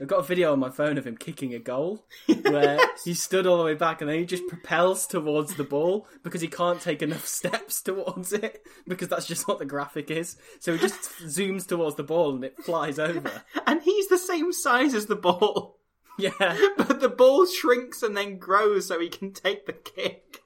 I've 0.01 0.09
got 0.09 0.21
a 0.21 0.23
video 0.23 0.53
on 0.53 0.59
my 0.59 0.71
phone 0.71 0.99
of 0.99 1.07
him 1.07 1.17
kicking 1.17 1.55
a 1.55 1.59
goal 1.59 2.07
where 2.43 2.79
he 3.05 3.15
stood 3.15 3.47
all 3.47 3.59
the 3.59 3.65
way 3.65 3.75
back 3.75 4.01
and 4.01 4.11
then 4.11 4.19
he 4.19 4.25
just 4.25 4.47
propels 4.47 5.07
towards 5.07 5.55
the 5.57 5.65
ball 5.65 6.07
because 6.23 6.41
he 6.41 6.49
can't 6.49 6.81
take 6.81 7.03
enough 7.03 7.27
steps 7.27 7.83
towards 7.83 8.33
it 8.33 8.63
because 8.87 9.09
that's 9.09 9.27
just 9.27 9.49
what 9.49 9.59
the 9.59 9.65
graphic 9.65 10.11
is. 10.11 10.37
So 10.61 10.73
he 10.73 10.79
just 10.79 11.01
zooms 11.25 11.67
towards 11.67 11.97
the 11.97 12.03
ball 12.03 12.35
and 12.35 12.45
it 12.45 12.59
flies 12.59 12.99
over. 12.99 13.43
And 13.67 13.83
he's 13.83 14.09
the 14.09 14.19
same 14.19 14.53
size 14.53 14.95
as 14.95 15.07
the 15.07 15.17
ball. 15.17 15.79
Yeah. 16.19 16.31
But 16.77 17.01
the 17.01 17.09
ball 17.09 17.47
shrinks 17.47 18.03
and 18.03 18.17
then 18.17 18.39
grows 18.39 18.87
so 18.87 19.01
he 19.01 19.09
can 19.09 19.33
take 19.33 19.67
the 19.67 19.73
kick. 19.73 20.43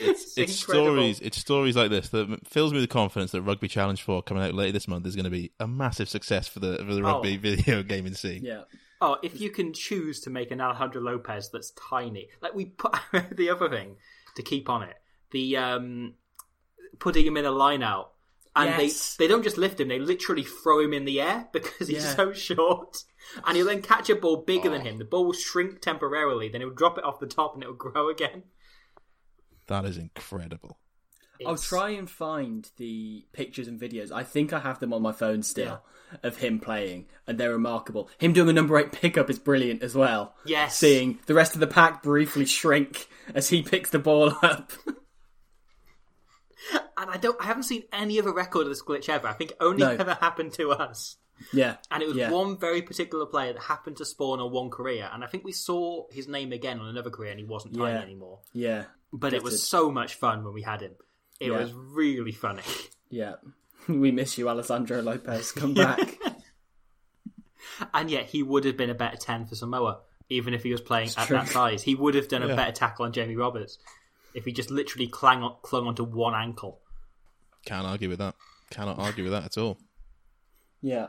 It's, 0.00 0.36
it's 0.36 0.62
incredible. 0.62 0.86
stories. 0.94 1.20
It's 1.20 1.38
stories 1.38 1.76
like 1.76 1.90
this 1.90 2.08
that 2.10 2.46
fills 2.48 2.72
me 2.72 2.80
with 2.80 2.90
confidence 2.90 3.30
that 3.32 3.42
Rugby 3.42 3.68
Challenge 3.68 4.02
Four 4.02 4.22
coming 4.22 4.42
out 4.42 4.54
later 4.54 4.72
this 4.72 4.88
month 4.88 5.06
is 5.06 5.14
going 5.16 5.24
to 5.24 5.30
be 5.30 5.52
a 5.60 5.66
massive 5.68 6.08
success 6.08 6.48
for 6.48 6.60
the 6.60 6.78
for 6.78 6.94
the 6.94 7.02
rugby 7.02 7.36
Oh. 7.36 7.40
video 7.40 7.82
gaming 7.82 8.14
scene. 8.14 8.42
Yeah. 8.44 8.62
Oh, 9.00 9.18
if 9.22 9.40
you 9.40 9.50
can 9.50 9.72
choose 9.74 10.20
to 10.22 10.30
make 10.30 10.50
an 10.50 10.60
Alejandro 10.60 11.02
Lopez 11.02 11.50
that's 11.52 11.72
tiny, 11.72 12.28
like 12.40 12.54
we 12.54 12.64
put 12.66 12.94
the 13.32 13.50
other 13.50 13.68
thing 13.68 13.96
to 14.36 14.42
keep 14.42 14.68
on 14.70 14.82
it, 14.82 14.96
the 15.30 15.56
um, 15.56 16.14
putting 16.98 17.26
him 17.26 17.36
in 17.36 17.44
a 17.44 17.50
line 17.50 17.82
out, 17.82 18.12
and 18.56 18.70
Yes. 18.70 19.16
they 19.16 19.24
they 19.24 19.28
don't 19.28 19.42
just 19.42 19.58
lift 19.58 19.78
him; 19.80 19.88
they 19.88 19.98
literally 19.98 20.44
throw 20.44 20.80
him 20.80 20.92
in 20.94 21.04
the 21.04 21.20
air 21.20 21.48
because 21.52 21.88
he's 21.88 22.04
Yeah. 22.04 22.14
so 22.14 22.32
short, 22.32 23.04
and 23.44 23.56
he'll 23.56 23.66
then 23.66 23.82
catch 23.82 24.08
a 24.10 24.16
ball 24.16 24.38
bigger 24.38 24.70
than 24.70 24.82
him. 24.82 24.98
The 24.98 25.04
ball 25.04 25.26
will 25.26 25.32
shrink 25.32 25.80
temporarily, 25.80 26.48
then 26.48 26.60
he'll 26.62 26.70
drop 26.70 26.96
it 26.98 27.04
off 27.04 27.20
the 27.20 27.26
top, 27.26 27.54
and 27.54 27.62
it'll 27.62 27.74
grow 27.74 28.08
again. 28.08 28.44
That 29.66 29.84
is 29.84 29.96
incredible. 29.98 30.78
I'll 31.46 31.56
try 31.56 31.90
and 31.90 32.08
find 32.08 32.70
the 32.76 33.26
pictures 33.32 33.66
and 33.68 33.78
videos. 33.80 34.12
I 34.12 34.22
think 34.22 34.52
I 34.52 34.60
have 34.60 34.78
them 34.78 34.92
on 34.94 35.02
my 35.02 35.12
phone 35.12 35.42
still 35.42 35.82
of 36.22 36.36
him 36.38 36.60
playing, 36.60 37.06
and 37.26 37.38
they're 37.38 37.50
remarkable. 37.52 38.08
Him 38.18 38.32
doing 38.32 38.48
a 38.48 38.52
number 38.52 38.78
eight 38.78 38.92
pickup 38.92 39.28
is 39.28 39.38
brilliant 39.38 39.82
as 39.82 39.94
well. 39.94 40.34
Yes. 40.46 40.76
Seeing 40.78 41.18
the 41.26 41.34
rest 41.34 41.54
of 41.54 41.60
the 41.60 41.66
pack 41.66 42.02
briefly 42.02 42.46
shrink 42.46 43.08
as 43.34 43.48
he 43.48 43.62
picks 43.62 43.90
the 43.90 43.98
ball 43.98 44.32
up. 44.42 44.72
and 46.96 47.10
I 47.10 47.16
don't, 47.16 47.40
I 47.40 47.44
haven't 47.46 47.64
seen 47.64 47.82
any 47.92 48.18
other 48.18 48.32
record 48.32 48.62
of 48.62 48.68
this 48.68 48.82
glitch 48.82 49.08
ever. 49.08 49.26
I 49.28 49.32
think 49.32 49.50
it 49.52 49.56
only 49.60 49.82
No. 49.82 49.90
ever 49.90 50.14
happened 50.14 50.52
to 50.54 50.70
us. 50.70 51.16
yeah. 51.52 51.76
And 51.90 52.02
it 52.02 52.06
was 52.06 52.16
yeah. 52.16 52.30
one 52.30 52.56
very 52.58 52.80
particular 52.82 53.26
player 53.26 53.52
that 53.52 53.62
happened 53.62 53.96
to 53.98 54.04
spawn 54.04 54.40
on 54.40 54.52
one 54.52 54.70
career, 54.70 55.10
and 55.12 55.24
I 55.24 55.26
think 55.26 55.44
we 55.44 55.52
saw 55.52 56.06
his 56.10 56.28
name 56.28 56.52
again 56.52 56.78
on 56.78 56.86
another 56.88 57.10
career, 57.10 57.32
and 57.32 57.40
he 57.40 57.44
wasn't 57.44 57.74
tiny 57.74 57.92
Yeah. 57.94 58.02
anymore. 58.02 58.38
Yeah. 58.52 58.84
But 59.16 59.32
it 59.32 59.42
was 59.44 59.62
so 59.62 59.90
much 59.92 60.14
fun 60.16 60.42
when 60.44 60.52
we 60.52 60.62
had 60.62 60.80
him. 60.82 60.92
It 61.40 61.50
Yeah. 61.52 61.58
was 61.58 61.72
really 61.72 62.32
funny. 62.32 62.62
Yeah. 63.10 63.34
We 63.88 64.10
miss 64.12 64.38
you, 64.38 64.48
Alessandro 64.48 65.02
Lopez. 65.02 65.52
Come 65.52 65.74
back. 65.74 66.18
And 67.92 68.10
yet 68.10 68.26
he 68.26 68.42
would 68.42 68.64
have 68.64 68.76
been 68.76 68.90
a 68.90 68.94
better 68.94 69.16
10 69.16 69.46
for 69.46 69.54
Samoa, 69.56 70.00
even 70.28 70.54
if 70.54 70.62
he 70.62 70.70
was 70.70 70.80
playing 70.80 71.08
at 71.16 71.26
true. 71.26 71.36
that 71.36 71.48
size. 71.48 71.82
He 71.82 71.94
would 71.94 72.14
have 72.14 72.28
done 72.28 72.42
a 72.42 72.48
Yeah. 72.48 72.56
better 72.56 72.72
tackle 72.72 73.04
on 73.04 73.12
Jamie 73.12 73.36
Roberts 73.36 73.78
if 74.34 74.44
he 74.44 74.52
just 74.52 74.70
literally 74.70 75.08
clang 75.08 75.42
on, 75.42 75.56
clung 75.62 75.86
onto 75.86 76.04
one 76.04 76.34
ankle. 76.34 76.80
Can't 77.64 77.86
argue 77.86 78.08
with 78.08 78.18
that. 78.18 78.34
Cannot 78.70 78.98
argue 78.98 79.24
with 79.24 79.32
that 79.32 79.44
at 79.44 79.58
all. 79.58 79.78
yeah. 80.82 81.08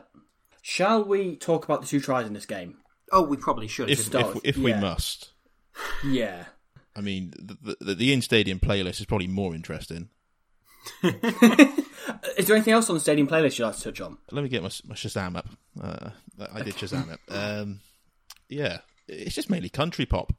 Shall 0.62 1.04
we 1.04 1.36
talk 1.36 1.64
about 1.64 1.80
the 1.82 1.86
two 1.86 2.00
tries 2.00 2.26
in 2.26 2.32
this 2.32 2.46
game? 2.46 2.78
Oh, 3.12 3.22
we 3.22 3.36
probably 3.36 3.68
should. 3.68 3.88
If 3.88 4.02
shouldn't 4.04 4.34
we? 4.34 4.40
if, 4.42 4.56
if 4.56 4.56
we 4.56 4.70
Yeah. 4.72 4.80
must, 4.80 5.30
Yeah. 6.04 6.46
I 6.96 7.00
mean, 7.02 7.32
the, 7.38 7.76
the, 7.80 7.94
the 7.94 8.12
in 8.12 8.22
stadium 8.22 8.58
playlist 8.58 9.00
is 9.00 9.06
probably 9.06 9.26
more 9.26 9.54
interesting. 9.54 10.08
Is 11.02 12.46
there 12.46 12.56
anything 12.56 12.72
else 12.72 12.88
on 12.88 12.94
the 12.96 13.00
stadium 13.00 13.26
playlist 13.26 13.58
you'd 13.58 13.66
like 13.66 13.76
to 13.76 13.82
touch 13.82 14.00
on? 14.00 14.18
Let 14.30 14.42
me 14.42 14.48
get 14.48 14.62
my, 14.62 14.70
my 14.86 14.94
Shazam 14.94 15.36
up. 15.36 15.48
Uh, 15.80 16.10
I 16.52 16.62
did 16.62 16.74
Shazam 16.74 17.12
it. 17.12 17.20
Um, 17.32 17.80
yeah, 18.48 18.78
it's 19.08 19.34
just 19.34 19.50
mainly 19.50 19.68
country 19.68 20.06
pop, 20.06 20.32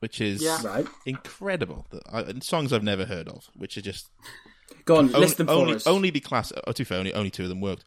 which 0.00 0.20
is 0.20 0.42
Yeah. 0.42 0.58
Right. 0.64 0.86
incredible. 1.06 1.86
I, 2.10 2.20
and 2.22 2.42
songs 2.42 2.72
I've 2.72 2.82
never 2.82 3.04
heard 3.04 3.28
of, 3.28 3.50
which 3.54 3.76
are 3.76 3.82
just 3.82 4.08
Go 4.86 4.96
on, 4.96 5.06
only, 5.06 5.20
list 5.20 5.36
them 5.38 5.46
for 5.46 5.52
only, 5.52 5.74
us. 5.74 5.86
only 5.86 6.10
be 6.10 6.20
class. 6.20 6.52
Oh, 6.66 6.72
to 6.72 6.80
be 6.82 6.84
fair, 6.84 6.98
only, 6.98 7.12
only 7.12 7.30
two 7.30 7.42
of 7.44 7.48
them 7.50 7.60
worked. 7.60 7.84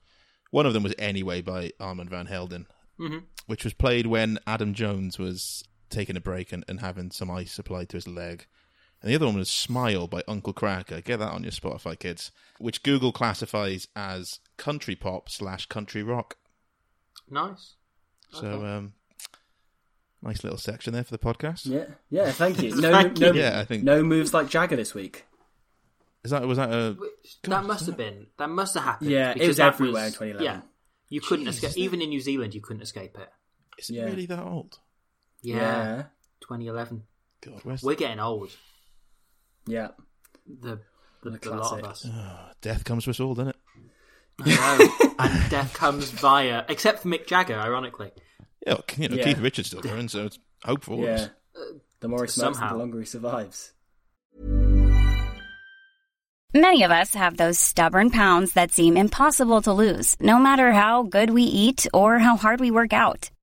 One 0.51 0.65
of 0.67 0.73
them 0.73 0.83
was 0.83 0.93
Anyway 0.99 1.41
by 1.41 1.71
Armand 1.79 2.11
Van 2.11 2.27
Helden, 2.27 2.67
which 3.47 3.63
was 3.63 3.73
played 3.73 4.05
when 4.05 4.37
Adam 4.45 4.75
Jones 4.75 5.17
was 5.17 5.63
taking 5.93 6.17
a 6.17 6.21
break 6.21 6.51
and, 6.51 6.65
and 6.67 6.79
having 6.81 7.11
some 7.11 7.31
ice 7.31 7.57
applied 7.59 7.89
to 7.89 7.97
his 7.97 8.07
leg. 8.07 8.45
And 9.01 9.11
the 9.11 9.15
other 9.15 9.25
one 9.25 9.37
was 9.37 9.49
Smile 9.49 10.07
by 10.07 10.23
Uncle 10.27 10.53
Kracker. 10.53 11.03
Get 11.03 11.19
that 11.19 11.31
on 11.31 11.43
your 11.43 11.51
Spotify, 11.51 11.97
kids. 11.99 12.31
Which 12.57 12.83
Google 12.83 13.11
classifies 13.11 13.87
as 13.95 14.39
country 14.57 14.95
pop 14.95 15.29
slash 15.29 15.65
country 15.65 16.03
rock. 16.03 16.37
Nice. 17.29 17.73
So, 18.31 18.65
um, 18.65 18.93
nice 20.21 20.43
little 20.43 20.57
section 20.57 20.93
there 20.93 21.03
for 21.03 21.11
the 21.11 21.17
podcast. 21.17 21.65
Yeah, 21.65 21.85
yeah. 22.09 22.31
Thank 22.31 22.61
you. 22.61 22.75
No, 22.81 22.91
Thank 22.91 23.17
no, 23.19 23.31
you. 23.33 23.39
Yeah, 23.41 23.59
I 23.59 23.65
think- 23.65 23.83
no 23.83 24.03
moves 24.03 24.33
like 24.33 24.49
Jagger 24.49 24.75
this 24.75 24.93
week. 24.93 25.25
Is 26.23 26.31
that 26.31 26.47
was 26.47 26.57
that 26.57 26.69
a? 26.71 26.95
Which- 26.97 27.41
that 27.43 27.65
must 27.65 27.85
have 27.87 27.97
been. 27.97 28.27
That 28.37 28.49
must 28.49 28.73
have 28.75 28.83
happened. 28.83 29.09
Yeah, 29.11 29.33
it 29.35 29.47
was 29.47 29.57
that 29.57 29.73
everywhere 29.73 30.05
in 30.05 30.11
2011. 30.13 30.43
Yeah. 30.45 30.61
You 31.09 31.19
couldn't 31.21 31.45
Jeez, 31.45 31.63
escape. 31.63 31.77
Even 31.77 32.01
in 32.01 32.09
New 32.09 32.21
Zealand, 32.21 32.55
you 32.55 32.61
couldn't 32.61 32.81
escape 32.81 33.17
it. 33.19 33.29
Is 33.77 33.89
it 33.89 33.95
Yeah. 33.95 34.05
really 34.05 34.25
that 34.27 34.39
old? 34.39 34.79
Yeah. 35.43 35.55
Yeah, 35.55 36.03
2011. 36.41 37.03
God, 37.45 37.59
where's 37.63 37.83
We're 37.83 37.95
getting 37.95 38.19
old. 38.19 38.49
yeah. 39.67 39.89
The, 40.47 40.79
the, 41.23 41.29
The 41.31 41.37
the 41.39 41.49
lot 41.51 41.73
of 41.73 41.79
classic. 41.83 41.85
us. 41.85 42.07
Ah, 42.13 42.51
death 42.61 42.83
comes 42.85 43.03
to 43.05 43.09
us 43.11 43.19
all, 43.19 43.33
doesn't 43.35 43.49
it? 43.49 43.55
No. 44.45 44.89
and 45.19 45.49
death 45.51 45.73
comes 45.73 46.09
via, 46.11 46.65
except 46.69 47.03
for 47.03 47.09
Mick 47.09 47.27
Jagger, 47.27 47.55
ironically. 47.55 48.11
Yeah, 48.65 48.77
you 48.97 49.09
know, 49.09 49.15
Yeah. 49.17 49.23
Keith 49.25 49.39
Richards 49.39 49.67
still 49.67 49.81
going, 49.81 50.07
so 50.09 50.25
it's 50.25 50.39
hopeful. 50.63 50.97
for 50.97 51.03
all. 51.03 51.07
Yeah. 51.07 51.27
Uh, 51.55 51.77
the 51.99 52.07
more 52.07 52.23
he 52.23 52.29
smokes, 52.31 52.57
Somehow. 52.57 52.73
the 52.73 52.79
longer 52.79 52.99
he 52.99 53.05
survives. 53.05 53.73
Many 56.55 56.83
of 56.83 56.91
us 56.91 57.13
have 57.15 57.37
those 57.37 57.57
stubborn 57.59 58.11
pounds 58.11 58.53
that 58.53 58.71
seem 58.71 58.95
impossible 58.95 59.61
to 59.63 59.73
lose, 59.73 60.15
no 60.19 60.37
matter 60.37 60.71
how 60.71 61.01
good 61.03 61.31
we 61.31 61.43
eat 61.43 61.87
or 61.93 62.19
how 62.19 62.35
hard 62.37 62.59
we 62.59 62.69
work 62.69 62.93
out. 62.93 63.31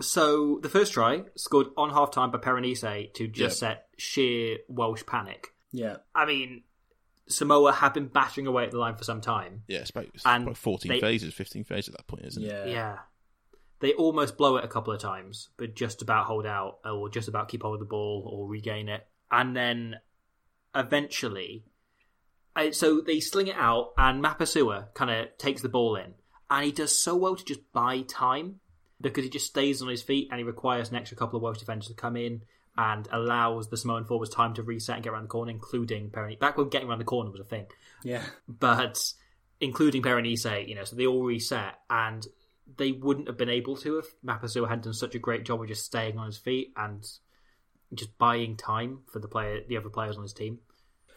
So 0.00 0.58
the 0.62 0.68
first 0.68 0.92
try 0.92 1.24
scored 1.36 1.68
on 1.76 1.90
half 1.90 2.10
time 2.10 2.30
by 2.30 2.38
Perenise 2.38 3.12
to 3.14 3.28
just 3.28 3.58
set 3.60 3.86
sheer 3.96 4.58
Welsh 4.68 5.04
panic. 5.06 5.54
Yeah. 5.72 5.96
I 6.14 6.26
mean, 6.26 6.64
Samoa 7.28 7.72
have 7.72 7.94
been 7.94 8.08
battering 8.08 8.46
away 8.46 8.64
at 8.64 8.70
the 8.72 8.78
line 8.78 8.96
for 8.96 9.04
some 9.04 9.20
time. 9.20 9.62
Yeah, 9.68 9.78
it's 9.78 9.90
about, 9.90 10.06
it's 10.12 10.26
And 10.26 10.44
about 10.44 10.56
14 10.56 10.88
they- 10.90 11.00
phases, 11.00 11.32
15 11.34 11.64
phases 11.64 11.88
at 11.94 11.98
that 11.98 12.06
point, 12.06 12.24
isn't 12.26 12.42
it? 12.42 12.46
Yeah. 12.48 12.64
Yeah. 12.66 12.98
They 13.80 13.92
almost 13.94 14.36
blow 14.36 14.56
it 14.56 14.64
a 14.64 14.68
couple 14.68 14.92
of 14.92 15.00
times, 15.00 15.50
but 15.56 15.74
just 15.74 16.00
about 16.02 16.26
hold 16.26 16.46
out 16.46 16.78
or 16.84 17.08
just 17.08 17.28
about 17.28 17.48
keep 17.48 17.62
hold 17.62 17.74
of 17.74 17.80
the 17.80 17.86
ball 17.86 18.28
or 18.32 18.48
regain 18.48 18.88
it. 18.88 19.06
And 19.30 19.56
then 19.56 19.96
eventually, 20.74 21.64
uh, 22.56 22.70
so 22.72 23.00
they 23.00 23.20
sling 23.20 23.48
it 23.48 23.56
out, 23.56 23.92
and 23.98 24.22
Mapusua 24.24 24.94
kind 24.94 25.10
of 25.10 25.36
takes 25.38 25.62
the 25.62 25.68
ball 25.68 25.96
in. 25.96 26.14
And 26.50 26.64
he 26.66 26.72
does 26.72 26.98
so 26.98 27.16
well 27.16 27.36
to 27.36 27.44
just 27.44 27.60
buy 27.72 28.02
time 28.02 28.60
because 29.04 29.24
he 29.24 29.30
just 29.30 29.46
stays 29.46 29.80
on 29.82 29.88
his 29.88 30.02
feet 30.02 30.28
and 30.30 30.38
he 30.38 30.44
requires 30.44 30.90
an 30.90 30.96
extra 30.96 31.16
couple 31.16 31.36
of 31.36 31.42
Welsh 31.42 31.58
defenders 31.58 31.88
to 31.88 31.94
come 31.94 32.16
in 32.16 32.42
and 32.76 33.06
allows 33.12 33.68
the 33.68 33.76
Samoan 33.76 34.04
forwards 34.04 34.30
time 34.34 34.54
to 34.54 34.62
reset 34.62 34.96
and 34.96 35.04
get 35.04 35.12
around 35.12 35.22
the 35.24 35.28
corner, 35.28 35.50
including 35.52 36.10
Peroni. 36.10 36.38
Back 36.38 36.56
when 36.58 36.68
getting 36.68 36.88
around 36.88 36.98
the 36.98 37.04
corner 37.04 37.30
was 37.30 37.40
a 37.40 37.44
thing 37.44 37.66
Yeah. 38.02 38.22
but 38.48 39.12
including 39.60 40.02
Perenise, 40.02 40.68
you 40.68 40.74
know, 40.74 40.84
so 40.84 40.96
they 40.96 41.06
all 41.06 41.22
reset, 41.22 41.74
and 41.88 42.26
they 42.76 42.90
wouldn't 42.92 43.28
have 43.28 43.36
been 43.36 43.48
able 43.48 43.76
to 43.76 43.98
if 43.98 44.06
Mapusua 44.24 44.68
hadn't 44.68 44.84
done 44.84 44.92
such 44.94 45.14
a 45.14 45.18
great 45.20 45.44
job 45.44 45.60
of 45.62 45.68
just 45.68 45.84
staying 45.84 46.18
on 46.18 46.26
his 46.26 46.36
feet 46.38 46.72
and 46.76 47.06
just 47.94 48.16
buying 48.18 48.56
time 48.56 49.00
for 49.12 49.20
the 49.20 49.28
player, 49.28 49.60
the 49.68 49.76
other 49.76 49.88
players 49.88 50.16
on 50.16 50.22
his 50.22 50.32
team. 50.32 50.58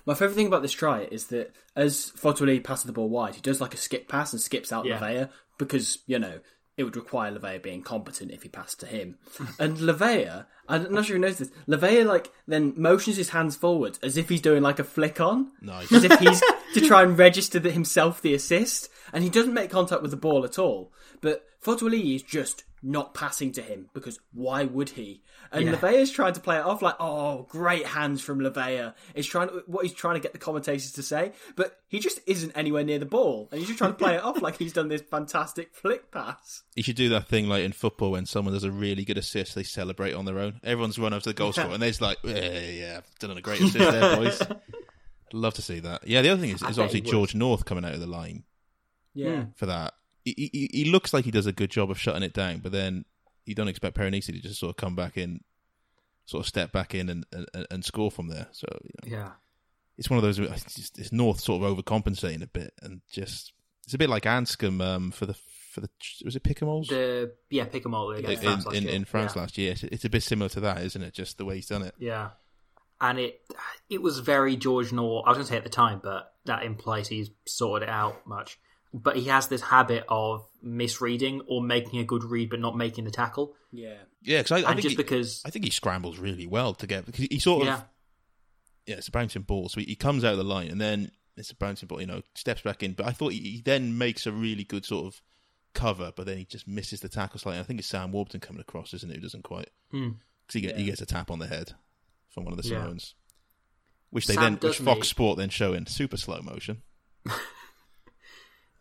My 0.06 0.14
favourite 0.14 0.36
thing 0.36 0.48
about 0.48 0.62
this 0.62 0.72
try 0.72 1.02
is 1.12 1.28
that 1.28 1.52
as 1.76 2.12
Fotuali'i 2.18 2.64
passes 2.64 2.86
the 2.86 2.94
ball 2.94 3.10
wide, 3.10 3.36
he 3.36 3.42
does 3.42 3.60
like 3.60 3.74
a 3.74 3.78
skip 3.78 4.08
pass 4.08 4.32
and 4.32 4.42
skips 4.42 4.72
out 4.72 4.86
Yeah. 4.86 5.00
Lavea 5.00 5.30
because, 5.58 5.98
you 6.06 6.20
know, 6.20 6.40
it 6.78 6.84
would 6.84 6.96
require 6.96 7.32
Lavea 7.32 7.62
being 7.62 7.82
competent 7.82 8.32
if 8.32 8.44
he 8.44 8.50
passed 8.50 8.80
to 8.80 8.86
him. 8.86 9.18
and 9.60 9.78
Lavea, 9.78 10.46
I'm 10.70 10.94
not 10.94 11.06
sure 11.06 11.16
if 11.16 11.20
you 11.20 11.20
noticed 11.20 11.40
this, 11.40 11.52
Lavea 11.68 12.06
like 12.06 12.32
then 12.48 12.74
motions 12.78 13.18
his 13.18 13.30
hands 13.30 13.56
forward 13.56 13.98
as 14.04 14.16
if 14.16 14.30
he's 14.30 14.42
doing 14.42 14.62
like 14.62 14.78
a 14.78 14.84
flick 14.84 15.20
on. 15.20 15.52
Nice. 15.60 15.92
As 15.92 16.04
if 16.04 16.20
he's 16.20 16.42
to 16.76 16.82
try 16.82 17.02
and 17.02 17.18
register 17.18 17.60
that 17.60 17.72
himself 17.72 18.22
the 18.22 18.36
assist. 18.36 18.90
And 19.12 19.24
he 19.24 19.30
doesn't 19.30 19.54
make 19.54 19.72
contact 19.72 20.04
with 20.04 20.12
the 20.12 20.18
ball 20.18 20.46
at 20.46 20.60
all. 20.60 20.92
But 21.20 21.48
Fotuali'i 21.64 22.16
is 22.16 22.24
just 22.24 22.64
not 22.84 23.14
passing 23.16 23.52
to 23.54 23.62
him 23.62 23.90
because 23.94 24.20
why 24.32 24.64
would 24.64 24.90
he? 24.90 25.24
And 25.52 25.66
Yeah. 25.66 25.76
Lavea's 25.76 26.12
trying 26.12 26.34
to 26.34 26.40
play 26.40 26.58
it 26.58 26.66
off 26.66 26.82
like, 26.82 26.96
oh, 27.00 27.44
great 27.50 27.86
hands 27.86 28.22
from 28.22 28.40
Lavea. 28.40 28.94
Is 29.16 29.26
trying 29.26 29.50
to, 29.50 29.64
what 29.68 29.84
he's 29.86 29.94
trying 29.94 30.16
to 30.16 30.20
get 30.20 30.34
the 30.34 30.40
commentators 30.40 30.92
to 30.94 31.04
say, 31.04 31.32
but 31.56 31.80
he 31.88 32.00
just 32.00 32.20
isn't 32.26 32.52
anywhere 32.56 32.84
near 32.84 33.00
the 33.00 33.06
ball, 33.06 33.48
and 33.52 33.60
he's 33.60 33.68
just 33.68 33.78
trying 33.78 33.92
to 33.92 33.98
play 33.98 34.16
it 34.16 34.24
off 34.24 34.42
like 34.42 34.58
he's 34.58 34.74
done 34.74 34.88
this 34.90 35.02
fantastic 35.02 35.74
flick 35.74 36.12
pass. 36.12 36.64
You 36.76 36.84
should 36.84 36.96
do 36.96 37.10
that 37.10 37.28
thing 37.28 37.48
like 37.48 37.64
in 37.64 37.72
football 37.72 38.12
when 38.12 38.26
someone 38.26 38.54
does 38.54 38.64
a 38.64 38.72
really 38.72 39.06
good 39.06 39.18
assist, 39.18 39.56
they 39.56 39.64
celebrate 39.64 40.14
on 40.14 40.26
their 40.26 40.40
own. 40.40 40.60
Everyone's 40.64 41.00
run 41.00 41.14
over 41.14 41.22
to 41.22 41.30
the 41.30 41.34
goal 41.34 41.54
scorer 41.54 41.74
and 41.74 41.82
they're 41.82 41.90
just 41.90 42.02
like, 42.02 42.18
yeah, 42.24 42.60
yeah, 42.60 42.98
I've 42.98 43.20
done 43.20 43.38
a 43.38 43.42
great 43.42 43.62
assist 43.62 43.78
there, 43.78 44.16
boys. 44.16 44.42
Love 45.34 45.54
to 45.56 45.62
see 45.62 45.80
that. 45.80 46.08
Yeah, 46.08 46.22
the 46.22 46.30
other 46.30 46.42
thing 46.42 46.52
is, 46.52 46.62
is 46.62 46.80
obviously. 46.80 47.02
George 47.02 47.36
North 47.36 47.66
coming 47.66 47.84
out 47.84 47.94
of 47.94 48.00
the 48.00 48.08
line 48.08 48.44
Yeah, 49.14 49.46
for 49.56 49.66
that. 49.66 49.94
He, 50.24 50.50
he, 50.54 50.70
he 50.74 50.86
looks 50.92 51.14
like 51.14 51.24
he 51.26 51.32
does 51.32 51.46
a 51.46 51.54
good 51.54 51.70
job 51.72 51.90
of 51.90 52.00
shutting 52.00 52.24
it 52.24 52.34
down, 52.34 52.60
but 52.60 52.72
then 52.74 53.06
you 53.48 53.56
don't 53.56 53.68
expect 53.68 53.96
Perenise 53.98 54.26
to 54.26 54.34
just 54.34 54.60
sort 54.60 54.70
of 54.72 54.78
come 54.78 54.96
back 54.96 55.18
in, 55.18 55.42
sort 56.26 56.44
of 56.44 56.48
step 56.48 56.72
back 56.72 56.94
in 56.94 57.10
and, 57.10 57.26
and, 57.32 57.68
and 57.72 57.86
score 57.86 58.12
from 58.12 58.28
there. 58.28 58.48
So 58.52 58.68
you 58.84 58.90
know, 59.12 59.18
Yeah. 59.18 59.32
it's 59.98 60.10
one 60.10 60.18
of 60.18 60.24
those. 60.24 60.40
It's, 60.40 60.76
just, 60.76 61.00
it's 61.00 61.12
North 61.12 61.40
sort 61.40 61.64
of 61.64 61.78
overcompensating 61.78 62.44
a 62.44 62.48
bit, 62.48 62.74
and 62.82 63.02
just 63.12 63.54
it's 63.86 63.94
a 63.94 63.98
bit 63.98 64.10
like 64.10 64.24
Anscombe 64.24 64.82
um, 64.82 65.12
for 65.12 65.26
the 65.26 65.36
for 65.72 65.82
the 65.82 65.90
was 66.26 66.36
it 66.36 66.44
Picamoles 66.44 66.88
The 66.90 67.34
yeah, 67.50 67.66
all 67.94 68.12
against 68.12 68.44
in 68.44 68.50
France 68.50 68.66
last 68.66 68.76
in, 68.76 68.84
year. 68.84 68.94
in 68.94 69.06
France 69.06 69.34
yeah. 69.36 69.42
last 69.42 69.58
year. 69.58 69.72
It's, 69.74 69.84
it's 69.84 70.06
a 70.06 70.10
bit 70.10 70.24
similar 70.24 70.50
to 70.50 70.60
that, 70.62 70.82
isn't 70.82 71.02
it? 71.02 71.14
Just 71.14 71.38
the 71.38 71.46
way 71.46 71.56
he's 71.56 71.68
done 71.68 71.84
it. 71.84 71.94
Yeah, 72.00 72.30
and 73.00 73.20
it 73.20 73.42
it 73.90 74.02
was 74.02 74.20
very 74.20 74.56
George 74.58 74.92
Nor. 74.92 75.24
I 75.26 75.30
was 75.30 75.38
going 75.38 75.46
to 75.48 75.52
say 75.52 75.58
at 75.58 75.64
the 75.64 75.70
time, 75.70 76.02
but 76.04 76.34
that 76.46 76.64
implies 76.64 77.08
he's 77.08 77.30
sorted 77.46 77.88
it 77.88 77.92
out 77.92 78.26
much. 78.28 78.60
But 78.94 79.18
he 79.18 79.26
has 79.26 79.48
this 79.48 79.62
habit 79.62 80.06
of 80.08 80.46
misreading 80.62 81.42
or 81.48 81.62
making 81.62 82.00
a 82.00 82.04
good 82.06 82.24
read 82.24 82.50
but 82.50 82.60
not 82.60 82.76
making 82.78 83.04
the 83.06 83.12
tackle. 83.12 83.54
yeah, 83.72 83.96
Yeah, 84.24 84.40
because 84.40 84.64
I, 84.64 84.70
I 84.70 84.74
think 84.74 84.82
just 84.82 84.90
he, 84.92 84.96
because 84.96 85.42
I 85.46 85.50
think 85.50 85.66
he 85.66 85.72
scrambles 85.72 86.18
really 86.18 86.48
well 86.48 86.74
to 86.76 86.88
get 86.88 87.06
because 87.06 87.26
he 87.30 87.40
sort 87.40 87.64
of 87.64 87.68
yeah, 87.68 87.82
yeah, 88.86 88.96
it's 88.96 89.08
a 89.10 89.12
bouncing 89.12 89.42
ball. 89.44 89.70
So 89.70 89.82
he, 89.82 89.88
he 89.88 89.96
comes 89.96 90.24
out 90.24 90.32
of 90.32 90.38
the 90.38 90.44
line 90.46 90.70
and 90.70 90.80
then 90.80 91.12
it's 91.36 91.52
a 91.52 91.56
bouncing 91.56 91.88
ball, 91.88 92.00
you 92.02 92.08
know, 92.08 92.22
steps 92.34 92.62
back 92.62 92.82
in. 92.82 92.94
But 92.94 93.06
I 93.08 93.12
thought 93.12 93.34
he, 93.34 93.40
he 93.40 93.62
then 93.64 93.98
makes 93.98 94.26
a 94.26 94.32
really 94.32 94.64
good 94.64 94.86
sort 94.86 95.06
of 95.06 95.22
cover, 95.74 96.12
but 96.16 96.26
then 96.26 96.38
he 96.38 96.46
just 96.46 96.68
misses 96.68 97.02
the 97.02 97.10
tackle 97.10 97.40
slightly. 97.40 97.60
I 97.60 97.64
think 97.64 97.80
it's 97.80 97.90
Sam 97.90 98.12
Warburton 98.14 98.40
coming 98.40 98.62
across, 98.62 98.94
isn't 98.94 99.12
it? 99.12 99.16
Who 99.18 99.22
doesn't 99.22 99.44
quite 99.44 99.70
Hmm. 99.92 100.12
because 100.48 100.54
he, 100.54 100.62
get, 100.62 100.78
he 100.78 100.86
gets 100.86 101.02
a 101.02 101.06
tap 101.06 101.30
on 101.30 101.40
the 101.40 101.48
head 101.48 101.74
from 102.30 102.46
one 102.46 102.54
of 102.54 102.62
the 102.62 102.68
Yeah. 102.68 102.88
Which 104.10 104.26
they 104.28 104.34
Sam 104.36 104.44
then 104.44 104.54
which 104.70 104.78
Fox 104.80 105.00
make- 105.00 105.04
Sport 105.04 105.38
then 105.38 105.50
show 105.50 105.74
in 105.74 105.86
super 105.86 106.16
slow 106.18 106.42
motion. 106.42 106.82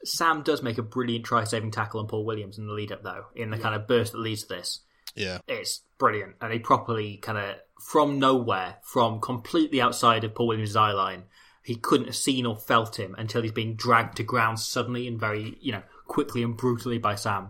Sam 0.05 0.43
does 0.43 0.63
make 0.63 0.79
a 0.79 0.83
brilliant 0.83 1.25
try-saving 1.25 1.71
tackle 1.71 2.01
on 2.01 2.07
Paul 2.07 2.25
Williams 2.25 2.59
in 2.59 2.67
the 2.67 2.73
lead-up, 2.73 3.03
though, 3.03 3.27
in 3.35 3.51
the 3.51 3.59
kind 3.59 3.75
of 3.75 3.87
burst 3.87 4.13
that 4.13 4.21
leads 4.21 4.43
to 4.45 4.49
this. 4.55 4.81
Yeah, 5.15 5.39
It's 5.49 5.81
brilliant, 5.99 6.37
and 6.41 6.53
he 6.53 6.59
properly 6.59 7.17
kind 7.17 7.39
of 7.39 7.57
from 7.81 8.19
nowhere, 8.19 8.77
from 8.83 9.21
completely 9.21 9.81
outside 9.81 10.25
of 10.25 10.35
Paul 10.35 10.49
Williams' 10.49 10.77
eye 10.77 10.93
line, 10.93 11.25
he 11.63 11.75
couldn't 11.75 12.07
have 12.07 12.17
seen 12.17 12.47
or 12.47 12.57
felt 12.57 12.99
him 12.99 13.15
until 13.19 13.43
he's 13.43 13.53
being 13.53 13.75
dragged 13.75 14.19
to 14.19 14.23
ground 14.23 14.61
suddenly 14.61 15.09
and 15.09 15.19
very, 15.19 15.57
you 15.61 15.73
know, 15.73 15.83
quickly 16.07 16.43
and 16.43 16.57
brutally 16.57 16.99
by 16.99 17.15
Sam. 17.15 17.49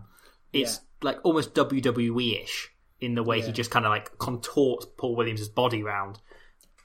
It's 0.53 0.81
like 1.01 1.19
almost 1.23 1.53
WWE-ish 1.53 2.71
in 2.99 3.15
the 3.15 3.23
way 3.23 3.41
he 3.41 3.51
just 3.51 3.69
kind 3.69 3.85
of 3.85 3.91
like 3.91 4.17
contorts 4.17 4.87
Paul 4.97 5.15
Williams' 5.15 5.49
body 5.49 5.83
round 5.83 6.19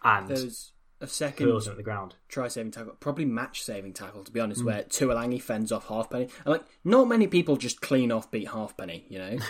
and 0.05 0.29
there's 0.29 0.72
a 1.03 1.07
second 1.09 1.47
hurls 1.49 1.67
him 1.67 1.73
at 1.73 1.77
the 1.77 1.83
ground. 1.83 2.15
try 2.29 2.49
saving 2.49 2.71
tackle, 2.73 2.95
probably 3.01 3.25
match 3.25 3.63
saving 3.63 3.93
tackle 3.93 4.25
to 4.25 4.33
be 4.33 4.41
honest, 4.41 4.63
mm. 4.63 4.67
where 4.67 4.83
Tuilagi 4.85 5.43
fends 5.43 5.71
off 5.73 5.89
Halfpenny. 5.89 6.29
And 6.45 6.53
like, 6.53 6.65
not 6.85 7.09
many 7.09 7.27
people 7.27 7.57
just 7.57 7.81
clean 7.81 8.11
off 8.11 8.31
beat 8.31 8.49
Halfpenny, 8.49 9.05
you 9.09 9.19
know. 9.19 9.39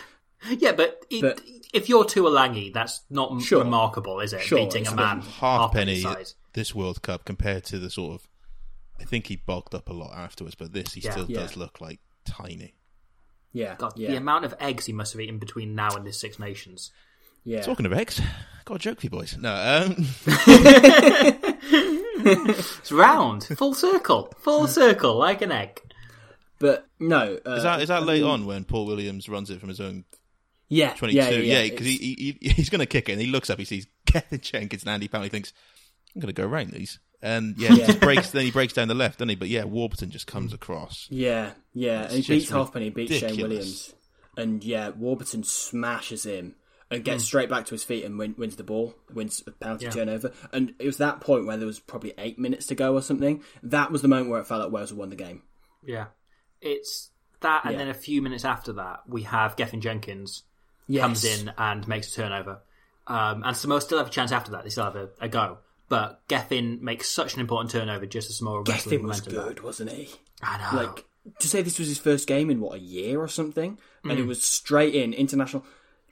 Yeah, 0.58 0.72
but, 0.72 1.06
it, 1.08 1.20
But- 1.20 1.40
if 1.72 1.88
you're 1.88 2.02
Tuilagi, 2.02 2.72
that's 2.74 3.02
not 3.08 3.40
Sure. 3.42 3.62
remarkable, 3.62 4.18
is 4.18 4.32
it? 4.32 4.40
Sure, 4.42 4.58
Beating 4.58 4.88
a 4.88 4.90
a 4.90 4.96
man 4.96 5.20
halfpenny 5.20 6.00
size. 6.00 6.34
this 6.54 6.74
World 6.74 7.00
Cup 7.00 7.24
compared 7.24 7.64
to 7.66 7.78
the 7.78 7.88
sort 7.90 8.14
of. 8.20 8.28
I 9.00 9.04
think 9.04 9.28
he 9.28 9.36
bulked 9.36 9.72
up 9.72 9.88
a 9.88 9.92
lot 9.92 10.12
afterwards, 10.16 10.56
but 10.56 10.72
this 10.72 10.94
he 10.94 11.00
Yeah. 11.00 11.12
still 11.12 11.26
Yeah. 11.30 11.38
does 11.42 11.56
look 11.56 11.80
like 11.80 12.00
tiny. 12.24 12.74
Yeah, 13.52 13.76
God, 13.76 13.92
yeah, 13.96 14.10
the 14.10 14.16
amount 14.16 14.44
of 14.44 14.54
eggs 14.58 14.86
he 14.86 14.92
must 14.92 15.12
have 15.12 15.20
eaten 15.20 15.38
between 15.38 15.76
now 15.76 15.90
and 15.94 16.04
this 16.04 16.18
Six 16.18 16.40
Nations. 16.40 16.90
Yeah. 17.44 17.62
Talking 17.62 17.86
of 17.86 17.92
eggs, 17.92 18.20
got 18.64 18.76
a 18.76 18.78
joke 18.78 19.00
for 19.00 19.06
you 19.06 19.10
boys. 19.10 19.36
No, 19.38 19.52
um, 19.54 20.06
It's 22.24 22.92
round, 22.92 23.44
full 23.44 23.74
circle, 23.74 24.32
full 24.38 24.66
circle, 24.68 25.16
like 25.18 25.42
an 25.42 25.50
egg. 25.52 25.80
But 26.58 26.86
no, 27.00 27.38
uh, 27.44 27.50
is 27.54 27.62
that 27.64 27.82
is 27.82 27.88
that 27.88 28.02
I 28.02 28.04
late 28.04 28.22
mean, 28.22 28.30
on 28.30 28.46
when 28.46 28.64
Paul 28.64 28.86
Williams 28.86 29.28
runs 29.28 29.50
it 29.50 29.58
from 29.58 29.68
his 29.68 29.80
own 29.80 30.04
Yeah, 30.68 30.94
twenty 30.94 31.14
two? 31.14 31.18
yeah, 31.18 31.30
yeah, 31.30 31.62
Yeah, 31.62 31.70
because 31.70 31.86
he, 31.86 31.96
he, 31.96 32.38
he 32.40 32.48
he's 32.50 32.70
going 32.70 32.78
to 32.80 32.86
kick 32.86 33.08
it, 33.08 33.12
and 33.12 33.20
he 33.20 33.26
looks 33.26 33.50
up, 33.50 33.58
he 33.58 33.64
sees 33.64 33.86
Kevin 34.06 34.40
Jenkins 34.40 34.82
and 34.84 34.90
Andy 34.90 35.08
Powell, 35.08 35.24
he 35.24 35.28
thinks, 35.30 35.52
"I'm 36.14 36.20
going 36.20 36.32
to 36.32 36.40
go 36.40 36.46
around 36.46 36.70
these," 36.70 37.00
And 37.20 37.56
yeah, 37.58 37.70
he 37.70 37.78
just 37.78 38.00
breaks. 38.00 38.30
Then 38.30 38.44
he 38.44 38.50
breaks 38.52 38.72
down 38.74 38.86
the 38.88 38.94
left, 38.94 39.18
doesn't 39.18 39.30
he? 39.30 39.34
But 39.34 39.48
yeah, 39.48 39.64
Warburton 39.64 40.10
just 40.10 40.26
comes 40.28 40.52
across. 40.52 41.08
Yeah, 41.10 41.52
yeah. 41.72 42.02
And 42.02 42.12
he 42.12 42.16
beats 42.18 42.44
just 42.44 42.50
Halfpenny, 42.52 42.90
beats 42.90 43.16
Shane. 43.16 43.40
Williams. 43.40 43.94
And 44.36 44.62
yeah, 44.62 44.90
Warburton 44.90 45.42
smashes 45.42 46.24
him 46.24 46.54
and 46.92 47.00
Hmm. 47.00 47.04
gets 47.04 47.24
straight 47.24 47.48
back 47.48 47.66
to 47.66 47.70
his 47.72 47.82
feet 47.84 48.04
and 48.04 48.18
win, 48.18 48.34
wins 48.38 48.56
the 48.56 48.62
ball, 48.64 48.94
wins 49.12 49.42
a 49.46 49.50
penalty 49.50 49.86
Yeah. 49.86 49.90
turnover. 49.92 50.32
And 50.52 50.74
it 50.78 50.86
was 50.86 50.98
that 50.98 51.20
point 51.20 51.46
where 51.46 51.56
there 51.56 51.66
was 51.66 51.78
probably 51.80 52.12
eight 52.18 52.38
minutes 52.38 52.66
to 52.66 52.74
go 52.74 52.94
or 52.94 53.02
something. 53.02 53.42
That 53.62 53.90
was 53.90 54.02
the 54.02 54.08
moment 54.08 54.30
where 54.30 54.40
it 54.40 54.46
felt 54.46 54.62
like 54.62 54.72
Wales 54.72 54.90
had 54.90 54.98
won 54.98 55.10
the 55.10 55.16
game. 55.16 55.42
Yeah, 55.84 56.06
it's 56.60 57.10
that, 57.40 57.62
and 57.64 57.72
Yeah. 57.72 57.78
then 57.78 57.88
a 57.88 57.94
few 57.94 58.22
minutes 58.22 58.44
after 58.44 58.72
that, 58.74 59.00
we 59.08 59.22
have 59.22 59.56
Gethin 59.56 59.80
Jenkins 59.80 60.44
Yes. 60.86 61.02
comes 61.02 61.24
in 61.24 61.52
and 61.58 61.86
makes 61.88 62.08
a 62.12 62.14
turnover, 62.14 62.60
um, 63.06 63.42
and 63.44 63.56
Samoa 63.56 63.80
still 63.80 63.98
have 63.98 64.06
a 64.06 64.10
chance 64.10 64.30
after 64.32 64.52
that. 64.52 64.62
They 64.64 64.70
still 64.70 64.84
have 64.84 64.96
a, 64.96 65.10
a 65.20 65.28
go, 65.28 65.58
but 65.88 66.22
Gethin 66.28 66.78
makes 66.84 67.08
such 67.08 67.34
an 67.34 67.40
important 67.40 67.70
turnover 67.72 68.06
just 68.06 68.30
as 68.30 68.36
Samoa 68.38 68.62
wrestling 68.62 69.00
Gethin 69.00 69.06
was 69.08 69.20
good, 69.20 69.60
wasn't 69.62 69.90
he? 69.90 70.08
I 70.42 70.58
know. 70.58 70.82
Like 70.84 71.04
to 71.38 71.48
say 71.48 71.62
this 71.62 71.78
was 71.78 71.88
his 71.88 71.98
first 71.98 72.26
game 72.28 72.50
in 72.50 72.60
what 72.60 72.74
a 72.76 72.80
year 72.80 73.20
or 73.20 73.28
something, 73.28 73.78
and 74.04 74.12
Mm. 74.18 74.22
it 74.22 74.26
was 74.26 74.42
straight 74.42 74.94
in 74.94 75.12
international. 75.14 75.64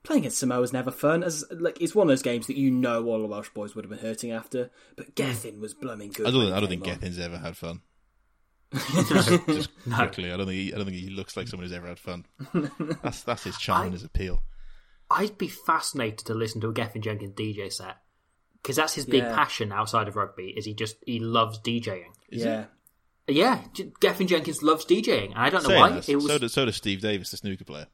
Playing 0.03 0.21
against 0.23 0.39
Samoa 0.39 0.63
is 0.63 0.73
never 0.73 0.91
fun. 0.91 1.23
As 1.23 1.45
like 1.51 1.81
it's 1.81 1.95
one 1.95 2.07
of 2.07 2.09
those 2.09 2.23
games 2.23 2.47
that 2.47 2.57
you 2.57 2.71
know 2.71 3.05
all 3.07 3.21
the 3.21 3.27
Welsh 3.27 3.51
boys 3.51 3.75
would 3.75 3.85
have 3.85 3.91
been 3.91 3.99
hurting 4.07 4.31
after. 4.31 4.71
But 4.97 5.07
hmm. 5.07 5.13
Gethin 5.15 5.61
was 5.61 5.75
blooming 5.75 6.11
good. 6.11 6.27
I 6.27 6.31
don't. 6.31 6.41
think- 6.41 6.49
he 6.51 6.55
I 6.57 6.61
don't 6.61 6.69
think 6.71 6.83
on. 6.83 6.89
Gethin's 6.89 7.19
ever 7.19 7.39
had 7.39 7.57
fun. 7.57 7.81
just 9.09 9.47
just 9.49 9.71
quickly, 9.93 10.33
I 10.33 10.37
don't 10.37 10.47
think. 10.47 10.59
He, 10.59 10.73
I 10.73 10.77
don't 10.77 10.87
think 10.87 10.97
he 10.97 11.11
looks 11.11 11.37
like 11.37 11.49
someone 11.49 11.65
who's 11.67 11.77
ever 11.77 11.89
had 11.89 11.99
fun. 11.99 12.25
That's 13.03 13.23
that's 13.25 13.45
his 13.45 13.59
charm 13.59 13.83
and 13.85 13.93
his 13.93 14.05
appeal. 14.05 14.43
I'd 15.11 15.37
be 15.37 15.49
fascinated 15.49 16.21
to 16.27 16.35
listen 16.35 16.61
to 16.61 16.69
a 16.69 16.73
Gethin 16.73 17.03
Jenkins 17.03 17.33
DJ 17.35 17.73
set 17.73 17.97
because 18.63 18.77
that's 18.77 18.95
his 18.95 19.05
big 19.07 19.25
Yeah. 19.25 19.35
passion 19.35 19.73
outside 19.73 20.07
of 20.07 20.15
rugby. 20.17 20.55
Is 20.57 20.65
he 20.65 20.73
just 20.73 20.97
he 21.05 21.19
loves 21.19 21.59
DJing? 21.59 22.05
Yeah, 22.31 22.67
Yeah, 23.27 23.65
J- 23.75 23.91
Gethin 24.01 24.29
Jenkins 24.29 24.63
loves 24.63 24.87
DJing, 24.87 25.31
and 25.31 25.39
I 25.39 25.51
don't 25.51 25.65
know 25.65 25.69
Saying 25.71 25.81
why. 25.81 25.89
that, 25.91 26.09
It 26.09 26.15
was 26.15 26.27
so, 26.27 26.39
does, 26.39 26.53
so 26.53 26.65
does 26.65 26.77
Steve 26.77 27.01
Davis, 27.01 27.33
the 27.33 27.37
snooker 27.39 27.65
player. 27.65 27.89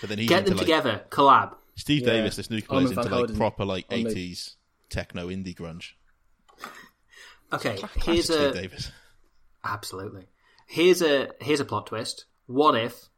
But 0.00 0.08
then 0.10 0.18
he's 0.18 0.28
get 0.28 0.44
them 0.46 0.56
like, 0.56 0.66
together, 0.66 1.04
collab. 1.10 1.54
Steve 1.76 2.02
Yeah. 2.02 2.14
Davis, 2.14 2.36
this 2.36 2.50
new 2.50 2.62
player, 2.62 2.84
is 2.84 2.90
into 2.90 3.02
like 3.02 3.10
Houten 3.10 3.36
proper 3.36 3.64
like 3.64 3.86
eighties 3.90 4.56
techno 4.88 5.28
indie 5.28 5.54
grunge. 5.56 5.92
Okay, 7.52 7.76
Classic 7.78 8.02
here's 8.04 8.24
Steve 8.26 8.40
a 8.40 8.52
Davis. 8.52 8.92
absolutely. 9.64 10.26
Here's 10.68 11.02
a 11.02 11.30
here's 11.40 11.58
a 11.58 11.64
plot 11.64 11.86
twist. 11.88 12.26
What 12.46 12.76
if 12.76 13.08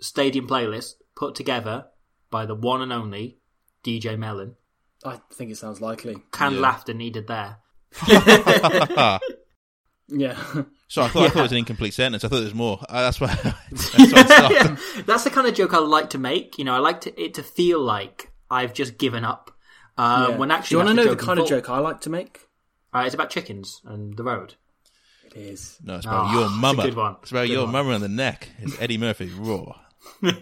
stadium 0.00 0.48
playlist 0.48 0.94
put 1.14 1.34
together 1.34 1.86
by 2.30 2.46
the 2.46 2.54
one 2.54 2.80
and 2.80 2.90
only 2.92 3.40
DJ 3.84 4.18
Mellon? 4.18 4.56
I 5.04 5.20
think 5.34 5.50
it 5.50 5.56
sounds 5.58 5.82
likely. 5.82 6.16
Can 6.30 6.54
Yeah. 6.54 6.60
laughter 6.60 6.94
needed 6.94 7.26
there. 7.26 7.58
Yeah, 10.08 10.36
So 10.92 11.00
I 11.00 11.08
thought, 11.08 11.22
I 11.24 11.28
thought 11.30 11.38
it 11.38 11.42
was 11.44 11.52
an 11.52 11.58
incomplete 11.58 11.94
sentence. 11.94 12.22
I 12.22 12.28
thought 12.28 12.34
there 12.36 12.44
was 12.44 12.54
more. 12.54 12.78
Uh, 12.86 13.00
that's 13.00 13.18
why. 13.18 13.28
that's 13.70 13.94
I. 14.30 14.52
Yeah, 14.52 14.76
That's 15.06 15.24
the 15.24 15.30
kind 15.30 15.46
of 15.46 15.54
joke 15.54 15.72
I 15.72 15.78
like 15.78 16.10
to 16.10 16.18
make. 16.18 16.58
You 16.58 16.66
know, 16.66 16.74
I 16.74 16.80
like 16.80 17.00
to, 17.02 17.18
it 17.18 17.32
to 17.34 17.42
feel 17.42 17.80
like 17.80 18.30
I've 18.50 18.74
just 18.74 18.98
given 18.98 19.24
up. 19.24 19.50
Um, 19.96 20.32
Yeah. 20.32 20.36
When 20.36 20.48
do 20.50 20.54
actually, 20.54 20.74
you 20.74 20.78
want 20.84 20.88
to 20.98 21.04
know 21.04 21.14
the 21.14 21.24
kind 21.24 21.38
of 21.38 21.48
joke 21.48 21.70
I 21.70 21.78
like 21.78 22.02
to 22.02 22.10
make? 22.10 22.40
Uh, 22.92 23.04
it's 23.06 23.14
about 23.14 23.30
chickens 23.30 23.80
and 23.86 24.14
the 24.18 24.22
road. 24.22 24.56
It 25.24 25.34
is. 25.38 25.78
No, 25.82 25.96
it's 25.96 26.04
about 26.04 26.26
Oh, 26.26 26.32
your 26.34 26.42
it's 26.44 26.52
a 26.52 26.56
mama. 26.58 26.82
good 26.82 26.94
one. 26.94 27.16
It's 27.22 27.30
about 27.30 27.46
Good 27.46 27.52
your 27.54 27.62
one. 27.64 27.72
mama 27.72 27.94
on 27.94 28.02
the 28.02 28.08
neck. 28.10 28.50
It's 28.58 28.78
Eddie 28.78 28.98
Murphy 28.98 29.30
raw. 29.34 29.74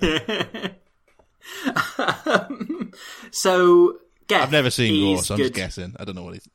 So, 3.31 3.99
Geff, 4.27 4.43
I've 4.43 4.51
never 4.53 4.71
seen 4.71 5.15
Raw, 5.15 5.21
so 5.23 5.35
I'm 5.35 5.39
good. 5.39 5.45
just 5.45 5.55
guessing. 5.55 5.95
I 5.99 6.05
don't 6.05 6.17
know 6.17 6.25
what 6.25 6.35
he's. 6.35 6.49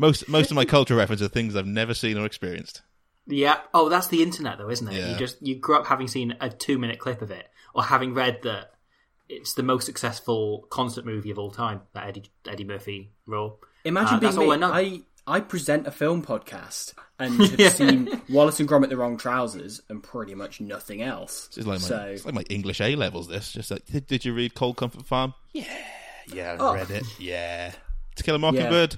Most 0.00 0.28
most 0.28 0.50
of 0.50 0.54
my 0.56 0.64
cultural 0.76 0.98
references 0.98 1.26
are 1.26 1.30
things 1.30 1.54
I've 1.54 1.66
never 1.66 1.94
seen 1.94 2.16
or 2.18 2.24
experienced. 2.26 2.82
Yeah. 3.26 3.58
Oh, 3.74 3.88
that's 3.88 4.08
the 4.08 4.22
internet, 4.22 4.58
though, 4.58 4.70
isn't 4.70 4.88
it? 4.88 4.94
Yeah. 4.94 5.12
You 5.12 5.16
just 5.16 5.40
you 5.40 5.54
grew 5.56 5.76
up 5.76 5.86
having 5.86 6.08
seen 6.08 6.36
a 6.40 6.48
two-minute 6.50 6.98
clip 6.98 7.22
of 7.22 7.30
it, 7.30 7.46
or 7.74 7.84
having 7.84 8.14
read 8.14 8.42
that 8.42 8.72
it's 9.28 9.54
the 9.54 9.62
most 9.62 9.86
successful 9.86 10.66
concert 10.70 11.04
movie 11.04 11.30
of 11.30 11.38
all 11.38 11.50
time. 11.50 11.82
That 11.92 12.08
Eddie 12.08 12.24
Eddie 12.48 12.64
Murphy 12.64 13.12
role. 13.26 13.60
Imagine 13.84 14.14
Uh, 14.16 14.20
being 14.20 14.32
that's 14.32 14.36
all 14.38 14.48
me. 14.48 14.52
I 14.54 14.56
know. 14.56 14.72
I 14.72 15.02
I 15.26 15.40
present 15.40 15.86
a 15.86 15.90
film 15.92 16.24
podcast 16.24 16.94
and 17.18 17.34
have 17.60 17.72
seen 17.74 18.20
Wallace 18.28 18.58
and 18.58 18.68
Gromit: 18.68 18.88
The 18.88 18.96
Wrong 18.96 19.16
Trousers 19.16 19.80
and 19.88 20.02
pretty 20.02 20.34
much 20.34 20.60
nothing 20.60 21.02
else. 21.02 21.48
It's 21.56 21.58
like 21.58 21.80
my, 21.80 21.86
so 21.86 22.00
it's 22.06 22.24
like 22.24 22.34
my 22.34 22.44
English 22.50 22.80
A 22.80 22.96
levels. 22.96 23.28
This 23.28 23.52
just 23.52 23.70
like, 23.70 23.84
did, 23.86 24.06
did 24.08 24.24
you 24.24 24.34
read 24.34 24.54
Cold 24.54 24.76
Comfort 24.76 25.06
Farm? 25.06 25.34
Yeah, 25.52 25.64
yeah, 26.32 26.52
I 26.54 26.56
Oh. 26.58 26.74
read 26.74 26.90
it. 26.90 27.04
Yeah, 27.20 27.72
To 28.16 28.22
Kill 28.24 28.34
a 28.34 28.38
Mockingbird. 28.38 28.96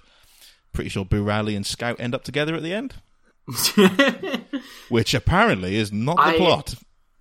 Pretty 0.73 0.91
sure 0.91 1.05
Boo 1.05 1.23
Radley 1.23 1.55
and 1.57 1.67
Scout 1.67 2.01
end 2.01 2.15
up 2.15 2.25
together 2.25 2.55
at 2.55 2.63
the 2.63 2.73
end, 2.73 2.95
which 4.89 5.15
apparently 5.15 5.77
is 5.77 5.93
not 5.93 6.17
the 6.17 6.23
I- 6.23 6.37
plot. 6.37 6.75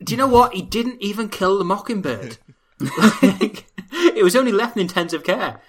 Do 0.03 0.13
you 0.13 0.17
know 0.17 0.27
what? 0.27 0.53
He 0.53 0.63
didn't 0.63 0.99
even 1.01 1.29
kill 1.29 1.57
the 1.59 1.63
mockingbird. 1.65 2.37
Like, 3.21 3.67
it 3.93 4.23
was 4.23 4.35
only 4.35 4.51
left 4.51 4.75
in 4.75 4.81
intensive 4.81 5.23
care. 5.23 5.61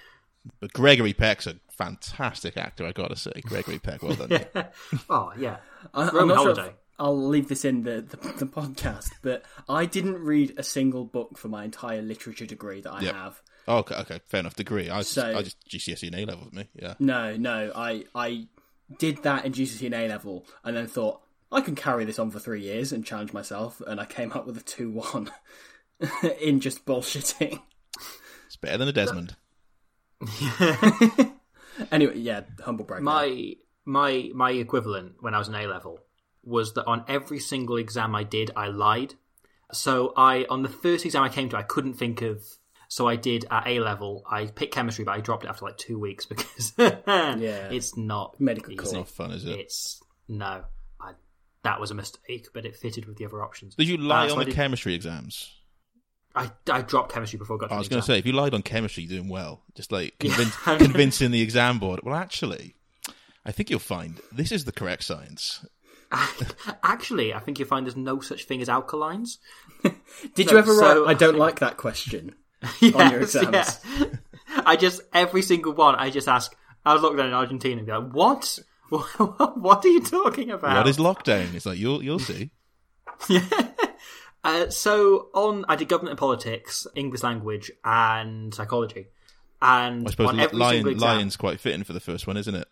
But 0.59 0.73
Gregory 0.73 1.13
Peck's 1.13 1.45
a 1.45 1.57
fantastic 1.69 2.57
actor. 2.57 2.87
I 2.87 2.91
gotta 2.91 3.15
say, 3.15 3.33
Gregory 3.45 3.77
Peck, 3.77 4.01
well 4.01 4.15
done. 4.15 4.45
Oh 5.09 5.31
yeah, 5.37 5.57
I, 5.93 6.07
I'm 6.07 6.15
Roman 6.15 6.27
not 6.29 6.43
sure 6.43 6.53
holiday. 6.55 6.67
if 6.69 6.73
I'll 6.97 7.27
leave 7.27 7.49
this 7.49 7.65
in 7.65 7.83
the, 7.83 8.01
the 8.01 8.17
the 8.17 8.45
podcast, 8.47 9.09
but 9.21 9.43
I 9.69 9.85
didn't 9.85 10.17
read 10.23 10.55
a 10.57 10.63
single 10.63 11.05
book 11.05 11.37
for 11.37 11.49
my 11.49 11.63
entire 11.65 12.01
literature 12.01 12.47
degree 12.47 12.81
that 12.81 12.91
I 12.91 13.01
Yep. 13.01 13.13
have. 13.13 13.41
Oh, 13.67 13.77
okay, 13.77 13.95
okay, 13.95 14.19
fair 14.27 14.41
enough. 14.41 14.55
Degree. 14.55 14.89
I, 14.89 14.99
just, 14.99 15.13
So- 15.13 15.35
I 15.37 15.41
just 15.41 15.57
GCSE 15.69 16.07
and 16.07 16.15
A 16.15 16.25
level 16.25 16.45
with 16.45 16.53
me. 16.53 16.69
Yeah. 16.73 16.95
No, 16.99 17.35
no, 17.37 17.71
I 17.75 18.05
I 18.13 18.47
did 18.99 19.23
that 19.23 19.45
in 19.45 19.53
GCSE 19.53 19.85
and 19.85 19.95
A 19.95 20.07
level, 20.07 20.45
and 20.63 20.75
then 20.75 20.87
thought 20.87 21.21
I 21.51 21.61
can 21.61 21.75
carry 21.75 22.03
this 22.05 22.19
on 22.19 22.29
for 22.31 22.39
three 22.39 22.61
years 22.61 22.91
and 22.91 23.05
challenge 23.05 23.31
myself, 23.33 23.81
and 23.87 23.99
I 24.01 24.05
came 24.05 24.31
up 24.33 24.45
with 24.45 24.57
a 24.57 24.61
two 24.63 24.89
one 24.91 25.31
in 26.41 26.59
just 26.59 26.85
bullshitting. 26.85 27.59
It's 28.47 28.57
better 28.57 28.77
than 28.77 28.87
a 28.87 28.91
Desmond. 28.91 29.35
Anyway, 31.91 32.17
yeah, 32.19 32.41
humble 32.63 32.85
brag. 32.85 32.99
there. 32.99 33.03
my 33.05 33.55
my 33.85 34.29
my 34.35 34.51
equivalent 34.51 35.13
when 35.21 35.33
I 35.33 35.39
was 35.39 35.47
an 35.47 35.55
A 35.55 35.65
level 35.65 35.99
was 36.43 36.73
that 36.73 36.85
on 36.85 37.03
every 37.07 37.39
single 37.39 37.77
exam 37.77 38.13
I 38.15 38.23
did, 38.23 38.51
I 38.55 38.67
lied. 38.67 39.15
So 39.71 40.13
I 40.15 40.45
on 40.49 40.61
the 40.61 40.69
first 40.69 41.03
exam 41.05 41.23
I 41.23 41.29
came 41.29 41.49
to, 41.49 41.57
I 41.57 41.63
couldn't 41.63 41.95
think 41.95 42.21
of. 42.21 42.43
So 42.93 43.07
I 43.07 43.15
did 43.15 43.45
at 43.49 43.65
A 43.65 43.79
level. 43.79 44.23
I 44.29 44.45
picked 44.45 44.71
chemistry, 44.75 45.03
but 45.03 45.13
I 45.13 45.19
dropped 45.19 45.45
it 45.45 45.47
after 45.47 45.65
like 45.65 45.77
two 45.77 45.97
weeks 45.97 46.25
because 46.31 46.73
Yeah. 46.77 47.69
it's 47.71 47.97
not 47.97 48.39
Medical 48.39 48.75
course. 48.75 48.93
Not 48.93 49.07
fun, 49.09 49.31
is 49.31 49.45
it? 49.45 49.57
It's 49.59 49.99
no, 50.27 50.63
I, 51.01 51.13
that 51.63 51.79
was 51.79 51.89
a 51.89 51.95
mistake, 51.95 52.49
but 52.53 52.65
it 52.67 52.75
fitted 52.75 53.05
with 53.07 53.17
the 53.17 53.25
other 53.25 53.41
options. 53.43 53.73
Did 53.73 53.87
you 53.87 53.97
lie 53.97 54.25
Uh, 54.25 54.29
so 54.29 54.33
on 54.35 54.41
I 54.41 54.43
the 54.43 54.51
did- 54.51 54.55
chemistry 54.55 54.93
exams? 54.93 55.51
I, 56.35 56.51
I 56.71 56.81
dropped 56.83 57.11
chemistry 57.11 57.39
before 57.39 57.55
I 57.57 57.59
got 57.61 57.67
to 57.69 57.73
I 57.73 57.77
was 57.79 57.87
going 57.89 58.01
to 58.01 58.05
say, 58.05 58.19
if 58.19 58.27
you 58.27 58.33
lied 58.33 58.53
on 58.53 58.61
chemistry, 58.61 59.03
you're 59.05 59.17
doing 59.19 59.29
well. 59.29 59.63
Just 59.73 59.91
like 59.91 60.19
convince, 60.19 60.55
convincing 60.63 61.31
the 61.31 61.41
exam 61.41 61.79
board. 61.79 61.99
Well, 62.03 62.13
actually, 62.13 62.75
I 63.43 63.51
think 63.51 63.71
you'll 63.71 63.79
find 63.79 64.19
this 64.31 64.51
is 64.51 64.65
the 64.65 64.71
correct 64.71 65.03
science. 65.03 65.65
Actually, 66.83 67.33
I 67.33 67.39
think 67.39 67.57
you'll 67.57 67.67
find 67.67 67.85
there's 67.87 67.95
no 67.95 68.19
such 68.19 68.45
thing 68.45 68.61
as 68.61 68.67
alkalines. 68.67 69.37
Did 70.35 70.45
no, 70.47 70.51
you 70.53 70.57
ever 70.59 70.75
so- 70.75 71.07
I 71.07 71.15
don't 71.15 71.37
like 71.39 71.59
that 71.59 71.77
question 71.77 72.35
on 72.81 73.11
your 73.11 73.21
Yes, 73.21 73.35
exams. 73.35 73.79
yeah. 73.99 74.05
I 74.65 74.75
just 74.75 75.01
every 75.13 75.41
single 75.41 75.73
one. 75.73 75.95
I 75.95 76.09
just 76.09 76.27
ask. 76.27 76.55
I 76.85 76.93
was 76.93 77.01
locked 77.01 77.17
down 77.17 77.27
in 77.27 77.33
Argentina 77.33 77.77
and 77.77 77.85
be 77.85 77.91
like, 77.93 78.11
"What? 78.11 78.59
what 78.89 79.85
are 79.85 79.87
you 79.87 80.01
talking 80.01 80.51
about?" 80.51 80.77
What 80.77 80.87
is 80.87 80.97
lockdown? 80.97 81.53
It's 81.53 81.65
like 81.65 81.77
you'll 81.77 82.03
you'll 82.03 82.19
see. 82.19 82.51
Uh, 84.45 84.69
so 84.69 85.29
on, 85.33 85.63
I 85.69 85.77
did 85.77 85.87
government 85.87 86.11
and 86.11 86.19
politics, 86.19 86.85
English 86.95 87.23
language, 87.23 87.71
and 87.85 88.53
psychology. 88.53 89.07
And 89.61 90.05
I 90.05 90.11
suppose 90.11 90.27
on 90.29 90.39
every 90.41 90.57
lion, 90.57 90.85
exam, 90.87 90.99
lion's 91.15 91.37
quite 91.37 91.61
fitting 91.61 91.85
for 91.85 91.93
the 91.93 92.01
first 92.01 92.27
one, 92.27 92.35
isn't 92.35 92.53
it? 92.53 92.67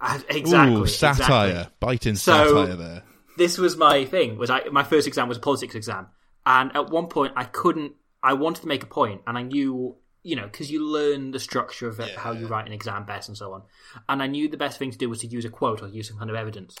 Uh, 0.00 0.20
exactly, 0.28 0.76
Ooh, 0.76 0.86
satire, 0.86 1.48
exactly. 1.50 1.74
biting 1.80 2.14
So- 2.14 2.46
satire 2.62 2.76
there. 2.76 3.02
this 3.36 3.58
was 3.58 3.76
my 3.76 4.04
thing. 4.04 4.38
Was 4.38 4.50
I 4.50 4.62
my 4.70 4.84
first 4.84 5.08
exam 5.08 5.26
was 5.28 5.38
a 5.38 5.40
politics 5.40 5.74
exam, 5.74 6.06
and 6.46 6.74
at 6.76 6.90
one 6.90 7.08
point 7.08 7.32
I 7.34 7.42
couldn't. 7.44 7.94
I 8.22 8.34
wanted 8.34 8.62
to 8.62 8.68
make 8.68 8.82
a 8.82 8.86
point, 8.86 9.22
and 9.26 9.38
I 9.38 9.42
knew, 9.42 9.96
you 10.22 10.36
know, 10.36 10.44
because 10.44 10.70
you 10.70 10.84
learn 10.84 11.30
the 11.30 11.40
structure 11.40 11.88
of 11.88 12.00
it, 12.00 12.16
how 12.16 12.32
you 12.32 12.46
write 12.46 12.66
an 12.66 12.72
exam 12.72 13.04
best, 13.04 13.28
and 13.28 13.36
so 13.36 13.52
on. 13.52 13.62
And 14.08 14.22
I 14.22 14.26
knew 14.26 14.48
the 14.48 14.56
best 14.56 14.78
thing 14.78 14.90
to 14.90 14.98
do 14.98 15.08
was 15.08 15.20
to 15.20 15.26
use 15.26 15.44
a 15.44 15.50
quote 15.50 15.82
or 15.82 15.88
use 15.88 16.08
some 16.08 16.18
kind 16.18 16.30
of 16.30 16.36
evidence. 16.36 16.76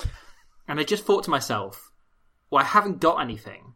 And 0.68 0.78
I 0.78 0.84
just 0.84 1.04
thought 1.04 1.24
to 1.24 1.30
myself, 1.30 1.90
well, 2.50 2.62
I 2.62 2.66
haven't 2.66 3.00
got 3.00 3.20
anything, 3.20 3.74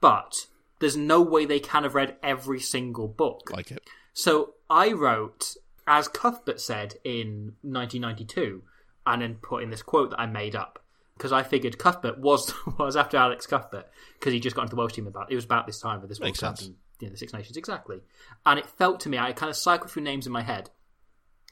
but 0.00 0.46
there's 0.78 0.96
no 0.96 1.20
way 1.20 1.44
they 1.44 1.60
can 1.60 1.82
have 1.82 1.94
read 1.94 2.16
every 2.22 2.60
single 2.60 3.08
book. 3.08 3.50
Like 3.52 3.70
it. 3.70 3.82
So 4.12 4.54
I 4.70 4.92
wrote, 4.92 5.56
as 5.86 6.08
Cuthbert 6.08 6.60
said 6.60 6.94
in 7.04 7.54
1992, 7.62 8.62
and 9.06 9.22
then 9.22 9.34
put 9.36 9.62
in 9.62 9.70
this 9.70 9.82
quote 9.82 10.10
that 10.10 10.20
I 10.20 10.26
made 10.26 10.56
up 10.56 10.82
because 11.16 11.32
I 11.32 11.42
figured 11.42 11.78
Cuthbert 11.78 12.18
was 12.18 12.52
was 12.78 12.96
after 12.96 13.16
Alex 13.16 13.46
Cuthbert 13.46 13.88
because 14.18 14.32
he 14.32 14.40
just 14.40 14.56
got 14.56 14.62
into 14.62 14.74
the 14.74 14.80
Welsh 14.80 14.94
team 14.94 15.06
about 15.06 15.30
it 15.30 15.34
was 15.34 15.44
about 15.44 15.66
this 15.66 15.80
time 15.80 16.00
with 16.00 16.08
this 16.08 16.20
World 16.20 16.28
Makes 16.28 16.40
Cup 16.40 16.58
sense. 16.58 16.70
You 17.00 17.08
know, 17.08 17.12
the 17.12 17.18
Six 17.18 17.32
Nations 17.32 17.56
exactly, 17.56 18.02
and 18.44 18.58
it 18.58 18.66
felt 18.66 19.00
to 19.00 19.08
me 19.08 19.18
I 19.18 19.32
kind 19.32 19.50
of 19.50 19.56
cycled 19.56 19.90
through 19.90 20.02
names 20.02 20.26
in 20.26 20.32
my 20.32 20.42
head, 20.42 20.70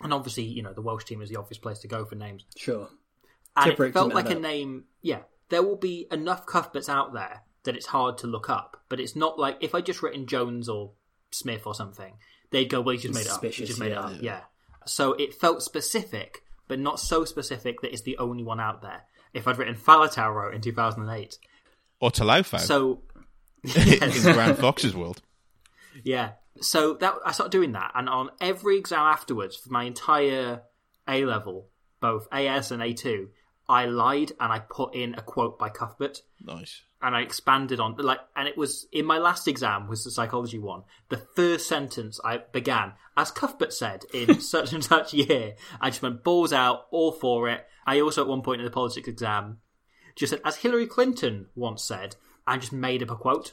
And 0.00 0.12
obviously, 0.12 0.44
you 0.44 0.62
know, 0.62 0.72
the 0.72 0.82
Welsh 0.82 1.04
team 1.04 1.22
is 1.22 1.28
the 1.28 1.36
obvious 1.36 1.58
place 1.58 1.80
to 1.80 1.88
go 1.88 2.04
for 2.04 2.14
names. 2.14 2.44
Sure. 2.56 2.88
And 3.56 3.72
Tipuric 3.72 3.90
it 3.90 3.92
felt 3.92 4.14
like 4.14 4.30
a 4.30 4.34
name. 4.34 4.84
Yeah, 5.02 5.20
there 5.48 5.62
will 5.62 5.76
be 5.76 6.06
enough 6.10 6.46
Cuthberts 6.46 6.88
out 6.88 7.12
there 7.12 7.42
that 7.64 7.76
it's 7.76 7.86
hard 7.86 8.18
to 8.18 8.26
look 8.26 8.48
up. 8.48 8.82
But 8.88 9.00
it's 9.00 9.16
not 9.16 9.38
like 9.38 9.58
if 9.60 9.74
I 9.74 9.80
just 9.80 10.02
written 10.02 10.26
Jones 10.26 10.68
or 10.68 10.92
Smith 11.30 11.66
or 11.66 11.74
something, 11.74 12.14
they'd 12.50 12.66
go, 12.66 12.80
"Well, 12.80 12.94
he 12.94 13.00
just 13.00 13.14
made 13.14 13.26
it 13.26 13.32
up. 13.32 13.44
He 13.44 13.64
just 13.64 13.80
made 13.80 13.92
yeah. 13.92 14.08
it 14.08 14.14
up." 14.14 14.22
Yeah. 14.22 14.40
So 14.86 15.14
it 15.14 15.34
felt 15.34 15.62
specific, 15.62 16.42
but 16.68 16.78
not 16.78 17.00
so 17.00 17.24
specific 17.24 17.80
that 17.80 17.92
it's 17.92 18.02
the 18.02 18.18
only 18.18 18.44
one 18.44 18.60
out 18.60 18.82
there. 18.82 19.04
If 19.32 19.48
I'd 19.48 19.58
written 19.58 19.74
Faletau 19.74 20.32
wrote 20.32 20.54
in 20.54 20.60
2008, 20.60 21.38
Or 22.00 22.10
Talaufau 22.10 22.60
so 22.60 23.02
in 23.64 24.32
Grant 24.32 24.58
Fox's 24.58 24.94
world. 24.94 25.22
Yeah. 26.02 26.32
So 26.60 26.94
that 26.94 27.14
I 27.24 27.32
started 27.32 27.50
doing 27.52 27.72
that, 27.72 27.92
and 27.94 28.08
on 28.08 28.30
every 28.40 28.78
exam 28.78 29.00
afterwards 29.00 29.56
for 29.56 29.70
my 29.70 29.84
entire 29.84 30.62
A 31.08 31.24
level, 31.24 31.68
both 32.00 32.28
AS 32.32 32.70
and 32.70 32.82
A2, 32.82 33.28
I 33.68 33.86
lied 33.86 34.32
and 34.38 34.52
I 34.52 34.58
put 34.60 34.94
in 34.94 35.14
a 35.14 35.22
quote 35.22 35.58
by 35.58 35.68
Cuthbert, 35.70 36.22
Nice. 36.40 36.82
and 37.02 37.16
I 37.16 37.22
expanded 37.22 37.80
on 37.80 37.96
like, 37.96 38.20
and 38.36 38.46
it 38.46 38.56
was 38.56 38.86
in 38.92 39.04
my 39.04 39.18
last 39.18 39.48
exam 39.48 39.88
was 39.88 40.04
the 40.04 40.10
psychology 40.10 40.58
one. 40.58 40.82
The 41.08 41.26
first 41.34 41.66
sentence 41.68 42.20
I 42.24 42.38
began 42.52 42.92
as 43.16 43.30
Cuthbert 43.30 43.72
said 43.72 44.04
in 44.12 44.40
such 44.40 44.72
and 44.72 44.84
such 44.84 45.14
year. 45.14 45.54
I 45.80 45.90
just 45.90 46.02
went 46.02 46.22
balls 46.24 46.52
out, 46.52 46.86
all 46.90 47.12
for 47.12 47.48
it. 47.48 47.64
I 47.86 48.00
also 48.00 48.22
at 48.22 48.28
one 48.28 48.42
point 48.42 48.60
in 48.60 48.64
the 48.64 48.70
politics 48.70 49.08
exam 49.08 49.58
just 50.14 50.30
said, 50.30 50.40
as 50.44 50.56
Hillary 50.56 50.86
Clinton 50.86 51.46
once 51.54 51.82
said, 51.82 52.16
and 52.46 52.60
just 52.60 52.72
made 52.72 53.02
up 53.02 53.10
a 53.10 53.16
quote. 53.16 53.52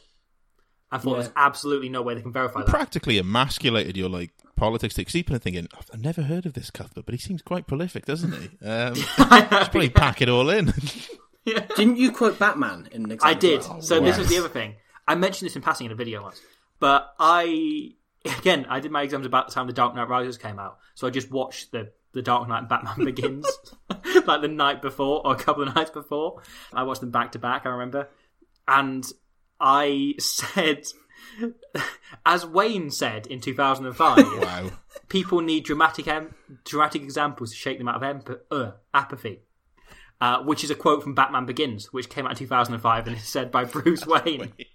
I 0.92 0.98
thought 0.98 1.12
Yeah. 1.18 1.22
there's 1.24 1.34
absolutely 1.36 1.90
no 1.90 2.02
way 2.02 2.16
they 2.16 2.22
can 2.22 2.34
verify 2.34 2.60
that. 2.62 2.68
Practically 2.68 3.18
emasculated 3.18 3.96
your 3.96 4.10
like 4.10 4.32
politics. 4.56 4.96
Because 4.96 5.16
you've 5.16 5.26
thinking, 5.26 5.68
I've 5.78 6.00
never 6.02 6.24
heard 6.24 6.46
of 6.46 6.54
this 6.54 6.70
Cuthbert, 6.70 7.06
but 7.06 7.14
he 7.14 7.20
seems 7.20 7.42
quite 7.42 7.66
prolific, 7.68 8.06
doesn't 8.06 8.32
he? 8.34 8.66
Um, 8.66 8.94
just 8.96 9.16
probably 9.18 9.90
pack 9.90 10.22
it 10.22 10.30
all 10.30 10.50
in. 10.50 10.74
yeah. 11.46 11.66
Didn't 11.76 11.98
you 11.98 12.12
quote 12.12 12.38
Batman 12.38 12.90
in 12.92 13.06
an 13.06 13.12
exam? 13.12 13.30
I 13.30 13.34
did. 13.34 13.62
well? 13.62 13.82
so 13.82 14.00
this 14.00 14.18
was 14.18 14.28
the 14.30 14.38
other 14.38 14.50
thing. 14.50 14.76
I 15.08 15.16
mentioned 15.16 15.48
this 15.50 15.56
in 15.56 15.62
passing 15.62 15.86
in 15.86 15.92
a 15.92 15.96
video 15.96 16.22
once, 16.22 16.40
but 16.80 17.14
I 17.20 17.92
again 18.26 18.66
I 18.70 18.80
did 18.80 18.92
my 18.92 19.02
exams 19.02 19.26
about 19.26 19.48
the 19.48 19.54
time 19.54 19.68
the 19.68 19.74
Dark 19.74 19.96
Knight 19.96 20.08
Rises 20.10 20.38
came 20.38 20.60
out, 20.60 20.78
so 20.94 21.08
I 21.08 21.10
just 21.10 21.32
watched 21.32 21.72
the 21.72 21.92
the 22.14 22.22
Dark 22.22 22.48
Knight 22.48 22.60
and 22.60 22.70
Batman 22.70 23.06
Begins 23.06 23.48
like 24.28 24.42
the 24.42 24.48
night 24.48 24.82
before 24.82 25.26
or 25.26 25.34
a 25.34 25.38
couple 25.38 25.64
of 25.68 25.74
nights 25.76 25.90
before. 25.92 26.42
I 26.74 26.84
watched 26.84 27.02
them 27.02 27.10
back 27.12 27.32
to 27.32 27.40
back. 27.40 27.66
I 27.66 27.70
remember, 27.70 28.10
and 28.68 29.04
I 29.62 30.16
said. 30.20 30.86
As 32.26 32.46
Wayne 32.46 32.92
said 32.92 33.26
in 33.28 33.40
2005, 33.40 34.18
wow. 34.18 34.72
people 35.08 35.40
need 35.40 35.64
dramatic 35.64 36.08
em- 36.08 36.36
dramatic 36.66 37.02
examples 37.02 37.52
to 37.52 37.56
shake 37.56 37.78
them 37.78 37.88
out 37.88 37.96
of 37.96 38.04
emp- 38.04 38.42
uh, 38.52 38.72
apathy. 38.94 39.40
Uh, 40.20 40.44
which 40.44 40.64
is 40.64 40.70
a 40.70 40.76
quote 40.76 41.02
from 41.02 41.16
Batman 41.16 41.48
Begins, 41.48 41.92
which 41.92 42.08
came 42.08 42.26
out 42.26 42.34
in 42.34 42.38
2005 42.38 43.08
and 43.08 43.16
is 43.16 43.24
said 43.24 43.50
by 43.50 43.64
Bruce 43.64 44.06
Wayne. 44.06 44.54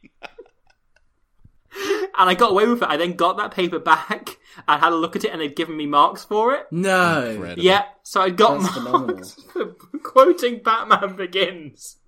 and 2.19 2.31
I 2.31 2.35
got 2.35 2.51
away 2.51 2.67
with 2.67 2.83
it. 2.83 2.89
I 2.89 2.97
then 2.97 3.13
got 3.13 3.37
that 3.37 3.53
paper 3.53 3.79
back 3.79 4.39
and 4.67 4.81
had 4.81 4.93
a 4.93 4.97
look 4.97 5.15
at 5.15 5.25
it, 5.25 5.31
and 5.31 5.41
they'd 5.41 5.55
given 5.55 5.77
me 5.77 5.87
marks 5.87 6.25
for 6.25 6.55
it. 6.55 6.67
No. 6.73 7.31
Incredible. 7.31 7.63
Yeah, 7.63 7.85
so 8.03 8.21
I 8.21 8.31
got 8.31 8.61
That's 8.61 8.81
marks 8.81 9.35
for 9.53 9.67
quoting 10.03 10.63
Batman 10.65 11.15
Begins. 11.15 11.99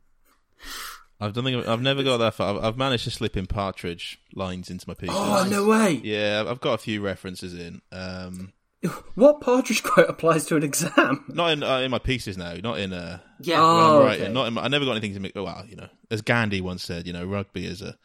I've 1.21 1.33
done. 1.33 1.45
think- 1.45 1.67
I've 1.67 1.83
never 1.83 2.03
got 2.03 2.19
that 2.19 2.35
far. 2.35 2.57
I've, 2.57 2.65
I've 2.65 2.77
managed 2.77 3.05
to 3.05 3.11
slip 3.11 3.37
in 3.37 3.47
Partridge 3.47 4.21
lines 4.35 4.71
into 4.71 4.87
my 4.89 4.95
pieces. 4.95 5.17
Oh 5.19 5.47
no 5.51 5.67
way! 5.67 6.01
Yeah, 6.05 6.45
I've 6.47 6.61
got 6.61 6.75
a 6.75 6.79
few 6.79 7.01
references 7.01 7.55
in. 7.55 7.83
Um, 7.93 8.53
What 9.17 9.41
Partridge 9.41 9.83
quote 9.83 10.09
applies 10.09 10.47
to 10.47 10.57
an 10.57 10.63
exam? 10.63 11.25
not 11.29 11.51
in 11.51 11.63
uh, 11.65 11.79
in 11.79 11.91
my 11.91 11.99
pieces 11.99 12.39
now. 12.39 12.55
Not 12.63 12.79
in 12.79 12.93
uh, 12.93 13.19
Yeah, 13.41 13.59
Oh. 13.61 14.03
okay. 14.03 14.29
Not 14.33 14.47
in 14.47 14.55
my, 14.55 14.63
I 14.63 14.69
never 14.69 14.85
got 14.85 14.93
anything 14.93 15.15
to 15.15 15.21
make. 15.21 15.33
Oh, 15.35 15.43
well, 15.45 15.65
you 15.69 15.75
know, 15.75 15.89
as 16.13 16.23
Gandhi 16.23 16.61
once 16.61 16.85
said, 16.85 17.07
you 17.07 17.13
know, 17.13 17.25
rugby 17.27 17.67
is 17.67 17.83
a 17.83 17.97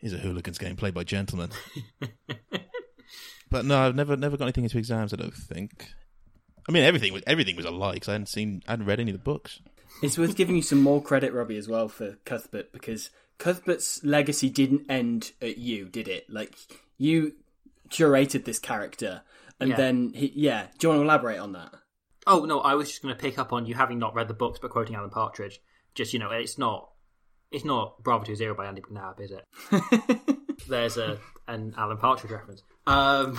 is 0.00 0.14
a 0.14 0.18
hooligan's 0.18 0.56
game 0.56 0.76
played 0.76 0.94
by 0.94 1.04
gentlemen. 1.04 1.50
but 3.50 3.64
no, 3.64 3.78
I've 3.78 3.94
never 3.94 4.16
never 4.16 4.36
got 4.36 4.44
anything 4.44 4.64
into 4.64 4.78
exams. 4.78 5.12
I 5.12 5.16
don't 5.16 5.34
think. 5.34 5.88
I 6.68 6.72
mean, 6.72 6.84
everything 6.84 7.12
was 7.12 7.22
everything 7.26 7.56
was 7.56 7.64
a 7.66 7.70
lie 7.70 7.94
because 7.94 8.08
I 8.08 8.12
hadn't 8.12 8.28
seen, 8.28 8.62
I 8.68 8.72
hadn't 8.72 8.86
read 8.86 9.00
any 9.00 9.10
of 9.10 9.16
the 9.18 9.22
books. 9.22 9.60
It's 10.02 10.16
worth 10.18 10.36
giving 10.36 10.56
you 10.56 10.62
some 10.62 10.80
more 10.80 11.02
credit, 11.02 11.32
Robbie, 11.34 11.56
as 11.58 11.68
well 11.68 11.88
for 11.88 12.16
Cuthbert 12.24 12.72
because 12.72 13.10
Cuthbert's 13.38 14.02
legacy 14.04 14.48
didn't 14.48 14.90
end 14.90 15.32
at 15.42 15.58
you, 15.58 15.86
did 15.88 16.08
it? 16.08 16.28
Like 16.30 16.54
you 16.98 17.34
curated 17.90 18.44
this 18.44 18.58
character, 18.58 19.22
and 19.58 19.70
Yeah. 19.70 19.76
then 19.76 20.12
he, 20.14 20.32
yeah. 20.34 20.66
Do 20.78 20.86
you 20.86 20.88
want 20.90 20.98
to 21.00 21.04
elaborate 21.04 21.38
on 21.38 21.52
that? 21.52 21.72
Oh 22.26 22.44
no, 22.44 22.60
I 22.60 22.74
was 22.74 22.88
just 22.88 23.02
going 23.02 23.14
to 23.14 23.20
pick 23.20 23.38
up 23.38 23.52
on 23.52 23.66
you 23.66 23.74
having 23.74 23.98
not 23.98 24.14
read 24.14 24.28
the 24.28 24.34
books, 24.34 24.58
but 24.60 24.70
quoting 24.70 24.94
Alan 24.96 25.10
Partridge. 25.10 25.60
Just 25.94 26.12
you 26.12 26.18
know, 26.18 26.30
it's 26.30 26.56
not, 26.58 26.90
it's 27.50 27.64
not 27.64 28.02
Bravo 28.02 28.24
Two 28.24 28.36
Zero 28.36 28.54
by 28.54 28.66
Andy 28.66 28.80
McNab, 28.82 29.20
is 29.20 29.32
it? 29.32 29.46
There's 30.68 30.96
a 30.96 31.18
an 31.48 31.74
Alan 31.76 31.96
Partridge 31.96 32.30
reference. 32.32 32.62
Um, 32.86 33.38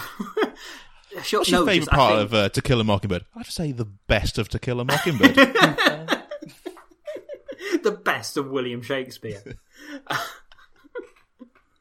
sure, 1.23 1.39
What's 1.41 1.49
your 1.51 1.61
no, 1.61 1.65
favourite 1.65 1.89
part 1.89 2.13
think- 2.17 2.25
of 2.25 2.33
uh, 2.33 2.49
To 2.49 2.61
Kill 2.61 2.81
a 2.81 2.83
Mockingbird? 2.83 3.25
I'd 3.35 3.45
say 3.45 3.71
the 3.71 3.85
best 3.85 4.37
of 4.37 4.49
To 4.49 4.59
Kill 4.59 4.79
a 4.79 4.85
Mockingbird. 4.85 5.37
best 8.21 8.37
of 8.37 8.51
William 8.51 8.83
Shakespeare. 8.83 9.41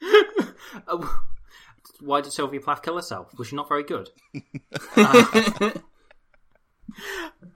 Why 2.01 2.23
did 2.23 2.33
Sylvia 2.33 2.63
Plath 2.63 2.81
kill 2.81 2.97
herself? 2.97 3.37
Was 3.37 3.49
she 3.49 3.57
not 3.57 3.69
very 3.69 3.83
good? 3.83 4.09
uh, 4.97 5.71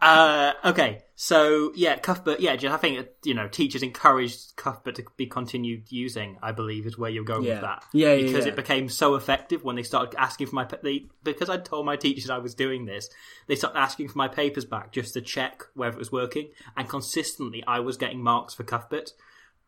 uh, 0.01 0.53
okay, 0.65 1.03
so 1.15 1.73
yeah, 1.75 1.97
Cuthbert. 1.97 2.41
Yeah, 2.41 2.57
just, 2.57 2.75
I 2.75 2.77
think 2.77 3.07
you 3.25 3.35
know 3.35 3.49
teachers 3.49 3.83
encouraged 3.83 4.57
Cuthbert 4.57 4.97
to 4.97 5.05
be 5.17 5.27
continued 5.27 5.91
using. 5.91 6.37
I 6.43 6.53
believe 6.53 6.87
is 6.87 6.99
where 6.99 7.11
you're 7.11 7.25
going 7.25 7.45
Yeah. 7.45 7.55
with 7.55 7.61
that. 7.63 7.85
Yeah, 7.93 8.13
yeah, 8.15 8.27
because 8.27 8.47
yeah. 8.47 8.53
it 8.53 8.57
became 8.57 8.89
so 8.89 9.15
effective 9.15 9.65
when 9.65 9.77
they 9.77 9.83
started 9.83 10.19
asking 10.19 10.49
for 10.49 10.55
my 10.57 10.65
pa- 10.65 10.79
they 10.83 11.07
because 11.23 11.49
I 11.49 11.57
told 11.59 11.87
my 11.87 11.97
teachers 11.97 12.31
I 12.31 12.39
was 12.39 12.55
doing 12.55 12.87
this. 12.87 13.09
They 13.47 13.57
started 13.57 13.79
asking 13.79 14.09
for 14.09 14.19
my 14.19 14.29
papers 14.29 14.65
back 14.65 14.93
just 14.93 15.15
to 15.15 15.21
check 15.21 15.63
whether 15.75 15.97
it 15.97 15.99
was 15.99 16.13
working, 16.13 16.51
and 16.77 16.89
consistently 16.89 17.63
I 17.67 17.81
was 17.81 17.97
getting 17.97 18.23
marks 18.23 18.55
for 18.55 18.65
Cuthbert. 18.65 19.13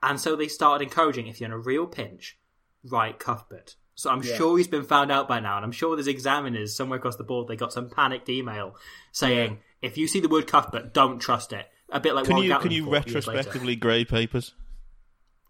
And 0.03 0.21
so 0.21 0.37
they 0.37 0.49
started 0.49 0.85
encouraging 0.85 1.27
if 1.27 1.41
you're 1.41 1.49
in 1.49 1.53
a 1.53 1.59
real 1.59 1.87
pinch, 1.87 2.39
write 2.85 3.19
Cuthbert. 3.19 3.77
So 3.97 4.11
I'm 4.11 4.23
Yeah. 4.23 4.37
sure 4.37 4.57
he's 4.59 4.69
been 4.69 4.85
found 4.85 5.11
out 5.11 5.27
by 5.27 5.41
now, 5.41 5.57
and 5.57 5.65
I'm 5.65 5.73
sure 5.73 5.97
there's 5.97 6.07
examiners 6.07 6.77
somewhere 6.77 6.99
across 6.99 7.17
the 7.17 7.25
board. 7.25 7.49
They 7.49 7.57
got 7.57 7.73
some 7.73 7.89
panicked 7.91 8.29
email 8.29 8.77
saying, 9.11 9.59
"If 9.83 9.97
you 9.99 10.07
see 10.07 10.21
the 10.21 10.29
word 10.29 10.47
Cuthbert, 10.47 10.93
don't 10.95 11.19
trust 11.19 11.53
it." 11.53 11.67
A 11.91 11.99
bit 11.99 12.15
like 12.15 12.27
can 12.27 12.35
Warren 12.35 12.49
you 12.49 12.55
Gatland 12.55 12.61
can 12.63 12.71
you 12.73 12.85
thought 12.85 13.07
years 13.09 13.27
later. 13.27 13.37
retrospectively 13.39 13.75
grade 13.77 14.09
papers? 14.09 14.53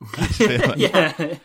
Like 0.18 0.76
Yeah, 0.76 1.36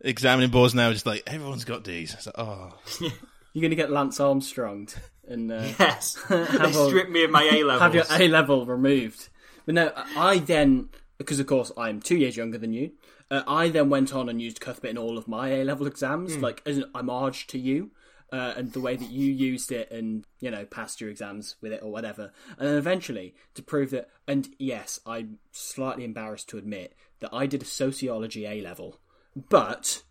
Examining 0.00 0.50
boards 0.50 0.74
now, 0.74 0.92
just 0.92 1.06
like 1.06 1.22
everyone's 1.26 1.64
got 1.64 1.82
D's. 1.84 2.12
It's 2.14 2.26
like, 2.26 2.34
oh, 2.38 2.72
You're 3.00 3.60
going 3.62 3.70
to 3.70 3.76
get 3.76 3.90
Lance 3.90 4.18
Armstrong 4.20 4.88
and 5.26 5.50
uh, 5.50 5.62
yes. 5.78 6.18
they 6.28 6.44
Have 6.44 6.76
a- 6.76 7.04
me 7.08 7.24
of 7.24 7.30
my 7.30 7.48
A 7.52 7.62
levels. 7.64 7.80
have 7.80 7.94
your 7.94 8.04
A 8.10 8.28
level 8.28 8.66
removed. 8.66 9.28
But 9.64 9.76
no, 9.76 9.92
I 10.16 10.38
then, 10.38 10.90
because 11.16 11.38
of 11.40 11.46
course 11.46 11.72
I'm 11.78 12.00
two 12.00 12.16
years 12.16 12.36
younger 12.36 12.58
than 12.58 12.72
you, 12.74 12.90
uh, 13.30 13.42
I 13.46 13.68
then 13.68 13.90
went 13.90 14.14
on 14.14 14.28
and 14.28 14.40
used 14.40 14.60
Cuthbert 14.60 14.90
in 14.90 14.98
all 14.98 15.18
of 15.18 15.28
my 15.28 15.50
A 15.50 15.64
level 15.64 15.86
exams, 15.86 16.36
like 16.36 16.62
as 16.66 16.76
an 16.78 16.90
homage 16.94 17.46
to 17.48 17.58
you. 17.58 17.90
Uh, 18.32 18.54
and 18.56 18.72
the 18.72 18.80
way 18.80 18.96
that 18.96 19.10
you 19.10 19.30
used 19.30 19.70
it 19.70 19.88
and 19.92 20.26
you 20.40 20.50
know 20.50 20.64
passed 20.64 21.00
your 21.00 21.08
exams 21.08 21.54
with 21.60 21.70
it 21.70 21.80
or 21.84 21.92
whatever 21.92 22.32
and 22.58 22.66
then 22.66 22.74
eventually 22.74 23.32
to 23.54 23.62
prove 23.62 23.90
that 23.90 24.08
and 24.26 24.48
yes 24.58 24.98
i'm 25.06 25.38
slightly 25.52 26.04
embarrassed 26.04 26.48
to 26.48 26.58
admit 26.58 26.96
that 27.20 27.32
i 27.32 27.46
did 27.46 27.62
a 27.62 27.66
sociology 27.66 28.44
a 28.44 28.60
level 28.60 28.98
but 29.36 30.02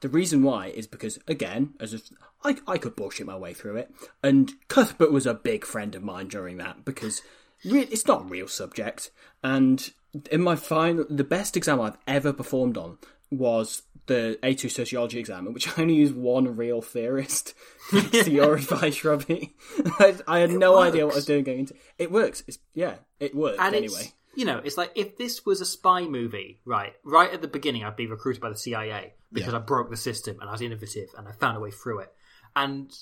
the 0.00 0.08
reason 0.08 0.42
why 0.42 0.68
is 0.68 0.86
because, 0.86 1.18
again, 1.26 1.74
as 1.80 1.94
if 1.94 2.10
I, 2.44 2.56
I 2.66 2.78
could 2.78 2.96
bullshit 2.96 3.26
my 3.26 3.36
way 3.36 3.54
through 3.54 3.76
it, 3.76 3.92
and 4.22 4.52
Cuthbert 4.68 5.12
was 5.12 5.26
a 5.26 5.34
big 5.34 5.64
friend 5.64 5.94
of 5.94 6.02
mine 6.02 6.28
during 6.28 6.58
that 6.58 6.84
because 6.84 7.22
re- 7.64 7.88
it's 7.90 8.06
not 8.06 8.22
a 8.22 8.26
real 8.26 8.48
subject. 8.48 9.10
And 9.42 9.90
in 10.30 10.42
my 10.42 10.56
final, 10.56 11.04
the 11.08 11.24
best 11.24 11.56
exam 11.56 11.80
I've 11.80 11.98
ever 12.06 12.32
performed 12.32 12.76
on 12.76 12.98
was 13.30 13.82
the 14.06 14.38
A2 14.42 14.70
sociology 14.70 15.18
exam, 15.18 15.46
in 15.46 15.52
which 15.52 15.68
I 15.68 15.82
only 15.82 15.94
used 15.94 16.14
one 16.14 16.56
real 16.56 16.80
theorist. 16.80 17.54
To 17.90 18.30
your 18.30 18.54
advice, 18.54 19.04
Robbie. 19.04 19.56
I, 19.98 20.16
I 20.26 20.38
had 20.40 20.50
no 20.50 20.78
idea 20.78 21.06
what 21.06 21.14
I 21.14 21.16
was 21.16 21.26
doing 21.26 21.44
going 21.44 21.60
into. 21.60 21.74
It 21.98 22.10
works. 22.10 22.42
It's, 22.46 22.58
yeah, 22.74 22.96
it 23.20 23.34
worked 23.34 23.60
and 23.60 23.74
anyway. 23.74 24.12
you 24.34 24.44
know 24.44 24.60
it's 24.62 24.76
like 24.76 24.92
if 24.94 25.16
this 25.16 25.44
was 25.44 25.60
a 25.60 25.66
spy 25.66 26.02
movie 26.02 26.60
right 26.64 26.92
right 27.04 27.32
at 27.32 27.42
the 27.42 27.48
beginning 27.48 27.84
i'd 27.84 27.96
be 27.96 28.06
recruited 28.06 28.40
by 28.40 28.48
the 28.48 28.56
cia 28.56 29.14
because 29.32 29.54
i 29.54 29.58
broke 29.58 29.90
the 29.90 29.96
system 29.96 30.38
and 30.40 30.48
i 30.48 30.52
was 30.52 30.60
innovative 30.60 31.08
and 31.16 31.26
i 31.26 31.32
found 31.32 31.56
a 31.56 31.60
way 31.60 31.70
through 31.70 32.00
it 32.00 32.12
and 32.54 32.92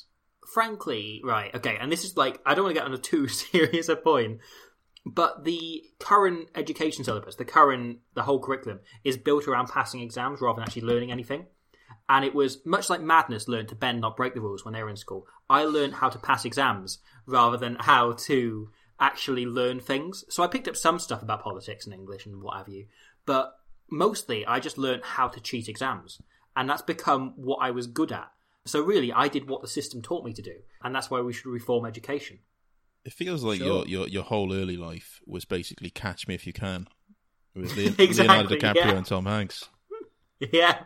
frankly 0.53 1.21
right 1.25 1.55
okay 1.55 1.77
and 1.81 1.91
this 1.91 2.05
is 2.05 2.17
like 2.17 2.41
i 2.47 2.55
don't 2.55 2.65
want 2.65 2.75
to 2.75 2.81
get 2.81 2.87
on 2.87 2.95
a 2.95 2.99
too 2.99 3.29
serious 3.29 3.89
a 3.89 3.97
point 3.97 4.41
but 5.05 5.45
the 5.45 5.83
current 5.99 6.49
education 6.55 7.05
syllabus 7.05 7.37
the 7.37 7.45
current 7.45 7.99
the 8.15 8.23
whole 8.23 8.41
curriculum 8.41 8.81
is 9.05 9.17
built 9.17 9.47
around 9.47 9.69
passing 9.69 10.01
exams 10.01 10.41
rather 10.41 10.57
than 10.57 10.65
actually 10.65 10.83
learning 10.83 11.13
anything 11.13 11.47
And 12.09 12.25
it 12.25 12.35
was 12.35 12.65
much 12.67 12.91
like 12.91 13.01
Madness 13.01 13.49
learned 13.49 13.69
to 13.69 13.75
bend, 13.75 14.01
not 14.01 14.17
break 14.17 14.35
the 14.35 14.41
rules 14.41 14.65
when 14.65 14.75
they 14.75 14.83
were 14.83 14.91
in 14.91 14.97
school. 14.97 15.27
I 15.49 15.65
learned 15.65 15.95
how 15.95 16.11
to 16.11 16.19
pass 16.19 16.45
exams 16.45 16.99
rather 17.27 17.57
than 17.57 17.77
how 17.81 18.13
to 18.27 18.71
actually 19.01 19.47
learn 19.47 19.81
things. 19.81 20.25
So 20.29 20.43
I 20.43 20.49
picked 20.49 20.69
up 20.69 20.77
some 20.77 20.99
stuff 20.99 21.23
about 21.23 21.43
politics 21.43 21.87
and 21.87 21.95
English 21.95 22.27
and 22.27 22.43
what 22.43 22.57
have 22.57 22.69
you, 22.69 22.87
but 23.27 23.55
mostly 23.91 24.45
I 24.47 24.61
just 24.61 24.79
learned 24.79 25.05
how 25.05 25.29
to 25.29 25.41
cheat 25.41 25.69
exams. 25.69 26.21
And 26.57 26.69
that's 26.69 26.83
become 26.83 27.33
what 27.37 27.59
I 27.61 27.71
was 27.71 27.87
good 27.87 28.13
at. 28.13 28.31
So 28.67 28.81
really, 28.81 29.13
I 29.13 29.29
did 29.29 29.49
what 29.49 29.61
the 29.61 29.69
system 29.69 30.01
taught 30.01 30.25
me 30.25 30.33
to 30.35 30.43
do. 30.43 30.57
And 30.83 30.95
that's 30.95 31.11
why 31.11 31.21
we 31.21 31.33
should 31.33 31.47
reform 31.47 31.85
education. 31.85 32.39
It 33.05 33.13
feels 33.13 33.45
like 33.45 33.59
Sure. 33.59 33.67
your, 33.67 33.87
your 33.87 34.09
your 34.09 34.23
whole 34.25 34.53
early 34.53 34.77
life 34.77 35.21
was 35.27 35.45
basically 35.45 35.91
Catch 35.91 36.27
Me 36.29 36.35
If 36.35 36.47
You 36.47 36.53
Can 36.53 36.89
with 37.55 37.77
Leon- 37.77 37.97
Exactly, 37.99 38.27
Leonardo 38.37 38.57
DiCaprio 38.57 38.75
yeah. 38.77 38.91
and 38.97 39.07
Tom 39.07 39.27
Hanks. 39.27 39.69
Yeah. 40.41 40.85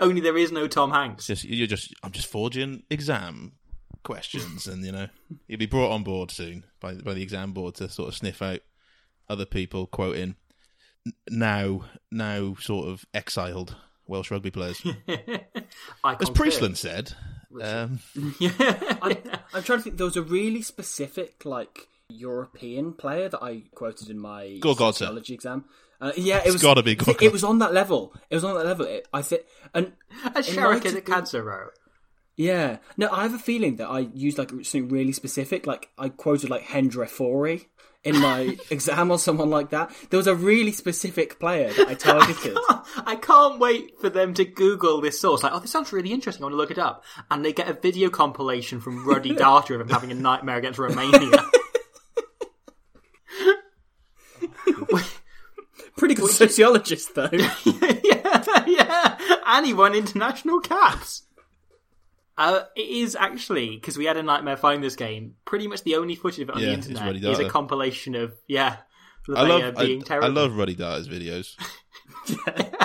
Only 0.00 0.20
there 0.20 0.36
is 0.38 0.52
no 0.52 0.68
Tom 0.68 0.90
Hanks. 0.92 1.26
Just 1.26 1.44
you're 1.44 1.66
just 1.66 1.92
I'm 2.02 2.12
just 2.12 2.28
forging 2.28 2.84
exam 2.90 3.52
questions, 4.04 4.66
and 4.68 4.84
you 4.84 4.92
know 4.92 5.08
you'll 5.48 5.58
be 5.58 5.66
brought 5.66 5.90
on 5.92 6.04
board 6.04 6.30
soon 6.30 6.64
by 6.80 6.94
by 6.94 7.14
the 7.14 7.22
exam 7.22 7.52
board 7.52 7.74
to 7.76 7.88
sort 7.88 8.08
of 8.08 8.14
sniff 8.14 8.40
out 8.42 8.60
other 9.28 9.44
people 9.46 9.86
quoting 9.86 10.36
now 11.28 11.84
now 12.12 12.54
sort 12.60 12.86
of 12.88 13.04
exiled 13.14 13.74
Welsh 14.06 14.30
rugby 14.30 14.50
players, 14.50 14.80
as. 16.04 16.30
Priestland 16.30 16.76
said. 16.78 17.12
Um, 17.62 17.98
I'm, 19.02 19.16
I'm 19.52 19.62
trying 19.62 19.78
to 19.78 19.82
think. 19.82 19.96
There 19.96 20.06
was 20.06 20.16
a 20.16 20.22
really 20.22 20.62
specific, 20.62 21.44
like 21.44 21.88
European 22.08 22.92
player 22.92 23.28
that 23.28 23.42
I 23.42 23.62
quoted 23.74 24.10
in 24.10 24.18
my 24.18 24.58
Gorgodze. 24.62 24.94
sociology 24.94 25.34
exam. 25.34 25.64
Uh, 26.00 26.12
yeah, 26.16 26.38
it 26.38 26.44
It's 26.46 26.52
was 26.54 26.62
gotta 26.62 26.82
be 26.82 26.96
I. 26.96 27.26
It 27.26 27.32
was 27.32 27.44
on 27.44 27.58
that 27.60 27.72
level. 27.72 28.12
It 28.28 28.34
was 28.34 28.44
on 28.44 28.54
that 28.54 28.66
level. 28.66 28.86
It, 28.86 29.06
I 29.12 29.22
think, 29.22 29.42
and 29.72 29.92
As 30.34 30.48
in 30.48 30.54
Sherrick 30.56 30.64
light 30.74 30.84
is 30.86 30.92
of 30.92 30.98
at 30.98 31.04
the- 31.06 31.12
Cancer 31.12 31.42
Row. 31.44 31.68
Yeah, 32.36 32.78
no, 32.96 33.08
I 33.12 33.22
have 33.22 33.32
a 33.34 33.38
feeling 33.38 33.76
that 33.76 33.88
I 33.88 34.00
used 34.12 34.38
like 34.38 34.50
something 34.50 34.88
really 34.88 35.12
specific. 35.12 35.66
Like 35.68 35.90
I 35.96 36.08
quoted 36.08 36.50
like 36.50 36.64
Hendra 36.64 37.08
Fori 37.08 37.68
in 38.04 38.20
my 38.20 38.56
exam 38.70 39.10
or 39.10 39.18
someone 39.18 39.50
like 39.50 39.70
that. 39.70 39.90
There 40.10 40.18
was 40.18 40.26
a 40.26 40.34
really 40.34 40.72
specific 40.72 41.40
player 41.40 41.72
that 41.72 41.88
I 41.88 41.94
targeted. 41.94 42.56
I 43.06 43.16
can't 43.16 43.58
wait 43.58 43.98
for 44.00 44.10
them 44.10 44.34
to 44.34 44.44
Google 44.44 45.00
this 45.00 45.18
source. 45.18 45.42
Like, 45.42 45.52
oh, 45.54 45.58
this 45.58 45.70
sounds 45.70 45.92
really 45.92 46.12
interesting. 46.12 46.44
I 46.44 46.46
want 46.46 46.52
to 46.52 46.58
look 46.58 46.70
it 46.70 46.78
up. 46.78 47.02
And 47.30 47.42
they 47.44 47.52
get 47.52 47.68
a 47.68 47.72
video 47.72 48.10
compilation 48.10 48.80
from 48.80 49.06
Ruddy 49.06 49.34
Data 49.36 49.74
of 49.74 49.80
him 49.80 49.88
having 49.88 50.12
a 50.12 50.14
nightmare 50.14 50.58
against 50.58 50.78
Romania. 50.78 51.30
Pretty 55.96 56.14
good 56.14 56.30
sociologist 56.30 57.14
though. 57.14 57.30
yeah, 57.32 58.64
yeah. 58.66 59.16
And 59.46 59.64
he 59.64 59.72
won 59.72 59.94
international 59.94 60.60
caps. 60.60 61.22
Uh, 62.36 62.62
it 62.74 62.88
is 62.88 63.14
actually 63.14 63.70
because 63.76 63.96
we 63.96 64.06
had 64.06 64.16
a 64.16 64.22
nightmare 64.22 64.56
finding 64.56 64.80
this 64.80 64.96
game. 64.96 65.34
Pretty 65.44 65.68
much 65.68 65.82
the 65.84 65.96
only 65.96 66.16
footage 66.16 66.40
of 66.40 66.48
it 66.48 66.54
on 66.56 66.60
Yeah, 66.60 66.68
the 66.68 66.74
internet 66.74 67.02
Ruddy 67.04 67.30
is 67.30 67.38
a 67.38 67.48
compilation 67.48 68.14
of 68.14 68.34
yeah, 68.48 68.76
I 69.34 69.46
love 69.46 69.76
being 69.76 70.02
I, 70.02 70.04
terrible. 70.04 70.28
I 70.28 70.42
love 70.42 70.56
Ruddy 70.56 70.74
Data's 70.74 71.08
videos, 71.08 71.54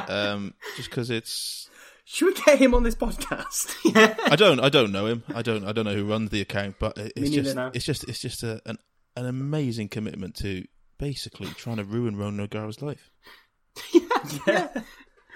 um, 0.09 0.53
just 0.77 0.89
because 0.89 1.09
it's 1.09 1.69
Should 2.05 2.27
we 2.27 2.33
get 2.33 2.59
him 2.59 2.75
on 2.75 2.83
this 2.83 2.95
podcast? 2.95 3.75
I 4.31 4.35
don't 4.35 4.59
I 4.59 4.69
don't 4.69 4.91
know 4.91 5.07
him. 5.07 5.23
I 5.33 5.41
don't 5.41 5.65
I 5.65 5.71
don't 5.71 5.85
know 5.85 5.95
who 5.95 6.05
runs 6.05 6.29
the 6.29 6.41
account, 6.41 6.75
but 6.79 6.93
it's 6.97 7.31
just 7.31 7.55
no. 7.55 7.71
it's 7.73 7.85
just 7.85 8.07
it's 8.07 8.19
just 8.19 8.43
a, 8.43 8.61
an 8.65 8.77
an 9.15 9.25
amazing 9.25 9.89
commitment 9.89 10.35
to 10.35 10.63
basically 10.99 11.47
trying 11.47 11.77
to 11.77 11.83
ruin 11.83 12.17
Ron 12.17 12.39
O'Gara's 12.39 12.81
life. 12.81 13.11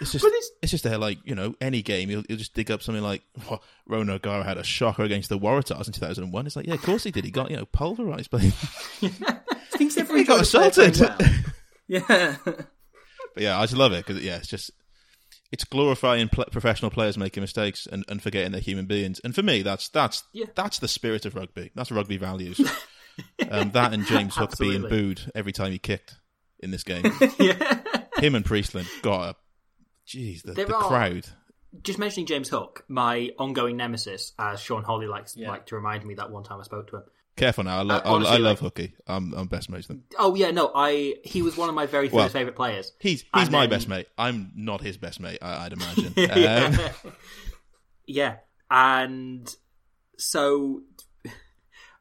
It's 0.03 0.11
just 0.11 0.23
But 0.23 0.29
it's- 0.29 0.49
it's, 0.61 0.71
just 0.71 0.83
there 0.83 0.97
like 0.97 1.17
you 1.25 1.33
know 1.35 1.55
any 1.59 1.81
game 1.81 2.09
you'll, 2.09 2.23
you'll 2.29 2.37
just 2.37 2.53
dig 2.53 2.69
up 2.71 2.81
something 2.83 3.03
like 3.03 3.23
oh, 3.49 3.59
Ron 3.87 4.09
O'Gara 4.09 4.43
had 4.43 4.57
a 4.57 4.63
shocker 4.63 5.03
against 5.03 5.29
the 5.29 5.39
Waratahs 5.39 5.87
in 5.87 5.93
2001. 5.93 6.45
It's 6.45 6.55
like 6.55 6.67
yeah, 6.67 6.75
of 6.75 6.81
course 6.81 7.03
he 7.03 7.11
did. 7.11 7.25
He 7.25 7.31
got 7.31 7.49
you 7.49 7.57
know 7.57 7.65
pulverized 7.65 8.29
by. 8.29 8.39
Thinks 9.71 9.97
everyone 9.97 10.19
He 10.19 10.23
got 10.25 10.37
goes 10.39 10.51
to 10.51 10.57
play 10.59 10.67
assaulted. 10.67 10.99
well. 10.99 11.17
Yeah. 11.87 12.37
But 12.45 13.43
yeah, 13.43 13.59
I 13.59 13.63
just 13.63 13.75
love 13.75 13.91
it 13.93 14.05
because 14.05 14.23
yeah, 14.23 14.37
it's 14.37 14.47
just 14.47 14.71
it's 15.51 15.63
glorifying 15.65 16.29
pl- 16.29 16.45
professional 16.51 16.89
players 16.91 17.17
making 17.17 17.41
mistakes 17.41 17.85
and, 17.91 18.05
and 18.07 18.21
forgetting 18.21 18.51
they're 18.51 18.61
human 18.61 18.85
beings. 18.85 19.19
And 19.23 19.35
for 19.35 19.43
me, 19.43 19.61
that's 19.63 19.89
that's 19.89 20.23
Yeah. 20.33 20.45
that's 20.55 20.79
the 20.79 20.87
spirit 20.87 21.25
of 21.25 21.35
rugby. 21.35 21.71
That's 21.75 21.91
rugby 21.91 22.17
values. 22.17 22.59
um, 23.51 23.71
that 23.71 23.93
and 23.93 24.05
James 24.05 24.35
Hook 24.35 24.57
being 24.57 24.83
booed 24.87 25.31
every 25.35 25.51
time 25.51 25.71
he 25.71 25.77
kicked 25.79 26.15
in 26.59 26.71
this 26.71 26.83
game. 26.83 27.03
yeah. 27.39 27.81
Him 28.17 28.33
and 28.35 28.45
Priestland 28.45 28.87
got 29.01 29.29
a 29.31 29.35
jeez 30.07 30.43
the, 30.43 30.53
There 30.53 30.65
the 30.65 30.75
are- 30.75 30.83
crowd. 30.87 31.25
Just 31.81 31.97
mentioning 31.97 32.27
James 32.27 32.49
Hook, 32.49 32.85
my 32.87 33.31
ongoing 33.39 33.77
nemesis, 33.77 34.33
as 34.37 34.59
Sean 34.61 34.83
Holley 34.83 35.07
likes 35.07 35.35
Yeah. 35.35 35.49
like 35.49 35.65
to 35.67 35.75
remind 35.75 36.05
me 36.05 36.13
that 36.15 36.29
one 36.29 36.43
time 36.43 36.59
I 36.59 36.63
spoke 36.63 36.87
to 36.91 36.97
him. 36.97 37.03
Careful 37.35 37.63
now, 37.63 37.79
I, 37.79 37.81
lo- 37.81 37.95
Uh, 37.95 38.01
honestly, 38.05 38.35
I, 38.35 38.37
love 38.37 38.61
like- 38.61 38.73
Hooky. 38.77 38.93
I'm 39.07 39.33
I'm 39.33 39.47
best 39.47 39.71
mates 39.71 39.87
with 39.87 39.97
him. 39.97 40.03
Oh 40.19 40.35
yeah, 40.35 40.51
no, 40.51 40.71
I 40.75 41.15
he 41.23 41.41
was 41.41 41.57
one 41.57 41.69
of 41.69 41.73
my 41.75 41.87
very 41.87 42.09
first 42.09 42.13
Well, 42.15 42.29
favorite 42.29 42.55
players. 42.55 42.91
He's 42.99 43.21
he's 43.21 43.27
And 43.33 43.51
my 43.51 43.61
then- 43.61 43.69
best 43.71 43.87
mate. 43.89 44.07
I'm 44.19 44.51
not 44.55 44.81
his 44.81 44.97
best 44.97 45.19
mate. 45.19 45.39
I, 45.41 45.65
I'd 45.65 45.73
imagine. 45.73 46.13
yeah. 46.15 46.89
Um, 47.05 47.13
yeah, 48.05 48.35
and 48.69 49.55
so 50.19 50.81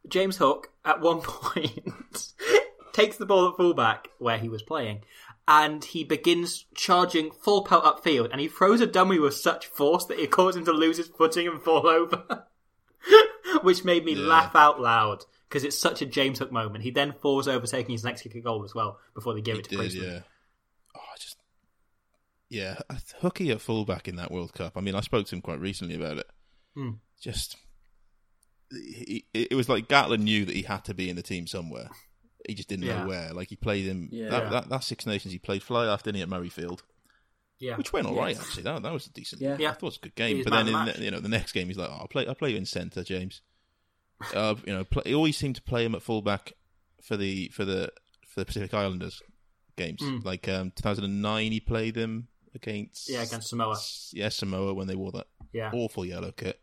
James 0.08 0.36
Hook 0.36 0.68
at 0.84 1.00
one 1.00 1.20
point 1.22 2.32
takes 2.92 3.16
the 3.16 3.24
ball 3.26 3.48
at 3.48 3.56
fullback 3.56 4.08
where 4.18 4.36
he 4.38 4.48
was 4.50 4.62
playing, 4.62 5.00
and 5.48 5.84
he 5.84 6.04
begins 6.04 6.66
charging 6.74 7.30
full 7.30 7.64
pelt 7.64 7.84
upfield, 7.84 8.28
and 8.30 8.40
he 8.40 8.48
throws 8.48 8.80
a 8.80 8.86
dummy 8.86 9.18
with 9.18 9.34
such 9.34 9.66
force 9.66 10.04
that 10.06 10.18
it 10.20 10.30
caused 10.30 10.56
him 10.56 10.64
to 10.64 10.72
lose 10.72 10.96
his 10.96 11.08
footing 11.08 11.48
and 11.48 11.60
fall 11.62 11.86
over, 11.88 12.46
which 13.62 13.84
made 13.84 14.04
me 14.04 14.12
Yeah. 14.14 14.26
laugh 14.26 14.54
out 14.56 14.80
loud. 14.80 15.24
Because 15.48 15.64
it's 15.64 15.76
such 15.78 16.00
a 16.00 16.06
James 16.06 16.38
Hook 16.38 16.50
moment. 16.50 16.82
He 16.82 16.90
then 16.90 17.12
falls 17.20 17.46
over, 17.46 17.66
taking 17.66 17.92
his 17.92 18.04
next 18.04 18.22
kick 18.22 18.34
at 18.36 18.42
goal 18.42 18.64
as 18.64 18.74
well 18.74 18.98
before 19.14 19.34
they 19.34 19.42
give 19.42 19.58
it 19.58 19.64
to 19.68 19.76
did, 19.76 19.92
yeah. 19.92 20.20
Oh, 20.96 21.00
just 21.18 21.36
yeah, 22.48 22.76
Hooky 23.20 23.50
at 23.50 23.60
fullback 23.60 24.08
in 24.08 24.16
that 24.16 24.30
World 24.30 24.54
Cup. 24.54 24.78
I 24.78 24.80
mean, 24.80 24.94
I 24.94 25.00
spoke 25.02 25.26
to 25.26 25.34
him 25.36 25.42
quite 25.42 25.60
recently 25.60 25.94
about 25.94 26.16
it. 26.16 26.30
Hmm. 26.74 26.90
Just 27.20 27.56
he, 28.70 29.26
it 29.34 29.52
was 29.54 29.68
like 29.68 29.88
Gatland 29.88 30.20
knew 30.22 30.46
that 30.46 30.56
he 30.56 30.62
had 30.62 30.84
to 30.86 30.94
be 30.94 31.10
in 31.10 31.16
the 31.16 31.22
team 31.22 31.46
somewhere. 31.46 31.90
He 32.48 32.54
just 32.54 32.68
didn't 32.68 32.84
Yeah. 32.86 33.02
know 33.02 33.08
where. 33.08 33.32
Like 33.32 33.48
he 33.48 33.56
played 33.56 33.84
him 33.86 34.08
Yeah. 34.12 34.28
that, 34.30 34.50
that 34.50 34.68
that 34.68 34.84
Six 34.84 35.06
Nations. 35.06 35.32
He 35.32 35.38
played 35.38 35.62
fly 35.62 35.86
half, 35.86 36.02
didn't 36.02 36.16
he, 36.16 36.22
at 36.22 36.28
Murrayfield, 36.28 36.80
Yeah, 37.58 37.76
which 37.76 37.92
went 37.92 38.06
all 38.06 38.16
right 38.16 38.34
Yes. 38.36 38.44
actually. 38.46 38.64
That 38.64 38.82
that 38.82 38.92
was 38.92 39.06
a 39.06 39.10
decent. 39.12 39.40
Yeah. 39.42 39.54
I 39.54 39.56
thought 39.72 39.76
it 39.76 39.82
was 39.82 39.96
a 39.96 40.00
good 40.00 40.14
game. 40.14 40.42
But 40.44 40.50
then 40.52 40.68
in 40.68 40.72
the 40.86 40.92
the, 40.92 41.04
you 41.04 41.10
know 41.10 41.20
the 41.20 41.28
next 41.28 41.52
game, 41.52 41.68
he's 41.68 41.76
like, 41.78 41.88
oh, 41.90 41.98
"I'll 42.00 42.08
play. 42.08 42.26
I'll 42.26 42.34
play 42.34 42.50
you 42.50 42.56
in 42.56 42.66
centre, 42.66 43.04
James." 43.04 43.40
Uh, 44.34 44.54
you 44.64 44.72
know, 44.72 44.84
play, 44.84 45.02
he 45.06 45.14
always 45.16 45.36
seemed 45.36 45.56
to 45.56 45.62
play 45.62 45.84
him 45.84 45.96
at 45.96 46.02
fullback 46.02 46.52
for 47.02 47.16
the 47.16 47.48
for 47.48 47.64
the 47.64 47.90
for 48.28 48.38
the 48.40 48.44
Pacific 48.46 48.72
Islanders 48.72 49.20
games. 49.76 50.00
Mm. 50.00 50.24
Like 50.24 50.48
um, 50.48 50.70
2009, 50.76 51.50
he 51.52 51.58
played 51.58 51.94
them 51.94 52.28
against 52.54 53.08
Yeah, 53.10 53.22
against 53.22 53.48
Samoa. 53.48 53.76
Yeah, 54.12 54.28
Samoa 54.28 54.74
when 54.74 54.86
they 54.86 54.94
wore 54.94 55.10
that 55.12 55.26
yeah, 55.52 55.70
awful 55.74 56.04
yellow 56.04 56.30
kit. 56.30 56.60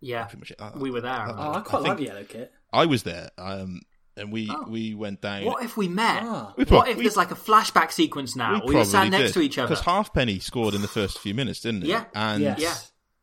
yeah. 0.00 0.24
Pretty 0.24 0.38
much 0.40 0.50
it. 0.50 0.76
We 0.80 0.90
were 0.90 1.00
there. 1.02 1.12
I 1.12 1.30
I- 1.30 1.46
Oh, 1.48 1.52
I 1.52 1.60
quite 1.60 1.78
think 1.82 1.88
like 1.88 1.98
the 1.98 2.04
yellow 2.04 2.24
kit. 2.24 2.52
I 2.72 2.86
was 2.86 3.04
there, 3.04 3.30
um, 3.38 3.82
and 4.16 4.32
we 4.32 4.48
Oh. 4.50 4.64
we 4.68 4.94
went 4.94 5.20
down. 5.20 5.44
What 5.44 5.62
if 5.64 5.76
we 5.76 5.88
met? 5.88 6.22
Ah. 6.22 6.54
We 6.56 6.64
what 6.64 6.88
if 6.88 6.96
we- 6.96 7.02
there's 7.04 7.16
like 7.16 7.30
a 7.30 7.34
flashback 7.36 7.92
sequence 7.92 8.34
now? 8.36 8.60
we 8.64 8.74
We, 8.74 8.74
were 8.76 8.84
sat 8.84 9.08
next 9.10 9.28
did, 9.28 9.34
to 9.34 9.40
each 9.40 9.58
other. 9.58 9.68
because 9.68 9.84
Halfpenny 9.84 10.38
scored 10.40 10.74
in 10.74 10.82
the 10.82 10.88
first 10.88 11.18
few 11.18 11.34
minutes, 11.34 11.60
didn't 11.60 11.82
he? 11.82 11.88
Yeah. 11.90 12.04
and 12.14 12.42
Yeah. 12.42 12.56
yeah, 12.58 12.74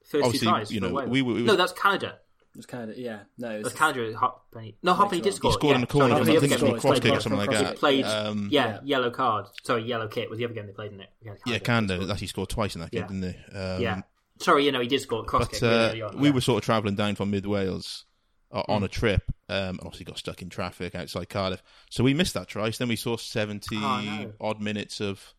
first 0.05 0.25
Obviously, 0.25 0.47
tries. 0.47 0.71
you 0.71 0.79
know, 0.81 0.91
Wales. 0.93 1.09
we 1.09 1.21
were- 1.21 1.33
we 1.33 1.41
no, 1.43 1.55
that's 1.55 1.73
Canada. 1.73 2.19
It 2.53 2.57
was 2.57 2.65
kind 2.67 2.93
yeah. 2.95 3.21
No, 3.39 3.49
it 3.49 3.63
was, 3.63 3.63
That's 3.73 3.75
Canada. 3.79 4.15
Halfpenny. 4.19 4.77
No, 4.83 4.93
Halfpenny 4.93 5.21
Later 5.23 5.31
did 5.31 5.35
score. 5.37 5.49
he 5.51 5.53
scored 5.55 5.69
yeah. 5.71 5.75
in 5.75 5.81
the 5.81 5.87
corner. 5.87 6.09
Sorry, 6.09 6.21
I 6.21 6.39
think 6.39 6.43
it 6.43 6.49
was 6.51 6.59
from 6.69 6.77
a 6.77 6.79
cross 6.79 6.99
kick 6.99 7.11
or 7.11 7.15
in. 7.15 7.21
something 7.21 7.39
like 7.39 7.49
that. 7.49 7.75
Played, 7.77 8.05
Um, 8.05 8.47
yeah, 8.51 8.67
Yeah. 8.67 8.79
yellow 8.83 9.09
card. 9.09 9.45
Sorry, 9.63 9.81
yellow 9.83 10.07
kit 10.07 10.29
was 10.29 10.37
the 10.37 10.45
other 10.45 10.53
game 10.53 10.67
they 10.67 10.71
played 10.71 10.91
in 10.91 10.99
it. 11.01 11.09
against 11.21 11.41
yeah, 11.47 11.57
Canada. 11.57 11.95
Canada 11.95 12.13
actually 12.13 12.27
scored 12.27 12.49
twice 12.49 12.75
in 12.75 12.81
that 12.81 12.91
game, 12.91 13.01
Yeah. 13.01 13.07
didn't 13.07 13.21
they? 13.21 13.57
Um, 13.59 13.81
Yeah. 13.81 14.01
Sorry, 14.39 14.65
you 14.65 14.71
know 14.71 14.81
he 14.81 14.87
did 14.87 15.01
score 15.01 15.21
a 15.21 15.25
cross 15.25 15.45
But 15.45 15.51
kick. 15.53 15.61
really 15.63 15.73
uh, 15.73 15.89
early 15.89 16.01
on, 16.03 16.19
we 16.19 16.27
yeah. 16.27 16.33
were 16.35 16.41
sort 16.41 16.57
of 16.61 16.65
travelling 16.65 16.93
down 16.95 17.15
from 17.15 17.31
mid 17.31 17.47
Wales 17.47 18.05
uh, 18.53 18.63
Hmm. 18.65 18.71
on 18.71 18.83
a 18.83 18.87
trip, 18.87 19.23
um, 19.49 19.55
and 19.57 19.79
obviously 19.81 20.05
got 20.05 20.17
stuck 20.19 20.41
in 20.41 20.49
traffic 20.49 20.95
outside 20.95 21.27
Cardiff. 21.27 21.61
So 21.89 22.03
we 22.03 22.13
missed 22.13 22.35
that 22.35 22.47
try. 22.47 22.69
So 22.69 22.83
then 22.83 22.89
we 22.89 22.95
saw 22.95 23.17
seventy 23.17 23.75
Oh, 23.77 24.01
no. 24.01 24.33
odd 24.39 24.61
minutes 24.61 25.01
of 25.01 25.33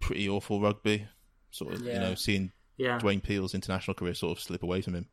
pretty 0.00 0.28
awful 0.28 0.60
rugby. 0.60 1.06
Sort 1.50 1.74
of, 1.74 1.82
you 1.82 1.92
know, 1.94 2.14
seeing 2.14 2.52
yeah. 2.76 2.98
Dwayne 2.98 3.22
Peel's 3.22 3.54
international 3.54 3.94
career 3.94 4.14
sort 4.14 4.36
of 4.36 4.42
slip 4.42 4.62
away 4.62 4.80
from 4.80 4.94
him, 4.94 5.08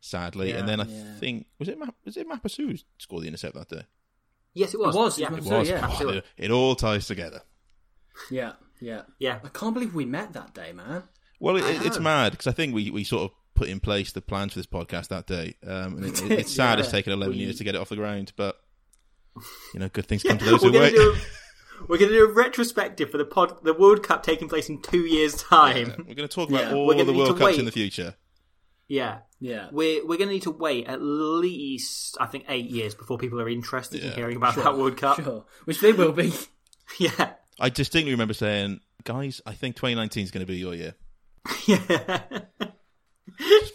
sadly. 0.00 0.50
Yeah. 0.50 0.58
and 0.58 0.68
then 0.68 0.80
I 0.80 0.84
Yeah. 0.84 1.14
think 1.18 1.46
was 1.58 1.68
it 1.68 1.78
Ma- 1.78 1.86
was 2.04 2.16
it 2.16 2.28
Mapusua 2.28 2.70
who 2.70 2.76
scored 2.98 3.22
the 3.24 3.28
intercept 3.28 3.54
that 3.54 3.68
day? 3.68 3.82
Yes, 4.54 4.74
it 4.74 4.80
was. 4.80 4.94
It 4.94 4.98
was, 4.98 5.18
Yeah, 5.18 5.32
it 5.32 5.38
It 5.38 5.44
was. 5.44 5.68
yeah. 5.68 5.80
Oh, 5.82 5.90
Absolutely. 5.90 6.18
it, 6.18 6.24
it 6.44 6.50
all 6.50 6.74
ties 6.74 7.06
together. 7.06 7.42
yeah, 8.30 8.52
yeah. 8.80 9.02
yeah. 9.18 9.40
I 9.44 9.48
can't 9.48 9.72
believe 9.74 9.94
we 9.94 10.04
met 10.04 10.32
that 10.34 10.54
day, 10.54 10.72
man. 10.72 11.04
Well, 11.40 11.56
it, 11.56 11.64
it's 11.84 11.98
mad 11.98 12.32
because 12.32 12.46
I 12.46 12.52
think 12.52 12.74
we, 12.74 12.90
we 12.90 13.02
sort 13.04 13.24
of 13.30 13.36
put 13.54 13.68
in 13.68 13.80
place 13.80 14.12
the 14.12 14.20
plans 14.22 14.52
for 14.54 14.58
this 14.58 14.66
podcast 14.66 15.08
that 15.08 15.26
day. 15.26 15.54
Um, 15.66 15.96
and 15.96 16.04
it, 16.06 16.22
it- 16.22 16.30
it's 16.40 16.52
sad 16.54 16.78
Yeah. 16.78 16.84
it's 16.84 16.92
taken 16.92 17.12
11 17.12 17.34
We- 17.36 17.42
years 17.44 17.58
to 17.58 17.64
get 17.64 17.74
it 17.74 17.80
off 17.80 17.88
the 17.88 17.96
ground, 17.96 18.32
but, 18.36 18.60
you 19.74 19.80
know, 19.80 19.88
good 19.88 20.06
things 20.06 20.22
come 20.22 20.38
to 20.38 20.44
those 20.44 20.62
who 20.62 20.72
wait. 20.72 20.94
do. 20.94 21.14
We're 21.88 21.98
going 21.98 22.10
to 22.12 22.16
do 22.16 22.24
a 22.24 22.32
retrospective 22.32 23.10
for 23.10 23.18
the 23.18 23.24
pod, 23.24 23.64
the 23.64 23.74
World 23.74 24.02
Cup 24.04 24.22
taking 24.22 24.48
place 24.48 24.68
in 24.68 24.80
two 24.82 25.00
years' 25.04 25.34
time. 25.34 25.88
Yeah, 25.88 25.96
We're 25.98 26.14
going 26.14 26.28
to 26.28 26.28
talk 26.28 26.48
about 26.48 26.66
Yeah. 26.70 26.74
all 26.74 26.86
We're 26.86 27.02
the 27.04 27.12
World 27.12 27.28
to 27.28 27.32
Cups 27.34 27.44
wait. 27.44 27.58
in 27.58 27.64
the 27.64 27.72
future. 27.72 28.14
Yeah. 28.86 29.18
Yeah. 29.40 29.68
We're 29.72 30.02
we're 30.06 30.18
going 30.18 30.28
to 30.28 30.34
need 30.34 30.42
to 30.42 30.50
wait 30.52 30.86
at 30.86 31.00
least 31.02 32.16
I 32.20 32.26
think 32.26 32.44
eight 32.48 32.70
years 32.70 32.94
before 32.94 33.16
people 33.18 33.40
are 33.40 33.48
interested 33.48 34.04
in 34.04 34.12
hearing 34.12 34.36
about 34.36 34.54
that 34.56 34.76
World 34.78 34.96
Cup. 34.96 35.16
Sure. 35.22 35.44
Which 35.64 35.80
they 35.80 35.92
will 35.92 36.12
be. 36.12 36.32
Yeah, 36.98 37.32
I 37.58 37.70
distinctly 37.70 38.12
remember 38.12 38.34
saying, 38.34 38.80
"Guys, 39.04 39.40
I 39.46 39.54
think 39.54 39.76
2019 39.76 40.24
is 40.24 40.30
going 40.30 40.44
to 40.44 40.52
be 40.52 40.58
your 40.58 40.74
year." 40.74 40.94
yeah. 41.66 42.20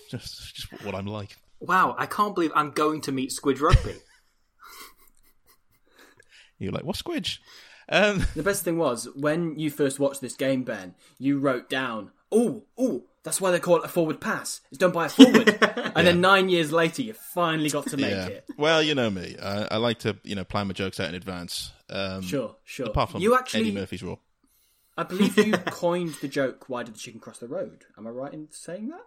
Just, 0.09 0.55
just 0.55 0.83
what 0.83 0.95
I'm 0.95 1.07
like. 1.07 1.35
wow, 1.59 1.95
I 1.97 2.05
can't 2.05 2.35
believe 2.35 2.51
I'm 2.55 2.71
going 2.71 3.01
to 3.01 3.11
meet 3.11 3.31
Squidge 3.31 3.61
Rugby. 3.61 3.95
You're 6.59 6.71
like, 6.71 6.83
"What's 6.83 7.01
Squidge?" 7.01 7.39
Um, 7.89 8.25
The 8.35 8.43
best 8.43 8.63
thing 8.63 8.77
was 8.77 9.07
when 9.15 9.57
you 9.59 9.69
first 9.69 9.99
watched 9.99 10.21
this 10.21 10.35
game, 10.35 10.63
Ben. 10.63 10.95
You 11.17 11.39
wrote 11.39 11.69
down, 11.69 12.11
"Oh, 12.31 12.63
oh, 12.77 13.03
that's 13.23 13.39
why 13.39 13.51
they 13.51 13.59
call 13.59 13.77
it 13.77 13.85
a 13.85 13.87
forward 13.87 14.19
pass. 14.19 14.61
It's 14.69 14.77
done 14.77 14.91
by 14.91 15.05
a 15.05 15.09
forward." 15.09 15.57
and 15.95 16.07
then 16.07 16.21
nine 16.21 16.49
years 16.49 16.71
later, 16.71 17.01
you 17.01 17.13
finally 17.13 17.69
got 17.69 17.87
to 17.87 17.97
make 17.97 18.11
yeah. 18.11 18.27
it. 18.27 18.45
Well, 18.57 18.81
you 18.81 18.95
know 18.95 19.09
me. 19.09 19.35
I, 19.41 19.67
I 19.71 19.77
like 19.77 19.99
to, 19.99 20.17
you 20.23 20.35
know, 20.35 20.43
plan 20.43 20.67
my 20.67 20.73
jokes 20.73 20.99
out 20.99 21.09
in 21.09 21.15
advance. 21.15 21.71
Um, 21.89 22.21
Sure, 22.21 22.55
sure. 22.63 22.87
Apart 22.87 23.11
from 23.11 23.21
you 23.21 23.35
actually, 23.35 23.61
Eddie 23.61 23.71
Murphy's 23.71 24.03
Raw. 24.03 24.17
I 24.97 25.03
believe 25.03 25.37
you 25.37 25.53
coined 25.53 26.15
the 26.21 26.27
joke. 26.27 26.65
Why 26.67 26.81
did 26.81 26.95
the 26.95 26.99
chicken 26.99 27.19
cross 27.19 27.37
the 27.37 27.47
road? 27.47 27.85
Am 27.97 28.07
I 28.07 28.09
right 28.09 28.33
in 28.33 28.47
saying 28.49 28.87
that? 28.89 29.05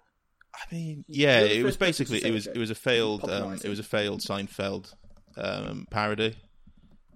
I 0.55 0.75
mean, 0.75 1.05
yeah, 1.09 1.41
it 1.41 1.63
was 1.65 1.77
first 1.77 1.99
person 1.99 2.07
to 2.07 2.13
basically 2.13 2.31
it 2.31 2.33
was 2.33 2.47
it 2.47 2.59
was 2.59 2.71
a 2.71 2.75
failed 2.75 3.29
um, 3.31 3.55
it 3.65 3.69
was 3.69 3.79
a 3.79 3.83
failed 3.85 4.21
Seinfeld 4.21 4.93
um, 5.37 5.87
parody, 5.91 6.37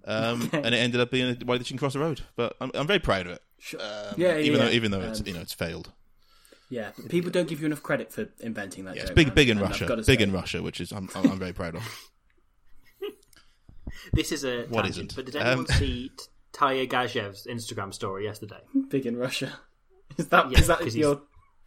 um, 0.07 0.49
and 0.53 0.67
it 0.75 0.79
ended 0.79 1.01
up 1.01 1.11
being 1.11 1.37
why 1.45 1.59
the 1.59 1.65
chicken 1.65 1.79
cross 1.79 1.93
the 1.95 1.99
road. 1.99 2.21
But 2.37 2.57
I'm, 2.61 2.71
I'm 2.75 2.87
very 2.87 3.01
proud 3.01 3.27
of 3.27 3.33
it. 3.33 3.43
Um, 3.81 4.15
yeah, 4.17 4.35
yeah, 4.35 4.39
even 4.39 4.59
yeah. 4.61 4.67
though 4.67 4.71
even 4.73 4.91
though 4.91 5.01
it's 5.01 5.23
you 5.27 5.33
know 5.35 5.41
it's 5.41 5.53
failed. 5.55 5.93
Yeah, 6.71 6.91
but 6.97 7.09
people 7.11 7.31
don't 7.31 7.49
give 7.49 7.61
you 7.61 7.67
enough 7.67 7.83
credit 7.83 8.13
for 8.13 8.27
inventing 8.41 8.85
that 8.87 8.97
Yeah, 8.97 9.03
joke. 9.03 9.11
it's 9.11 9.15
big 9.17 9.27
man. 9.29 9.35
big 9.35 9.49
in 9.51 9.59
And 9.59 9.69
Russia, 9.69 9.97
big 9.97 10.05
say- 10.05 10.19
in 10.23 10.33
Russia, 10.33 10.63
which 10.63 10.81
is 10.81 10.93
I'm 10.93 11.09
I'm, 11.15 11.33
I'm 11.33 11.39
very 11.39 11.53
proud 11.53 11.75
of. 11.77 11.83
This 14.13 14.33
is 14.33 14.45
a 14.45 14.65
What 14.69 14.83
tangent, 14.83 15.13
isn't? 15.13 15.17
but 15.17 15.25
did 15.27 15.37
anyone 15.37 15.61
Um, 15.61 15.67
see 15.67 16.11
T- 16.17 16.25
Tagir 16.53 16.89
Gadzhiev's 16.89 17.47
Instagram 17.47 17.93
story 17.95 18.25
yesterday? 18.25 18.61
Big 18.89 19.07
in 19.07 19.17
Russia. 19.17 19.53
Is 20.19 20.29
that 20.29 20.51
Yeah, 20.51 20.59
is 20.59 20.67
that 20.69 20.79
'cause 20.81 20.95
your? 20.97 21.23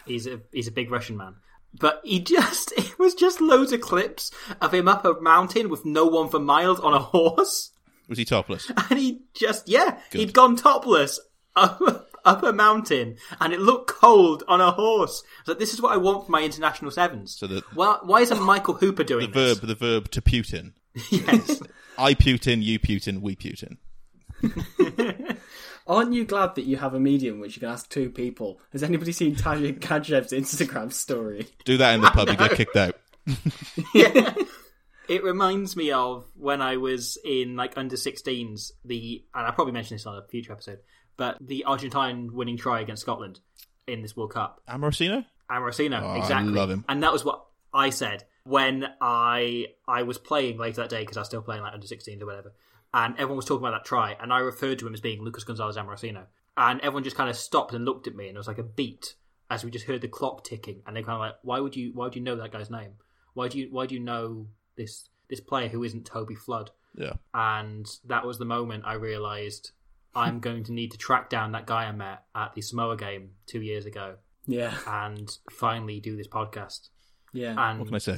He's 0.05 0.28
a 0.28 0.39
he's 0.53 0.68
a 0.68 0.72
big 0.72 0.89
Russian 0.91 1.18
man. 1.18 1.36
But 1.74 2.01
he 2.03 2.20
just 2.24 2.74
it 2.78 2.97
was 2.99 3.13
just 3.13 3.41
loads 3.41 3.72
of 3.72 3.82
clips 3.82 4.32
of 4.61 4.74
him 4.74 4.88
up 4.88 5.05
a 5.05 5.20
mountain 5.22 5.70
with 5.70 5.86
no 5.86 6.05
one 6.05 6.30
for 6.30 6.39
miles 6.39 6.80
on 6.80 6.93
a 6.93 6.99
horse. 6.99 7.72
Was 8.07 8.18
he 8.18 8.26
topless? 8.26 8.72
And 8.89 8.99
he 8.99 9.22
just 9.34 9.68
yeah, 9.68 9.99
Good. 10.11 10.20
he'd 10.20 10.34
gone 10.34 10.55
topless 10.55 11.20
up, 11.55 12.09
up 12.24 12.43
a 12.43 12.53
mountain 12.53 13.18
and 13.41 13.53
it 13.53 13.59
looked 13.59 13.89
cold 13.89 14.43
on 14.47 14.61
a 14.61 14.72
horse. 14.72 15.24
So 15.45 15.53
this 15.53 15.74
is 15.74 15.82
what 15.82 15.93
I 15.93 15.97
want 15.97 16.26
for 16.26 16.32
my 16.32 16.43
international 16.43 16.91
sevens. 16.91 17.36
So 17.38 17.47
the 17.47 17.63
well, 17.76 17.99
why 18.03 18.22
isn't 18.22 18.41
Michael 18.41 18.76
Hooper 18.76 19.03
doing 19.03 19.32
the 19.32 19.34
doing 19.34 19.55
verb 19.55 19.68
the 19.68 19.76
verb 19.76 20.11
to 20.11 20.22
Putin. 20.22 20.74
Yes. 21.11 21.61
I 21.97 22.13
Putin, 22.13 22.63
you 22.63 22.80
Putin, 22.80 23.22
we 23.22 23.36
Putin. 23.36 23.78
Aren't 25.88 26.13
you 26.13 26.25
glad 26.25 26.55
that 26.55 26.65
you 26.65 26.77
have 26.77 26.93
a 26.93 26.99
medium 26.99 27.39
which 27.39 27.55
you 27.55 27.61
can 27.61 27.69
ask 27.69 27.89
two 27.89 28.09
people? 28.09 28.59
Has 28.73 28.83
anybody 28.83 29.11
seen 29.13 29.35
Tagir 29.35 29.79
Gadzhiev's 29.79 30.33
Instagram 30.33 30.91
story? 30.91 31.47
Do 31.65 31.77
that 31.77 31.95
in 31.95 32.01
the 32.01 32.09
pub, 32.11 32.27
you 32.29 32.35
get 32.35 32.51
kicked 32.55 32.75
out. 32.75 32.95
yeah. 33.95 34.33
It 35.07 35.23
reminds 35.23 35.75
me 35.77 35.91
of 35.91 36.25
when 36.35 36.61
I 36.61 36.77
was 36.77 37.17
in 37.23 37.55
like 37.55 37.77
under 37.77 37.95
16s, 37.95 38.71
the 38.83 39.23
and 39.33 39.47
I 39.47 39.51
probably 39.51 39.71
mentioned 39.73 39.99
this 39.99 40.05
on 40.05 40.17
a 40.17 40.27
future 40.27 40.51
episode, 40.51 40.79
but 41.15 41.38
the 41.39 41.63
Argentine 41.63 42.33
winning 42.33 42.57
try 42.57 42.81
against 42.81 43.03
Scotland 43.03 43.39
in 43.88 44.01
this 44.01 44.17
World 44.17 44.33
Cup. 44.33 44.61
Amorosino? 44.69 45.25
Amorosino, 45.49 46.01
Oh, 46.01 46.07
I 46.07 46.17
exactly. 46.17 46.51
love 46.51 46.69
him. 46.69 46.83
And 46.89 47.03
that 47.03 47.13
was 47.13 47.23
what 47.23 47.45
I 47.73 47.89
said 47.91 48.25
when 48.43 48.85
I 48.99 49.67
I 49.88 50.03
was 50.03 50.17
playing 50.17 50.57
later 50.57 50.81
that 50.81 50.89
day 50.89 51.01
because 51.01 51.15
I 51.15 51.21
was 51.21 51.27
still 51.29 51.41
playing 51.41 51.61
like 51.61 51.73
under 51.73 51.88
16s 51.88 52.21
or 52.21 52.25
whatever. 52.25 52.53
And 52.93 53.13
everyone 53.15 53.38
was 53.38 53.45
talking 53.45 53.65
about 53.65 53.77
that 53.77 53.85
try, 53.85 54.15
and 54.19 54.31
I 54.33 54.39
referred 54.39 54.79
to 54.79 54.88
him 54.88 54.93
as 54.93 55.01
being 55.01 55.21
Lucas 55.21 55.43
Gonzalez 55.43 55.75
Amorosino. 55.77 56.23
And 56.55 56.79
everyone 56.81 57.03
just 57.03 57.15
kind 57.17 57.29
of 57.29 57.35
stopped 57.35 57.73
and 57.73 57.85
looked 57.85 58.07
at 58.07 58.15
me, 58.15 58.27
and 58.27 58.35
it 58.35 58.39
was 58.39 58.47
like 58.47 58.57
a 58.57 58.63
beat 58.63 59.15
as 59.49 59.63
we 59.63 59.71
just 59.71 59.85
heard 59.85 60.01
the 60.01 60.07
clock 60.07 60.43
ticking. 60.43 60.81
And 60.88 60.95
they 60.95 61.03
kind 61.03 61.15
of 61.15 61.19
like, 61.19 61.35
"Why 61.43 61.59
would 61.59 61.75
you? 61.75 61.91
Why 61.93 62.05
would 62.05 62.15
you 62.15 62.21
know 62.21 62.35
that 62.38 62.51
guy's 62.51 62.69
name? 62.71 62.93
Why 63.33 63.47
do 63.49 63.59
you? 63.59 63.67
Why 63.69 63.85
do 63.85 63.93
you 63.95 64.01
know 64.01 64.47
this 64.75 65.09
this 65.29 65.39
player 65.39 65.67
who 65.67 65.83
isn't 65.83 66.05
Toby 66.05 66.35
Flood?" 66.35 66.71
Yeah. 66.95 67.13
And 67.33 67.85
that 68.05 68.25
was 68.25 68.39
the 68.39 68.45
moment 68.45 68.83
I 68.88 68.93
realised 68.93 69.71
I'm 70.15 70.39
going 70.47 70.63
to 70.63 70.73
need 70.73 70.91
to 70.91 70.97
track 70.97 71.29
down 71.29 71.51
that 71.51 71.67
guy 71.67 71.85
I 71.85 71.91
met 71.91 72.23
at 72.33 72.55
the 72.55 72.61
Samoa 72.61 72.97
game 72.97 73.31
two 73.45 73.61
years 73.61 73.85
ago 73.85 74.15
Yeah, 74.47 74.75
and 74.88 75.29
finally 75.51 75.99
do 75.99 76.15
this 76.17 76.27
podcast. 76.27 76.89
yeah. 77.33 77.53
And 77.69 77.79
What 77.79 77.89
can 77.89 77.95
I 77.95 77.99
say? 77.99 78.17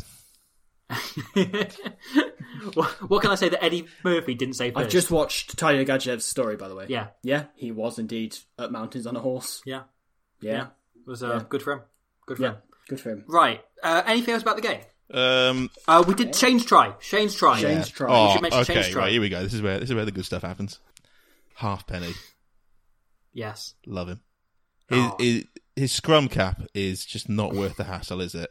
What, 2.73 3.09
what 3.09 3.21
can 3.21 3.31
I 3.31 3.35
say 3.35 3.47
that 3.49 3.63
Eddie 3.63 3.87
Murphy 4.03 4.33
didn't 4.35 4.55
say 4.55 4.71
first? 4.71 4.85
I've 4.85 4.91
just 4.91 5.09
watched 5.11 5.55
Tagir 5.55 5.85
Gadzhiev's 5.85 6.25
story, 6.25 6.55
by 6.57 6.67
the 6.67 6.75
way. 6.75 6.85
yeah, 6.89 7.07
yeah, 7.23 7.45
he 7.55 7.71
was 7.71 7.97
indeed 7.99 8.37
at 8.57 8.71
mountains 8.71 9.07
on 9.07 9.15
a 9.15 9.19
horse. 9.19 9.61
yeah, 9.65 9.83
Yeah, 10.41 10.51
yeah. 10.53 10.63
It 10.95 11.07
was 11.07 11.23
uh, 11.23 11.35
Yeah. 11.35 11.43
good 11.47 11.61
for 11.63 11.73
him. 11.73 11.81
Good 12.25 12.37
for 12.37 12.43
yeah, 12.43 12.49
him. 12.49 12.57
good 12.89 12.99
for 12.99 13.09
him. 13.11 13.23
Right. 13.27 13.63
Uh, 13.81 14.03
anything 14.05 14.33
else 14.33 14.43
about 14.43 14.57
the 14.57 14.61
game? 14.61 14.81
Um, 15.11 15.69
Uh, 15.87 16.03
we 16.07 16.13
did 16.15 16.35
Shane's 16.35 16.65
try. 16.65 16.93
Shane's 16.99 17.33
try. 17.33 17.59
Shane's 17.59 17.87
try. 17.89 18.07
Oh, 18.11 18.25
We 18.27 18.33
should 18.33 18.41
mention 18.41 18.63
Shane's 18.65 18.79
okay, 18.79 18.91
try. 18.91 19.01
right, 19.03 19.11
here 19.13 19.21
we 19.21 19.29
go. 19.29 19.41
This 19.41 19.53
is 19.53 19.61
where 19.61 19.79
this 19.79 19.89
is 19.89 19.95
where 19.95 20.05
the 20.05 20.11
good 20.11 20.25
stuff 20.25 20.41
happens. 20.43 20.79
Halfpenny, 21.55 22.13
Yes. 23.33 23.73
love 23.85 24.09
him. 24.09 24.19
His, 24.89 24.99
Oh. 24.99 25.15
his 25.19 25.45
his 25.75 25.91
scrum 25.91 26.27
cap 26.27 26.61
is 26.73 27.05
just 27.05 27.29
not 27.29 27.53
worth 27.53 27.77
the 27.77 27.85
hassle, 27.85 28.21
is 28.21 28.35
it? 28.35 28.49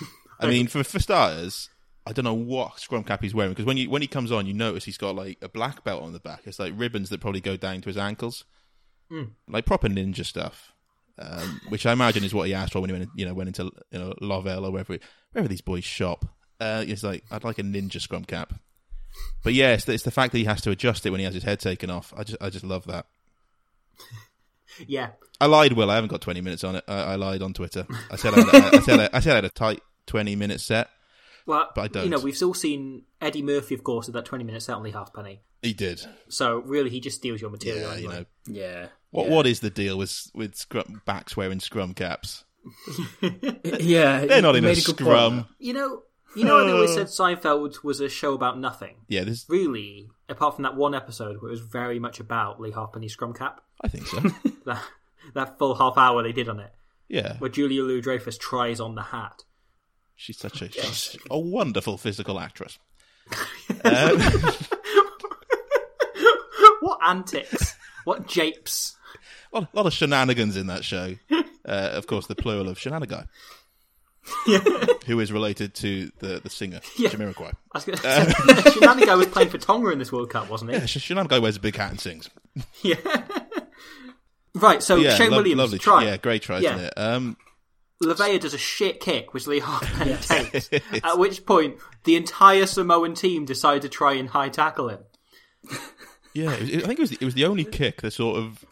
I 0.40 0.46
mean, 0.46 0.66
for 0.68 0.84
for 0.84 0.98
starters, 0.98 1.68
I 2.06 2.12
don't 2.12 2.24
know 2.24 2.34
what 2.34 2.80
scrum 2.80 3.04
cap 3.04 3.22
he's 3.22 3.34
wearing 3.34 3.52
because 3.52 3.64
when 3.64 3.76
you 3.76 3.90
when 3.90 4.02
he 4.02 4.08
comes 4.08 4.30
on, 4.32 4.46
you 4.46 4.54
notice 4.54 4.84
he's 4.84 4.98
got 4.98 5.14
like 5.14 5.38
a 5.42 5.48
black 5.48 5.84
belt 5.84 6.02
on 6.02 6.12
the 6.12 6.20
back. 6.20 6.42
It's 6.44 6.58
like 6.58 6.72
ribbons 6.76 7.10
that 7.10 7.20
probably 7.20 7.40
go 7.40 7.56
down 7.56 7.80
to 7.80 7.88
his 7.88 7.96
ankles, 7.96 8.44
like 9.48 9.66
proper 9.66 9.88
ninja 9.88 10.24
stuff. 10.24 10.72
Um, 11.16 11.60
which 11.68 11.86
I 11.86 11.92
imagine 11.92 12.24
is 12.24 12.34
what 12.34 12.48
he 12.48 12.54
asked 12.54 12.72
for 12.72 12.80
when 12.80 12.90
he 12.90 12.96
went, 12.96 13.08
you 13.14 13.24
know, 13.24 13.34
went 13.34 13.46
into 13.46 13.70
you 13.90 13.98
know 13.98 14.14
Lovell 14.20 14.66
or 14.66 14.72
wherever 14.72 14.98
wherever 15.32 15.48
these 15.48 15.60
boys 15.60 15.84
shop. 15.84 16.24
Uh, 16.60 16.84
it's 16.86 17.02
like 17.02 17.24
I'd 17.30 17.44
like 17.44 17.58
a 17.58 17.62
ninja 17.62 18.00
scrum 18.00 18.24
cap. 18.24 18.52
But 19.44 19.54
yeah, 19.54 19.74
it's 19.74 19.84
the, 19.84 19.92
it's 19.92 20.02
the 20.02 20.10
fact 20.10 20.32
that 20.32 20.38
he 20.38 20.44
has 20.44 20.60
to 20.62 20.70
adjust 20.72 21.06
it 21.06 21.10
when 21.10 21.20
he 21.20 21.24
has 21.24 21.34
his 21.34 21.44
head 21.44 21.60
taken 21.60 21.88
off. 21.88 22.12
I 22.16 22.24
just 22.24 22.42
I 22.42 22.50
just 22.50 22.64
love 22.64 22.86
that. 22.86 23.06
Yeah. 24.88 25.10
I 25.40 25.46
lied, 25.46 25.72
Will. 25.74 25.90
I 25.90 25.94
haven't 25.94 26.10
got 26.10 26.20
20 26.20 26.40
minutes 26.40 26.64
on 26.64 26.76
it. 26.76 26.84
I, 26.88 26.94
I 26.94 27.14
lied 27.14 27.42
on 27.42 27.52
Twitter. 27.52 27.86
I 28.10 28.16
said 28.16 28.34
I, 28.34 28.40
had, 28.40 28.74
I, 28.74 28.78
said 28.80 29.00
I, 29.00 29.08
I 29.12 29.20
said 29.20 29.32
I 29.32 29.34
had 29.36 29.44
a 29.44 29.50
tight 29.50 29.80
20 30.06 30.36
minute 30.36 30.60
set. 30.60 30.88
Well, 31.46 31.70
But 31.74 31.80
I 31.82 31.88
don't. 31.88 32.04
you 32.04 32.10
know, 32.10 32.18
we've 32.20 32.42
all 32.42 32.54
seen 32.54 33.02
Eddie 33.20 33.42
Murphy, 33.42 33.74
of 33.74 33.84
course, 33.84 34.08
at 34.08 34.14
that 34.14 34.24
20 34.24 34.44
minute 34.44 34.62
set 34.62 34.76
on 34.76 34.82
Leigh 34.82 34.92
Halfpenny. 34.92 35.42
He 35.62 35.72
did. 35.72 36.04
So 36.28 36.58
really, 36.58 36.90
he 36.90 37.00
just 37.00 37.16
steals 37.18 37.40
your 37.40 37.50
material. 37.50 37.92
Yeah, 37.92 37.98
you 37.98 38.08
know. 38.08 38.24
Yeah. 38.46 38.86
What 39.10 39.28
yeah. 39.28 39.34
what 39.34 39.46
is 39.46 39.60
the 39.60 39.70
deal 39.70 39.96
with 39.98 40.30
with 40.34 40.54
scrum, 40.56 41.02
backs 41.06 41.36
wearing 41.36 41.60
scrum 41.60 41.94
caps? 41.94 42.44
Yeah, 43.80 44.24
They're 44.26 44.42
not 44.42 44.56
in 44.56 44.64
a 44.64 44.68
made 44.68 44.84
good 44.84 44.96
point 44.96 44.98
scrum. 44.98 45.46
You 45.58 45.72
know, 45.74 46.02
you 46.36 46.44
know, 46.44 46.58
I 46.66 46.72
always 46.72 46.90
uh. 46.96 47.06
said 47.06 47.06
Seinfeld 47.06 47.82
was 47.84 48.00
a 48.00 48.08
show 48.08 48.34
about 48.34 48.58
nothing. 48.58 48.96
Yeah, 49.08 49.24
this 49.24 49.44
Really, 49.48 50.08
apart 50.28 50.54
from 50.56 50.64
that 50.64 50.76
one 50.76 50.94
episode 50.94 51.40
where 51.40 51.48
it 51.48 51.52
was 51.52 51.60
very 51.60 51.98
much 51.98 52.20
about 52.20 52.60
Leigh 52.60 52.72
Halfpenny's 52.72 53.12
scrum 53.12 53.32
cap, 53.32 53.60
I 53.82 53.88
think 53.88 54.06
so. 54.06 54.20
that 54.66 54.82
that 55.34 55.58
full 55.58 55.74
half 55.74 55.96
hour 55.96 56.22
they 56.22 56.32
did 56.32 56.48
on 56.48 56.60
it, 56.60 56.72
Yeah, 57.08 57.36
where 57.38 57.50
Julia 57.50 57.82
Louis 57.82 58.00
Dreyfus 58.00 58.38
tries 58.38 58.80
on 58.80 58.94
the 58.94 59.02
hat. 59.02 59.42
She's 60.16 60.38
such 60.38 60.62
a 60.62 60.70
she's 60.70 61.16
a 61.30 61.38
wonderful 61.38 61.98
physical 61.98 62.40
actress. 62.40 62.78
Um, 63.84 64.20
what 66.80 66.98
antics! 67.02 67.74
What 68.04 68.26
japes! 68.26 68.96
a 69.52 69.68
lot, 69.72 69.86
of 69.86 69.92
shenanigans 69.92 70.56
in 70.56 70.66
that 70.66 70.84
show. 70.84 71.14
Uh, 71.30 71.42
of 71.92 72.06
course, 72.06 72.26
the 72.26 72.34
plural 72.34 72.68
of 72.68 72.78
shenanigan, 72.78 73.28
who 75.06 75.20
is 75.20 75.32
related 75.32 75.74
to 75.74 76.10
the 76.18 76.40
the 76.42 76.50
singer 76.50 76.80
Yeah. 76.98 77.10
Jamiroquai. 77.10 77.52
I 77.72 77.78
was 77.78 77.84
Shenanigan 78.74 79.18
was 79.18 79.26
playing 79.28 79.50
for 79.50 79.58
Tonga 79.58 79.90
in 79.90 79.98
this 79.98 80.12
World 80.12 80.30
Cup, 80.30 80.50
wasn't 80.50 80.72
he? 80.72 80.76
Yeah, 80.78 80.86
Sh- 80.86 81.00
Shenanigan 81.00 81.40
wears 81.40 81.56
a 81.56 81.60
big 81.60 81.76
hat 81.76 81.90
and 81.90 82.00
sings. 82.00 82.28
Yeah. 82.82 82.96
right. 84.54 84.82
So 84.82 84.96
yeah, 84.96 85.14
Shane 85.14 85.30
lo- 85.30 85.38
Williams 85.38 85.58
lovely. 85.58 85.78
try. 85.78 86.04
Yeah, 86.04 86.16
great 86.18 86.42
try, 86.42 86.58
Yeah. 86.58 86.74
isn't 86.74 86.84
it? 86.86 86.92
Um, 86.98 87.36
Lavea 88.02 88.40
does 88.40 88.54
a 88.54 88.58
shit 88.58 89.00
kick, 89.00 89.32
which 89.32 89.46
Leigh 89.46 89.60
Halfpenny 89.60 90.16
takes. 90.16 90.70
At 91.04 91.18
which 91.18 91.46
point, 91.46 91.76
the 92.04 92.16
entire 92.16 92.66
Samoan 92.66 93.14
team 93.14 93.44
decide 93.44 93.82
to 93.82 93.88
try 93.88 94.14
and 94.14 94.28
high 94.28 94.48
tackle 94.48 94.88
him. 94.88 95.00
Yeah, 96.34 96.52
it 96.52 96.60
was, 96.60 96.70
I 96.70 96.86
think 96.86 96.98
it 96.98 97.02
was 97.02 97.10
the, 97.10 97.18
it 97.20 97.24
was 97.24 97.34
the 97.34 97.44
only 97.44 97.64
kick 97.64 98.02
that 98.02 98.12
sort 98.12 98.38
of 98.38 98.64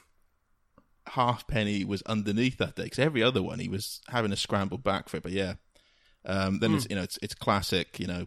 halfpenny 1.06 1.84
was 1.84 2.02
underneath 2.02 2.58
that 2.58 2.74
day 2.74 2.84
because 2.84 2.98
every 2.98 3.22
other 3.22 3.42
one 3.42 3.58
he 3.58 3.68
was 3.68 4.00
having 4.08 4.32
a 4.32 4.36
scramble 4.36 4.78
back 4.78 5.08
for 5.08 5.18
it. 5.18 5.22
But 5.22 5.32
yeah, 5.32 5.54
um, 6.26 6.58
then 6.58 6.74
it's 6.74 6.88
you 6.90 6.96
know 6.96 7.02
it's 7.02 7.18
it's 7.22 7.34
classic 7.34 8.00
you 8.00 8.06
know 8.08 8.26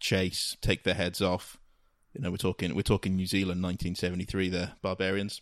chase 0.00 0.56
take 0.60 0.84
their 0.84 0.94
heads 0.94 1.20
off 1.20 1.58
You 2.14 2.22
know, 2.22 2.30
we're 2.30 2.36
talking 2.36 2.74
we're 2.74 2.82
talking 2.82 3.16
New 3.16 3.26
Zealand, 3.26 3.62
1973. 3.62 4.48
There, 4.50 4.72
barbarians. 4.82 5.40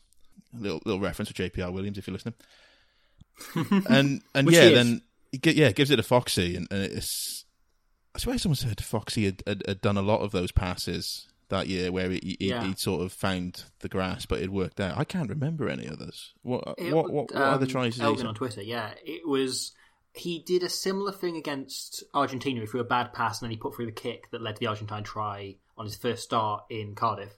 A 0.55 0.60
little 0.60 0.81
little 0.85 1.01
reference 1.01 1.28
to 1.28 1.35
J.P.R. 1.35 1.70
Williams 1.73 1.98
if 1.98 2.06
you're 2.06 2.12
listening. 2.12 2.35
and 3.88 4.22
and 4.34 4.50
yeah, 4.50 4.70
then 4.70 5.02
he 5.32 5.40
yeah 5.52 5.72
gives 5.72 5.90
it 5.90 5.96
to 5.96 6.02
Foxy, 6.02 6.56
and, 6.56 6.66
and 6.70 6.82
it's. 6.82 7.44
I 8.14 8.18
swear 8.18 8.38
someone 8.38 8.56
said 8.56 8.82
Foxy 8.82 9.26
had, 9.26 9.42
had, 9.46 9.62
had 9.68 9.80
done 9.82 9.98
a 9.98 10.02
lot 10.02 10.20
of 10.22 10.32
those 10.32 10.50
passes 10.50 11.28
that 11.50 11.66
year 11.68 11.92
where 11.92 12.08
he, 12.10 12.36
he, 12.40 12.48
Yeah. 12.48 12.64
he'd 12.64 12.78
sort 12.78 13.02
of 13.02 13.12
found 13.12 13.64
the 13.80 13.88
grass, 13.90 14.24
but 14.24 14.40
it 14.40 14.50
worked 14.50 14.80
out. 14.80 14.96
I 14.96 15.04
can't 15.04 15.28
remember 15.28 15.68
any 15.68 15.86
others. 15.86 16.32
What 16.42 16.64
It- 16.78 16.94
what 16.94 17.12
what, 17.12 17.30
what 17.34 17.42
other 17.42 17.66
um, 17.66 17.70
tries 17.70 17.96
he 17.96 18.02
Elgin 18.02 18.26
on 18.26 18.34
Twitter, 18.34 18.62
yeah, 18.62 18.92
it 19.04 19.26
was. 19.28 19.72
He 20.14 20.38
did 20.46 20.62
a 20.62 20.70
similar 20.70 21.12
thing 21.12 21.36
against 21.36 22.02
Argentina. 22.14 22.60
He 22.62 22.66
threw 22.66 22.80
a 22.80 22.84
bad 22.84 23.12
pass 23.12 23.42
and 23.42 23.46
then 23.46 23.50
he 23.50 23.58
put 23.58 23.76
through 23.76 23.84
the 23.84 23.92
kick 23.92 24.30
that 24.30 24.40
led 24.40 24.56
to 24.56 24.60
the 24.60 24.66
Argentine 24.68 25.04
try 25.04 25.56
on 25.76 25.84
his 25.84 25.94
first 25.94 26.22
start 26.22 26.64
in 26.70 26.94
Cardiff 26.94 27.34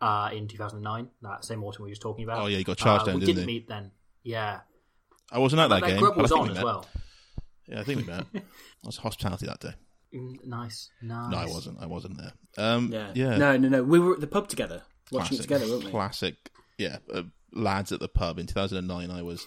uh, 0.00 0.30
in 0.32 0.48
2009. 0.48 1.08
That 1.20 1.44
same 1.44 1.62
autumn 1.62 1.82
we 1.82 1.88
were 1.90 1.92
just 1.92 2.00
talking 2.00 2.24
about. 2.24 2.38
Oh, 2.42 2.46
yeah, 2.46 2.56
he 2.56 2.64
got 2.64 2.78
charged 2.78 3.02
uh, 3.02 3.06
down, 3.08 3.14
We 3.16 3.20
didn't 3.26 3.34
didn't 3.36 3.48
he? 3.50 3.54
meet 3.54 3.68
then. 3.68 3.90
Yeah, 4.22 4.60
I 5.32 5.38
wasn't 5.38 5.60
at 5.62 5.68
that, 5.70 5.80
that 5.80 5.88
game. 5.88 5.98
grub 5.98 6.14
but 6.14 6.20
I 6.20 6.22
was 6.22 6.30
think 6.30 6.40
on 6.40 6.46
we 6.46 6.50
as 6.50 6.56
met. 6.56 6.64
well. 6.64 6.86
Yeah, 7.68 7.80
I 7.80 7.84
think 7.84 8.00
we 8.00 8.06
met. 8.06 8.26
I 8.34 8.40
was 8.86 8.96
hospitality 8.98 9.46
that 9.46 9.60
day. 9.60 9.72
Mm, 10.14 10.44
Nice, 10.44 10.90
nice. 11.00 11.30
No, 11.30 11.36
I 11.38 11.46
wasn't. 11.46 11.78
I 11.80 11.86
wasn't 11.86 12.18
there. 12.18 12.32
Um, 12.58 12.90
Yeah. 12.92 13.12
yeah. 13.14 13.36
No, 13.38 13.56
no, 13.56 13.68
no. 13.68 13.82
We 13.82 13.98
were 13.98 14.12
at 14.14 14.20
the 14.20 14.26
pub 14.26 14.48
together, 14.48 14.82
watching 15.10 15.38
classic, 15.38 15.38
it 15.38 15.42
together, 15.42 15.70
weren't 15.72 15.84
we? 15.84 15.90
Classic. 15.90 16.34
Yeah, 16.78 16.98
uh, 17.12 17.22
lads 17.52 17.92
at 17.92 18.00
the 18.00 18.08
pub 18.08 18.38
in 18.38 18.46
2009. 18.46 19.10
I 19.10 19.22
was 19.22 19.46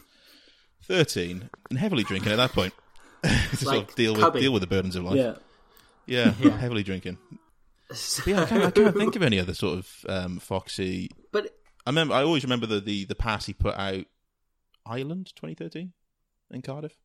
13 0.84 1.50
and 1.70 1.80
heavily 1.80 2.04
drinking 2.04 2.32
at 2.32 2.38
that 2.38 2.52
point 2.54 2.74
to 3.24 3.58
sort 3.58 3.78
of 3.90 3.96
deal 3.96 4.16
with 4.16 4.34
deal 4.42 4.54
with 4.54 4.62
the 4.62 4.68
burdens 4.68 4.96
of 4.96 5.04
life. 5.04 5.16
Yeah. 5.18 5.36
Yeah, 6.08 6.34
Yeah. 6.40 6.58
heavily 6.58 6.84
drinking. 6.84 7.18
But 7.90 8.24
yeah, 8.26 8.42
I 8.42 8.46
can't, 8.46 8.64
I 8.64 8.72
can't 8.72 8.96
think 8.98 9.16
of 9.16 9.22
any 9.24 9.40
other 9.40 9.54
sort 9.54 9.80
of 9.80 10.06
um, 10.10 10.40
foxy. 10.40 11.10
But 11.32 11.52
I 11.86 11.90
remember. 11.92 12.16
I 12.16 12.24
always 12.24 12.44
remember 12.44 12.66
the, 12.66 12.80
the, 12.80 13.06
the 13.06 13.16
pass 13.16 13.46
he 13.46 13.54
put 13.54 13.76
out 13.76 14.06
Ireland 14.86 15.32
2013 15.36 15.94
in 16.52 16.62
Cardiff. 16.62 16.96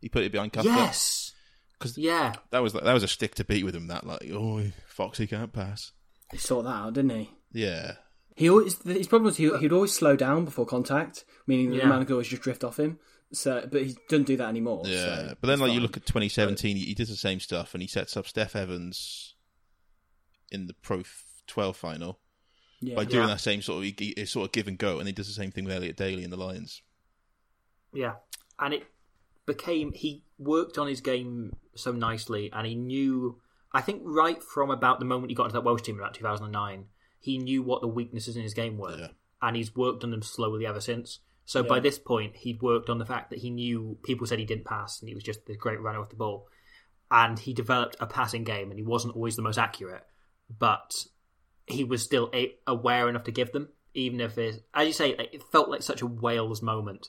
He 0.00 0.08
put 0.08 0.22
it 0.24 0.32
behind 0.32 0.52
Cuthbert. 0.52 0.70
yes, 0.72 1.32
'Cause- 1.78 1.98
yeah, 1.98 2.34
that 2.50 2.60
was 2.60 2.72
that 2.72 2.92
was 2.92 3.02
a 3.02 3.08
stick 3.08 3.34
to 3.36 3.44
beat 3.44 3.64
with 3.64 3.74
him. 3.74 3.86
That 3.88 4.06
like, 4.06 4.30
oh, 4.32 4.62
Foxy 4.86 5.26
can't 5.26 5.52
pass. 5.52 5.92
He 6.30 6.38
sorted 6.38 6.66
that 6.70 6.74
out, 6.76 6.94
didn't 6.94 7.10
he? 7.10 7.30
Yeah, 7.52 7.96
He 8.36 8.48
always 8.48 8.80
his 8.82 9.08
problem 9.08 9.24
was 9.26 9.36
he, 9.36 9.50
he'd 9.58 9.72
always 9.72 9.92
slow 9.92 10.14
down 10.16 10.44
before 10.44 10.64
contact, 10.64 11.24
meaning 11.46 11.72
Yeah. 11.72 11.82
the 11.82 11.86
man 11.88 12.04
could 12.06 12.12
always 12.12 12.28
just 12.28 12.42
drift 12.42 12.62
off 12.64 12.78
him. 12.78 12.98
So, 13.32 13.66
but 13.70 13.82
he 13.84 13.96
doesn't 14.08 14.26
do 14.26 14.36
that 14.38 14.48
anymore. 14.48 14.82
Yeah, 14.86 15.04
so 15.04 15.36
but 15.40 15.46
then 15.48 15.54
it's 15.54 15.62
like 15.62 15.72
you 15.72 15.80
look 15.80 15.96
at 15.96 16.06
2017, 16.06 16.76
he, 16.76 16.84
he 16.86 16.94
does 16.94 17.08
the 17.08 17.16
same 17.16 17.40
stuff, 17.40 17.74
and 17.74 17.82
he 17.82 17.86
sets 17.88 18.16
up 18.16 18.26
Steff 18.26 18.54
Evans 18.56 19.34
in 20.50 20.66
the 20.66 20.74
Pro 20.74 21.02
12 21.46 21.76
final 21.76 22.19
yeah. 22.80 22.94
by 22.96 23.04
doing 23.04 23.22
Yeah. 23.28 23.34
that 23.34 23.40
same 23.40 23.62
sort 23.62 23.78
of 23.78 23.84
he, 23.84 24.14
he- 24.16 24.24
sort 24.26 24.46
of 24.48 24.52
give 24.52 24.68
and 24.68 24.78
go, 24.78 24.98
and 24.98 25.06
he 25.06 25.12
does 25.12 25.26
the 25.28 25.34
same 25.34 25.50
thing 25.50 25.64
with 25.64 25.74
Elliot 25.74 25.96
Daly 25.96 26.24
in 26.24 26.30
the 26.30 26.36
Lions. 26.36 26.82
Yeah, 27.92 28.14
and 28.58 28.74
it 28.74 28.84
became 29.46 29.92
he 29.92 30.22
worked 30.38 30.78
on 30.78 30.86
his 30.86 31.00
game 31.00 31.56
so 31.74 31.92
nicely, 31.92 32.50
and 32.52 32.66
he 32.66 32.74
knew. 32.74 33.40
I 33.72 33.80
think 33.82 34.02
right 34.04 34.42
from 34.42 34.70
about 34.70 34.98
the 34.98 35.04
moment 35.04 35.30
he 35.30 35.34
got 35.36 35.44
into 35.44 35.54
that 35.54 35.64
Welsh 35.64 35.82
team 35.82 35.94
in 35.94 36.00
about 36.00 36.14
2009, 36.14 36.86
he 37.20 37.38
knew 37.38 37.62
what 37.62 37.80
the 37.82 37.86
weaknesses 37.86 38.36
in 38.36 38.42
his 38.42 38.52
game 38.54 38.76
were, 38.78 38.96
Yeah. 38.98 39.08
and 39.40 39.54
he's 39.56 39.76
worked 39.76 40.02
on 40.02 40.10
them 40.10 40.22
slowly 40.22 40.66
ever 40.66 40.80
since. 40.80 41.20
So 41.44 41.62
by 41.62 41.78
this 41.80 41.96
point, 41.98 42.36
he'd 42.36 42.62
worked 42.62 42.88
on 42.90 42.98
the 42.98 43.06
fact 43.06 43.30
that 43.30 43.40
he 43.40 43.50
knew 43.50 43.96
people 44.02 44.26
said 44.26 44.38
he 44.40 44.44
didn't 44.44 44.64
pass, 44.64 45.00
and 45.00 45.08
he 45.08 45.14
was 45.14 45.22
just 45.24 45.46
the 45.46 45.56
great 45.56 45.80
runner 45.80 46.00
with 46.00 46.10
the 46.10 46.16
ball, 46.16 46.48
and 47.12 47.38
he 47.38 47.52
developed 47.54 47.96
a 48.00 48.06
passing 48.06 48.42
game, 48.44 48.70
and 48.70 48.78
he 48.78 48.84
wasn't 48.84 49.14
always 49.14 49.36
the 49.36 49.42
most 49.42 49.58
accurate, 49.58 50.04
but 50.58 51.06
he 51.70 51.84
was 51.84 52.02
still 52.02 52.30
a- 52.34 52.54
aware 52.66 53.08
enough 53.08 53.24
to 53.24 53.32
give 53.32 53.52
them, 53.52 53.68
even 53.94 54.20
if 54.20 54.36
it, 54.38 54.62
as 54.74 54.86
you 54.86 54.92
say, 54.92 55.10
it 55.10 55.42
felt 55.52 55.68
like 55.68 55.82
such 55.82 56.02
a 56.02 56.06
Wales 56.06 56.62
moment 56.62 57.08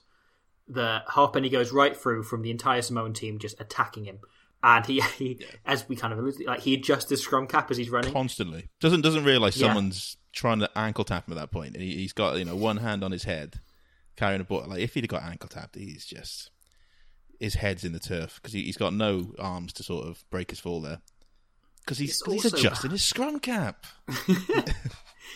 the 0.67 1.01
Halfpenny 1.13 1.49
goes 1.49 1.71
right 1.73 1.97
through 1.97 2.23
from 2.23 2.43
the 2.43 2.51
entire 2.51 2.81
Samoan 2.81 3.13
team 3.13 3.39
just 3.39 3.59
attacking 3.59 4.05
him. 4.05 4.19
And 4.63 4.85
he, 4.85 5.01
he 5.17 5.45
as 5.65 5.89
we 5.89 5.95
kind 5.97 6.13
of 6.13 6.19
alluded, 6.19 6.45
like 6.47 6.61
he 6.61 6.75
adjusts 6.75 7.09
his 7.09 7.21
scrum 7.21 7.45
cap 7.47 7.69
as 7.71 7.77
he's 7.77 7.89
running. 7.89 8.13
Constantly 8.13 8.69
doesn't 8.79 9.01
doesn't 9.01 9.25
realize 9.25 9.57
Yeah. 9.57 9.67
someone's 9.67 10.15
trying 10.31 10.59
to 10.59 10.69
ankle 10.77 11.03
tap 11.03 11.27
him 11.27 11.33
at 11.33 11.41
that 11.41 11.51
point. 11.51 11.75
He, 11.75 11.95
he's 11.95 12.13
got 12.13 12.37
you 12.37 12.45
know 12.45 12.55
one 12.55 12.77
hand 12.77 13.03
on 13.03 13.11
his 13.11 13.23
head, 13.23 13.59
carrying 14.15 14.39
a 14.39 14.43
ball. 14.45 14.63
Like 14.67 14.79
if 14.79 14.93
he'd 14.93 15.03
have 15.03 15.09
got 15.09 15.23
ankle 15.23 15.49
tapped, 15.49 15.75
he's 15.75 16.05
just 16.05 16.51
his 17.39 17.55
head's 17.55 17.83
in 17.83 17.91
the 17.91 17.99
turf 17.99 18.35
because 18.35 18.53
he, 18.53 18.61
he's 18.63 18.77
got 18.77 18.93
no 18.93 19.33
arms 19.39 19.73
to 19.73 19.83
sort 19.83 20.05
of 20.07 20.23
break 20.29 20.51
his 20.51 20.59
fall 20.59 20.79
there. 20.79 21.01
Because 21.83 21.97
he's, 21.97 22.21
he's 22.25 22.45
also- 22.45 22.57
adjusting 22.57 22.91
his 22.91 23.03
scrum 23.03 23.39
cap. 23.39 23.85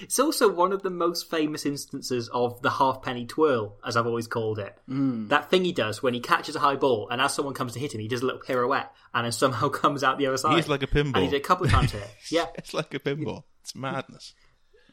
It's 0.02 0.20
also 0.20 0.52
one 0.52 0.74
of 0.74 0.82
the 0.84 0.90
most 0.90 1.30
famous 1.30 1.66
instances 1.66 2.28
of 2.34 2.62
the 2.62 2.70
halfpenny 2.70 3.26
twirl, 3.26 3.78
as 3.86 3.96
I've 3.96 4.06
always 4.08 4.28
called 4.28 4.60
it. 4.60 4.78
Hmm. 4.88 5.28
That 5.30 5.50
thing 5.50 5.64
he 5.64 5.72
does 5.72 6.04
when 6.04 6.14
he 6.14 6.20
catches 6.20 6.54
a 6.56 6.60
high 6.60 6.76
ball, 6.76 7.08
and 7.10 7.22
as 7.22 7.34
someone 7.34 7.54
comes 7.54 7.72
to 7.74 7.80
hit 7.80 7.94
him, 7.96 8.02
he 8.02 8.10
does 8.10 8.22
a 8.22 8.26
little 8.26 8.42
pirouette, 8.42 8.92
and 9.14 9.24
then 9.24 9.32
somehow 9.32 9.70
comes 9.70 10.04
out 10.04 10.18
the 10.18 10.28
other 10.28 10.36
side. 10.36 10.58
He's 10.58 10.68
like 10.68 10.84
a 10.84 10.88
pinball. 10.88 11.16
And 11.16 11.24
he 11.24 11.30
did 11.30 11.38
a 11.38 11.44
couple 11.46 11.66
of 11.66 11.72
times 11.72 11.94
here. 11.94 12.04
Yeah, 12.30 12.48
It's 12.56 12.74
like 12.74 12.94
a 12.94 13.00
pinball. 13.00 13.44
It's 13.62 13.74
madness. 13.74 14.34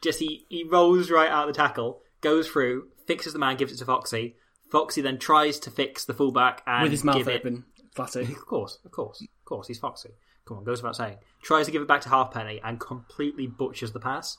just 0.01 0.19
he, 0.19 0.45
he 0.47 0.63
rolls 0.63 1.11
right 1.11 1.29
out 1.29 1.49
of 1.49 1.53
the 1.53 1.57
tackle, 1.61 1.99
goes 2.21 2.47
through, 2.47 2.87
fixes 3.05 3.33
the 3.33 3.39
man, 3.39 3.57
gives 3.57 3.73
it 3.73 3.77
to 3.79 3.85
Foxy. 3.85 4.37
Foxy 4.71 5.01
then 5.01 5.19
tries 5.19 5.59
to 5.59 5.69
fix 5.69 6.05
the 6.05 6.13
fullback 6.13 6.63
and 6.65 6.83
with 6.83 6.91
his 6.93 7.03
mouth 7.03 7.27
it 7.27 7.41
open, 7.41 7.65
classic. 7.93 8.29
Of 8.29 8.45
course, 8.45 8.79
of 8.85 8.91
course, 8.91 9.21
of 9.21 9.27
course, 9.45 9.67
he's 9.67 9.79
Foxy. 9.79 10.11
Come 10.45 10.57
on, 10.57 10.63
goes 10.63 10.81
without 10.81 10.95
saying. 10.95 11.17
Tries 11.41 11.65
to 11.67 11.71
give 11.71 11.81
it 11.81 11.87
back 11.87 12.01
to 12.01 12.09
Halfpenny 12.09 12.59
and 12.63 12.79
completely 12.79 13.47
butchers 13.47 13.91
the 13.93 13.99
pass. 13.99 14.37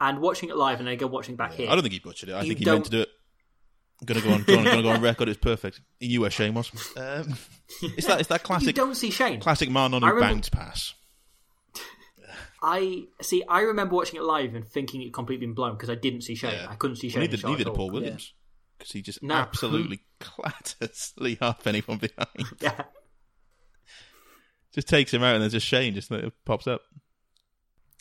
And 0.00 0.20
watching 0.20 0.48
it 0.50 0.56
live 0.56 0.78
and 0.78 0.86
then 0.88 0.96
go 0.98 1.06
watching 1.06 1.36
back 1.36 1.54
here. 1.54 1.68
I 1.70 1.74
don't 1.74 1.82
think 1.82 1.94
he 1.94 2.00
butchered 2.00 2.28
it. 2.28 2.32
I 2.32 2.42
You 2.42 2.48
think 2.48 2.58
he 2.58 2.64
don't- 2.64 2.74
meant 2.76 2.84
to 2.86 2.90
do 2.90 3.00
it. 3.00 3.08
I'm 4.00 4.04
gonna 4.04 4.20
go 4.20 4.30
on, 4.30 4.42
go 4.42 4.58
on, 4.58 4.64
gonna 4.64 4.82
go 4.82 4.90
on 4.90 5.00
record. 5.00 5.28
It's 5.30 5.38
perfect. 5.40 5.80
He 5.98 6.08
knew 6.08 6.20
where 6.20 6.30
Shane 6.30 6.52
was. 6.52 6.70
Um, 6.98 7.34
it's 7.82 8.06
that, 8.06 8.20
it's 8.20 8.28
that 8.28 8.42
classic. 8.42 8.66
you 8.66 8.72
don't 8.74 8.94
see 8.94 9.10
Shane. 9.10 9.40
classic 9.40 9.70
man 9.70 9.94
on 9.94 10.04
I 10.04 10.08
remember- 10.10 10.34
bounce 10.34 10.48
pass. 10.50 10.92
I 12.62 13.04
see. 13.22 13.42
I 13.48 13.60
remember 13.62 13.94
watching 13.94 14.16
it 14.18 14.22
live 14.22 14.54
and 14.54 14.66
thinking 14.66 15.02
it 15.02 15.12
completely 15.14 15.46
been 15.46 15.54
blown 15.54 15.72
because 15.74 15.90
I 15.90 15.94
didn't 15.94 16.22
see 16.22 16.34
Shane. 16.34 16.52
Yeah. 16.54 16.66
I 16.68 16.74
couldn't 16.74 16.96
see 16.96 17.08
Shane. 17.08 17.22
Well, 17.22 17.30
neither, 17.30 17.48
neither 17.48 17.64
did. 17.64 17.74
Paul 17.74 17.90
Williams 17.90 18.34
because 18.78 18.92
he 18.92 19.00
just 19.02 19.22
No. 19.22 19.34
absolutely 19.34 20.00
clatters 20.20 21.12
Leigh 21.16 21.38
Halfpenny 21.40 21.80
from 21.80 21.98
behind. 21.98 22.28
Yeah, 22.60 22.82
just 24.76 24.86
takes 24.88 25.12
him 25.12 25.24
out, 25.24 25.34
and 25.34 25.42
there's 25.42 25.52
just 25.54 25.66
Shane 25.66 25.94
just 25.94 26.10
like, 26.12 26.32
pops 26.44 26.68
up. 26.68 26.82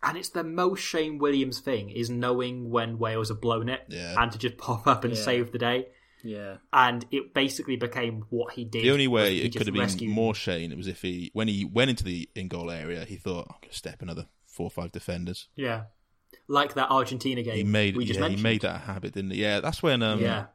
and 0.03 0.17
it's 0.17 0.29
the 0.29 0.43
most 0.43 0.81
Shane 0.81 1.17
Williams 1.17 1.59
thing 1.59 1.89
is 1.89 2.09
knowing 2.11 2.69
when 2.69 2.99
Wales 2.99 3.29
have 3.29 3.41
blown 3.41 3.69
it 3.69 3.81
Yeah. 3.89 4.13
and 4.21 4.31
to 4.31 4.37
just 4.37 4.57
pop 4.57 4.85
up 4.85 5.03
and 5.03 5.15
Yeah. 5.15 5.23
save 5.23 5.51
the 5.51 5.57
day. 5.57 5.87
Yeah, 6.23 6.57
And 6.73 7.05
it 7.11 7.33
basically 7.35 7.75
became 7.75 8.25
what 8.29 8.53
he 8.53 8.65
did. 8.65 8.83
The 8.83 8.91
only 8.91 9.07
way 9.07 9.37
it 9.37 9.51
could 9.55 9.67
have 9.67 9.73
been 9.73 9.81
rescued- 9.81 10.09
more 10.11 10.33
Shane 10.35 10.71
it 10.71 10.77
was 10.77 10.87
if 10.87 11.01
he 11.03 11.29
when 11.33 11.47
he 11.47 11.65
went 11.65 11.89
into 11.91 12.03
the 12.03 12.29
in 12.35 12.47
goal 12.47 12.69
area, 12.71 13.05
he 13.05 13.15
thought, 13.15 13.45
"I'm 13.49 13.57
going 13.61 13.71
to 13.71 13.77
step 13.77 14.01
another 14.01 14.27
four 14.47 14.65
or 14.67 14.71
five 14.71 14.91
defenders." 14.91 15.47
Yeah, 15.55 15.83
like 16.47 16.73
that 16.75 16.89
Argentina 16.91 17.41
game 17.43 17.55
He 17.55 17.63
made 17.63 17.95
we 17.95 18.05
just 18.05 18.19
yeah, 18.19 18.27
he 18.29 18.41
made 18.41 18.61
that 18.61 18.75
a 18.75 18.79
habit, 18.79 19.13
didn't 19.13 19.31
he? 19.31 19.41
Yeah, 19.41 19.59
that's 19.59 19.81
when 19.83 20.01
um, 20.03 20.19
yeah, 20.19 20.47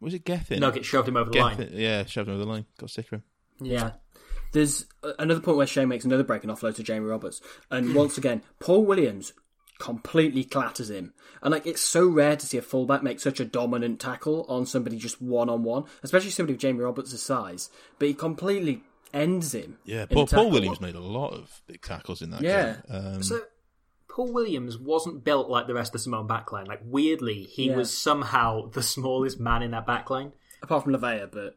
was 0.00 0.14
it 0.14 0.24
Gethin? 0.24 0.60
Nugget 0.60 0.84
shoved 0.84 1.08
him 1.08 1.16
over 1.16 1.30
the 1.30 1.38
line. 1.40 1.70
Yeah, 1.72 2.04
shoved 2.06 2.28
him 2.28 2.34
over 2.34 2.44
the 2.44 2.50
line. 2.50 2.66
Got 2.78 2.90
sick 2.90 3.06
of 3.06 3.10
him. 3.12 3.22
Yeah. 3.60 3.92
There's 4.52 4.86
another 5.18 5.40
point 5.40 5.56
where 5.58 5.66
Shane 5.66 5.88
makes 5.88 6.04
another 6.04 6.24
break 6.24 6.42
and 6.44 6.52
offload 6.52 6.76
to 6.76 6.82
Jamie 6.82 7.06
Roberts, 7.06 7.40
and 7.70 7.94
once 7.94 8.16
again, 8.18 8.42
Paul 8.60 8.84
Williams 8.84 9.32
completely 9.78 10.42
clatters 10.44 10.88
him. 10.90 11.12
And 11.42 11.52
like, 11.52 11.66
it's 11.66 11.82
so 11.82 12.06
rare 12.08 12.36
to 12.36 12.46
see 12.46 12.56
a 12.56 12.62
fullback 12.62 13.02
make 13.02 13.20
such 13.20 13.40
a 13.40 13.44
dominant 13.44 14.00
tackle 14.00 14.46
on 14.48 14.64
somebody 14.64 14.96
just 14.96 15.20
one 15.20 15.50
on 15.50 15.62
one, 15.64 15.84
especially 16.02 16.30
somebody 16.30 16.54
of 16.54 16.60
Jamie 16.60 16.80
Roberts' 16.80 17.20
size. 17.20 17.68
But 17.98 18.08
he 18.08 18.14
completely 18.14 18.82
ends 19.12 19.54
him. 19.54 19.76
Yeah, 19.84 20.06
Paul. 20.06 20.26
Paul 20.26 20.50
Williams 20.50 20.80
made 20.80 20.94
a 20.94 21.00
lot 21.00 21.32
of 21.34 21.60
big 21.66 21.82
tackles 21.82 22.22
in 22.22 22.30
that 22.30 22.40
Yeah. 22.42 22.76
game. 22.90 22.96
Um, 23.16 23.22
So 23.22 23.40
Paul 24.08 24.32
Williams 24.32 24.78
wasn't 24.78 25.24
built 25.24 25.50
like 25.50 25.66
the 25.66 25.74
rest 25.74 25.90
of 25.90 25.92
the 25.94 25.98
Samoan 26.00 26.26
backline. 26.26 26.66
Like 26.66 26.80
weirdly, 26.82 27.42
he 27.44 27.66
Yeah. 27.66 27.76
was 27.76 27.92
somehow 27.96 28.70
the 28.70 28.82
smallest 28.82 29.38
man 29.38 29.62
in 29.62 29.72
that 29.72 29.86
backline, 29.86 30.32
apart 30.62 30.84
from 30.84 30.94
Lavea, 30.94 31.30
but 31.30 31.54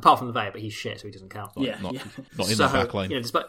apart 0.00 0.18
from 0.18 0.28
the 0.32 0.32
Vea, 0.32 0.50
but 0.52 0.60
he's 0.60 0.72
shit, 0.74 1.00
so 1.00 1.06
he 1.06 1.12
doesn't 1.12 1.30
count. 1.30 1.52
yeah, 1.56 1.78
not, 1.80 1.94
yeah. 1.94 2.02
not 2.36 2.48
in 2.50 2.56
so, 2.56 2.66
that 2.66 2.72
back 2.72 2.94
line. 2.94 3.10
You 3.10 3.16
know, 3.16 3.22
despite, 3.22 3.46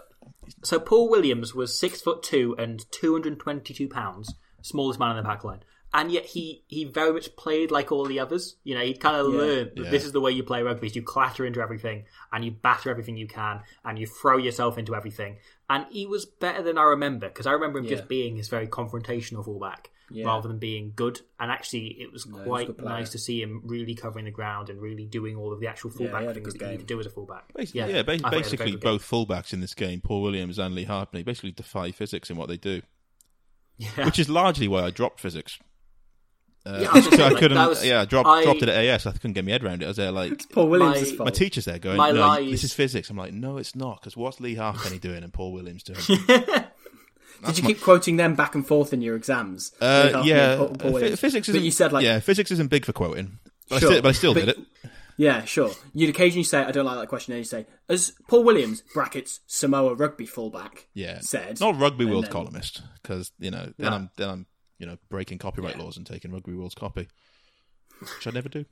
so 0.64 0.80
Paul 0.80 1.10
Williams 1.10 1.56
was 1.56 1.78
six 1.78 2.02
foot 2.02 2.22
two 2.24 2.56
and 2.58 2.86
two 2.92 3.14
hundred 3.14 3.40
twenty-two 3.40 3.88
pounds, 3.90 4.34
smallest 4.62 5.00
man 5.00 5.18
in 5.18 5.24
the 5.24 5.30
backline, 5.30 5.62
and 5.94 6.12
yet 6.12 6.26
he 6.26 6.64
he 6.68 6.84
very 6.86 7.12
much 7.14 7.36
played 7.36 7.72
like 7.72 7.92
all 7.92 8.06
the 8.06 8.20
others. 8.20 8.58
You 8.64 8.76
know, 8.76 8.82
he 8.82 8.94
kind 8.94 9.16
of 9.16 9.32
Yeah. 9.34 9.40
learned 9.40 9.72
that 9.76 9.84
Yeah. 9.86 9.90
this 9.90 10.06
is 10.06 10.12
the 10.12 10.22
way 10.22 10.32
you 10.32 10.44
play 10.44 10.62
rugby: 10.62 10.88
is 10.88 10.96
you 10.96 11.02
clatter 11.04 11.46
into 11.46 11.62
everything 11.62 12.06
and 12.32 12.46
you 12.46 12.52
batter 12.52 12.90
everything 12.90 13.18
you 13.18 13.28
can, 13.28 13.62
and 13.84 13.98
you 13.98 14.08
throw 14.08 14.38
yourself 14.38 14.78
into 14.78 14.96
everything. 14.96 15.38
And 15.70 15.86
he 15.90 16.06
was 16.06 16.26
better 16.26 16.62
than 16.62 16.78
I 16.78 16.84
remember 16.84 17.28
because 17.30 17.48
I 17.48 17.52
remember 17.54 17.80
him 17.80 17.86
Yeah. 17.86 17.96
just 17.96 18.08
being 18.10 18.36
his 18.36 18.50
very 18.50 18.68
confrontational 18.68 19.44
fullback. 19.46 19.90
Yeah. 20.14 20.26
Rather 20.26 20.48
than 20.48 20.58
being 20.60 20.94
good, 20.96 21.22
and 21.40 21.50
actually, 21.52 21.88
it 22.02 22.12
was 22.12 22.26
he 22.26 22.32
was 22.32 22.42
a 22.42 22.44
quite 22.46 22.68
good 22.68 22.78
player. 22.80 22.90
nice 22.90 23.10
to 23.12 23.18
see 23.18 23.42
him 23.42 23.62
really 23.66 23.96
covering 23.96 24.26
the 24.26 24.32
ground 24.32 24.70
and 24.70 24.82
really 24.82 25.06
doing 25.06 25.36
all 25.36 25.54
of 25.54 25.60
the 25.60 25.68
actual 25.68 25.90
fullback 25.90 26.22
had 26.24 26.32
a 26.32 26.34
things 26.34 26.48
good 26.54 26.60
that 26.60 26.66
you 26.66 26.72
need 26.72 26.80
to 26.80 26.86
do 26.86 27.00
as 27.00 27.06
a 27.06 27.10
fullback. 27.10 27.54
Basically, 27.54 27.80
yeah, 27.94 28.02
ba- 28.04 28.14
I 28.14 28.18
thought 28.18 28.20
he 28.20 28.22
had 28.22 28.26
a 28.26 28.30
very 28.30 28.42
basically 28.44 28.72
good 28.72 28.82
game. 28.82 28.92
both 28.92 29.10
fullbacks 29.10 29.54
in 29.54 29.62
this 29.62 29.74
game, 29.74 30.02
Paul 30.02 30.22
Williams 30.22 30.60
and 30.60 30.76
Leigh 30.76 30.84
Halfpenny, 30.86 31.24
basically 31.24 31.52
defy 31.52 31.92
physics 31.92 32.30
in 32.30 32.38
what 32.38 32.50
they 32.50 32.58
do. 32.58 32.82
Yeah. 33.78 34.06
which 34.06 34.20
is 34.20 34.30
largely 34.30 34.68
why 34.68 34.82
I 34.84 34.90
dropped 34.92 35.20
physics. 35.20 35.58
Uh, 36.64 36.78
Yeah, 36.82 36.90
I 36.92 36.94
was 36.94 37.06
gonna 37.06 37.12
so 37.12 37.18
say, 37.18 37.24
I 37.24 37.30
like, 37.30 37.38
couldn't. 37.40 37.58
was- 37.58 37.86
yeah, 37.86 38.02
I 38.02 38.06
dropped 38.06 38.28
I- 38.30 38.44
dropped 38.44 38.62
it 38.62 38.70
at 38.70 38.86
AS. 38.86 39.08
I 39.08 39.12
couldn't 39.14 39.34
get 39.34 39.44
my 39.46 39.52
head 39.52 39.64
around 39.64 39.82
it. 39.82 39.86
I 39.86 39.88
was 39.88 39.98
there 39.98 40.12
like, 40.12 40.48
Paul 40.52 40.68
Williams' 40.70 41.12
My- 41.12 41.18
fault. 41.18 41.26
my 41.28 41.32
teacher's 41.32 41.66
there 41.66 41.80
going, 41.80 41.98
My 41.98 42.12
"No, 42.12 42.20
lies- 42.20 42.52
this 42.52 42.64
is 42.64 42.74
physics." 42.74 43.10
I'm 43.10 43.18
like, 43.18 43.34
"No, 43.34 43.58
it's 43.58 43.76
not." 43.76 44.00
Because 44.02 44.16
what's 44.16 44.40
Leigh 44.40 44.54
Halfpenny 44.56 45.00
doing 45.00 45.24
and 45.24 45.34
Paul 45.34 45.54
Williams 45.54 45.82
doing? 45.84 46.00
Did 47.46 47.58
you 47.58 47.64
keep 47.64 47.82
quoting 47.82 48.18
them 48.18 48.36
back 48.36 48.56
and 48.56 48.66
forth 48.66 48.94
in 48.94 49.02
your 49.02 49.16
exams? 49.16 49.72
Uh, 49.82 50.22
yeah, 50.26 50.52
and 50.52 50.60
Paul- 50.80 50.92
Paul 50.92 50.96
uh, 51.04 51.16
physics. 51.16 51.50
Isn't, 51.50 51.64
you 51.64 51.72
said 51.72 51.92
like, 51.92 52.04
yeah, 52.06 52.20
physics 52.20 52.52
isn't 52.52 52.70
big 52.70 52.86
for 52.86 52.94
quoting, 52.94 53.40
but, 53.70 53.80
Sure, 53.80 53.90
I, 53.90 53.92
still, 53.94 54.02
but 54.04 54.10
I 54.10 54.12
still 54.12 54.34
but- 54.34 54.40
did 54.46 54.50
it. 54.50 54.60
Yeah, 55.18 55.44
sure. 55.46 55.70
You'd 55.94 56.10
occasionally 56.10 56.44
say, 56.46 56.60
"I 56.64 56.72
don't 56.72 56.86
like 56.86 56.98
that 56.98 57.08
question," 57.08 57.34
and 57.34 57.40
you 57.40 57.44
say, 57.44 57.68
"As 57.90 58.14
Paul 58.28 58.44
Williams 58.44 58.82
(brackets 58.94 59.42
Samoa 59.46 59.94
rugby 59.94 60.26
fullback) 60.26 60.88
Yeah, 60.96 61.20
said, 61.20 61.60
not 61.60 61.78
rugby 61.78 62.06
world 62.06 62.26
then- 62.26 62.32
columnist 62.32 62.82
because 63.04 63.32
you 63.38 63.52
know 63.52 63.72
then 63.78 63.90
No. 63.92 63.96
I'm 63.96 64.10
then 64.18 64.30
I'm 64.30 64.46
you 64.80 64.88
know 64.88 64.98
breaking 65.10 65.38
copyright 65.38 65.78
laws 65.78 65.98
and 65.98 66.08
taking 66.08 66.32
rugby 66.32 66.54
world's 66.54 66.74
copy, 66.76 67.08
which 68.00 68.26
I 68.26 68.32
never 68.32 68.50
do. 68.50 68.66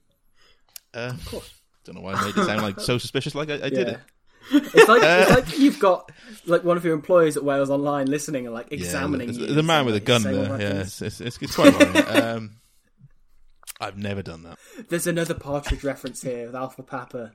Uh, 0.93 1.11
of 1.13 1.25
course, 1.27 1.53
don't 1.83 1.95
know 1.95 2.01
why 2.01 2.13
I 2.13 2.25
made 2.25 2.35
it 2.37 2.45
sound 2.45 2.61
like 2.63 2.79
so 2.79 2.97
suspicious. 2.97 3.35
Like 3.35 3.49
I, 3.51 3.55
I 3.55 3.69
did 3.69 3.87
Yeah. 3.87 3.93
it. 3.95 3.99
It's 4.51 4.87
like 4.87 5.03
Uh, 5.03 5.25
it's 5.27 5.31
like 5.31 5.59
you've 5.59 5.79
got 5.79 6.11
like 6.45 6.63
one 6.63 6.77
of 6.77 6.83
your 6.85 6.93
employees 6.93 7.37
at 7.37 7.43
Wales 7.43 7.69
Online 7.69 8.07
listening 8.07 8.45
and 8.45 8.53
like 8.53 8.71
examining 8.71 9.29
yeah, 9.33 9.39
you. 9.41 9.47
the, 9.47 9.53
the 9.55 9.63
man 9.63 9.85
with 9.85 9.95
a 9.95 9.99
gun 9.99 10.21
say 10.21 10.31
there. 10.31 10.59
Yeah, 10.61 10.79
it's, 10.81 11.01
it's, 11.01 11.21
it's, 11.21 11.37
it's 11.41 11.55
quite 11.55 11.73
funny. 11.73 11.99
um, 12.19 12.51
I've 13.79 13.97
never 13.97 14.21
done 14.21 14.43
that. 14.43 14.57
There's 14.89 15.07
another 15.07 15.33
partridge 15.33 15.83
reference 15.83 16.21
here 16.21 16.47
with 16.47 16.55
Alpha 16.55 16.83
Papa. 16.83 17.31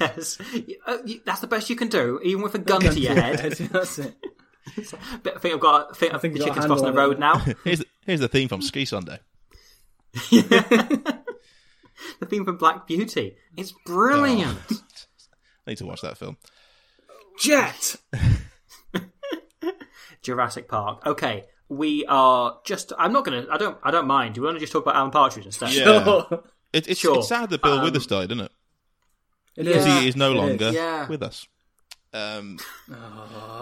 yes, 0.00 0.38
Uh, 0.86 0.98
that's 1.24 1.40
the 1.40 1.46
best 1.46 1.70
you 1.70 1.76
can 1.76 1.88
do, 1.88 2.20
even 2.22 2.42
with 2.42 2.54
a 2.54 2.58
gun 2.70 2.80
to 2.80 2.98
your 3.00 3.14
head. 3.14 3.38
That's 3.38 3.98
it. 3.98 4.14
I 4.76 5.38
think 5.38 5.54
I've 5.54 5.60
got. 5.60 5.90
I 5.90 5.94
think, 5.94 6.14
I 6.14 6.18
think 6.18 6.34
the 6.34 6.40
you've 6.40 6.48
got 6.48 6.54
chicken's 6.54 6.66
crossing 6.66 6.86
the 6.86 6.92
road 6.92 7.18
now. 7.18 7.38
Here's 7.64 7.84
here's 8.06 8.20
the 8.20 8.28
theme 8.28 8.48
from 8.48 8.62
Ski 8.62 8.84
Sunday. 8.86 9.18
the 10.30 11.24
theme 12.26 12.44
from 12.44 12.56
Black 12.56 12.86
Beauty. 12.86 13.36
It's 13.56 13.72
brilliant. 13.86 14.58
I 15.66 15.70
need 15.70 15.78
to 15.78 15.86
watch 15.86 16.02
that 16.02 16.18
film. 16.18 16.36
Jet. 17.40 17.96
Jurassic 20.22 20.68
Park. 20.68 21.06
Okay, 21.06 21.44
we 21.68 22.04
are 22.06 22.58
just. 22.64 22.92
I'm 22.98 23.12
not 23.12 23.24
gonna. 23.24 23.46
I 23.50 23.58
don't. 23.58 23.78
I 23.82 23.90
don't 23.90 24.06
mind. 24.06 24.34
Do 24.34 24.40
you 24.40 24.44
want 24.44 24.56
to 24.56 24.60
just 24.60 24.72
talk 24.72 24.82
about 24.82 24.96
Alan 24.96 25.10
Partridge 25.10 25.46
instead? 25.46 25.72
Yeah. 25.72 26.22
It, 26.74 26.88
it's, 26.88 26.98
Sure. 26.98 27.18
it's 27.18 27.28
sad 27.28 27.50
that 27.50 27.62
Bill 27.62 27.74
Um, 27.74 27.84
Withers 27.84 28.08
died, 28.08 28.32
isn't 28.32 28.46
it? 28.46 28.50
It 29.54 29.66
Yeah. 29.66 30.00
he 30.00 30.08
is 30.08 30.16
no 30.16 30.32
It 30.32 30.34
longer 30.34 30.72
Yeah. 30.72 31.06
with 31.06 31.22
us. 31.22 31.46
Um, 32.12 32.58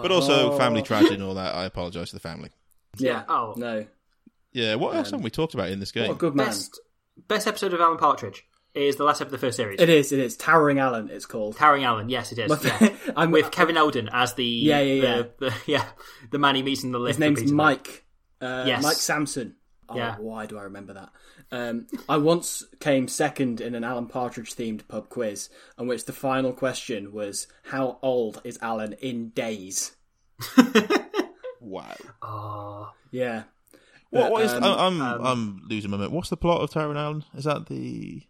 but 0.01 0.11
also 0.11 0.57
family 0.57 0.81
tragedy 0.81 1.13
and 1.13 1.21
all 1.23 1.35
that. 1.35 1.53
I 1.53 1.65
apologise 1.65 2.09
to 2.09 2.15
the 2.15 2.19
family. 2.19 2.49
Yeah. 2.97 3.21
Oh, 3.29 3.53
No. 3.55 3.85
Yeah, 4.51 4.73
what 4.75 4.95
else 4.95 5.11
haven't 5.11 5.23
we 5.23 5.29
talked 5.29 5.53
about 5.53 5.69
in 5.69 5.79
this 5.79 5.91
game? 5.91 6.07
What 6.07 6.15
a 6.15 6.17
good 6.17 6.33
man. 6.33 6.47
best 6.47 6.79
best 7.27 7.45
episode 7.47 7.75
of 7.75 7.81
Alan 7.81 7.99
Partridge 7.99 8.47
is 8.75 8.95
the 8.95 9.03
last 9.03 9.21
episode 9.21 9.35
of 9.35 9.41
the 9.41 9.47
first 9.47 9.57
series. 9.57 9.79
It 9.79 9.89
is. 9.89 10.11
It 10.11 10.19
is. 10.19 10.35
Towering 10.35 10.79
Alan. 10.79 11.09
It's 11.09 11.25
called. 11.25 11.55
Towering 11.57 11.83
Alan. 11.83 12.09
Yes, 12.09 12.31
it 12.31 12.39
is. 12.39 12.63
Yeah. 12.63 12.89
I'm 13.15 13.31
with 13.31 13.51
Kevin 13.51 13.77
Eldon 13.77 14.09
as 14.11 14.33
the 14.33 14.45
Yeah, 14.45 14.79
yeah, 14.79 15.01
the, 15.01 15.07
yeah. 15.07 15.23
the, 15.39 15.53
yeah 15.71 15.85
the 16.31 16.39
man 16.39 16.55
he 16.55 16.63
meets 16.63 16.83
in 16.83 16.91
the 16.91 16.99
lift. 16.99 17.15
His 17.15 17.19
name's 17.19 17.37
repeatedly. 17.39 17.55
Mike. 17.55 18.05
Uh, 18.41 18.63
Yes. 18.67 18.83
Mike 18.83 18.97
Sampson. 18.97 19.55
Oh, 19.89 19.95
Yeah. 19.97 20.15
why 20.17 20.45
do 20.47 20.57
I 20.57 20.63
remember 20.63 20.93
that? 20.93 21.09
Um, 21.51 21.87
I 22.09 22.17
once 22.17 22.63
came 22.79 23.07
second 23.07 23.61
in 23.61 23.75
an 23.75 23.83
Alan 23.83 24.07
Partridge 24.07 24.55
themed 24.55 24.87
pub 24.87 25.07
quiz, 25.09 25.49
on 25.77 25.85
which 25.87 26.05
the 26.05 26.13
final 26.13 26.51
question 26.51 27.11
was, 27.13 27.45
"How 27.65 27.99
old 28.01 28.41
is 28.43 28.57
Alan 28.61 28.93
in 28.93 29.29
days?" 29.29 29.91
Wow. 31.59 31.95
Oh, 32.21 32.91
Yeah. 33.11 33.43
What, 34.09 34.31
what 34.31 34.43
is? 34.43 34.53
um, 34.53 34.63
I- 34.63 34.85
I'm 34.87 35.01
I'm 35.01 35.61
losing 35.67 35.89
my 35.91 35.97
mind. 35.97 36.11
What's 36.11 36.29
the 36.29 36.37
plot 36.37 36.61
of 36.61 36.69
Tyrone 36.69 36.97
Allen? 36.97 37.23
Is 37.35 37.45
that 37.45 37.65
the? 37.67 38.21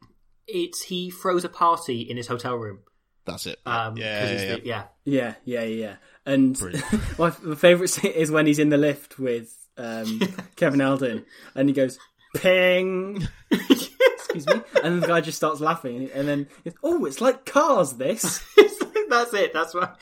It's 0.48 0.84
he 0.84 1.10
throws 1.12 1.44
a 1.44 1.50
party 1.50 2.02
in 2.02 2.18
his 2.18 2.28
hotel 2.28 2.56
room. 2.56 2.80
That's 3.26 3.46
it. 3.46 3.60
Um, 3.66 3.96
yeah, 3.98 4.20
'cause 4.20 4.30
yeah, 4.30 4.38
he's 4.38 4.44
yeah. 4.44 4.56
the- 4.56 4.66
yeah. 4.66 4.84
Yeah, 5.06 5.34
yeah, 5.46 5.64
yeah. 5.64 5.96
And 6.26 6.62
my, 7.20 7.34
my 7.42 7.56
favourite 7.56 7.90
scene 7.90 8.12
is 8.12 8.32
when 8.32 8.46
he's 8.48 8.60
in 8.60 8.70
the 8.70 8.78
lift 8.78 9.18
with 9.20 9.56
um, 9.78 10.20
Kevin 10.56 10.82
Eldon, 10.82 11.26
and 11.56 11.68
he 11.70 11.74
goes, 11.74 11.98
"Ping." 12.36 13.28
Excuse 13.52 14.48
me, 14.48 14.62
and 14.84 15.02
the 15.04 15.08
guy 15.08 15.22
just 15.22 15.38
starts 15.38 15.60
laughing, 15.62 16.10
and 16.14 16.28
then, 16.28 16.48
oh, 16.84 17.06
it's 17.06 17.22
like 17.22 17.46
cars. 17.46 17.94
This. 17.94 18.44
That's 19.10 19.34
it. 19.34 19.54
That's 19.54 19.76
what 19.76 20.02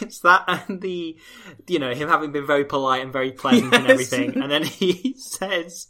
it's 0.00 0.20
that 0.20 0.44
and 0.46 0.80
the 0.80 1.18
you 1.68 1.78
know 1.78 1.92
him 1.92 2.08
having 2.08 2.32
been 2.32 2.46
very 2.46 2.64
polite 2.64 3.02
and 3.02 3.12
very 3.12 3.32
pleasant 3.32 3.74
and 3.74 3.86
everything, 3.86 4.40
and 4.40 4.50
then 4.50 4.62
he 4.64 5.14
says, 5.18 5.88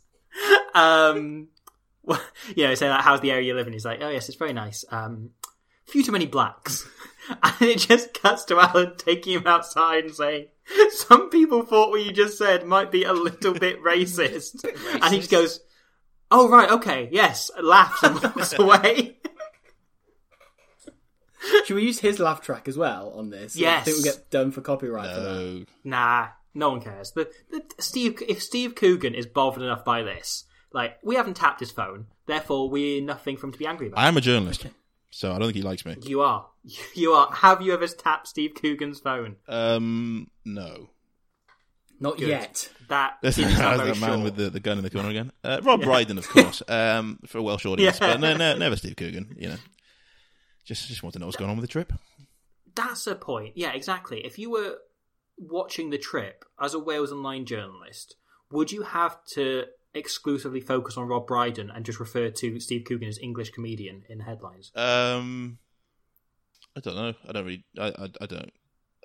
um, 0.74 1.48
well, 2.04 2.20
you 2.56 2.66
know, 2.66 2.74
say 2.74 2.88
like, 2.88 3.02
"How's 3.02 3.20
the 3.20 3.30
area 3.30 3.46
you 3.48 3.54
live 3.54 3.66
in?" 3.66 3.72
He's 3.72 3.84
like, 3.84 4.00
"Oh 4.02 4.08
yes, 4.10 4.28
it's 4.28 4.38
very 4.38 4.52
nice. 4.52 4.84
Um, 4.90 5.30
few 5.86 6.02
too 6.02 6.12
many 6.12 6.26
blacks," 6.26 6.88
and 7.42 7.54
it 7.62 7.78
just 7.78 8.14
cuts 8.14 8.44
to 8.46 8.58
Alan 8.58 8.94
taking 8.96 9.34
him 9.34 9.46
outside 9.46 10.04
and 10.04 10.14
saying, 10.14 10.46
"Some 10.90 11.30
people 11.30 11.62
thought 11.62 11.90
what 11.90 12.04
you 12.04 12.12
just 12.12 12.38
said 12.38 12.64
might 12.66 12.90
be 12.92 13.04
a 13.04 13.12
little 13.12 13.54
bit 13.54 13.82
racist," 13.84 14.64
and 15.02 15.12
he 15.12 15.18
just 15.18 15.30
goes. 15.30 15.60
Oh 16.34 16.48
right, 16.48 16.70
okay, 16.70 17.10
yes, 17.12 17.50
laughs 17.62 18.02
and 18.02 18.14
walks 18.18 18.54
away. 18.58 19.18
Should 21.66 21.74
we 21.76 21.82
use 21.82 21.98
his 21.98 22.18
laugh 22.18 22.40
track 22.40 22.68
as 22.68 22.78
well 22.78 23.12
on 23.16 23.30
this? 23.30 23.56
I 23.56 23.60
Yes. 23.60 23.84
think 23.84 23.96
we'll 23.98 24.04
get 24.14 24.30
done 24.30 24.50
for 24.52 24.60
copyright 24.60 25.14
for 25.14 25.20
that. 25.20 25.34
No. 25.34 25.64
Nah, 25.84 26.28
no 26.54 26.70
one 26.70 26.80
cares. 26.80 27.10
The, 27.12 27.30
the 27.50 27.62
Steve, 27.80 28.22
if 28.28 28.42
Steve 28.42 28.74
Coogan 28.74 29.14
is 29.14 29.26
bothered 29.26 29.62
enough 29.62 29.84
by 29.84 30.02
this, 30.02 30.44
like 30.74 30.98
we 31.02 31.16
haven't 31.16 31.34
tapped 31.34 31.60
his 31.60 31.70
phone, 31.70 32.06
therefore 32.26 32.68
we're 32.70 33.02
nothing 33.02 33.36
for 33.36 33.46
him 33.46 33.52
to 33.52 33.58
be 33.58 33.66
angry 33.66 33.88
about. 33.88 33.98
I 34.00 34.08
am 34.08 34.16
a 34.16 34.20
journalist, 34.20 34.66
so 35.10 35.30
I 35.32 35.38
don't 35.38 35.48
think 35.48 35.56
he 35.56 35.62
likes 35.62 35.84
me. 35.84 35.96
You 36.02 36.20
are, 36.22 36.46
you 36.94 37.12
are. 37.12 37.32
Have 37.32 37.62
you 37.62 37.72
ever 37.74 37.86
tapped 37.86 38.28
Steve 38.28 38.52
Coogan's 38.60 39.00
phone? 39.00 39.36
Um, 39.48 40.30
no. 40.44 40.90
Not 42.00 42.18
Good. 42.18 42.28
yet. 42.30 42.68
That 42.88 43.18
There's 43.22 43.36
didn't 43.36 43.54
that 43.58 43.76
very 43.76 43.90
man 43.94 44.18
sure. 44.18 44.24
with 44.24 44.34
the, 44.34 44.50
the 44.50 44.58
gun 44.58 44.76
in 44.76 44.82
the 44.82 44.90
corner 44.90 45.08
again. 45.10 45.30
Uh, 45.44 45.60
Rob 45.62 45.82
Brydon, 45.82 46.18
of 46.18 46.28
course, 46.28 46.60
um, 46.68 47.20
for 47.28 47.38
a 47.38 47.42
Welsh 47.44 47.64
audience, 47.64 48.00
Yeah. 48.00 48.14
but 48.14 48.20
no, 48.20 48.36
no, 48.36 48.56
never 48.56 48.74
Steve 48.74 48.96
Coogan. 48.96 49.36
You 49.38 49.50
know, 49.50 49.56
just 50.64 50.88
just 50.88 51.04
want 51.04 51.12
to 51.12 51.20
know 51.20 51.26
what's 51.26 51.36
going 51.36 51.50
on 51.50 51.56
with 51.56 51.62
the 51.62 51.70
trip. 51.72 51.92
That's 52.74 53.06
a 53.06 53.14
point. 53.14 53.52
Yeah, 53.56 53.72
exactly. 53.72 54.24
If 54.26 54.36
you 54.36 54.50
were 54.50 54.78
watching 55.38 55.90
the 55.90 55.98
trip 55.98 56.44
as 56.60 56.74
a 56.74 56.78
Wales 56.80 57.12
Online 57.12 57.44
journalist, 57.46 58.16
would 58.50 58.72
you 58.72 58.82
have 58.82 59.18
to 59.34 59.66
exclusively 59.94 60.60
focus 60.60 60.96
on 60.96 61.06
Rob 61.08 61.26
Brydon 61.26 61.70
and 61.70 61.84
just 61.84 62.00
refer 62.00 62.30
to 62.30 62.60
Steve 62.60 62.84
Coogan 62.84 63.08
as 63.08 63.18
English 63.18 63.50
comedian 63.50 64.04
in 64.08 64.20
headlines? 64.20 64.70
Um, 64.74 65.58
I 66.76 66.80
don't 66.80 66.96
know. 66.96 67.14
I 67.28 67.32
don't 67.32 67.44
really. 67.44 67.64
I 67.78 67.86
I, 67.88 68.08
I 68.20 68.26
don't. 68.26 68.52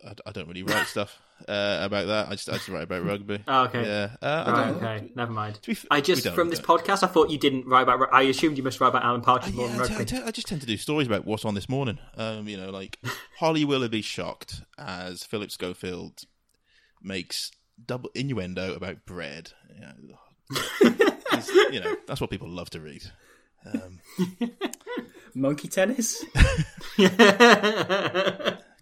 I, 0.05 0.13
I 0.27 0.31
don't 0.31 0.47
really 0.47 0.61
write 0.63 0.85
stuff 0.95 1.19
uh, 1.49 1.79
about 1.81 2.05
that. 2.07 2.27
I 2.27 2.31
just 2.31 2.49
I 2.49 2.53
just 2.53 2.69
write 2.69 2.83
about 2.83 3.03
rugby. 3.03 3.43
Oh, 3.47 3.63
okay. 3.65 3.83
Yeah. 3.83 4.09
Uh, 4.21 4.43
I 4.45 4.51
Right, 4.51 4.67
okay, 4.75 5.11
never 5.15 5.31
mind. 5.31 5.59
F- 5.67 5.85
I 5.89 6.01
just 6.01 6.27
from 6.29 6.49
this 6.51 6.61
podcast, 6.61 7.01
I 7.03 7.07
thought 7.07 7.31
you 7.31 7.39
didn't 7.39 7.65
write 7.67 7.81
about. 7.81 8.13
I 8.13 8.21
assumed 8.23 8.57
you 8.57 8.63
must 8.63 8.79
write 8.79 8.89
about 8.89 9.03
Alan 9.03 9.21
Uh, 9.21 9.23
Partridge 9.25 9.55
more 9.55 9.65
yeah, 9.67 9.71
than 9.73 9.81
I, 9.81 9.87
t- 9.87 9.93
I, 9.93 9.97
rugby. 9.97 10.11
t- 10.17 10.23
I 10.23 10.31
just 10.31 10.47
tend 10.47 10.61
to 10.61 10.67
do 10.67 10.77
stories 10.77 11.07
about 11.07 11.25
what's 11.25 11.45
on 11.45 11.55
this 11.55 11.67
morning. 11.67 11.97
Um, 12.15 12.47
you 12.47 12.57
know, 12.57 12.69
like 12.69 12.99
Holly 13.39 13.65
Willoughby 13.65 14.01
shocked 14.03 14.61
as 14.77 15.23
Philip 15.23 15.49
Schofield 15.51 16.21
makes 17.01 17.51
double 17.83 18.11
innuendo 18.15 18.75
about 18.75 19.05
bread. 19.05 19.51
You 19.73 19.81
know, 19.81 19.93
It's- 20.03 20.19
you 21.71 21.79
know, 21.79 21.95
that's 22.07 22.21
what 22.21 22.29
people 22.29 22.47
love 22.49 22.69
to 22.71 22.79
read. 22.79 23.03
Um, 23.65 23.99
Monkey 25.35 25.67
tennis. 25.67 26.23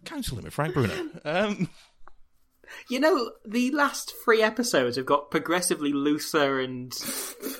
counsel 0.05 0.37
him 0.37 0.43
with 0.43 0.53
Frank 0.53 0.73
Bruno. 0.73 0.93
Um, 1.23 1.69
You 2.89 2.99
know, 2.99 3.31
the 3.45 3.71
last 3.71 4.13
three 4.23 4.41
episodes 4.41 4.97
have 4.97 5.05
got 5.05 5.31
progressively 5.31 5.93
looser 5.93 6.59
and 6.59 6.93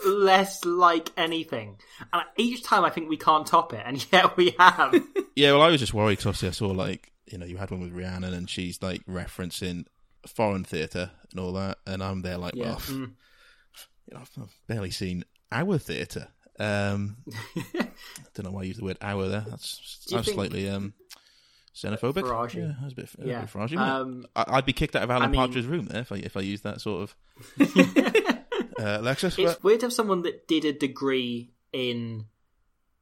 less 0.06 0.64
like 0.66 1.12
anything. 1.18 1.78
And 2.12 2.24
each 2.38 2.64
time 2.64 2.84
I 2.84 2.90
think 2.90 3.10
we 3.10 3.18
can't 3.18 3.48
top 3.48 3.74
it, 3.74 3.82
and 3.86 4.06
yet 4.12 4.36
we 4.38 4.56
have. 4.60 4.94
yeah, 5.36 5.52
well, 5.54 5.62
I 5.62 5.70
was 5.70 5.80
just 5.80 5.94
worried 5.94 6.18
because 6.20 6.44
I 6.44 6.52
saw 6.52 6.68
like 6.68 7.12
you 7.28 7.38
know 7.38 7.46
you 7.46 7.58
had 7.58 7.72
one 7.72 7.80
with 7.82 7.96
Rihanna 7.96 8.34
and 8.34 8.50
she's 8.50 8.82
like 8.84 9.04
referencing 9.06 9.86
foreign 10.28 10.64
theatre 10.64 11.12
and 11.32 11.40
all 11.40 11.54
that, 11.54 11.78
and 11.88 12.04
I'm 12.04 12.22
there 12.22 12.38
like, 12.38 12.56
Yeah. 12.56 12.78
well, 12.90 12.98
know, 12.98 13.08
I've, 14.14 14.30
I've 14.40 14.60
barely 14.68 14.92
seen 14.92 15.26
our 15.52 15.78
theatre. 15.78 16.28
Um, 16.60 17.18
don't 18.34 18.46
know 18.46 18.52
why 18.52 18.62
I 18.62 18.66
use 18.66 18.78
the 18.78 18.86
word 18.86 18.98
"our" 19.02 19.28
there. 19.28 19.46
That's, 19.48 20.06
that's 20.10 20.32
slightly 20.32 20.70
um, 20.70 20.94
xenophobic. 21.76 22.24
Yeah, 22.54 22.74
that's 22.82 22.94
a 22.94 22.96
bit, 22.96 23.10
a 23.18 23.26
bit. 23.26 23.50
Um, 23.80 24.26
I, 24.36 24.46
I'd 24.48 24.66
be 24.66 24.74
kicked 24.74 24.96
out 24.96 25.04
of 25.04 25.12
Alan 25.12 25.24
I 25.24 25.28
mean- 25.28 25.36
Partridge's 25.36 25.66
room 25.66 25.86
there 25.88 26.02
if 26.02 26.12
I 26.12 26.18
if 26.18 26.38
I 26.38 26.42
used 26.42 26.64
that 26.64 26.82
sort 26.82 27.04
of 27.04 27.16
uh, 27.60 29.00
Lexus. 29.00 29.38
It's 29.38 29.54
but- 29.56 29.64
weird 29.64 29.82
to 29.82 29.88
have 29.88 29.94
someone 29.94 30.22
that 30.24 30.48
did 30.48 30.64
a 30.66 30.72
degree 30.72 31.52
in, 31.74 32.26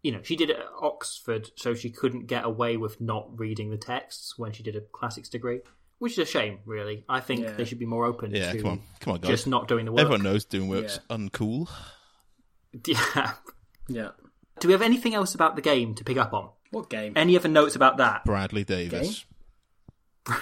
you 0.01 0.11
know, 0.11 0.21
she 0.23 0.35
did 0.35 0.49
it 0.49 0.57
at 0.57 0.65
Oxford, 0.81 1.51
so 1.55 1.75
she 1.75 1.91
couldn't 1.91 2.25
get 2.25 2.45
away 2.45 2.77
with 2.77 2.99
not 2.99 3.38
reading 3.39 3.69
the 3.69 3.77
texts 3.77 4.38
when 4.38 4.51
she 4.51 4.63
did 4.63 4.75
a 4.75 4.81
classics 4.81 5.30
degree, 5.30 5.59
which 6.03 6.13
is 6.13 6.19
a 6.19 6.25
shame. 6.25 6.59
Really, 6.65 7.05
I 7.07 7.19
think 7.21 7.41
Yeah. 7.41 7.53
they 7.53 7.63
should 7.65 7.80
be 7.80 7.85
more 7.85 8.05
open 8.05 8.31
Yeah, 8.35 8.51
to 8.51 8.57
come 8.61 8.71
on, 8.71 8.81
come 8.99 9.13
on, 9.13 9.19
guys. 9.21 9.30
just 9.31 9.47
not 9.47 9.67
doing 9.67 9.85
the 9.85 9.91
work. 9.91 10.01
Everyone 10.01 10.21
knows 10.23 10.43
doing 10.45 10.67
work's 10.67 10.99
Yeah. 11.09 11.15
uncool. 11.17 11.69
Yeah. 12.88 13.34
Yeah. 13.88 14.09
Do 14.59 14.67
we 14.67 14.71
have 14.71 14.81
anything 14.81 15.13
else 15.13 15.34
about 15.35 15.55
the 15.55 15.61
game 15.61 15.93
to 15.95 16.03
pick 16.03 16.17
up 16.17 16.34
on? 16.34 16.49
What 16.71 16.89
game? 16.89 17.13
Any 17.15 17.38
other 17.38 17.47
notes 17.49 17.75
about 17.75 17.97
that? 17.97 18.25
Bradley 18.25 18.63
Davies 18.63 19.25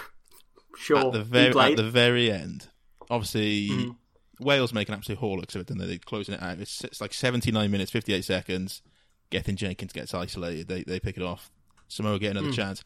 Sure. 0.77 1.07
at 1.07 1.11
the 1.13 1.23
very 1.23 1.53
at 1.73 1.75
the 1.77 1.89
very 1.89 2.31
end. 2.31 2.69
Obviously, 3.09 3.69
Mm. 3.69 3.95
Wales 4.39 4.73
make 4.73 4.88
an 4.88 4.95
absolute 4.95 5.19
hawlocks 5.19 5.55
of 5.55 5.61
it, 5.61 5.69
and 5.69 5.79
they're 5.79 5.97
closing 5.99 6.33
it 6.35 6.41
out. 6.41 6.59
It's, 6.59 6.83
it's 6.83 7.01
like 7.01 7.13
seventy 7.13 7.51
nine 7.51 7.69
minutes, 7.69 7.91
fifty 7.91 8.13
eight 8.13 8.25
seconds. 8.25 8.81
Gethin 9.29 9.55
Jenkins 9.57 9.93
gets 9.93 10.13
isolated. 10.13 10.67
They 10.67 10.83
they 10.83 10.99
pick 10.99 11.17
it 11.17 11.23
off. 11.23 11.51
Samoa 11.88 12.17
get 12.19 12.31
another 12.31 12.49
Mm. 12.49 12.55
chance. 12.55 12.83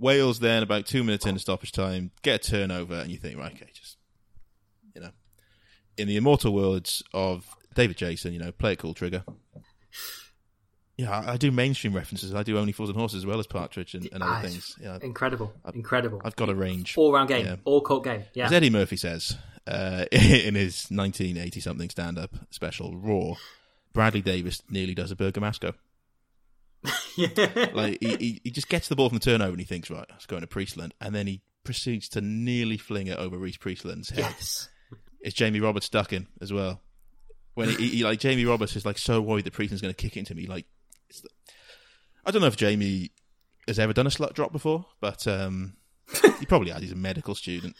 Wales 0.00 0.40
then 0.40 0.62
about 0.62 0.86
two 0.86 1.04
minutes 1.04 1.26
into 1.26 1.38
stoppage 1.40 1.72
time 1.72 2.10
get 2.22 2.46
a 2.46 2.50
turnover, 2.50 2.94
and 2.94 3.10
you 3.10 3.18
think, 3.18 3.38
right, 3.38 3.52
okay, 3.52 3.68
just 3.72 3.96
you 4.94 5.00
know, 5.00 5.10
in 5.96 6.08
the 6.08 6.16
immortal 6.16 6.52
words 6.52 7.02
of 7.14 7.46
David 7.74 7.96
Jason, 7.96 8.32
you 8.32 8.38
know, 8.38 8.50
play 8.50 8.72
it 8.72 8.78
cool, 8.78 8.94
trigger. 8.94 9.22
Yeah, 10.96 11.10
I, 11.18 11.32
I 11.32 11.36
do 11.36 11.50
mainstream 11.50 11.94
references. 11.94 12.34
I 12.34 12.42
do 12.42 12.58
Only 12.58 12.72
Fools 12.72 12.90
and 12.90 12.98
Horses 12.98 13.18
as 13.18 13.26
well 13.26 13.38
as 13.38 13.46
Partridge 13.46 13.94
and, 13.94 14.06
and 14.12 14.22
Ah, 14.22 14.38
other 14.38 14.46
it's 14.46 14.54
things. 14.54 14.76
Yeah, 14.82 14.98
Incredible. 15.00 15.52
Incredible. 15.72 16.20
I've 16.24 16.36
got 16.36 16.50
a 16.50 16.54
range. 16.54 16.94
All 16.98 17.12
round 17.12 17.28
game. 17.28 17.46
Yeah. 17.46 17.56
All 17.64 17.80
court 17.80 18.04
game. 18.04 18.24
Yeah. 18.34 18.46
As 18.46 18.52
Eddie 18.52 18.68
Murphy 18.68 18.96
says 18.96 19.36
uh, 19.66 20.04
in 20.12 20.54
his 20.54 20.86
1980 20.90 21.60
something 21.60 21.88
stand 21.88 22.18
up 22.18 22.34
special, 22.50 22.96
Raw, 22.98 23.34
Bradley 23.94 24.20
Davies 24.20 24.62
nearly 24.68 24.94
does 24.94 25.10
a 25.10 25.16
Bergamasco. 25.16 25.72
Like, 27.74 27.98
he, 28.00 28.16
he, 28.16 28.40
he 28.44 28.50
just 28.50 28.68
gets 28.68 28.88
the 28.88 28.96
ball 28.96 29.08
from 29.08 29.18
the 29.18 29.24
turnover 29.24 29.50
and 29.50 29.60
he 29.60 29.66
thinks, 29.66 29.90
right, 29.90 30.06
let's 30.10 30.26
go 30.26 30.36
into 30.36 30.46
Priestland. 30.46 30.94
And 31.00 31.14
then 31.14 31.26
he 31.26 31.42
proceeds 31.64 32.08
to 32.10 32.20
nearly 32.20 32.76
fling 32.78 33.06
it 33.08 33.18
over 33.18 33.36
Rhys 33.36 33.56
Priestland's 33.58 34.10
head. 34.10 34.20
yes. 34.20 34.68
It's 35.20 35.34
Jamie 35.34 35.60
Roberts 35.60 35.88
ducking 35.88 36.26
as 36.40 36.52
well. 36.52 36.80
When 37.54 37.68
he, 37.68 37.88
he 37.88 38.04
like, 38.04 38.20
Jamie 38.20 38.46
Roberts 38.46 38.74
is 38.76 38.86
like 38.86 38.96
so 38.96 39.20
worried 39.20 39.44
that 39.44 39.52
Priestland's 39.52 39.82
going 39.82 39.92
to 39.92 40.02
kick 40.02 40.16
it 40.16 40.20
into 40.20 40.34
me. 40.34 40.46
Like, 40.46 40.66
it's 41.10 41.20
the... 41.20 41.28
I 42.24 42.30
don't 42.30 42.40
know 42.40 42.48
if 42.48 42.56
Jamie 42.56 43.10
has 43.68 43.78
ever 43.78 43.92
done 43.92 44.06
a 44.06 44.10
slut 44.10 44.32
drop 44.32 44.52
before, 44.52 44.86
but 45.00 45.26
um, 45.26 45.74
he 46.38 46.46
probably 46.46 46.70
has. 46.70 46.80
He's 46.80 46.92
a 46.92 46.96
medical 46.96 47.34
student. 47.34 47.76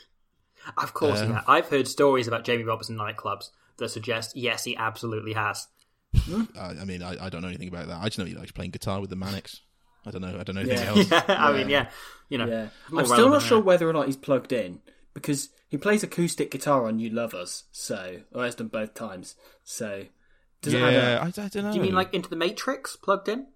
Of 0.76 0.92
course, 0.92 1.20
Um. 1.20 1.40
I've 1.46 1.68
heard 1.68 1.88
stories 1.88 2.28
about 2.28 2.44
Jamie 2.44 2.64
Roberts 2.64 2.90
in 2.90 2.96
nightclubs 2.96 3.50
that 3.78 3.88
suggest 3.88 4.36
yes, 4.36 4.64
he 4.64 4.76
absolutely 4.76 5.32
has. 5.32 5.66
I, 6.14 6.74
I 6.80 6.84
mean, 6.84 7.02
I, 7.02 7.26
I 7.26 7.28
don't 7.28 7.42
know 7.42 7.48
anything 7.48 7.68
about 7.68 7.86
that. 7.88 8.00
I 8.00 8.04
just 8.06 8.18
know 8.18 8.24
he 8.24 8.34
likes 8.34 8.52
playing 8.52 8.70
guitar 8.72 9.00
with 9.00 9.10
the 9.10 9.16
Manics. 9.16 9.60
I 10.06 10.10
don't 10.10 10.22
know. 10.22 10.36
I 10.38 10.42
don't 10.42 10.54
know 10.56 10.62
anything 10.62 10.78
Yeah. 10.78 10.88
else. 10.88 11.10
Yeah, 11.10 11.24
I 11.28 11.52
mean, 11.52 11.68
yeah, 11.68 11.88
you 12.28 12.38
know, 12.38 12.46
Yeah, 12.46 12.68
I'm 12.96 13.06
still 13.06 13.28
not 13.28 13.42
sure 13.42 13.58
that. 13.58 13.64
whether 13.66 13.88
or 13.88 13.92
not 13.92 14.06
he's 14.06 14.16
plugged 14.16 14.52
in 14.52 14.80
because 15.14 15.50
he 15.68 15.76
plays 15.76 16.02
acoustic 16.02 16.50
guitar 16.50 16.86
on 16.86 16.98
"You 16.98 17.10
Love 17.10 17.34
Us," 17.34 17.64
so 17.70 18.20
or 18.32 18.44
has 18.44 18.54
done 18.54 18.68
both 18.68 18.94
times. 18.94 19.36
So 19.62 20.04
does 20.62 20.72
it 20.74 20.78
yeah, 20.78 20.86
add 20.88 21.04
up? 21.04 21.22
I, 21.22 21.26
I 21.44 21.48
don't 21.48 21.56
know. 21.64 21.70
Do 21.72 21.76
you 21.76 21.82
mean 21.82 21.94
like 21.94 22.14
into 22.14 22.30
the 22.30 22.36
Matrix 22.36 22.96
plugged 22.96 23.28
in? 23.28 23.46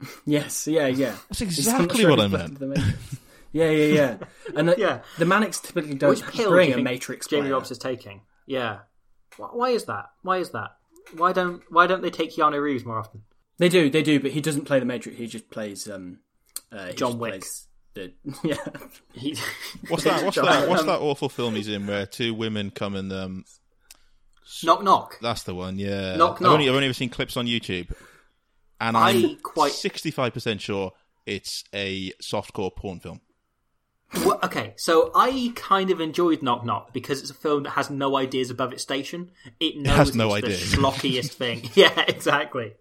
Yes, 0.26 0.66
yeah, 0.66 0.86
yeah. 0.88 1.16
That's 1.28 1.38
He's- 1.40 1.58
exactly 1.58 2.00
sure 2.00 2.10
what 2.10 2.20
I 2.20 2.28
meant. 2.28 2.60
into 2.60 2.74
yeah, 3.52 3.70
yeah, 3.70 3.94
yeah. 3.94 4.16
And 4.54 4.68
the, 4.68 4.74
Yeah. 4.76 5.00
the 5.18 5.24
Manics 5.24 5.58
typically 5.60 5.94
don't 5.94 6.10
Which 6.10 6.22
pill 6.22 6.50
do 6.50 6.50
bring 6.50 6.70
you 6.70 6.76
a 6.76 6.82
Matrix 6.82 7.26
Jamie 7.26 7.42
player. 7.44 7.52
Roberts 7.54 7.70
is 7.70 7.78
taking? 7.78 8.20
Yeah. 8.46 8.80
Why 9.38 9.70
is 9.70 9.84
that? 9.86 10.06
Why 10.22 10.36
is 10.38 10.50
that? 10.50 10.75
Why 11.14 11.32
don't 11.32 11.62
Why 11.70 11.86
don't 11.86 12.02
they 12.02 12.10
take 12.10 12.34
Keanu 12.34 12.60
Reeves 12.62 12.84
more 12.84 12.98
often? 12.98 13.22
They 13.58 13.68
do, 13.68 13.88
they 13.90 14.02
do, 14.02 14.20
but 14.20 14.32
he 14.32 14.40
doesn't 14.40 14.64
play 14.66 14.78
the 14.78 14.84
Matrix. 14.84 15.16
He 15.18 15.26
just 15.26 15.50
plays 15.50 15.88
um, 15.88 16.18
uh, 16.72 16.88
he 16.88 16.92
John 16.94 17.12
just 17.12 17.18
Wick. 17.18 17.30
plays 17.32 17.66
The, 17.94 18.12
yeah, 18.44 18.56
He, 19.12 19.36
What's 19.88 20.04
that? 20.04 20.22
What's 20.24 20.34
John- 20.36 20.44
that? 20.46 20.68
What's 20.68 20.82
um, 20.82 20.88
that 20.88 20.98
awful 21.00 21.28
film 21.28 21.54
he's 21.54 21.68
in 21.68 21.86
where 21.86 22.04
two 22.06 22.34
women 22.34 22.70
come 22.70 22.94
and 22.94 23.12
um, 23.12 23.44
knock 24.62 24.82
knock. 24.82 25.18
that's 25.22 25.44
the 25.44 25.54
one. 25.54 25.78
Yeah, 25.78 26.16
Knock, 26.16 26.40
I've 26.42 26.46
only, 26.48 26.66
knock. 26.66 26.70
I've 26.70 26.74
only 26.76 26.86
ever 26.86 26.94
seen 26.94 27.08
clips 27.08 27.36
on 27.36 27.46
YouTube, 27.46 27.90
and 28.80 28.96
I 28.96 29.10
I'm 29.10 29.36
quite- 29.36 29.72
sixty-five 29.72 30.32
percent 30.34 30.60
sure 30.60 30.92
it's 31.24 31.64
a 31.74 32.12
softcore 32.22 32.74
porn 32.74 33.00
film. 33.00 33.20
Well, 34.14 34.38
okay, 34.44 34.74
so 34.76 35.10
I 35.14 35.52
kind 35.56 35.90
of 35.90 36.00
enjoyed 36.00 36.42
Knock 36.42 36.64
Knock 36.64 36.92
because 36.92 37.20
it's 37.20 37.30
a 37.30 37.34
film 37.34 37.64
that 37.64 37.70
has 37.70 37.90
no 37.90 38.16
ideas 38.16 38.50
above 38.50 38.72
its 38.72 38.82
station. 38.82 39.30
It 39.60 39.76
knows 39.78 39.96
has 39.96 40.14
no 40.14 40.32
it's 40.34 40.44
ideas. 40.44 40.70
the 40.70 40.76
schlockiest 40.76 41.32
thing. 41.34 41.68
Yeah, 41.74 42.04
exactly. 42.06 42.74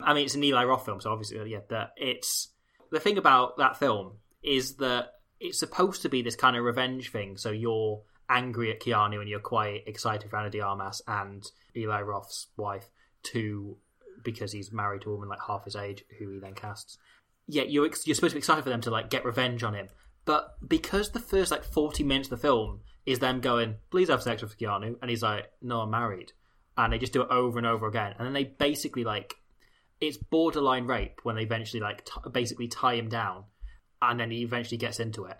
I 0.00 0.12
mean, 0.14 0.24
it's 0.24 0.34
an 0.34 0.42
Eli 0.44 0.64
Roth 0.64 0.84
film, 0.84 1.00
so 1.00 1.10
obviously, 1.12 1.50
yeah. 1.50 1.60
But 1.68 1.92
it's 1.96 2.48
the 2.90 3.00
thing 3.00 3.18
about 3.18 3.58
that 3.58 3.78
film 3.78 4.14
is 4.42 4.74
that 4.76 5.10
it's 5.40 5.58
supposed 5.58 6.02
to 6.02 6.08
be 6.08 6.22
this 6.22 6.36
kind 6.36 6.56
of 6.56 6.64
revenge 6.64 7.10
thing. 7.10 7.36
So 7.36 7.50
you're 7.50 8.02
angry 8.28 8.70
at 8.72 8.80
Keanu 8.80 9.20
and 9.20 9.28
you're 9.28 9.38
quite 9.40 9.82
excited 9.86 10.28
for 10.28 10.36
Ana 10.36 10.50
de 10.50 10.60
Armas 10.60 11.02
and 11.06 11.44
Eli 11.76 12.00
Roth's 12.02 12.48
wife 12.56 12.88
to 13.24 13.76
because 14.22 14.52
he's 14.52 14.72
married 14.72 15.02
to 15.02 15.10
a 15.10 15.14
woman 15.14 15.28
like 15.28 15.40
half 15.46 15.64
his 15.64 15.76
age 15.76 16.04
who 16.18 16.30
he 16.32 16.38
then 16.40 16.54
casts. 16.54 16.98
Yeah, 17.46 17.62
you're 17.64 17.86
ex- 17.86 18.06
you're 18.06 18.14
supposed 18.14 18.32
to 18.32 18.36
be 18.36 18.38
excited 18.38 18.64
for 18.64 18.70
them 18.70 18.80
to 18.82 18.90
like 18.90 19.10
get 19.10 19.24
revenge 19.24 19.62
on 19.62 19.74
him, 19.74 19.88
but 20.24 20.56
because 20.66 21.10
the 21.10 21.20
first 21.20 21.50
like 21.50 21.64
forty 21.64 22.02
minutes 22.02 22.30
of 22.30 22.38
the 22.40 22.48
film 22.48 22.80
is 23.06 23.18
them 23.18 23.40
going, 23.40 23.76
"Please 23.90 24.08
have 24.08 24.22
sex 24.22 24.42
with 24.42 24.58
Keanu," 24.58 24.96
and 25.00 25.10
he's 25.10 25.22
like, 25.22 25.50
"No, 25.60 25.80
I'm 25.80 25.90
married," 25.90 26.32
and 26.76 26.92
they 26.92 26.98
just 26.98 27.12
do 27.12 27.22
it 27.22 27.30
over 27.30 27.58
and 27.58 27.66
over 27.66 27.86
again, 27.86 28.14
and 28.18 28.26
then 28.26 28.32
they 28.32 28.44
basically 28.44 29.04
like 29.04 29.36
it's 30.00 30.16
borderline 30.16 30.86
rape 30.86 31.20
when 31.22 31.36
they 31.36 31.42
eventually 31.42 31.80
like 31.80 32.04
t- 32.04 32.30
basically 32.32 32.68
tie 32.68 32.94
him 32.94 33.08
down, 33.08 33.44
and 34.02 34.18
then 34.18 34.30
he 34.30 34.42
eventually 34.42 34.78
gets 34.78 35.00
into 35.00 35.24
it, 35.24 35.38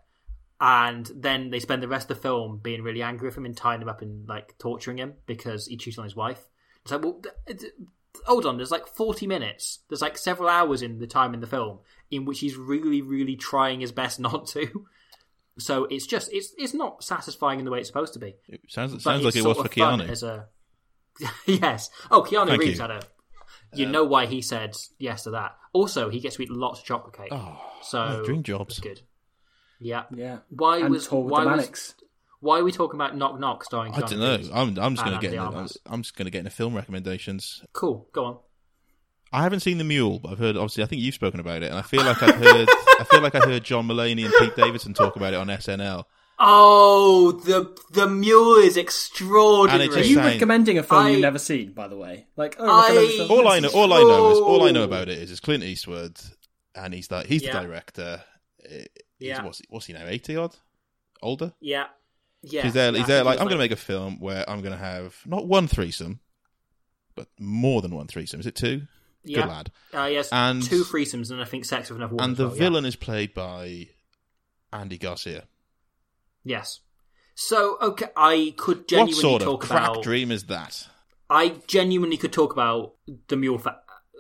and 0.60 1.10
then 1.14 1.50
they 1.50 1.60
spend 1.60 1.82
the 1.82 1.88
rest 1.88 2.10
of 2.10 2.16
the 2.16 2.22
film 2.22 2.58
being 2.62 2.82
really 2.82 3.02
angry 3.02 3.28
with 3.28 3.36
him 3.36 3.46
and 3.46 3.56
tying 3.56 3.82
him 3.82 3.88
up 3.88 4.02
and 4.02 4.28
like 4.28 4.56
torturing 4.58 4.98
him 4.98 5.14
because 5.26 5.66
he 5.66 5.76
cheated 5.76 5.98
on 5.98 6.04
his 6.04 6.16
wife. 6.16 6.48
So 6.84 6.98
well, 6.98 7.22
hold 8.26 8.46
on, 8.46 8.56
there's 8.56 8.70
like 8.70 8.86
40 8.86 9.26
minutes, 9.26 9.80
there's 9.88 10.02
like 10.02 10.16
several 10.18 10.48
hours 10.48 10.82
in 10.82 10.98
the 10.98 11.06
time 11.06 11.34
in 11.34 11.40
the 11.40 11.46
film 11.46 11.80
in 12.10 12.24
which 12.24 12.40
he's 12.40 12.56
really, 12.56 13.02
really 13.02 13.36
trying 13.36 13.80
his 13.80 13.92
best 13.92 14.20
not 14.20 14.46
to. 14.48 14.86
So 15.58 15.84
it's 15.84 16.06
just 16.06 16.32
it's 16.32 16.52
it's 16.58 16.74
not 16.74 17.04
satisfying 17.04 17.60
in 17.60 17.64
the 17.64 17.70
way 17.70 17.78
it's 17.78 17.88
supposed 17.88 18.14
to 18.14 18.18
be. 18.18 18.34
It 18.48 18.60
sounds 18.68 18.92
But 18.92 19.02
sounds 19.02 19.24
like 19.24 19.36
it 19.36 19.44
was 19.44 19.56
for 19.56 19.64
of 19.66 19.70
Keanu. 19.70 20.08
As 20.08 20.22
a 20.24 20.48
yes. 21.46 21.90
Oh, 22.10 22.22
Keanu 22.22 22.48
Thank 22.48 22.60
Reeves 22.60 22.78
you. 22.78 22.82
had 22.82 22.90
a. 22.90 23.02
You 23.72 23.86
know 23.86 24.04
why 24.04 24.26
he 24.26 24.40
said 24.40 24.76
yes 24.98 25.24
to 25.24 25.30
that. 25.32 25.56
Also, 25.72 26.08
he 26.08 26.20
gets 26.20 26.36
to 26.36 26.42
eat 26.42 26.50
lots 26.50 26.78
of 26.80 26.86
chocolate 26.86 27.16
cake. 27.16 27.32
Oh, 27.32 27.60
so 27.82 27.98
my 27.98 28.22
dream 28.24 28.44
jobs. 28.44 28.78
good. 28.78 29.00
Yeah. 29.80 30.04
yeah. 30.14 30.38
Why 30.50 30.78
and 30.78 30.90
was 30.90 31.08
tour 31.08 31.22
with 31.22 31.32
why 31.32 31.42
the 31.42 31.50
was 31.50 31.56
Manics. 31.56 31.94
Why 32.44 32.58
are 32.60 32.64
we 32.64 32.72
talking 32.72 32.98
about 33.00 33.16
Knock 33.16 33.40
Knock 33.40 33.64
starring? 33.64 33.94
I 33.94 34.00
don't 34.00 34.18
know. 34.18 34.36
Reeves? 34.36 34.50
I'm 34.52 34.78
I'm 34.78 34.94
just 34.94 35.04
gonna 35.04 35.20
get 35.20 35.32
in 35.32 35.38
the, 35.40 35.46
I'm, 35.46 35.68
I'm 35.86 36.02
just 36.02 36.14
gonna 36.16 36.30
get 36.30 36.38
into 36.40 36.50
film 36.50 36.74
recommendations. 36.74 37.62
Cool. 37.72 38.06
Go 38.12 38.24
on. 38.24 38.38
I 39.32 39.42
haven't 39.42 39.60
seen 39.60 39.78
the 39.78 39.84
Mule, 39.84 40.20
but 40.20 40.30
I've 40.32 40.38
heard. 40.38 40.56
Obviously, 40.56 40.84
I 40.84 40.86
think 40.86 41.02
you've 41.02 41.14
spoken 41.14 41.40
about 41.40 41.62
it, 41.64 41.70
and 41.70 41.78
I 41.78 41.82
feel 41.82 42.04
like 42.04 42.22
I've 42.22 42.36
heard. 42.36 42.68
I 43.00 43.04
feel 43.10 43.20
like 43.20 43.34
I 43.34 43.40
heard 43.40 43.64
John 43.64 43.88
Mulaney 43.88 44.24
and 44.24 44.32
Pete 44.38 44.54
Davidson 44.56 44.94
talk 44.94 45.16
about 45.16 45.32
it 45.32 45.36
on 45.36 45.48
SNL. 45.48 46.04
Oh, 46.38 47.32
the 47.44 47.76
the 47.92 48.06
mule 48.08 48.56
is 48.56 48.76
extraordinary. 48.76 49.84
And 49.86 49.92
it 49.92 49.96
Are 49.96 50.04
you 50.06 50.14
saying- 50.16 50.26
recommending 50.34 50.78
a 50.78 50.82
film 50.82 51.06
I- 51.06 51.10
you've 51.10 51.20
never 51.20 51.38
seen, 51.38 51.72
by 51.72 51.88
the 51.88 51.96
way? 51.96 52.26
Like, 52.36 52.56
oh, 52.58 52.64
I- 52.68 52.88
recommend 52.88 53.08
a 53.08 53.16
film 53.26 53.30
All 53.30 53.48
I 53.48 53.58
know, 53.60 53.68
all 53.70 53.92
I 53.92 54.00
know 54.02 54.30
is 54.32 54.38
all 54.38 54.64
I 54.64 54.70
know 54.70 54.82
Oh. 54.82 54.84
about 54.84 55.08
it 55.08 55.18
is 55.18 55.30
it's 55.30 55.40
Clint 55.40 55.64
Eastwood, 55.64 56.16
and 56.74 56.92
he's 56.94 57.10
like 57.10 57.26
he's 57.26 57.42
Yeah. 57.42 57.54
the 57.60 57.66
director. 57.66 58.22
Eh, 58.68 58.84
He's, 59.18 59.28
Yeah. 59.28 59.44
what's, 59.44 59.58
he, 59.58 59.64
what's 59.68 59.86
he 59.86 59.92
now? 59.94 60.06
Eighty 60.06 60.36
odd, 60.36 60.54
older. 61.22 61.52
yeah, 61.60 61.86
yeah. 62.52 62.62
he's 62.62 62.72
there. 62.74 62.92
He's 62.92 63.06
there. 63.06 63.24
Like 63.24 63.38
I'm 63.40 63.46
going 63.46 63.58
to 63.58 63.64
make 63.64 63.72
a 63.72 63.76
film 63.76 64.18
where 64.20 64.48
I'm 64.48 64.60
going 64.60 64.72
to 64.72 64.78
have 64.78 65.16
not 65.26 65.46
one 65.46 65.66
threesome, 65.66 66.20
but 67.14 67.28
more 67.38 67.82
than 67.82 67.94
one 67.94 68.06
threesome. 68.06 68.40
Is 68.40 68.46
it 68.46 68.54
two? 68.54 68.82
yeah. 69.24 69.40
Good 69.40 69.48
lad. 69.48 69.72
Uh, 69.92 70.04
yes, 70.06 70.28
And- 70.32 70.62
two 70.62 70.84
threesomes 70.84 71.30
and 71.30 71.40
I 71.40 71.44
think 71.44 71.64
sex 71.64 71.88
with 71.88 71.98
another 71.98 72.14
woman. 72.14 72.30
And 72.30 72.36
the 72.36 72.48
well, 72.48 72.56
yeah. 72.56 72.58
villain 72.58 72.84
is 72.84 72.96
played 72.96 73.34
by 73.34 73.88
Andy 74.72 74.98
Garcia. 74.98 75.44
Yes. 76.44 76.80
So 77.34 77.78
okay, 77.80 78.06
I 78.16 78.54
could 78.56 78.86
genuinely 78.86 79.14
What 79.14 79.20
sort 79.20 79.42
of 79.42 79.48
talk 79.48 79.62
crack 79.62 79.90
about. 79.90 80.02
dream 80.04 80.30
is 80.30 80.44
that? 80.44 80.86
I 81.28 81.56
genuinely 81.66 82.16
could 82.16 82.32
talk 82.32 82.52
about 82.52 82.94
the 83.28 83.36
mule 83.36 83.58
for 83.58 83.74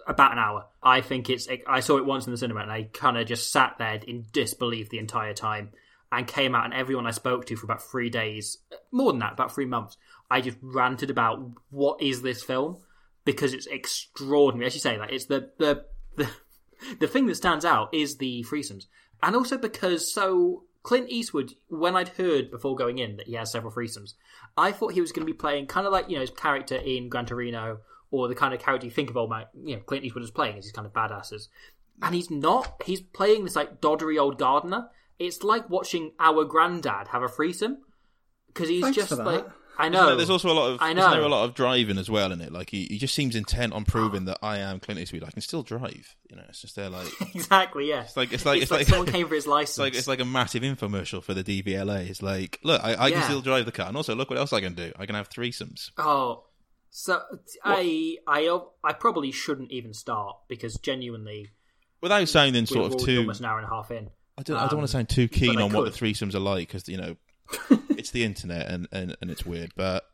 about 0.06 0.32
an 0.32 0.38
hour. 0.38 0.66
I 0.82 1.00
think 1.00 1.30
it's. 1.30 1.46
I 1.66 1.80
saw 1.80 1.98
it 1.98 2.04
once 2.04 2.26
in 2.26 2.32
the 2.32 2.38
cinema, 2.38 2.60
and 2.60 2.72
I 2.72 2.84
kind 2.92 3.16
of 3.16 3.26
just 3.26 3.52
sat 3.52 3.76
there 3.78 4.00
in 4.06 4.26
disbelief 4.32 4.88
the 4.88 4.98
entire 4.98 5.34
time, 5.34 5.70
and 6.18 6.26
came 6.26 6.54
out. 6.54 6.64
And 6.64 6.74
everyone 6.74 7.06
I 7.06 7.12
spoke 7.12 7.46
to 7.46 7.56
for 7.56 7.64
about 7.64 7.82
three 7.82 8.10
days, 8.10 8.58
more 8.90 9.12
than 9.12 9.20
that, 9.20 9.32
about 9.32 9.54
three 9.54 9.66
months, 9.66 9.96
I 10.30 10.40
just 10.40 10.58
ranted 10.60 11.10
about 11.10 11.40
what 11.70 12.02
is 12.02 12.22
this 12.22 12.42
film 12.42 12.78
because 13.24 13.54
it's 13.54 13.66
extraordinary. 13.66 14.66
As 14.66 14.74
you 14.74 14.80
say, 14.80 14.98
like 14.98 15.12
it's 15.12 15.26
the 15.26 15.50
the 15.58 15.84
the, 16.16 16.28
the 17.00 17.08
thing 17.08 17.26
that 17.26 17.36
stands 17.36 17.64
out 17.64 17.92
is 17.94 18.16
the 18.16 18.44
threesomes, 18.48 18.86
and 19.22 19.36
also 19.36 19.58
because 19.58 20.12
so. 20.12 20.64
Clint 20.82 21.08
Eastwood, 21.08 21.54
when 21.68 21.96
I'd 21.96 22.10
heard 22.10 22.50
before 22.50 22.76
going 22.76 22.98
in 22.98 23.16
that 23.16 23.26
he 23.26 23.32
has 23.36 23.50
several 23.50 23.72
threesomes, 23.72 24.12
I 24.54 24.70
thought 24.70 24.92
he 24.92 25.00
was 25.00 25.12
going 25.12 25.26
to 25.26 25.32
be 25.32 25.34
playing 25.34 25.66
kind 25.66 25.86
of 25.86 25.94
like 25.94 26.10
you 26.10 26.16
know 26.16 26.20
his 26.20 26.28
character 26.28 26.76
in 26.76 27.08
Gran 27.08 27.24
Torino, 27.24 27.78
or 28.10 28.28
the 28.28 28.34
kind 28.34 28.52
of 28.52 28.60
character 28.60 28.86
you 28.86 28.92
think 28.92 29.08
of 29.08 29.16
old 29.16 29.30
man, 29.30 29.46
you 29.64 29.74
know, 29.76 29.82
Clint 29.82 30.04
Eastwood 30.04 30.24
is 30.24 30.30
playing 30.30 30.58
as 30.58 30.64
these 30.64 30.72
kind 30.72 30.86
of 30.86 30.92
badasses, 30.92 31.48
and 32.02 32.14
he's 32.14 32.30
not. 32.30 32.82
He's 32.84 33.00
playing 33.00 33.44
this 33.44 33.56
like 33.56 33.80
doddery 33.80 34.20
old 34.20 34.38
gardener, 34.38 34.88
it's 35.18 35.42
like 35.42 35.68
watching 35.70 36.12
our 36.18 36.44
granddad 36.44 37.08
have 37.08 37.22
a 37.22 37.28
threesome 37.28 37.78
because 38.48 38.68
he's 38.68 38.82
Thanks 38.82 38.96
just 38.96 39.08
for 39.10 39.16
that. 39.16 39.24
like 39.26 39.46
I 39.76 39.88
know. 39.88 40.06
there- 40.06 40.16
there's 40.16 40.30
also 40.30 40.50
a 40.50 40.54
lot 40.54 40.70
of 40.70 40.80
I 40.80 40.92
isn't 40.92 40.96
there 41.10 41.20
know. 41.20 41.26
a 41.26 41.28
lot 41.28 41.44
of 41.44 41.54
driving 41.54 41.98
as 41.98 42.08
well 42.08 42.30
in 42.30 42.40
it. 42.40 42.52
Like 42.52 42.70
he, 42.70 42.86
he 42.86 42.96
just 42.96 43.12
seems 43.12 43.34
intent 43.34 43.72
on 43.72 43.84
proving 43.84 44.26
that 44.26 44.38
I 44.40 44.58
am 44.58 44.78
Clint 44.78 45.00
Eastwood. 45.00 45.24
I 45.24 45.30
can 45.32 45.40
still 45.40 45.64
drive. 45.64 46.14
You 46.30 46.36
know, 46.36 46.44
it's 46.48 46.60
just 46.62 46.76
there 46.76 46.88
like 46.88 47.08
exactly 47.34 47.88
yeah. 47.88 48.02
It's 48.02 48.16
like 48.16 48.32
it's 48.32 48.46
like 48.46 48.62
it's, 48.62 48.70
like, 48.70 48.86
someone 48.86 49.06
came 49.12 49.26
for 49.26 49.34
his 49.34 49.48
license. 49.48 49.70
It's 49.70 49.78
like 49.78 49.94
it's 49.96 50.06
like 50.08 50.20
a 50.20 50.24
massive 50.24 50.62
infomercial 50.62 51.22
for 51.24 51.34
the 51.34 51.42
DVLA. 51.42 52.08
It's 52.08 52.22
like, 52.22 52.60
look, 52.62 52.82
I, 52.84 52.94
I 53.06 53.10
can 53.10 53.22
still 53.24 53.40
drive 53.40 53.66
the 53.66 53.72
car, 53.72 53.88
and 53.88 53.96
also 53.96 54.14
look 54.14 54.30
what 54.30 54.38
else 54.38 54.52
I 54.52 54.60
can 54.60 54.74
do. 54.74 54.92
I 54.96 55.06
can 55.06 55.16
have 55.16 55.28
threesomes. 55.28 55.90
Oh, 55.98 56.44
so 56.90 57.20
I 57.64 58.18
I 58.28 58.60
I 58.84 58.92
probably 58.92 59.32
shouldn't 59.32 59.72
even 59.72 59.92
start 59.92 60.36
because 60.48 60.76
genuinely 60.76 61.48
Without 62.00 62.28
sounding 62.28 62.62
we're 62.62 62.66
sort 62.66 62.86
of 62.86 62.92
already 62.92 63.04
too, 63.06 63.18
almost 63.20 63.40
an 63.40 63.46
hour 63.46 63.58
and 63.58 63.66
a 63.66 63.70
half 63.70 63.90
in. 63.90 64.10
I 64.36 64.42
don't, 64.42 64.56
I 64.56 64.60
don't 64.66 64.78
want 64.78 64.82
Um, 64.82 64.86
to 64.86 64.88
sound 64.88 65.08
too 65.10 65.28
keen 65.28 65.60
on 65.60 65.72
what 65.72 65.84
the 65.84 65.96
threesomes 65.98 66.34
are 66.34 66.40
like 66.40 66.68
because 66.68 66.88
you 66.88 66.96
know 66.96 67.16
it's 67.90 68.10
the 68.10 68.24
internet 68.24 68.68
and, 68.68 68.88
and, 68.90 69.16
and 69.20 69.30
it's 69.30 69.46
weird. 69.46 69.72
But 69.76 70.04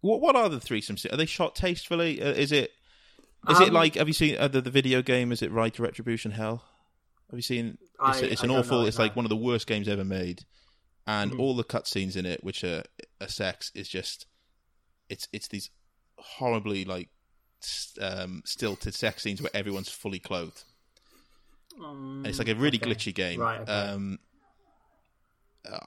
what 0.00 0.20
what 0.20 0.36
are 0.36 0.48
the 0.48 0.58
threesomes? 0.58 1.10
Are 1.12 1.16
they 1.16 1.26
shot 1.26 1.54
tastefully? 1.56 2.22
Uh, 2.22 2.28
is 2.32 2.52
it 2.52 2.70
is 3.48 3.60
it 3.60 3.68
Um, 3.68 3.74
like? 3.74 3.94
Have 3.96 4.08
you 4.08 4.14
seen 4.14 4.36
uh, 4.38 4.48
the, 4.48 4.60
the 4.60 4.70
video 4.70 5.02
game? 5.02 5.32
Is 5.32 5.42
it 5.42 5.50
Right 5.50 5.72
to 5.74 5.82
Retribution 5.82 6.32
Hell? 6.32 6.62
Have 7.30 7.38
you 7.38 7.42
seen? 7.42 7.78
It's, 8.08 8.22
I- 8.22 8.26
it's 8.26 8.42
an 8.42 8.50
awful. 8.50 8.82
know, 8.82 8.86
it's 8.86 8.98
no. 8.98 9.04
like 9.04 9.16
one 9.16 9.24
of 9.24 9.30
the 9.30 9.36
worst 9.36 9.66
games 9.66 9.88
ever 9.88 10.04
made, 10.04 10.44
and 11.06 11.32
Mhm. 11.32 11.40
all 11.40 11.56
the 11.56 11.64
cutscenes 11.64 12.16
in 12.16 12.26
it, 12.26 12.44
which 12.44 12.62
are, 12.62 12.84
are 13.20 13.28
sex, 13.28 13.72
is 13.74 13.88
just 13.88 14.26
it's 15.08 15.26
it's 15.32 15.48
these 15.48 15.70
horribly 16.18 16.84
like 16.84 17.08
um, 18.00 18.42
stilted 18.44 18.94
sex 18.94 19.22
scenes 19.24 19.42
where 19.42 19.50
everyone's 19.54 19.88
fully 19.88 20.18
clothed. 20.20 20.62
And 21.78 22.26
it's 22.26 22.38
like 22.38 22.48
a 22.48 22.54
really 22.54 22.78
okay. 22.78 22.90
glitchy 22.90 23.14
game. 23.14 23.40
Right, 23.40 23.60
okay. 23.60 23.72
Um, 23.72 24.18
uh, 25.70 25.78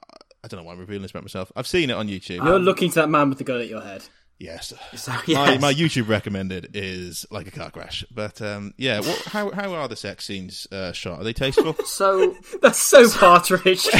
I 0.42 0.48
don't 0.48 0.60
know 0.60 0.64
why 0.64 0.72
I'm 0.72 0.78
revealing 0.78 1.02
this 1.02 1.10
about 1.10 1.24
myself. 1.24 1.52
I've 1.56 1.66
seen 1.66 1.90
it 1.90 1.94
on 1.94 2.08
YouTube. 2.08 2.44
You're 2.44 2.58
looking 2.58 2.88
to 2.90 2.94
that 2.96 3.08
man 3.08 3.28
with 3.28 3.38
the 3.38 3.44
gun 3.44 3.60
at 3.60 3.68
your 3.68 3.82
head. 3.82 4.02
yes. 4.38 4.72
So, 4.96 5.12
My, 5.12 5.22
yes. 5.26 5.60
my 5.60 5.72
YouTube 5.72 6.08
recommended 6.08 6.70
is 6.74 7.26
like 7.30 7.46
a 7.46 7.50
car 7.50 7.70
crash. 7.70 8.04
But 8.10 8.40
um, 8.40 8.72
yeah, 8.78 9.00
what, 9.00 9.22
how 9.24 9.50
how 9.50 9.74
are 9.74 9.88
the 9.88 9.96
sex 9.96 10.24
scenes 10.24 10.66
uh, 10.72 10.92
shot? 10.92 11.20
Are 11.20 11.24
they 11.24 11.32
tasteful? 11.32 11.74
so 11.84 12.34
That's 12.62 12.78
so 12.78 13.08
partridge. 13.10 13.82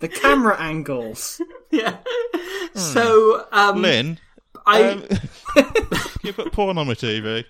the 0.00 0.08
camera 0.08 0.56
angles. 0.58 1.40
yeah. 1.70 1.96
So 2.74 3.46
um, 3.52 3.82
Lynn, 3.82 4.18
I 4.66 4.82
um, 4.82 5.02
can 5.54 5.66
you 6.22 6.32
put 6.32 6.52
porn 6.52 6.78
on 6.78 6.86
my 6.86 6.94
TV? 6.94 7.44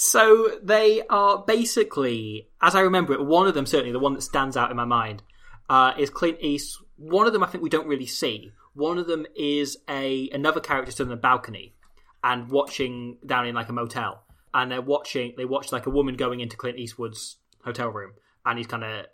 So 0.00 0.52
they 0.62 1.02
are 1.10 1.42
basically, 1.44 2.46
as 2.62 2.76
I 2.76 2.82
remember 2.82 3.14
it, 3.14 3.24
one 3.24 3.48
of 3.48 3.54
them 3.54 3.66
certainly 3.66 3.90
the 3.90 3.98
one 3.98 4.14
that 4.14 4.22
stands 4.22 4.56
out 4.56 4.70
in 4.70 4.76
my 4.76 4.84
mind 4.84 5.24
uh, 5.68 5.94
is 5.98 6.08
Clint 6.08 6.38
East. 6.40 6.80
One 6.98 7.26
of 7.26 7.32
them 7.32 7.42
I 7.42 7.48
think 7.48 7.64
we 7.64 7.68
don't 7.68 7.88
really 7.88 8.06
see. 8.06 8.52
One 8.74 8.98
of 8.98 9.08
them 9.08 9.26
is 9.34 9.76
a 9.90 10.30
another 10.32 10.60
character 10.60 10.92
stood 10.92 11.08
on 11.08 11.12
a 11.12 11.16
balcony 11.16 11.74
and 12.22 12.48
watching 12.48 13.18
down 13.26 13.48
in 13.48 13.56
like 13.56 13.70
a 13.70 13.72
motel, 13.72 14.22
and 14.54 14.70
they're 14.70 14.80
watching. 14.80 15.34
They 15.36 15.44
watch 15.44 15.72
like 15.72 15.86
a 15.86 15.90
woman 15.90 16.14
going 16.14 16.38
into 16.38 16.56
Clint 16.56 16.78
Eastwood's 16.78 17.38
hotel 17.64 17.88
room, 17.88 18.12
and 18.46 18.56
he's 18.56 18.68
kind 18.68 18.84
of 18.84 19.06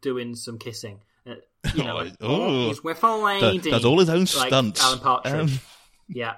doing 0.00 0.36
some 0.36 0.58
kissing. 0.58 1.00
Uh, 1.26 1.34
You 1.74 1.82
know, 1.82 1.94
Oh, 1.96 2.02
like, 2.04 2.12
oh. 2.20 2.68
he's 2.68 2.84
with 2.84 3.02
a 3.02 3.16
lady. 3.16 3.58
Does, 3.58 3.72
does 3.72 3.84
all 3.84 3.98
his 3.98 4.08
own 4.08 4.20
like 4.20 4.28
stunts. 4.28 4.80
Alan 4.80 5.00
Partridge. 5.00 5.54
Um, 5.54 5.60
Yeah. 6.06 6.36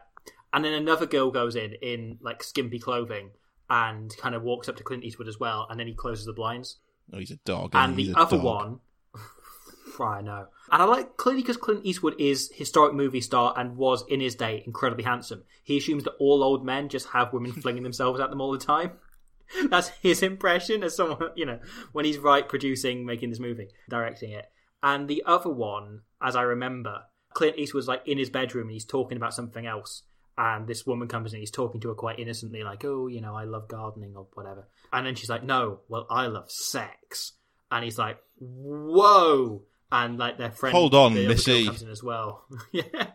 And 0.51 0.65
then 0.65 0.73
another 0.73 1.05
girl 1.05 1.31
goes 1.31 1.57
in 1.57 1.75
in 1.83 2.19
like 2.23 2.43
skimpy 2.43 2.79
clothing 2.79 3.33
and 3.73 4.15
kind 4.19 4.35
of 4.35 4.43
walks 4.43 4.69
up 4.69 4.77
to 4.77 4.83
Clint 4.83 5.03
Eastwood 5.03 5.29
as 5.29 5.41
well, 5.41 5.67
and 5.71 5.81
then 5.81 5.87
he 5.87 5.95
closes 5.95 6.27
the 6.27 6.35
blinds. 6.35 6.77
oh, 7.11 7.19
he's 7.19 7.31
a 7.31 7.37
dog. 7.37 7.71
And 7.73 7.97
the 7.97 8.13
other 8.15 8.37
dog. 8.37 8.45
one, 8.45 8.81
I 9.99 10.21
know. 10.21 10.49
And 10.71 10.83
I 10.83 10.85
like 10.85 11.17
clearly 11.17 11.41
because 11.41 11.57
Clint 11.57 11.81
Eastwood 11.83 12.21
is 12.21 12.51
historic 12.53 12.93
movie 12.93 13.23
star 13.23 13.55
and 13.57 13.79
was 13.79 14.05
in 14.09 14.21
his 14.21 14.35
day 14.35 14.63
incredibly 14.67 15.05
handsome. 15.05 15.45
He 15.65 15.79
assumes 15.79 16.05
that 16.05 16.17
all 16.21 16.45
old 16.45 16.67
men 16.67 16.91
just 16.91 17.09
have 17.09 17.33
women 17.33 17.53
flinging 17.53 17.83
themselves 17.83 18.21
at 18.21 18.29
them 18.29 18.43
all 18.43 18.53
the 18.53 18.59
time. 18.59 18.93
That's 19.71 19.89
his 19.89 20.23
impression 20.23 20.83
as 20.83 20.95
someone, 20.95 21.31
you 21.35 21.47
know, 21.47 21.59
when 21.93 22.05
he's 22.05 22.19
right 22.19 22.47
producing, 22.47 23.07
making 23.07 23.31
this 23.31 23.41
movie, 23.41 23.69
directing 23.89 24.33
it. 24.33 24.51
And 24.83 25.09
the 25.09 25.23
other 25.25 25.51
one, 25.51 26.03
as 26.21 26.37
I 26.37 26.43
remember, 26.43 27.05
Clint 27.33 27.59
Eastwood's 27.59 27.89
like 27.89 28.07
in 28.07 28.19
his 28.19 28.29
bedroom 28.29 28.65
and 28.65 28.73
he's 28.73 28.85
talking 28.85 29.17
about 29.17 29.33
something 29.33 29.67
else. 29.67 30.03
And 30.37 30.67
this 30.67 30.87
woman 30.87 31.09
comes 31.09 31.35
in, 31.35 31.41
he's 31.41 31.51
talking 31.51 31.81
to 31.83 31.89
her 31.89 31.95
quite 31.95 32.19
innocently, 32.19 32.63
like, 32.63 32.85
oh, 32.85 33.07
you 33.07 33.21
know, 33.21 33.35
I 33.35 33.45
love 33.45 33.69
gardening 33.69 34.17
or 34.17 34.27
whatever. 34.33 34.67
And 34.93 35.07
then 35.07 35.15
she's 35.15 35.29
like, 35.29 35.45
no, 35.45 35.81
well, 35.89 36.07
I 36.11 36.27
love 36.27 36.51
sex. 36.51 37.33
And 37.71 37.85
he's 37.85 37.99
like, 37.99 38.19
whoa. 38.39 39.63
And 39.91 40.19
like 40.19 40.39
their 40.39 40.51
friend, 40.51 40.75
Hold 40.75 40.95
on, 40.95 41.15
Missy. 41.15 41.67
comes 41.67 41.83
in 41.83 41.91
as 41.91 42.03
well. 42.03 42.47
yeah. 42.73 43.09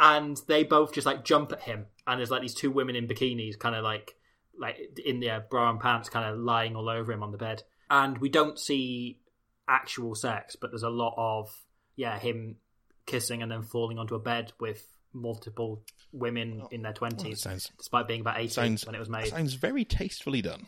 And 0.00 0.40
they 0.48 0.64
both 0.64 0.94
just 0.94 1.06
like 1.06 1.24
jump 1.24 1.52
at 1.52 1.60
him. 1.62 1.86
And 2.06 2.18
there's 2.18 2.30
like 2.30 2.40
these 2.42 2.54
two 2.54 2.70
women 2.70 2.96
in 2.96 3.06
bikinis, 3.06 3.58
kind 3.58 3.74
of 3.74 3.84
like, 3.84 4.14
like 4.58 4.78
in 5.04 5.20
their 5.20 5.40
bra 5.40 5.70
and 5.70 5.80
pants, 5.80 6.08
kind 6.08 6.26
of 6.26 6.38
lying 6.38 6.74
all 6.74 6.88
over 6.88 7.12
him 7.12 7.22
on 7.22 7.32
the 7.32 7.38
bed. 7.38 7.62
And 7.90 8.16
we 8.18 8.30
don't 8.30 8.58
see 8.58 9.20
actual 9.68 10.14
sex, 10.14 10.56
but 10.56 10.70
there's 10.70 10.82
a 10.82 10.90
lot 10.90 11.14
of 11.16 11.50
yeah 11.96 12.18
him 12.18 12.56
kissing 13.06 13.42
and 13.42 13.50
then 13.50 13.62
falling 13.62 13.98
onto 13.98 14.14
a 14.14 14.18
bed 14.18 14.52
with 14.58 14.86
multiple 15.14 15.82
women 16.12 16.60
oh, 16.64 16.68
in 16.70 16.82
their 16.82 16.92
twenties, 16.92 17.38
it 17.38 17.40
sounds 17.40 17.70
despite 17.78 18.06
being 18.08 18.20
about 18.20 18.38
eighty 18.38 18.48
sounds 18.48 18.84
when 18.86 18.94
it 18.94 18.98
was 18.98 19.08
made. 19.08 19.28
sounds 19.28 19.54
very 19.54 19.84
tastefully 19.84 20.42
done. 20.42 20.66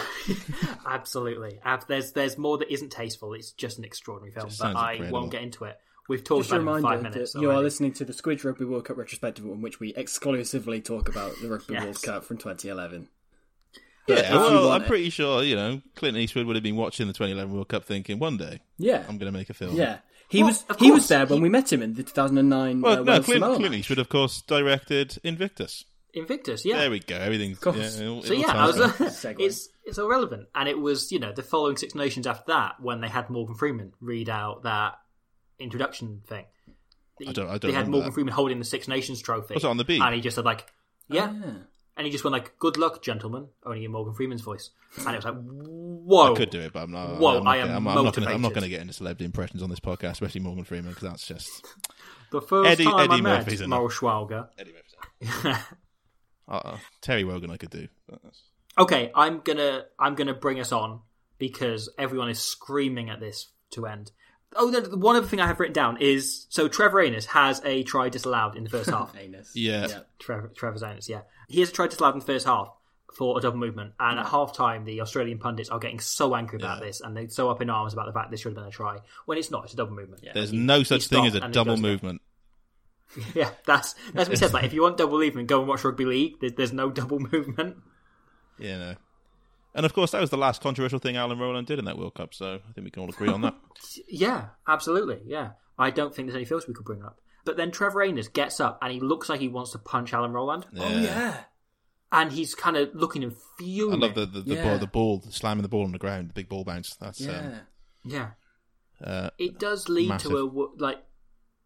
Absolutely, 0.86 1.60
there's 1.88 2.12
there's 2.12 2.38
more 2.38 2.58
that 2.58 2.72
isn't 2.72 2.90
tasteful. 2.90 3.34
It's 3.34 3.52
just 3.52 3.78
an 3.78 3.84
extraordinary 3.84 4.32
film, 4.32 4.48
but 4.58 4.76
I 4.76 4.92
incredible. 4.92 5.20
won't 5.20 5.32
get 5.32 5.42
into 5.42 5.64
it. 5.64 5.78
We've 6.08 6.24
talked 6.24 6.44
Just 6.48 6.52
a 6.52 6.56
about 6.60 6.76
it 6.76 6.80
for 6.80 6.82
five 6.82 6.90
reminder 6.98 7.10
minutes. 7.10 7.32
that 7.34 7.40
you 7.42 7.50
are 7.50 7.60
listening 7.60 7.92
to 7.94 8.04
the 8.06 8.14
Squidge 8.14 8.42
Rugby 8.42 8.64
World 8.64 8.86
Cup 8.86 8.96
retrospective, 8.96 9.44
in 9.44 9.60
which 9.60 9.78
we 9.78 9.92
exclusively 9.94 10.80
talk 10.80 11.08
about 11.08 11.34
the 11.42 11.48
Rugby 11.48 11.74
Yes. 11.74 11.84
World 11.84 12.02
Cup 12.02 12.24
from 12.24 12.38
2011. 12.38 13.08
But 14.06 14.18
Yeah, 14.24 14.34
well, 14.36 14.72
I'm 14.72 14.82
it- 14.82 14.88
pretty 14.88 15.10
sure 15.10 15.42
you 15.42 15.54
know 15.54 15.82
Clint 15.96 16.16
Eastwood 16.16 16.46
would 16.46 16.56
have 16.56 16.62
been 16.62 16.76
watching 16.76 17.06
the 17.08 17.12
2011 17.12 17.52
World 17.54 17.68
Cup, 17.68 17.84
thinking 17.84 18.18
one 18.18 18.38
day 18.38 18.60
Yeah, 18.78 19.00
I'm 19.08 19.18
going 19.18 19.30
to 19.30 19.38
make 19.38 19.50
a 19.50 19.54
film. 19.54 19.76
yeah. 19.76 19.98
He 20.30 20.42
Well, 20.42 20.48
was 20.52 20.64
he 20.78 20.90
was 20.90 21.08
there 21.08 21.24
when 21.26 21.38
he- 21.38 21.42
we 21.42 21.48
met 21.48 21.72
him 21.72 21.82
in 21.82 21.94
the 21.94 22.02
2009 22.02 22.80
Well, 22.82 22.92
uh, 22.92 22.96
no, 22.96 23.02
World 23.12 23.24
Clint, 23.24 23.42
Samoa 23.42 23.56
Clint. 23.56 23.74
Eastwood, 23.74 23.98
of 23.98 24.08
course, 24.08 24.42
directed 24.42 25.18
Invictus. 25.24 25.84
Invictus, 26.14 26.64
yeah. 26.64 26.78
There 26.78 26.90
we 26.90 27.00
go. 27.00 27.16
Everything's 27.16 27.58
yeah, 27.64 27.72
it 27.72 28.06
all- 28.08 28.22
So 28.22 28.32
it 28.34 28.40
yeah, 28.40 28.52
I 28.52 28.66
was, 28.66 28.76
ties 28.76 29.00
in. 29.00 29.06
Segue. 29.36 29.40
it's 29.40 29.68
it's 29.84 29.98
all 29.98 30.08
relevant, 30.08 30.48
and 30.54 30.68
it 30.68 30.78
was 30.78 31.10
you 31.12 31.18
know 31.18 31.32
the 31.32 31.42
following 31.42 31.76
Six 31.76 31.94
Nations 31.94 32.26
after 32.26 32.44
that 32.52 32.80
when 32.80 33.00
they 33.00 33.08
had 33.08 33.30
Morgan 33.30 33.54
Freeman 33.56 33.92
read 34.00 34.28
out 34.28 34.62
that 34.64 34.94
introduction 35.58 36.22
thing. 36.26 36.44
I 37.26 37.32
don't- 37.32 37.48
I 37.48 37.58
don't 37.58 37.70
they 37.70 37.76
had 37.76 37.88
Morgan 37.88 38.08
that. 38.10 38.14
Freeman 38.14 38.32
holding 38.34 38.58
the 38.58 38.64
Six 38.64 38.86
Nations 38.88 39.20
trophy. 39.20 39.54
Was 39.54 39.64
it 39.64 39.68
on 39.68 39.76
the 39.76 39.84
beach? 39.84 40.00
And 40.02 40.14
he 40.14 40.20
just 40.20 40.36
said 40.36 40.44
like, 40.44 40.66
yeah, 41.08 41.32
Ah. 41.44 41.52
And 41.98 42.06
he 42.06 42.12
just 42.12 42.24
went 42.24 42.32
like, 42.32 42.56
"Good 42.60 42.78
luck, 42.78 43.02
gentlemen," 43.02 43.48
only 43.66 43.84
in 43.84 43.90
Morgan 43.90 44.14
Freeman's 44.14 44.40
voice, 44.40 44.70
and 44.98 45.08
it 45.08 45.16
was 45.16 45.24
like, 45.24 45.34
"Whoa!" 45.34 46.32
I 46.32 46.36
could 46.36 46.50
do 46.50 46.60
it, 46.60 46.72
but 46.72 46.84
I'm 46.84 46.92
not. 46.92 47.18
Whoa, 47.18 47.38
I'm 47.38 47.44
not 47.44 47.50
I 47.50 47.56
am 47.56 47.66
gonna, 47.66 47.76
I'm, 47.76 47.88
I'm 47.88 48.04
not 48.04 48.14
going 48.14 48.28
to. 48.28 48.34
I'm 48.34 48.40
not 48.40 48.52
going 48.54 48.62
to 48.62 48.68
get 48.68 48.80
into 48.80 48.92
celebrity 48.94 49.24
impressions 49.24 49.64
on 49.64 49.68
this 49.68 49.80
podcast, 49.80 50.12
especially 50.12 50.40
Morgan 50.42 50.62
Freeman, 50.64 50.90
because 50.92 51.10
that's 51.10 51.26
just 51.26 51.66
The 52.30 52.40
first 52.40 52.70
Eddie- 52.70 52.84
time 52.84 52.94
I 52.94 53.04
Eddie 53.04 53.20
met 53.20 53.38
Murphy's 53.38 53.60
in 53.62 53.70
Mahonri 53.70 53.90
Schwalger. 53.90 54.48
Eddie 54.58 54.72
Murphy. 54.72 55.58
Uh, 56.50 56.62
uh, 56.64 56.78
Terry 57.02 57.24
Wogan. 57.24 57.50
I 57.50 57.58
could 57.58 57.68
do. 57.68 57.88
Okay, 58.78 59.12
I'm 59.14 59.40
gonna 59.40 59.84
I'm 59.98 60.14
gonna 60.14 60.32
bring 60.32 60.60
us 60.60 60.72
on 60.72 61.00
because 61.36 61.92
everyone 61.98 62.30
is 62.30 62.38
screaming 62.38 63.10
at 63.10 63.20
this 63.20 63.52
to 63.72 63.86
end. 63.86 64.12
Oh, 64.56 64.68
no, 64.68 64.80
one 64.96 65.14
other 65.16 65.26
thing 65.26 65.40
I 65.40 65.46
have 65.46 65.60
written 65.60 65.74
down 65.74 65.98
is 66.00 66.46
so 66.48 66.68
Trevor 66.68 67.00
Anus 67.02 67.26
has 67.26 67.60
a 67.64 67.82
try 67.82 68.08
disallowed 68.08 68.56
in 68.56 68.64
the 68.64 68.70
first 68.70 68.88
half. 68.88 69.14
Anus. 69.18 69.52
Yeah. 69.54 69.86
yeah. 69.88 70.00
Trevor 70.18 70.48
Trevor's 70.48 70.82
Anus, 70.82 71.08
yeah, 71.08 71.20
he 71.48 71.60
has 71.60 71.68
a 71.68 71.72
try 71.72 71.86
disallowed 71.86 72.14
in 72.14 72.20
the 72.20 72.24
first 72.26 72.46
half 72.46 72.72
for 73.14 73.36
a 73.38 73.40
double 73.40 73.58
movement, 73.58 73.92
and 74.00 74.18
at 74.18 74.26
half 74.26 74.54
time 74.54 74.84
the 74.84 75.00
Australian 75.00 75.38
pundits 75.38 75.68
are 75.70 75.78
getting 75.78 75.98
so 76.00 76.34
angry 76.34 76.56
about 76.58 76.78
Yeah. 76.80 76.86
this 76.86 77.00
and 77.00 77.16
they're 77.16 77.28
so 77.28 77.50
up 77.50 77.60
in 77.62 77.68
arms 77.70 77.92
about 77.92 78.06
the 78.06 78.12
fact 78.12 78.30
this 78.30 78.40
should 78.40 78.50
have 78.50 78.56
been 78.56 78.64
a 78.66 78.70
try 78.70 78.98
when 79.26 79.36
it's 79.38 79.50
not. 79.50 79.64
It's 79.64 79.74
a 79.74 79.76
double 79.76 79.94
movement. 79.94 80.24
There's 80.34 80.50
He- 80.50 80.56
no 80.58 80.82
such 80.82 81.06
thing 81.08 81.26
as 81.26 81.34
a 81.34 81.40
double 81.48 81.76
movement. 81.76 82.22
Yeah, 83.34 83.50
that's 83.64 83.94
that's 84.12 84.28
what 84.28 84.36
he 84.36 84.36
says. 84.36 84.52
Like, 84.52 84.64
if 84.64 84.74
you 84.74 84.82
want 84.82 84.98
double 84.98 85.18
movement, 85.18 85.48
go 85.48 85.60
and 85.60 85.68
watch 85.68 85.82
rugby 85.82 86.04
league. 86.04 86.40
There- 86.40 86.50
There's 86.50 86.74
no 86.74 86.90
double 86.90 87.18
movement. 87.32 87.78
Yeah, 88.58 88.78
know. 88.78 88.94
And 89.74 89.84
of 89.86 89.92
course, 89.94 90.10
that 90.12 90.20
was 90.20 90.30
the 90.30 90.36
last 90.38 90.60
controversial 90.62 90.98
thing 90.98 91.16
Alain 91.16 91.38
Rolland 91.38 91.66
did 91.66 91.78
in 91.78 91.84
that 91.84 91.98
World 91.98 92.14
Cup. 92.14 92.34
So 92.34 92.54
I 92.68 92.72
think 92.72 92.84
we 92.84 92.90
can 92.90 93.02
all 93.02 93.08
agree 93.10 93.28
on 93.28 93.42
that. 93.42 93.54
Yeah, 94.08 94.46
absolutely. 94.66 95.20
Yeah, 95.26 95.50
I 95.78 95.90
don't 95.90 96.12
think 96.14 96.26
there's 96.28 96.36
anything 96.36 96.54
else 96.56 96.66
we 96.66 96.74
could 96.74 96.84
bring 96.86 97.04
up. 97.04 97.20
But 97.44 97.56
then 97.56 97.70
Trevor 97.70 98.02
Anus 98.02 98.26
gets 98.28 98.58
up 98.60 98.78
and 98.82 98.92
he 98.92 98.98
looks 99.00 99.28
like 99.28 99.40
he 99.40 99.48
wants 99.48 99.70
to 99.72 99.78
punch 99.78 100.12
Alain 100.12 100.32
Rolland, 100.32 100.66
Oh 100.76 100.88
yeah. 100.98 101.36
and 102.10 102.32
he's 102.32 102.54
kind 102.56 102.76
of 102.76 102.90
looking 102.94 103.22
and 103.22 103.34
fury. 103.58 103.92
I 103.92 103.96
love 103.96 104.14
the 104.14 104.26
the, 104.26 104.40
the, 104.40 104.54
Yeah. 104.56 104.64
ball, 104.64 104.78
the 104.78 104.86
ball, 104.88 105.22
slamming 105.30 105.62
the 105.62 105.68
ball 105.68 105.84
on 105.84 105.92
the 105.92 105.98
ground, 105.98 106.30
the 106.30 106.34
big 106.34 106.48
ball 106.48 106.64
bounce. 106.64 106.96
That's 106.96 107.20
Yeah. 107.20 107.38
um, 107.38 107.60
Yeah, 108.04 108.30
uh, 109.04 109.30
it 109.38 109.58
does 109.58 109.88
lead 109.88 110.08
Massive. 110.08 110.30
to 110.32 110.38
a 110.38 110.82
like. 110.82 110.98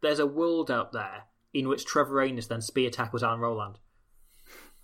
There's 0.03 0.19
a 0.19 0.27
world 0.27 0.71
out 0.71 0.93
there 0.93 1.25
in 1.55 1.69
which 1.69 1.85
Trevor 1.87 2.21
Anus 2.21 2.49
then 2.49 2.61
spear 2.61 2.91
tackles 2.91 3.23
Alain 3.23 3.41
Rolland. 3.41 3.79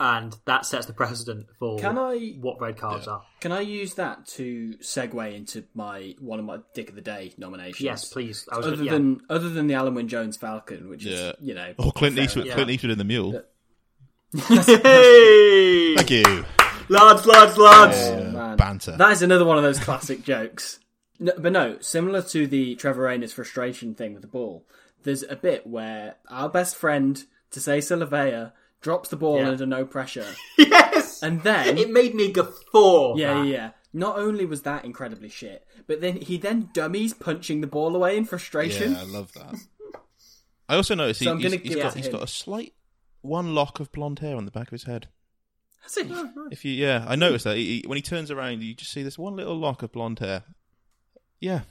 And 0.00 0.36
that 0.44 0.64
sets 0.64 0.86
the 0.86 0.92
precedent 0.92 1.46
for 1.58 1.76
Can 1.80 1.98
I- 1.98 2.36
what 2.40 2.60
red 2.60 2.76
cards 2.76 3.08
are. 3.08 3.22
Can 3.40 3.50
I 3.50 3.62
use 3.62 3.94
that 3.94 4.26
to 4.28 4.74
segue 4.80 5.34
into 5.34 5.64
my 5.74 6.14
one 6.20 6.38
of 6.38 6.44
my 6.44 6.58
Dick 6.72 6.88
of 6.88 6.94
the 6.94 7.00
Day 7.00 7.32
nominations? 7.36 7.80
Yes, 7.80 8.04
please. 8.04 8.48
I 8.52 8.58
was 8.58 8.66
Other 8.68 8.84
yeah. 8.84 8.92
than 8.92 9.20
other 9.28 9.48
than 9.48 9.66
the 9.66 9.74
Alun 9.74 9.94
Wyn 9.94 10.06
Jones 10.06 10.36
Falcon, 10.36 10.88
which 10.88 11.04
Yeah. 11.04 11.30
is 11.30 11.34
you 11.40 11.54
know, 11.54 11.74
Or 11.78 11.90
Clint 11.90 12.16
Eastwood, 12.16 12.44
enough. 12.46 12.54
Clint 12.56 12.70
Eastwood 12.70 12.92
in 12.92 12.98
the 12.98 13.04
Mule. 13.04 13.42
hey, 14.36 15.94
Thank 15.96 16.10
you. 16.10 16.44
lads, 16.88 17.26
lads, 17.26 17.56
lads. 17.58 17.96
Oh, 17.98 18.24
man. 18.30 18.56
Banter. 18.56 18.96
That 18.96 19.12
is 19.12 19.22
another 19.22 19.44
one 19.44 19.56
of 19.56 19.62
those 19.64 19.78
classic 19.78 20.22
jokes. 20.24 20.78
No, 21.18 21.32
but 21.38 21.52
no, 21.52 21.78
similar 21.80 22.22
to 22.22 22.46
the 22.46 22.76
Trevor 22.76 23.02
Rayner's 23.02 23.32
frustration 23.32 23.94
thing 23.94 24.12
with 24.12 24.22
the 24.22 24.28
ball, 24.28 24.64
there's 25.02 25.22
a 25.24 25.34
bit 25.36 25.66
where 25.66 26.16
our 26.28 26.48
best 26.48 26.76
friend, 26.76 27.24
Tasesa 27.50 28.06
Lavea, 28.06 28.52
drops 28.80 29.08
the 29.08 29.16
ball 29.16 29.38
Yeah. 29.40 29.48
under 29.50 29.66
no 29.66 29.84
pressure. 29.84 30.26
yes, 30.58 31.22
And 31.22 31.42
then. 31.42 31.78
it 31.78 31.90
made 31.90 32.14
me 32.14 32.30
guffaw. 32.32 33.16
yeah, 33.16 33.28
yeah, 33.38 33.42
that. 33.42 33.48
yeah. 33.48 33.70
Not 33.92 34.18
only 34.18 34.44
was 34.44 34.62
that 34.62 34.84
incredibly 34.84 35.28
shit, 35.30 35.66
but 35.86 36.00
then 36.00 36.16
he 36.16 36.36
then 36.36 36.68
dummies 36.74 37.14
punching 37.14 37.60
the 37.62 37.66
ball 37.66 37.96
away 37.96 38.16
in 38.16 38.24
frustration. 38.26 38.92
Yeah, 38.92 39.00
I 39.00 39.04
love 39.04 39.32
that. 39.32 39.54
I 40.68 40.76
also 40.76 40.94
noticed 40.94 41.20
he, 41.20 41.24
So 41.24 41.32
I'm 41.32 41.38
he's, 41.38 41.50
gonna 41.50 41.62
he's 41.62 41.72
give 41.74 41.82
got 41.82 41.88
it 41.88 41.92
to 41.92 41.98
he's 41.98 42.06
him. 42.06 42.12
got 42.12 42.22
a 42.22 42.26
slight 42.26 42.74
one 43.22 43.54
lock 43.54 43.80
of 43.80 43.90
blonde 43.90 44.18
hair 44.18 44.36
on 44.36 44.44
the 44.44 44.50
back 44.50 44.68
of 44.68 44.72
his 44.72 44.84
head. 44.84 45.08
Has 45.82 45.94
he? 45.94 46.02
Oh, 46.12 46.48
if 46.52 46.64
you, 46.66 46.72
yeah, 46.72 47.06
I 47.08 47.16
noticed 47.16 47.44
that 47.44 47.56
he, 47.56 47.80
he- 47.80 47.88
when 47.88 47.96
he 47.96 48.02
turns 48.02 48.30
around, 48.30 48.62
you 48.62 48.74
just 48.74 48.92
see 48.92 49.02
this 49.02 49.18
one 49.18 49.34
little 49.36 49.56
lock 49.56 49.82
of 49.82 49.90
blonde 49.92 50.18
hair. 50.18 50.42
Yeah, 51.40 51.62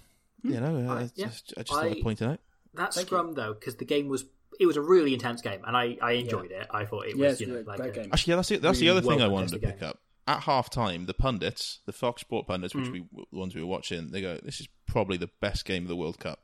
hmm. 0.42 0.54
you 0.54 0.60
know, 0.60 0.90
uh, 0.90 0.94
I, 0.96 0.98
I- 1.02 1.10
yeah. 1.16 1.28
just, 1.28 1.54
I 1.56 1.62
just 1.62 1.72
thought 1.74 1.84
I- 1.86 1.90
I'd 1.90 2.02
point 2.02 2.22
it 2.24 2.26
out. 2.28 2.40
That 2.74 2.94
scrum 2.96 3.34
though, 3.34 3.54
because 3.54 3.76
the 3.76 3.86
game 3.86 4.08
was 4.08 4.26
it 4.60 4.66
was 4.66 4.76
a 4.78 4.82
really 4.82 5.14
intense 5.14 5.42
game, 5.42 5.62
and 5.66 5.76
I, 5.78 5.98
I 6.02 6.14
enjoyed 6.14 6.52
it. 6.52 6.68
I 6.72 6.86
thought 6.86 7.06
it 7.08 7.16
Yeah, 7.16 7.26
was 7.28 7.32
it's 7.34 7.42
you 7.42 7.48
know 7.48 7.60
a 7.60 7.64
like 7.64 7.78
great 7.80 7.90
a- 7.98 8.02
game. 8.02 8.10
Actually, 8.14 8.32
yeah, 8.32 8.36
that's 8.38 8.50
the, 8.50 8.58
that's 8.58 8.80
the 8.80 8.90
other 8.90 9.02
thing 9.02 9.22
I 9.22 9.28
wanted 9.28 9.50
to 9.50 9.60
pick 9.60 9.74
together. 9.76 9.92
up. 9.92 10.00
At 10.28 10.42
half 10.44 10.70
time, 10.70 11.06
the 11.06 11.14
pundits, 11.14 11.80
the 11.86 11.94
Fox 11.94 12.22
Sport 12.22 12.48
pundits, 12.48 12.76
which 12.76 12.90
we 12.90 13.06
the 13.32 13.38
ones 13.40 13.56
we 13.56 13.62
were 13.62 13.68
watching, 13.68 14.12
they 14.12 14.20
go, 14.22 14.38
"This 14.44 14.60
is 14.60 14.68
probably 14.86 15.16
the 15.18 15.30
best 15.40 15.64
game 15.66 15.84
of 15.84 15.90
the 15.90 15.96
World 15.96 16.20
Cup." 16.20 16.40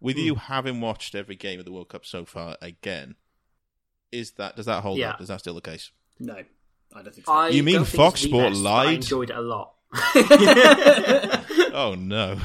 With 0.00 0.16
Hmm. 0.16 0.22
you 0.22 0.34
having 0.34 0.80
watched 0.82 1.14
every 1.14 1.34
game 1.36 1.58
of 1.58 1.64
the 1.64 1.72
World 1.72 1.88
Cup 1.88 2.04
so 2.04 2.24
far, 2.26 2.58
again, 2.60 3.14
is 4.12 4.32
that 4.32 4.56
does 4.56 4.66
that 4.66 4.82
hold 4.82 4.98
Yeah. 4.98 5.10
up? 5.12 5.20
Is 5.22 5.28
that 5.28 5.40
still 5.40 5.54
the 5.54 5.62
case? 5.62 5.92
No, 6.20 6.34
I 6.34 7.02
don't 7.02 7.14
think 7.14 7.24
so. 7.26 7.32
I 7.32 7.48
You 7.48 7.62
mean 7.62 7.84
Fox 7.84 8.20
Sport 8.20 8.50
best, 8.52 8.62
but 8.62 8.70
I 8.74 8.90
enjoyed 8.92 9.30
it 9.30 9.36
a 9.36 9.40
lot. 9.40 9.72
Oh 11.76 11.94
no! 11.98 12.38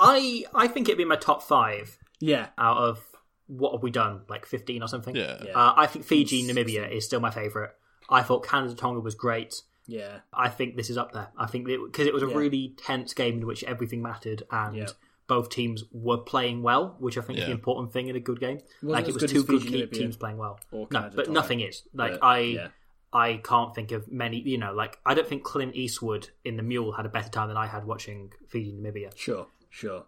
I 0.00 0.44
I 0.54 0.66
think 0.66 0.88
it'd 0.88 0.98
be 0.98 1.04
my 1.04 1.16
top 1.16 1.42
five 1.42 1.98
yeah, 2.20 2.48
out 2.58 2.76
of 2.78 3.04
what 3.46 3.72
have 3.72 3.82
we 3.82 3.90
done 3.90 4.22
like 4.28 4.46
fifteen 4.46 4.82
or 4.82 4.88
something. 4.88 5.14
Yeah. 5.16 5.42
Yeah. 5.44 5.52
Uh, 5.52 5.74
I 5.76 5.86
think 5.86 6.04
Fiji 6.04 6.44
Namibia 6.44 6.90
is 6.90 7.04
still 7.04 7.20
my 7.20 7.30
favourite. 7.30 7.70
I 8.08 8.22
thought 8.22 8.46
Canada 8.46 8.74
Tonga 8.74 9.00
was 9.00 9.14
great. 9.14 9.54
yeah, 9.86 10.20
I 10.32 10.48
think 10.48 10.76
this 10.76 10.90
is 10.90 10.96
up 10.96 11.12
there. 11.12 11.28
I 11.36 11.46
think 11.46 11.66
because 11.66 12.06
it 12.06 12.14
was 12.14 12.22
a 12.22 12.28
Yeah. 12.28 12.36
really 12.36 12.74
tense 12.76 13.14
game 13.14 13.38
in 13.40 13.46
which 13.46 13.64
everything 13.64 14.00
mattered 14.02 14.44
and 14.50 14.76
Yeah. 14.76 14.86
both 15.26 15.48
teams 15.50 15.82
were 15.92 16.18
playing 16.18 16.62
well, 16.62 16.96
which 17.00 17.18
I 17.18 17.20
think 17.20 17.38
is 17.40 17.46
the 17.46 17.50
important 17.52 17.92
thing 17.92 18.06
in 18.08 18.14
a 18.16 18.20
good 18.20 18.38
game. 18.38 18.58
Wasn't 18.82 18.90
like 18.92 19.08
it 19.08 19.14
was 19.20 19.30
two 19.30 19.42
good 19.44 19.62
Fiji, 19.62 19.82
Namibia, 19.86 19.92
teams 19.92 20.16
playing 20.16 20.36
well. 20.38 20.60
No, 20.72 20.86
but 20.90 21.10
Tonga. 21.24 21.30
nothing 21.30 21.60
is 21.60 21.82
like 21.94 22.12
But, 22.12 22.24
I. 22.24 22.38
yeah. 22.38 22.68
I 23.14 23.40
can't 23.44 23.74
think 23.74 23.92
of 23.92 24.10
many, 24.10 24.38
you 24.40 24.56
know, 24.56 24.72
like 24.72 24.98
I 25.04 25.12
don't 25.14 25.28
think 25.28 25.42
Clint 25.44 25.74
Eastwood 25.76 26.30
in 26.46 26.56
The 26.56 26.62
Mule 26.62 26.92
had 26.92 27.04
a 27.04 27.10
better 27.10 27.28
time 27.28 27.48
than 27.48 27.58
I 27.58 27.66
had 27.66 27.84
watching 27.84 28.32
Fiji 28.48 28.72
Namibia. 28.72 29.14
sure, 29.16 29.48
sure. 29.68 30.04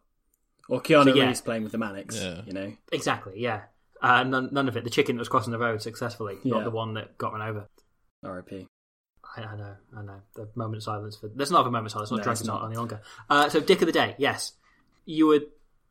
Or 0.68 0.80
Keanu 0.80 1.04
So, 1.04 1.14
yeah. 1.14 1.26
Reeves 1.26 1.40
playing 1.40 1.62
with 1.62 1.72
the 1.72 1.78
Manics, 1.78 2.16
Yeah. 2.16 2.42
you 2.46 2.52
know. 2.52 2.72
Exactly, 2.92 3.34
yeah. 3.36 3.62
Uh, 4.00 4.22
none, 4.24 4.48
none 4.52 4.68
of 4.68 4.76
it. 4.76 4.84
The 4.84 4.90
chicken 4.90 5.16
that 5.16 5.20
was 5.20 5.28
crossing 5.28 5.52
the 5.52 5.58
road 5.58 5.82
successfully, 5.82 6.38
Yeah. 6.42 6.54
not 6.54 6.64
the 6.64 6.70
one 6.70 6.94
that 6.94 7.16
got 7.18 7.32
run 7.32 7.42
over. 7.42 7.68
R.I.P. 8.22 8.66
I, 9.36 9.42
I 9.42 9.56
know, 9.56 9.74
I 9.96 10.02
know. 10.02 10.20
The 10.34 10.48
moment 10.54 10.76
of 10.78 10.82
silence 10.82 11.16
for 11.16 11.28
there's 11.28 11.50
not 11.50 11.62
a 11.66 11.70
moment 11.70 11.86
of 11.86 11.92
silence. 11.92 12.10
Not 12.10 12.16
No, 12.18 12.22
drunk 12.22 12.38
it's 12.38 12.46
not 12.46 12.60
not. 12.62 12.66
any 12.68 12.76
longer. 12.76 13.00
Uh, 13.28 13.48
so, 13.48 13.60
Dick 13.60 13.80
of 13.82 13.86
the 13.86 13.92
Day, 13.92 14.14
yes, 14.18 14.52
you 15.06 15.26
would. 15.26 15.46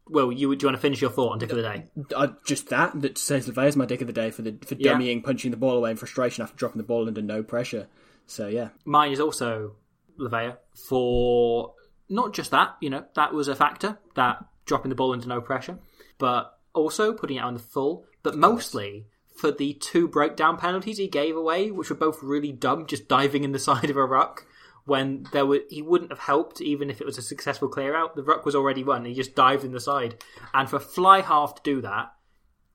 Well, 0.07 0.31
you 0.31 0.49
would. 0.49 0.59
Do 0.59 0.65
you 0.65 0.67
want 0.67 0.77
to 0.77 0.81
finish 0.81 1.01
your 1.01 1.11
thought 1.11 1.31
on 1.33 1.39
Dick 1.39 1.49
of 1.51 1.55
the 1.57 1.61
Day? 1.63 1.85
Uh, 2.15 2.27
just 2.45 2.69
that 2.69 2.99
that 3.01 3.17
says 3.17 3.47
Lavea 3.47 3.67
is 3.67 3.75
my 3.77 3.85
dick 3.85 4.01
of 4.01 4.07
the 4.07 4.13
day 4.13 4.31
for 4.31 4.41
the 4.41 4.57
for 4.65 4.75
Yeah. 4.75 4.93
dummying, 4.93 5.23
punching 5.23 5.51
the 5.51 5.57
ball 5.57 5.77
away 5.77 5.91
in 5.91 5.97
frustration 5.97 6.43
after 6.43 6.55
dropping 6.55 6.77
the 6.77 6.83
ball 6.87 7.07
under 7.07 7.21
no 7.21 7.41
pressure. 7.43 7.87
So 8.27 8.47
yeah, 8.47 8.69
Mine 8.85 9.11
is 9.11 9.19
also 9.19 9.75
Lavea 10.19 10.57
for 10.87 11.73
not 12.09 12.33
just 12.33 12.51
that. 12.51 12.75
You 12.81 12.89
know, 12.89 13.05
that 13.15 13.33
was 13.33 13.47
a 13.47 13.55
factor 13.55 13.97
that 14.15 14.43
dropping 14.65 14.89
the 14.89 14.95
ball 14.95 15.13
under 15.13 15.27
no 15.27 15.41
pressure, 15.41 15.79
but 16.17 16.57
also 16.73 17.13
putting 17.13 17.37
it 17.37 17.43
on 17.43 17.53
the 17.53 17.59
full. 17.59 18.05
But 18.21 18.37
mostly 18.37 19.07
for 19.35 19.51
the 19.51 19.73
two 19.73 20.07
breakdown 20.07 20.57
penalties 20.57 20.97
he 20.97 21.07
gave 21.07 21.35
away, 21.35 21.71
which 21.71 21.89
were 21.89 21.95
both 21.95 22.23
really 22.23 22.51
dumb, 22.51 22.85
just 22.85 23.07
diving 23.07 23.43
in 23.43 23.51
the 23.51 23.59
side 23.69 23.89
of 23.89 23.97
a 23.97 24.05
ruck 24.05 24.45
when 24.85 25.25
there 25.31 25.45
were 25.45 25.61
he 25.69 25.81
wouldn't 25.81 26.11
have 26.11 26.19
helped 26.19 26.59
even 26.59 26.89
if 26.89 26.99
it 26.99 27.05
was 27.05 27.17
a 27.17 27.21
successful 27.21 27.67
clear 27.67 27.95
out. 27.95 28.15
The 28.15 28.23
ruck 28.23 28.45
was 28.45 28.55
already 28.55 28.83
run. 28.83 29.05
He 29.05 29.13
just 29.13 29.35
dived 29.35 29.63
in 29.63 29.71
the 29.71 29.79
side, 29.79 30.23
and 30.53 30.69
for 30.69 30.79
fly 30.79 31.21
half 31.21 31.55
to 31.55 31.61
do 31.63 31.81
that 31.81 32.13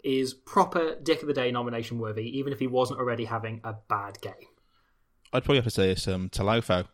is 0.05 0.32
proper 0.32 0.94
Dick 1.02 1.23
of 1.23 1.28
the 1.28 1.35
Day 1.35 1.51
nomination 1.51 1.98
worthy, 1.98 2.39
even 2.39 2.52
if 2.52 2.59
he 2.59 2.66
wasn't 2.66 3.01
already 3.01 3.24
having 3.24 3.60
a 3.65 3.74
bad 3.89 4.20
game. 4.20 4.32
I'd 5.32 5.44
probably 5.44 5.56
have 5.56 5.65
to 5.65 5.70
say 5.70 5.90
it's 5.90 6.09
um, 6.09 6.31
Talaufau. 6.31 6.86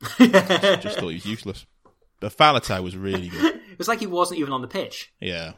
just 0.18 0.98
thought 0.98 1.08
he 1.08 1.14
was 1.14 1.26
useless. 1.26 1.66
But 2.20 2.36
Faletau 2.36 2.82
was 2.82 2.96
really 2.96 3.28
good. 3.28 3.60
It 3.76 3.78
was 3.78 3.88
like 3.88 4.00
he 4.00 4.06
wasn't 4.06 4.40
even 4.40 4.54
on 4.54 4.62
the 4.62 4.68
pitch. 4.68 5.12
Yeah. 5.20 5.52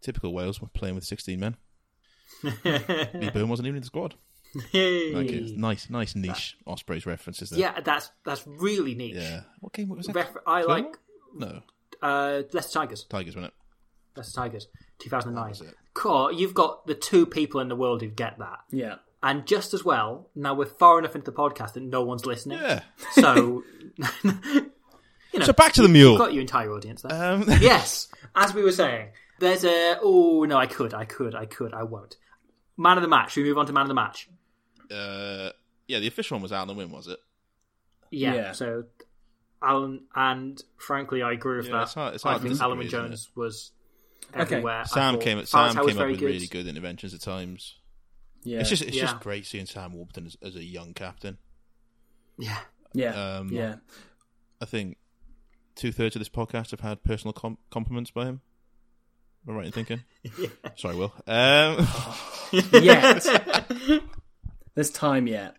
Typical 0.00 0.32
Wales 0.32 0.60
were 0.60 0.66
playing 0.66 0.96
with 0.96 1.04
16 1.04 1.38
men. 1.38 1.56
Lee 2.42 3.30
Byrne 3.30 3.48
wasn't 3.48 3.68
even 3.68 3.76
in 3.76 3.82
the 3.82 3.86
squad. 3.86 4.16
Okay, 4.74 5.54
nice, 5.56 5.88
nice 5.88 6.16
niche 6.16 6.56
Ospreys 6.66 7.06
references 7.06 7.50
there. 7.50 7.60
Yeah, 7.60 7.80
that's 7.80 8.10
that's 8.24 8.44
really 8.44 8.96
neat. 8.96 9.14
Yeah. 9.14 9.42
What 9.60 9.72
game 9.72 9.88
was 9.88 10.06
that? 10.06 10.16
Ref- 10.16 10.36
I 10.46 10.62
Cornwall? 10.64 10.68
like 10.90 10.98
No. 11.34 11.62
uh, 12.02 12.42
Leicester 12.52 12.80
Tigers. 12.80 13.04
Tigers, 13.08 13.36
wasn't 13.36 13.52
it? 13.54 14.18
Leicester 14.18 14.40
Tigers, 14.40 14.66
2009. 14.98 15.48
was. 15.50 15.62
Cool. 15.94 16.32
You've 16.32 16.54
got 16.54 16.88
the 16.88 16.94
two 16.96 17.24
people 17.24 17.60
in 17.60 17.68
the 17.68 17.76
world 17.76 18.02
who 18.02 18.08
get 18.08 18.38
that, 18.40 18.58
yeah. 18.72 18.96
and 19.22 19.46
just 19.46 19.72
as 19.74 19.84
well. 19.84 20.28
Now 20.34 20.54
we're 20.54 20.66
far 20.66 20.98
enough 20.98 21.14
into 21.14 21.30
the 21.30 21.36
podcast 21.36 21.74
that 21.74 21.84
no 21.84 22.02
one's 22.02 22.26
listening. 22.26 22.58
Yeah. 22.58 22.80
So, 23.12 23.62
you 25.32 25.38
know, 25.40 25.46
So 25.46 25.52
back 25.52 25.72
to 25.74 25.82
the 25.82 25.88
mule. 25.88 26.12
you've 26.12 26.18
got 26.18 26.32
your 26.32 26.40
entire 26.42 26.70
audience 26.72 27.02
there. 27.02 27.32
Um, 27.32 27.44
yes, 27.60 28.08
as 28.36 28.52
we 28.54 28.62
were 28.62 28.72
saying, 28.72 29.08
there's 29.40 29.64
a. 29.64 29.96
Oh 30.02 30.44
no, 30.44 30.56
I 30.58 30.66
could, 30.66 30.94
I 30.94 31.04
could, 31.04 31.34
I 31.34 31.46
could, 31.46 31.72
I 31.74 31.82
won't. 31.84 32.16
Man 32.76 32.96
of 32.98 33.02
the 33.02 33.08
match. 33.08 33.32
Should 33.32 33.42
we 33.42 33.48
move 33.48 33.58
on 33.58 33.66
to 33.66 33.72
man 33.72 33.82
of 33.82 33.88
the 33.88 33.94
match? 33.94 34.28
uh, 34.90 35.50
yeah, 35.88 35.98
the 35.98 36.06
official 36.06 36.36
one 36.36 36.42
was 36.42 36.52
Alun 36.52 36.76
Wyn, 36.76 36.90
was 36.90 37.06
it? 37.08 37.18
Yeah. 38.10 38.34
Yeah. 38.34 38.52
So, 38.52 38.84
Alun, 39.62 40.00
and 40.14 40.62
frankly, 40.78 41.22
I 41.22 41.32
agree 41.32 41.56
with 41.58 41.66
Yeah, 41.66 41.72
that. 41.72 41.82
it's 41.84 41.94
hard- 41.94 42.14
it's 42.14 42.22
hard 42.22 42.42
to 42.42 42.48
think 42.48 42.60
Alun 42.60 42.78
isn't 42.80 42.90
Jones 42.90 43.30
was 43.34 43.72
Okay. 44.30 44.40
everywhere. 44.40 44.80
I 44.80 44.84
Sam 44.84 45.18
came, 45.18 45.38
Faletau 45.38 45.46
Sam 45.46 45.66
was 45.84 45.92
came 45.92 45.98
up 46.02 46.08
with 46.08 46.18
good. 46.20 46.26
really 46.26 46.46
good 46.46 46.66
interventions 46.66 47.12
at 47.14 47.20
times. 47.20 47.78
Yeah. 48.44 48.60
It's 48.60 48.68
just, 48.70 48.82
it's 48.82 48.96
Yeah. 48.96 49.02
just 49.04 49.20
great 49.20 49.44
seeing 49.46 49.66
Sam 49.66 49.92
Warburton 49.92 50.26
as, 50.26 50.36
as 50.42 50.56
a 50.56 50.64
young 50.64 50.94
captain. 50.94 51.38
Yeah. 52.38 52.58
yeah. 52.94 53.36
Um, 53.38 53.48
yeah. 53.52 53.76
I 54.60 54.64
think 54.64 54.96
two 55.74 55.92
thirds 55.92 56.16
of 56.16 56.20
this 56.20 56.28
podcast 56.28 56.70
have 56.72 56.80
had 56.80 57.02
personal 57.04 57.32
com- 57.32 57.58
compliments 57.70 58.10
by 58.10 58.24
him. 58.26 58.40
Am 59.46 59.54
I 59.54 59.56
right 59.58 59.66
in 59.66 59.72
thinking? 59.72 60.02
Sorry, 60.76 60.94
Will. 60.96 61.12
Um, 61.26 61.86
Yet. 62.72 63.26
There's 64.74 64.90
time 64.90 65.26
yet. 65.26 65.56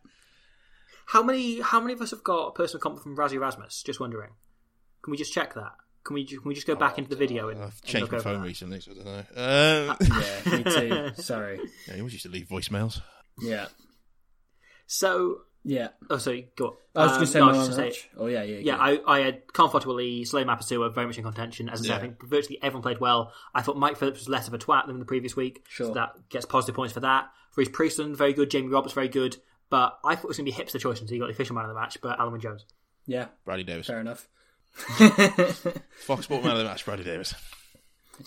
How 1.07 1.21
many? 1.21 1.59
How 1.61 1.79
many 1.79 1.93
of 1.93 2.01
us 2.01 2.11
have 2.11 2.23
got 2.23 2.47
a 2.47 2.51
personal 2.51 2.79
compliment 2.81 3.03
from 3.03 3.15
Rassie 3.17 3.33
Erasmus? 3.35 3.83
Just 3.83 3.99
wondering. 3.99 4.31
Can 5.03 5.11
we 5.11 5.17
just 5.17 5.33
check 5.33 5.53
that? 5.55 5.73
Can 6.03 6.13
we? 6.15 6.25
Can 6.25 6.39
we 6.45 6.53
just 6.55 6.65
go 6.65 6.75
back 6.75 6.97
into 6.97 7.09
the 7.09 7.15
video 7.15 7.49
and, 7.49 7.61
I've 7.61 7.81
changed 7.83 8.11
look 8.11 8.23
my 8.23 8.31
phone 8.31 8.41
recently, 8.41 8.79
so 8.79 8.91
I 8.91 8.95
don't 8.95 9.05
know. 9.05 9.89
Um, 9.91 9.97
Yeah, 10.45 10.57
me 10.57 10.63
too. 10.63 11.11
Sorry. 11.21 11.59
yeah, 11.87 11.93
he 11.95 11.99
always 11.99 12.13
used 12.13 12.23
to 12.25 12.31
leave 12.31 12.47
voicemails. 12.47 13.01
Yeah. 13.39 13.67
So, 14.87 15.41
Yeah. 15.65 15.89
oh, 16.09 16.17
sorry. 16.17 16.49
Go 16.57 16.65
on. 16.65 16.73
I 16.95 17.03
was 17.03 17.11
Um, 17.11 17.15
going 17.17 17.25
to 17.25 17.31
say 17.31 17.39
no, 17.39 17.45
I 17.45 17.47
was 17.47 17.57
man 17.57 17.65
just 17.65 17.71
of 17.71 17.77
gonna 17.77 17.89
match. 17.89 18.09
Oh 18.17 18.25
yeah, 18.27 18.43
yeah. 18.43 18.57
Yeah, 18.57 18.75
yeah. 18.91 18.99
I, 19.07 19.15
I 19.15 19.19
had 19.21 19.53
Kahn 19.53 19.69
Fotuali'i, 19.69 20.27
Slay 20.27 20.43
Mapusua 20.43 20.93
very 20.93 21.07
much 21.07 21.17
in 21.17 21.23
contention. 21.23 21.69
As 21.69 21.81
I 21.81 21.85
said, 21.85 21.97
I 21.97 21.99
think 22.01 22.21
virtually 22.23 22.59
everyone 22.61 22.83
played 22.83 22.99
well. 22.99 23.31
I 23.55 23.61
thought 23.61 23.77
Mike 23.77 23.97
Phillips 23.97 24.19
was 24.19 24.29
less 24.29 24.47
of 24.47 24.53
a 24.53 24.57
twat 24.57 24.87
than 24.87 24.99
the 24.99 25.05
previous 25.05 25.35
week. 25.35 25.63
Sure. 25.69 25.87
So 25.87 25.93
that 25.93 26.29
gets 26.29 26.45
positive 26.45 26.75
points 26.75 26.93
for 26.93 26.99
that. 26.99 27.29
Rhys 27.55 27.69
Priestland, 27.69 28.17
very 28.17 28.33
good. 28.33 28.49
Jamie 28.51 28.67
Roberts, 28.69 28.93
very 28.93 29.07
good. 29.07 29.37
But 29.69 29.97
I 30.03 30.15
thought 30.15 30.25
it 30.25 30.27
was 30.27 30.37
going 30.37 30.51
to 30.51 30.57
be 30.57 30.63
hipster 30.63 30.79
choice 30.79 30.99
until 31.01 31.15
he 31.15 31.19
got 31.19 31.27
the 31.27 31.31
official 31.33 31.55
man 31.55 31.65
of 31.65 31.69
the 31.69 31.79
match, 31.79 31.97
but 32.01 32.19
Alun 32.19 32.31
Wyn 32.33 32.41
Jones. 32.41 32.65
yeah. 33.07 33.27
Bradley 33.45 33.63
Davies. 33.63 33.87
Fair 33.87 34.01
enough. 34.01 34.27
Fox 34.77 36.25
Sport 36.25 36.43
Man 36.43 36.51
of 36.51 36.57
the 36.57 36.63
Match, 36.63 36.83
Bradley 36.85 37.05
Davies. 37.05 37.33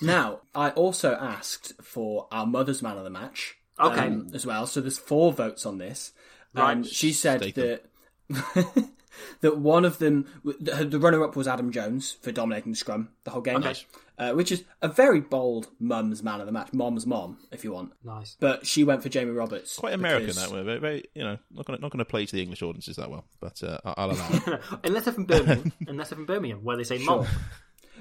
Now, 0.00 0.40
I 0.54 0.70
also 0.70 1.14
asked 1.14 1.74
for 1.82 2.26
our 2.32 2.46
mother's 2.46 2.82
man 2.82 2.96
of 2.96 3.04
the 3.04 3.10
match 3.10 3.56
Okay. 3.78 4.06
um, 4.06 4.30
as 4.34 4.44
well. 4.46 4.66
So 4.66 4.80
there's 4.80 4.98
four 4.98 5.32
votes 5.32 5.64
on 5.66 5.78
this. 5.78 6.12
Right. 6.56 6.72
And 6.72 6.86
she 6.86 7.12
said 7.12 7.42
Stake 7.42 7.54
that 7.56 7.84
that 9.40 9.58
one 9.58 9.84
of 9.84 9.98
them, 9.98 10.26
the 10.44 10.98
runner-up 10.98 11.36
was 11.36 11.46
Adam 11.46 11.70
Jones 11.70 12.16
for 12.20 12.32
dominating 12.32 12.72
the 12.72 12.78
scrum 12.78 13.10
the 13.24 13.30
whole 13.30 13.42
game. 13.42 13.56
Okay. 13.58 13.74
uh, 14.18 14.32
which 14.32 14.50
is 14.50 14.64
a 14.82 14.88
very 14.88 15.20
bold 15.20 15.68
mum's 15.78 16.22
man 16.22 16.40
of 16.40 16.46
the 16.46 16.52
match, 16.52 16.72
mom's 16.72 17.06
mom, 17.06 17.38
if 17.52 17.64
you 17.64 17.72
want. 17.72 17.92
Nice. 18.04 18.36
But 18.40 18.66
she 18.66 18.84
went 18.84 19.02
for 19.02 19.08
Jamie 19.08 19.32
Roberts. 19.32 19.76
Quite 19.76 19.94
American 19.94 20.26
because- 20.26 20.42
that 20.48 20.54
way. 20.54 20.62
Very, 20.62 20.78
very 20.78 21.04
you 21.14 21.22
know, 21.22 21.38
not 21.50 21.66
going 21.66 21.78
to 21.78 21.82
not 21.82 21.90
going 21.92 21.98
to 21.98 22.04
play 22.04 22.26
to 22.26 22.32
the 22.32 22.42
English 22.42 22.62
audiences 22.62 22.96
that 22.96 23.10
well, 23.10 23.24
but 23.40 23.62
uh, 23.62 23.78
I- 23.84 23.94
I'll 23.98 24.10
allow 24.10 24.28
it. 24.30 24.60
unless 24.84 25.04
they're 25.04 25.12
from 25.14 25.24
Birmingham, 25.26 25.72
unless 25.86 26.08
they're 26.10 26.16
from 26.16 26.26
Birmingham, 26.26 26.64
where 26.64 26.76
they 26.76 26.84
say 26.84 26.98
mom. 26.98 27.26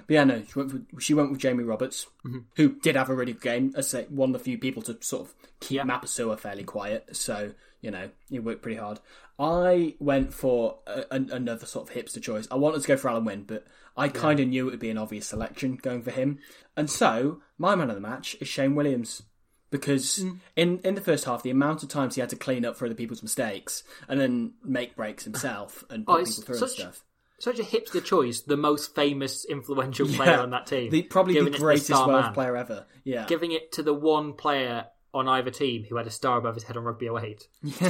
But 0.08 0.14
yeah, 0.14 0.24
no, 0.24 0.44
she 0.44 0.60
went, 0.60 0.72
for, 0.72 1.02
she 1.02 1.14
went 1.14 1.32
with 1.32 1.40
Jamie 1.40 1.64
Roberts, 1.64 2.08
Mm-hmm. 2.26 2.40
who 2.56 2.70
did 2.80 2.96
have 2.96 3.10
a 3.10 3.16
really 3.16 3.34
good 3.34 3.42
game. 3.42 3.74
As 3.76 3.94
I 3.94 4.02
say, 4.02 4.08
one 4.10 4.30
of 4.30 4.34
the 4.34 4.40
few 4.44 4.58
people 4.58 4.82
to 4.84 4.98
sort 5.02 5.28
of 5.28 5.34
keep 5.60 5.78
Yeah. 5.78 5.84
Mapusua 5.84 6.40
fairly 6.40 6.64
quiet. 6.64 7.16
So, 7.16 7.54
you 7.82 7.92
know, 7.92 8.10
he 8.30 8.40
worked 8.40 8.62
pretty 8.62 8.78
hard. 8.80 9.00
I 9.40 9.96
went 10.00 10.34
for 10.34 10.80
a, 10.88 11.06
an, 11.12 11.30
another 11.32 11.66
sort 11.66 11.90
of 11.90 11.96
hipster 11.96 12.22
choice. 12.22 12.48
I 12.50 12.56
wanted 12.56 12.82
to 12.82 12.88
go 12.88 12.98
for 12.98 13.10
Alun 13.10 13.26
Wyn, 13.26 13.44
but 13.46 13.66
I 13.98 14.08
kind 14.10 14.40
of 14.40 14.48
knew 14.48 14.68
it 14.68 14.72
would 14.72 14.80
be 14.80 14.90
an 14.90 14.98
obvious 14.98 15.28
selection 15.28 15.76
going 15.76 16.02
for 16.04 16.12
him. 16.12 16.40
And 16.78 16.90
so, 16.90 17.42
my 17.58 17.76
man 17.76 17.90
of 17.90 17.96
the 17.96 18.02
match 18.02 18.36
is 18.40 18.48
Shane 18.48 18.76
Williams. 18.76 19.24
Because 19.72 20.20
Mm. 20.20 20.40
in, 20.56 20.80
in 20.86 20.96
the 20.96 21.02
first 21.02 21.26
half, 21.26 21.44
the 21.44 21.50
amount 21.50 21.84
of 21.84 21.90
times 21.90 22.16
he 22.16 22.22
had 22.22 22.30
to 22.30 22.36
clean 22.38 22.64
up 22.64 22.78
for 22.78 22.86
other 22.86 22.96
people's 22.96 23.24
mistakes 23.24 23.84
and 24.08 24.20
then 24.22 24.54
make 24.64 24.96
breaks 24.96 25.24
himself 25.26 25.84
and 25.90 26.06
Oh, 26.08 26.14
put 26.14 26.22
it's 26.22 26.36
people 26.40 26.46
through 26.46 26.68
such- 26.68 26.80
and 26.80 26.94
stuff. 26.94 27.05
Such 27.40 27.60
a 27.60 27.64
hipster 27.64 28.04
choice, 28.04 28.42
the 28.42 28.56
most 28.58 28.96
famous, 28.96 29.44
influential 29.46 30.08
player 30.08 30.40
on 30.40 30.52
that 30.52 30.68
team. 30.68 30.90
The, 30.90 31.02
probably 31.04 31.34
Giving 31.34 31.52
the 31.52 31.58
greatest 31.60 31.88
star 31.88 32.08
Welsh 32.08 32.26
man. 32.26 32.34
player 32.34 32.56
ever. 32.56 32.86
Yeah. 33.04 33.26
Giving 33.28 33.52
it 33.52 33.72
to 33.74 33.84
the 33.84 33.94
one 33.94 34.34
player 34.34 34.86
on 35.14 35.28
either 35.28 35.52
team 35.52 35.84
who 35.90 35.98
had 35.98 36.08
a 36.08 36.12
star 36.12 36.38
above 36.38 36.56
his 36.56 36.64
head 36.64 36.78
on 36.78 36.84
Rugby 36.84 37.08
08. 37.08 37.48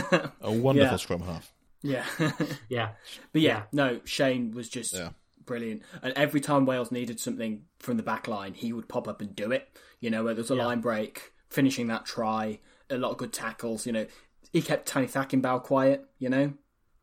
A 0.41 0.51
wonderful 0.51 0.91
Yeah. 0.91 0.95
scrum 0.97 1.21
half. 1.21 1.51
Yeah. 1.81 2.05
Yeah. 2.69 2.89
but 3.31 3.41
yeah, 3.41 3.63
no, 3.71 3.99
Shane 4.05 4.51
was 4.51 4.67
just 4.69 4.93
Yeah. 4.93 5.09
brilliant. 5.45 5.83
And 6.01 6.13
every 6.15 6.41
time 6.41 6.65
Wales 6.65 6.91
needed 6.91 7.19
something 7.19 7.63
from 7.79 7.97
the 7.97 8.03
back 8.03 8.27
line, 8.27 8.53
he 8.55 8.73
would 8.73 8.89
pop 8.89 9.07
up 9.07 9.21
and 9.21 9.35
do 9.35 9.51
it. 9.51 9.67
You 9.99 10.09
know, 10.09 10.23
whether 10.23 10.39
it 10.39 10.43
was 10.43 10.51
a 10.51 10.55
Yeah. 10.55 10.65
line 10.65 10.81
break, 10.81 11.33
finishing 11.49 11.87
that 11.87 12.05
try, 12.05 12.59
a 12.89 12.97
lot 12.97 13.11
of 13.11 13.17
good 13.17 13.33
tackles, 13.33 13.85
you 13.85 13.91
know. 13.91 14.07
He 14.51 14.61
kept 14.63 14.87
Tony 14.87 15.05
Tagicakibau 15.07 15.61
quiet, 15.63 16.03
you 16.17 16.29
know. 16.29 16.53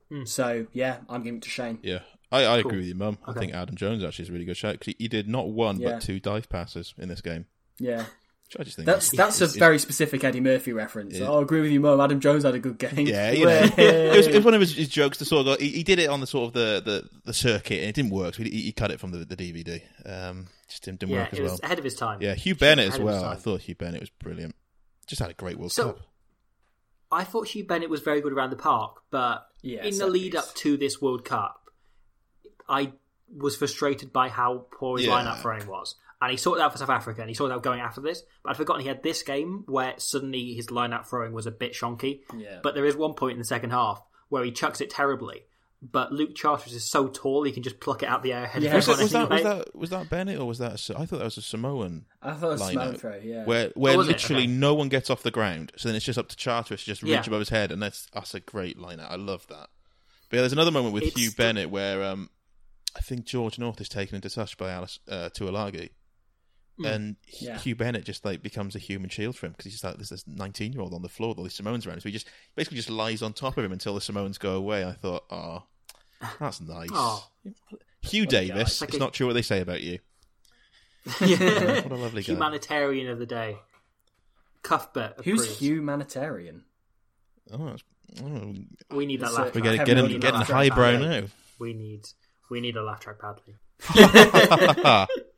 Hmm. 0.09 0.24
So 0.24 0.66
yeah, 0.73 0.98
I'm 1.09 1.23
giving 1.23 1.36
it 1.39 1.43
to 1.44 1.51
Shane. 1.51 1.78
Yeah, 1.82 2.01
I, 2.32 2.46
I 2.59 2.62
Cool. 2.62 2.70
agree 2.70 2.78
with 2.80 2.88
you, 2.88 2.94
Mum. 2.94 3.18
I 3.26 3.32
think 3.32 3.52
Adam 3.54 3.76
Jones 3.76 4.02
actually 4.02 4.24
is 4.24 4.28
a 4.30 4.32
really 4.32 4.44
good 4.44 4.56
shout 4.56 4.72
because 4.74 4.88
he, 4.98 5.04
he 5.04 5.09
did 5.09 5.28
not 5.28 5.50
one 5.50 5.78
Yeah. 5.80 5.92
but 5.92 6.02
two 6.02 6.18
dive 6.20 6.48
passes 6.48 6.94
in 6.98 7.09
this 7.09 7.20
game. 7.20 7.46
Yeah. 7.78 7.98
Which 8.46 8.56
I 8.60 8.64
just 8.64 8.76
think 8.76 8.86
That's 8.86 9.06
is- 9.06 9.16
that's 9.16 9.40
a 9.40 9.44
is- 9.44 9.50
is- 9.52 9.56
very 9.56 9.78
specific 9.78 10.24
Eddie 10.24 10.40
Murphy 10.40 10.72
reference. 10.72 11.16
Yeah. 11.18 11.26
Oh, 11.28 11.38
I 11.38 11.42
agree 11.42 11.60
with 11.62 11.70
you, 11.70 11.80
Mum. 11.80 12.00
Adam 12.00 12.20
Jones 12.20 12.44
had 12.44 12.54
a 12.54 12.59
good 12.59 12.78
game. 12.78 13.06
Yeah, 13.06 13.30
you 13.32 13.44
know, 13.46 13.50
it, 13.76 14.16
was, 14.16 14.26
it 14.26 14.34
was 14.34 14.44
one 14.44 14.54
of 14.54 14.60
his, 14.60 14.74
his 14.74 14.88
jokes 14.88 15.18
to 15.18 15.24
sort 15.24 15.46
of. 15.46 15.59
He, 15.60 15.68
he 15.70 15.82
did 15.82 15.98
it 15.98 16.09
on 16.10 16.20
the 16.20 16.26
sort 16.26 16.48
of 16.48 16.52
the, 16.52 16.82
the, 16.84 17.09
the 17.24 17.32
circuit, 17.34 17.78
and 17.80 17.88
it 17.88 17.94
didn't 17.94 18.10
work. 18.10 18.34
So 18.34 18.42
he, 18.42 18.50
he 18.50 18.72
cut 18.72 18.90
it 18.90 19.00
from 19.00 19.10
the, 19.12 19.24
the 19.24 19.36
DVD. 19.36 19.80
Um, 20.04 20.48
just 20.68 20.84
didn't, 20.84 21.00
didn't 21.00 21.12
Yeah, 21.12 21.20
work 21.22 21.32
as 21.32 21.38
it 21.38 21.42
was 21.42 21.50
well. 21.52 21.60
ahead 21.64 21.78
of 21.78 21.84
his 21.84 21.94
time. 21.94 22.20
Yeah, 22.20 22.34
Huw 22.34 22.59
Bennett 22.59 22.92
as 22.92 22.98
well. 23.00 23.24
I 23.24 23.36
thought 23.36 23.62
Huw 23.62 23.76
Bennett 23.78 24.00
was 24.00 24.10
brilliant. 24.10 24.54
Just 25.06 25.20
had 25.20 25.30
a 25.30 25.34
great 25.34 25.59
World 25.59 25.72
So- 25.72 25.92
Cup. 25.92 26.00
I 27.10 27.24
thought 27.24 27.48
Huw 27.48 27.66
Bennett 27.68 27.90
was 27.90 28.00
very 28.00 28.20
good 28.22 28.32
around 28.32 28.50
the 28.50 28.56
park, 28.56 29.02
but 29.10 29.46
Yeah, 29.62 29.84
in 29.84 29.96
the 29.98 30.06
lead 30.06 30.32
piece. 30.32 30.40
up 30.40 30.54
to 30.56 30.76
this 30.78 31.00
World 31.02 31.24
Cup, 31.26 31.61
I 32.68 32.93
was 33.34 33.56
frustrated 33.56 34.12
by 34.12 34.28
how 34.28 34.66
poor 34.72 34.98
his 34.98 35.06
Yeah. 35.06 35.12
lineup 35.14 35.40
throwing 35.43 35.66
was. 35.66 35.94
And 36.20 36.30
he 36.30 36.36
sorted 36.36 36.60
it 36.60 36.64
out 36.64 36.72
for 36.72 36.78
South 36.78 36.90
Africa 36.90 37.20
and 37.20 37.28
he 37.28 37.34
sorted 37.34 37.55
out 37.56 37.62
going 37.62 37.80
after 37.80 38.01
this. 38.01 38.22
But 38.44 38.51
I'd 38.51 38.56
forgotten 38.56 38.82
he 38.82 38.89
had 38.89 39.02
this 39.02 39.22
game 39.22 39.64
where 39.66 39.94
suddenly 39.98 40.55
his 40.55 40.68
lineup 40.68 41.06
throwing 41.06 41.32
was 41.32 41.47
a 41.47 41.51
bit 41.51 41.72
shonky. 41.72 42.20
Yeah. 42.36 42.60
But 42.62 42.74
there 42.74 42.84
is 42.84 42.94
one 42.94 43.14
point 43.14 43.32
in 43.32 43.39
the 43.39 43.44
second 43.44 43.70
half 43.70 44.01
where 44.28 44.44
he 44.44 44.52
chucks 44.52 44.80
it 44.80 44.90
terribly. 44.90 45.43
But 45.84 46.12
Luke 46.12 46.36
Charteris 46.36 46.74
is 46.74 46.89
so 46.89 47.09
tall 47.09 47.43
he 47.43 47.51
can 47.51 47.64
just 47.64 47.80
pluck 47.80 48.05
it 48.05 48.09
out 48.09 48.22
the 48.22 48.32
air 48.34 48.44
ahead 48.44 48.62
Yeah. 48.62 48.74
Was 48.76 48.86
that, 48.86 48.98
was, 48.98 49.10
that, 49.10 49.30
was, 49.30 49.43
that, 49.43 49.74
was 49.76 49.90
that 49.90 50.09
Bennett 50.10 50.39
or 50.39 50.44
was 50.47 50.59
that? 50.59 50.89
A, 50.90 50.98
I 51.01 51.06
thought 51.06 51.18
that 51.18 51.24
was 51.24 51.39
a 51.39 51.43
Samoan 51.43 52.05
I 52.22 52.34
thought 52.34 52.47
it 52.47 52.51
was 52.52 52.60
a 52.60 52.72
line 52.72 52.94
throw, 52.94 53.16
yeah. 53.16 53.44
where 53.44 53.72
where 53.74 53.94
Oh, 53.94 54.01
literally 54.02 54.44
Okay. 54.44 54.52
no 54.52 54.74
one 54.74 54.89
gets 54.90 55.10
off 55.10 55.24
the 55.24 55.32
ground, 55.32 55.72
so 55.76 55.89
then 55.89 55.97
it's 55.97 56.05
just 56.05 56.20
up 56.20 56.28
to 56.28 56.36
Charteris 56.36 56.82
to 56.82 56.86
just 56.86 57.02
reach 57.02 57.10
Yeah. 57.10 57.22
above 57.26 57.40
his 57.40 57.48
head, 57.48 57.72
and 57.72 57.82
that's 57.82 58.06
that's 58.14 58.32
a 58.32 58.39
great 58.39 58.78
line 58.78 59.01
out. 59.01 59.10
I 59.10 59.16
love 59.16 59.44
that. 59.48 59.70
But 60.30 60.36
yeah, 60.36 60.43
there's 60.43 60.52
another 60.52 60.70
moment 60.70 60.94
with 60.94 61.02
It's 61.02 61.16
Huw 61.18 61.30
the- 61.30 61.34
Bennett 61.36 61.70
where 61.70 62.05
um, 62.05 62.30
I 62.97 63.01
think 63.01 63.24
George 63.24 63.59
North 63.59 63.81
is 63.81 63.89
taken 63.89 64.16
into 64.16 64.28
touch 64.31 64.56
by 64.59 64.70
Alice 64.70 64.98
uh, 65.09 65.31
Tuilagi. 65.35 65.90
Hmm. 66.78 66.85
And 66.86 67.16
Yeah. 67.40 67.56
Huw 67.56 67.77
Bennett 67.77 68.05
just 68.05 68.24
like 68.24 68.43
becomes 68.43 68.74
a 68.74 68.78
human 68.78 69.10
shield 69.10 69.36
for 69.36 69.47
him 69.47 69.52
because 69.52 69.64
he's 69.66 69.74
just 69.74 69.85
like 69.85 69.97
there's 69.97 70.09
this 70.10 70.27
19 70.27 70.73
year 70.73 70.81
old 70.82 70.94
on 70.94 71.02
the 71.02 71.09
floor 71.09 71.31
with 71.31 71.39
all 71.39 71.44
these 71.44 71.55
Samoans 71.55 71.86
around, 71.86 71.97
him. 71.97 72.01
so 72.01 72.09
he 72.09 72.12
just 72.12 72.28
basically 72.56 72.77
just 72.77 72.90
lies 72.90 73.23
on 73.23 73.32
top 73.32 73.56
of 73.59 73.64
him 73.64 73.73
until 73.73 73.94
the 73.94 74.01
Samoans 74.01 74.39
go 74.39 74.55
away. 74.56 74.85
I 74.85 74.93
thought, 74.93 75.24
oh, 75.31 75.64
that's 76.40 76.60
nice. 76.60 76.89
Oh. 76.93 77.27
Hugh 78.02 78.27
Davis. 78.27 78.81
Like 78.81 78.89
it's 78.90 78.97
a- 78.97 79.01
not 79.01 79.12
true 79.14 79.27
what 79.27 79.35
they 79.35 79.43
say 79.43 79.60
about 79.60 79.82
you. 79.82 79.98
Yeah. 81.20 81.81
What 81.82 81.93
a 81.93 81.97
lovely 81.97 82.23
guy. 82.23 82.32
Humanitarian 82.32 83.09
of 83.09 83.19
the 83.19 83.27
day. 83.27 83.59
Cuthbert. 84.62 85.20
Who's 85.24 85.59
humanitarian? 85.59 86.64
Oh, 87.52 87.74
it's- 87.74 87.82
oh, 88.23 88.55
We 88.97 89.06
need 89.06 89.20
that 89.20 89.27
It's, 89.27 89.35
laugh 89.36 89.47
we're 89.47 89.60
track. 89.60 89.64
getting, 89.64 89.78
Kevin 89.78 89.86
getting, 89.86 90.02
Williams 90.05 90.24
getting 90.24 90.40
highbrow 90.55 90.98
now. 90.98 91.27
We 91.59 91.74
need 91.74 92.06
we 92.53 92.61
need 92.61 92.77
a 92.77 92.83
laugh 92.83 93.01
track 93.01 93.16
badly. 93.20 93.57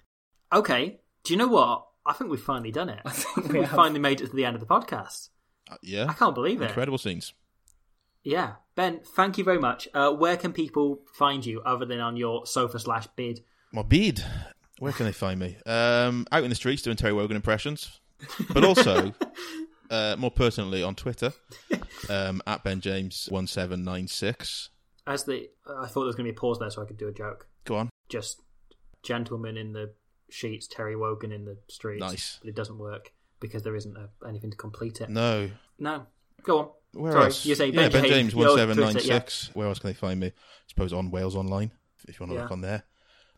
Okay. 0.55 1.01
Do 1.25 1.33
you 1.33 1.37
know 1.37 1.49
what? 1.49 1.87
I 2.07 2.13
think 2.13 2.31
we've 2.31 2.41
finally 2.41 2.71
done 2.71 2.89
it. 2.89 3.01
I 3.05 3.11
think 3.11 3.35
think 3.35 3.53
we 3.53 3.61
we've 3.61 3.69
finally 3.69 3.99
made 3.99 4.21
it 4.21 4.29
to 4.31 4.37
the 4.37 4.45
end 4.45 4.55
of 4.55 4.61
the 4.61 4.67
podcast. 4.67 5.31
Uh, 5.69 5.77
yeah. 5.83 6.07
I 6.09 6.13
can't 6.13 6.35
believe 6.35 6.61
it. 6.61 6.67
Incredible 6.67 6.99
scenes. 6.99 7.33
Yeah. 8.23 8.55
Ben, 8.77 9.01
thank 9.05 9.37
you 9.37 9.45
very 9.45 9.59
much. 9.59 9.89
Uh, 9.95 10.13
where 10.13 10.37
can 10.37 10.53
people 10.53 11.01
find 11.13 11.45
you 11.45 11.61
other 11.63 11.85
than 11.85 12.01
on 12.01 12.17
your 12.17 12.47
sofa 12.47 12.79
slash 12.79 13.07
bid? 13.17 13.41
My 13.73 13.83
bead. 13.83 14.23
Where 14.79 14.93
can 14.93 15.07
they 15.07 15.13
find 15.13 15.41
me? 15.41 15.57
Um, 15.67 16.27
out 16.31 16.45
in 16.45 16.51
the 16.51 16.57
streets 16.57 16.83
doing 16.83 16.97
Terry 16.97 17.13
Wogan 17.13 17.37
impressions, 17.37 18.01
but 18.53 18.65
also, 18.65 19.15
uh, 19.91 20.17
more 20.19 20.31
pertinently, 20.31 20.83
on 20.83 20.95
Twitter 20.95 21.33
um, 22.11 22.43
at 22.47 22.65
Ben 22.65 22.81
James 22.81 23.29
one 23.31 23.47
seven 23.47 23.85
nine 23.85 24.09
six. 24.09 24.71
As 25.07 25.25
the 25.25 25.51
I 25.67 25.87
thought 25.87 26.01
there 26.01 26.07
was 26.07 26.17
going 26.17 26.27
to 26.27 26.33
be 26.33 26.37
a 26.37 26.41
pause 26.41 26.59
there 26.59 26.71
so 26.71 26.83
I 26.83 26.87
could 26.87 26.97
do 26.99 27.09
a 27.09 27.13
joke. 27.13 27.47
Go 27.65 27.77
on. 27.77 27.91
Just 28.09 28.41
gentleman 29.03 29.57
in 29.57 29.73
the 29.73 29.93
sheets, 30.31 30.67
Terry 30.67 30.97
Wogan 30.97 31.33
in 31.33 31.45
the 31.45 31.59
streets. 31.69 32.01
Nice. 32.01 32.39
But 32.41 32.49
it 32.49 32.55
doesn't 32.57 32.79
work 32.79 33.13
because 33.41 33.63
there 33.63 33.77
isn't 33.77 33.97
a, 33.97 34.09
anything 34.27 34.51
to 34.51 34.57
complete 34.57 35.01
it. 35.01 35.11
No. 35.11 35.51
No. 35.79 36.07
Go 36.43 36.59
on. 36.59 36.69
Where 36.93 37.13
Sorry, 37.13 37.25
else? 37.27 37.45
you 37.45 37.55
say 37.55 37.67
yeah, 37.67 37.89
Ben 37.89 37.93
Ben 37.93 38.05
James, 38.05 38.35
one 38.35 38.57
seven 38.57 38.79
nine 38.79 38.97
yeah. 39.03 39.23
Where 39.55 39.67
else 39.67 39.81
can 39.81 39.91
they 39.91 39.95
find 39.95 40.21
me? 40.21 40.29
I 40.29 40.33
suppose 40.69 40.93
on 40.93 41.11
Wales 41.11 41.35
Online 41.35 41.73
if 42.07 42.19
you 42.21 42.27
want 42.27 42.31
to 42.33 42.37
Yeah. 42.37 42.43
look 42.43 42.53
on 42.53 42.61
there. 42.61 42.85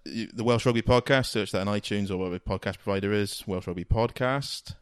The 0.05 0.45
Welsh 0.45 0.67
Rugby 0.67 0.83
Podcast. 0.83 1.27
Search 1.27 1.53
that 1.53 1.67
on 1.67 1.75
iTunes 1.75 2.11
or 2.11 2.17
whatever 2.19 2.39
podcast 2.39 2.79
provider 2.79 3.13
is. 3.13 3.43
Welsh 3.47 3.67
Rugby 3.67 3.85
Podcast. 3.85 4.75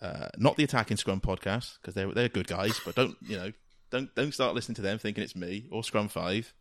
Uh, 0.00 0.28
not 0.38 0.56
the 0.56 0.64
Attacking 0.64 0.96
Scrum 0.96 1.20
podcast 1.20 1.78
because 1.80 1.94
they're 1.94 2.12
they're 2.12 2.28
good 2.28 2.46
guys, 2.46 2.80
but 2.84 2.94
don't 2.94 3.16
you 3.26 3.36
know? 3.36 3.52
Don't 3.90 4.14
don't 4.14 4.32
start 4.34 4.54
listening 4.54 4.76
to 4.76 4.82
them 4.82 4.98
thinking 4.98 5.24
it's 5.24 5.34
me 5.36 5.66
or 5.70 5.82
Scrum 5.82 6.08
Five 6.08 6.52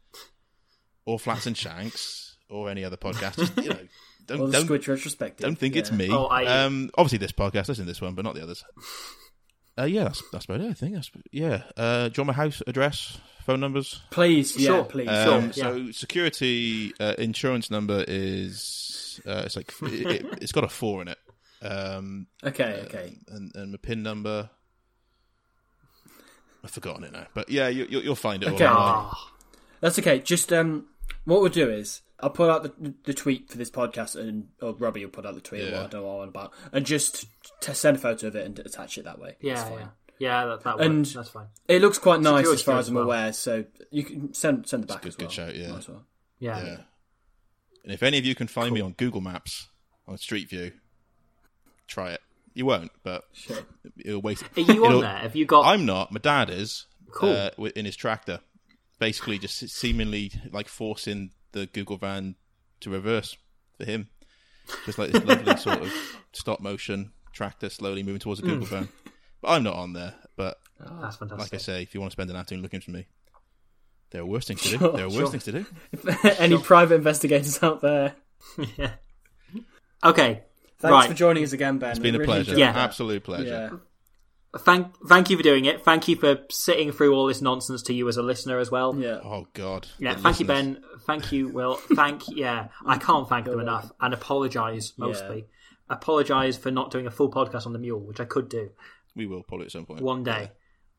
or 1.06 1.20
Flats 1.20 1.46
and 1.46 1.56
Shanks 1.58 2.38
or 2.50 2.70
any 2.70 2.84
other 2.84 2.98
podcast. 2.98 3.36
Just, 3.38 3.58
you 3.58 3.70
know, 3.70 3.80
don't 4.26 4.42
Or 4.42 4.48
the 4.48 4.54
don't 4.54 4.68
Squidge 4.68 4.88
retrospective. 4.88 5.46
don't 5.46 5.58
think 5.58 5.76
it's 5.76 5.92
me. 5.92 6.10
Oh, 6.12 6.26
I- 6.26 6.64
Um, 6.64 6.90
obviously 6.98 7.18
this 7.18 7.32
podcast, 7.34 7.68
listen 7.68 7.86
to 7.86 7.92
this 7.92 8.02
one, 8.02 8.14
but 8.16 8.24
not 8.26 8.36
the 8.36 8.44
others. 8.44 8.64
Uh, 9.80 9.84
yeah, 9.84 10.06
that's, 10.06 10.24
that's 10.32 10.46
about 10.46 10.62
it. 10.62 10.70
I 10.70 10.74
think. 10.74 10.96
That's, 10.96 11.12
yeah. 11.32 11.64
Uh, 11.76 12.08
do 12.10 12.14
you 12.18 12.24
want 12.24 12.28
my 12.38 12.44
house 12.44 12.64
address, 12.66 13.20
phone 13.46 13.60
numbers? 13.60 14.02
Please, 14.10 14.58
yeah, 14.58 14.68
Sure. 14.70 14.84
please. 14.86 15.08
Um, 15.08 15.52
Sure, 15.52 15.54
So 15.54 15.92
security 15.92 16.94
uh, 17.00 17.14
insurance 17.20 17.70
number 17.70 18.04
is 18.08 19.22
uh, 19.28 19.44
it's 19.46 19.56
like 19.56 19.72
it, 19.84 20.26
it, 20.26 20.42
has 20.42 20.52
got 20.52 20.64
a 20.64 20.68
four 20.68 21.02
in 21.04 21.10
it. 21.10 21.18
Um, 21.62 22.28
Okay, 22.44 22.82
okay. 22.86 23.18
and 23.30 23.52
and 23.56 23.72
my 23.72 23.78
pin 23.78 24.02
number. 24.04 24.50
I've 26.64 26.72
forgotten 26.72 27.04
it 27.04 27.12
now, 27.14 27.28
but 27.34 27.50
yeah, 27.50 27.68
you, 27.68 27.86
you, 27.90 28.00
you'll 28.02 28.16
find 28.16 28.44
it. 28.44 28.50
Okay. 28.50 28.66
all. 28.66 28.76
Ah, 28.78 29.32
That's 29.80 29.98
okay. 30.00 30.20
Just 30.20 30.52
um, 30.52 30.86
what 31.26 31.40
we'll 31.42 31.50
do 31.50 31.70
is 31.70 32.02
I'll 32.20 32.30
put 32.32 32.50
out 32.50 32.64
the, 32.64 32.94
the 33.04 33.14
tweet 33.14 33.50
for 33.50 33.58
this 33.58 33.70
podcast, 33.70 34.16
and 34.16 34.48
or 34.62 34.74
Robbie 34.74 35.06
will 35.06 35.12
put 35.12 35.26
out 35.26 35.36
the 35.36 35.42
tweet. 35.42 35.64
Yeah. 35.64 35.72
What 35.78 35.86
I 35.86 35.88
don't 35.88 36.02
know 36.02 36.08
what 36.16 36.24
I'm 36.24 36.30
about, 36.30 36.54
and 36.74 36.86
just 36.86 37.26
to 37.62 37.74
send 37.76 37.98
a 37.98 38.00
photo 38.00 38.28
of 38.28 38.36
it 38.36 38.46
and 38.46 38.58
attach 38.60 38.98
it 38.98 39.06
that 39.06 39.20
way. 39.20 39.30
It's 39.40 39.44
yeah, 39.44 39.64
fine. 39.64 39.80
yeah. 39.80 39.88
Yeah, 40.20 40.46
that, 40.48 40.64
that 40.64 40.76
works. 40.78 40.86
And- 40.88 41.06
That's 41.06 41.30
fine. 41.30 41.46
It 41.68 41.80
looks 41.80 42.00
quite 42.00 42.22
nice 42.22 42.48
as 42.48 42.64
far 42.64 42.80
as 42.80 42.86
as 42.86 42.90
I'm 42.90 42.96
well. 42.96 43.04
aware. 43.04 43.32
So 43.34 43.66
you 43.92 44.04
can 44.04 44.34
send 44.34 44.68
send 44.68 44.84
it 44.86 44.88
back 44.88 45.04
good- 45.04 45.10
as 45.10 45.18
well. 45.20 45.28
good 45.28 45.32
shout, 45.34 45.56
yeah. 45.56 45.70
Might 45.70 45.78
as 45.78 45.90
well. 45.90 46.06
Yeah. 46.40 46.64
Yeah. 46.64 46.78
And 47.84 47.94
if 47.94 48.02
any 48.02 48.18
of 48.18 48.26
you 48.26 48.34
can 48.34 48.48
find 48.48 48.74
me 48.74 48.82
on 48.82 48.94
Google 48.94 49.22
Maps 49.22 49.68
on 50.08 50.18
Street 50.18 50.50
View, 50.50 50.72
try 51.88 52.12
it. 52.14 52.22
You 52.58 52.66
won't, 52.66 52.92
but 53.04 53.24
Sure. 53.34 53.60
it'll 54.04 54.20
waste. 54.20 54.44
Are 54.58 54.62
you 54.62 54.84
on 54.88 55.02
there? 55.02 55.18
Have 55.18 55.36
you 55.36 55.46
got? 55.46 55.68
I'm 55.68 55.86
not. 55.86 56.12
My 56.12 56.20
dad 56.20 56.50
is. 56.50 56.88
Cool. 57.12 57.30
Uh, 57.30 57.66
in 57.76 57.86
his 57.86 57.96
tractor, 57.96 58.40
basically 58.98 59.38
just 59.38 59.70
seemingly 59.70 60.32
like 60.52 60.68
forcing 60.68 61.34
the 61.52 61.68
Google 61.68 61.98
van 61.98 62.36
to 62.80 62.90
reverse 62.90 63.38
for 63.78 63.86
him. 63.86 64.10
Just 64.88 64.98
like 64.98 65.12
this 65.12 65.24
lovely 65.24 65.56
sort 65.58 65.84
of 65.84 65.94
stop 66.34 66.60
motion 66.60 67.12
tractor 67.32 67.70
slowly 67.70 68.02
moving 68.02 68.20
towards 68.20 68.40
a 68.40 68.44
Google 68.44 68.66
van. 68.66 68.90
But 69.40 69.50
I'm 69.50 69.62
not 69.64 69.76
on 69.76 69.94
there. 69.94 70.16
But 70.36 70.58
That's 70.80 71.18
fantastic. 71.18 71.40
like 71.40 71.54
I 71.54 71.58
say, 71.58 71.84
if 71.84 71.94
you 71.94 72.02
want 72.02 72.10
to 72.12 72.16
spend 72.16 72.32
an 72.32 72.36
afternoon 72.38 72.64
looking 72.64 72.82
for 72.82 72.90
me, 72.90 73.06
there 74.10 74.24
are 74.24 74.26
worse 74.26 74.48
things 74.48 74.64
to 74.64 74.70
do. 74.70 74.78
Sure, 74.80 74.92
there 74.94 75.06
are 75.06 75.10
worse 75.10 75.18
sure. 75.18 75.30
things 75.30 75.44
to 75.44 75.52
do. 75.52 75.66
Any 76.40 76.58
private 76.58 76.96
investigators 76.96 77.62
out 77.62 77.82
there? 77.82 78.16
yeah. 78.78 78.94
Okay. 80.04 80.42
Thanks 80.80 80.92
right. 80.94 81.08
for 81.10 81.14
joining 81.16 81.44
us 81.44 81.54
again, 81.54 81.80
Ben. 81.80 81.92
It's 81.92 82.00
been 82.00 82.16
a 82.16 82.20
Really 82.20 82.26
pleasure. 82.28 82.58
Yeah. 82.58 82.72
that. 82.72 82.80
Absolute 82.80 83.24
pleasure. 83.24 83.70
Yeah. 83.72 83.78
Thank, 84.60 84.88
thank 85.08 85.30
you 85.30 85.38
for 85.38 85.44
doing 85.44 85.66
it. 85.66 85.84
Thank 85.84 86.08
you 86.08 86.16
for 86.16 86.40
sitting 86.50 86.92
through 86.92 87.14
all 87.14 87.28
this 87.28 87.42
nonsense 87.42 87.84
to 87.84 87.94
you 87.94 88.08
as 88.08 88.18
a 88.18 88.24
listener 88.24 88.60
as 88.60 88.72
well. 88.72 88.96
Yeah. 88.96 89.20
Oh 89.24 89.48
God. 89.54 89.88
Yeah, 90.00 90.14
The 90.14 90.22
thank 90.22 90.40
you. 90.40 90.46
Ben. 90.46 90.84
Thank 91.06 91.32
you, 91.32 91.50
Will. 91.50 91.76
Thank 91.76 92.24
yeah. 92.30 92.68
I 92.86 92.98
can't 92.98 93.28
thank 93.28 93.46
them 93.46 93.60
enough, 93.60 93.92
and 94.00 94.14
apologise 94.14 94.94
mostly. 94.98 95.48
Apologise 95.90 96.58
for 96.58 96.72
not 96.72 96.92
doing 96.92 97.08
a 97.08 97.12
full 97.12 97.32
podcast 97.32 97.66
on 97.66 97.74
the 97.74 97.80
mule, 97.80 98.00
which 98.00 98.20
I 98.20 98.26
could 98.26 98.50
do 98.50 98.72
We 99.16 99.26
will 99.26 99.44
probably 99.44 99.68
at 99.68 99.72
some 99.72 99.86
point. 99.86 100.02
one 100.02 100.24
day. 100.24 100.52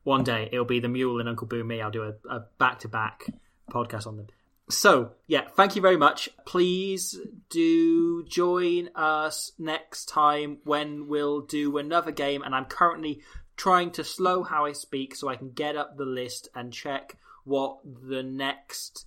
One 0.05 0.25
day 0.25 0.49
it'll 0.53 0.65
be 0.65 0.81
the 0.81 0.89
mule 0.89 1.21
and 1.21 1.29
Uncle 1.29 1.47
Boonmee. 1.47 1.83
I'll 1.83 1.91
do 1.91 2.15
a 2.31 2.41
back 2.59 2.79
to 2.81 2.89
back 2.89 3.27
podcast 3.71 4.07
on 4.07 4.17
them. 4.17 4.27
So 4.71 5.13
yeah, 5.27 5.49
thank 5.55 5.77
you 5.77 5.83
very 5.83 5.97
much. 5.97 6.29
Please 6.47 7.19
do 7.49 8.25
join 8.25 8.91
us 8.95 9.53
next 9.59 10.07
time 10.07 10.59
when 10.65 11.09
we'll 11.09 11.41
do 11.41 11.79
another 11.79 12.13
game. 12.13 12.43
And 12.43 12.55
I'm 12.55 12.67
currently 12.67 13.23
trying 13.57 13.91
to 13.93 14.05
slow 14.05 14.43
how 14.43 14.67
I 14.67 14.73
speak 14.73 15.15
so 15.15 15.29
I 15.29 15.37
can 15.37 15.51
get 15.53 15.77
up 15.77 15.97
the 15.97 16.05
list 16.05 16.49
and 16.55 16.73
check 16.73 17.17
what 17.45 17.79
the 17.85 18.23
next 18.23 19.07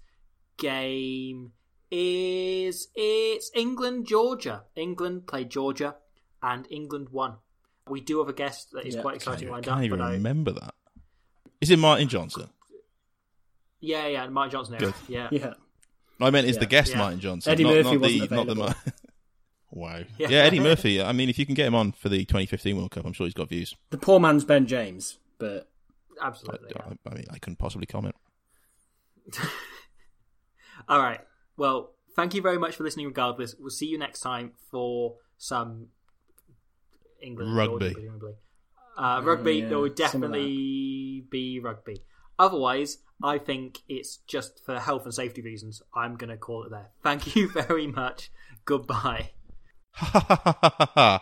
game 0.57 1.51
is. 1.91 2.87
It's 2.95 3.51
England 3.55 4.07
Georgia. 4.07 4.63
England 4.75 5.27
played 5.27 5.49
Georgia, 5.49 5.95
and 6.41 6.65
England 6.69 7.09
won. 7.09 7.35
We 7.87 8.01
do 8.01 8.19
have 8.19 8.29
a 8.29 8.33
guest 8.33 8.71
that 8.71 8.85
is 8.85 8.95
Yeah. 8.95 9.01
quite 9.01 9.13
I 9.13 9.15
exciting 9.15 9.49
lined 9.49 9.65
can't 9.65 9.83
even 9.83 10.01
I, 10.01 10.13
remember 10.13 10.51
that. 10.51 10.73
Is 11.59 11.69
it 11.69 11.77
Martin 11.79 12.07
Johnson? 12.07 12.49
Yeah, 13.81 14.07
yeah, 14.07 14.23
and 14.23 14.33
Mike 14.33 14.51
Johnson. 14.51 14.77
Good. 14.77 14.93
Yeah, 15.07 15.27
Yeah. 15.31 15.53
I 16.19 16.29
meant 16.29 16.47
is 16.47 16.59
the 16.59 16.67
guest 16.67 16.91
Yeah. 16.91 16.99
Martin 16.99 17.19
Johnson. 17.19 17.51
Eddie 17.51 17.63
not, 17.63 17.73
Murphy 17.73 17.83
not 17.83 17.91
the, 17.91 17.97
wasn't 18.19 18.31
not 18.31 18.45
the 18.45 18.51
available. 18.51 18.75
Wow. 19.73 20.01
Yeah. 20.17 20.27
Yeah. 20.29 20.39
Eddie 20.39 20.59
Murphy. 20.59 21.01
I 21.01 21.13
mean, 21.13 21.29
if 21.29 21.39
you 21.39 21.45
can 21.45 21.55
get 21.55 21.65
him 21.65 21.75
on 21.75 21.93
for 21.93 22.09
the 22.09 22.19
2015 22.25 22.75
World 22.75 22.91
Cup, 22.91 23.05
I'm 23.05 23.13
sure 23.13 23.25
he's 23.25 23.33
got 23.33 23.47
views. 23.47 23.73
The 23.89 23.97
poor 23.97 24.19
man's 24.19 24.43
Ben 24.43 24.67
James, 24.67 25.17
but 25.39 25.69
I, 26.21 26.27
absolutely. 26.27 26.73
yeah. 26.75 26.83
I, 27.05 27.09
I 27.09 27.13
mean, 27.15 27.25
I 27.31 27.37
couldn't 27.39 27.55
possibly 27.55 27.85
comment. 27.87 28.15
All 30.89 30.99
right. 30.99 31.21
Well, 31.57 31.93
thank 32.15 32.33
you 32.33 32.41
very 32.41 32.57
much 32.57 32.75
for 32.75 32.83
listening. 32.83 33.05
Regardless, 33.07 33.55
we'll 33.57 33.69
see 33.69 33.85
you 33.85 33.97
next 33.97 34.19
time 34.19 34.51
for 34.69 35.15
some 35.37 35.87
England 37.21 37.55
Rugby. 37.55 37.93
Georgia. 37.93 38.35
Uh, 38.97 39.21
rugby. 39.23 39.53
yeah, 39.53 39.69
there 39.69 39.79
would 39.79 39.97
some 39.97 40.05
of 40.05 40.11
that. 40.11 40.37
definitely 40.37 41.23
be 41.29 41.59
rugby. 41.63 42.03
Otherwise, 42.37 42.97
I 43.23 43.37
think 43.37 43.79
it's 43.87 44.17
just 44.27 44.63
for 44.65 44.79
health 44.79 45.05
and 45.05 45.13
safety 45.13 45.41
reasons. 45.41 45.81
I'm 45.93 46.15
going 46.15 46.29
to 46.29 46.37
call 46.37 46.63
it 46.63 46.71
there. 46.71 46.89
Thank 47.03 47.35
you 47.35 47.49
very 47.53 47.87
much. 47.87 48.31
Goodbye. 48.65 49.31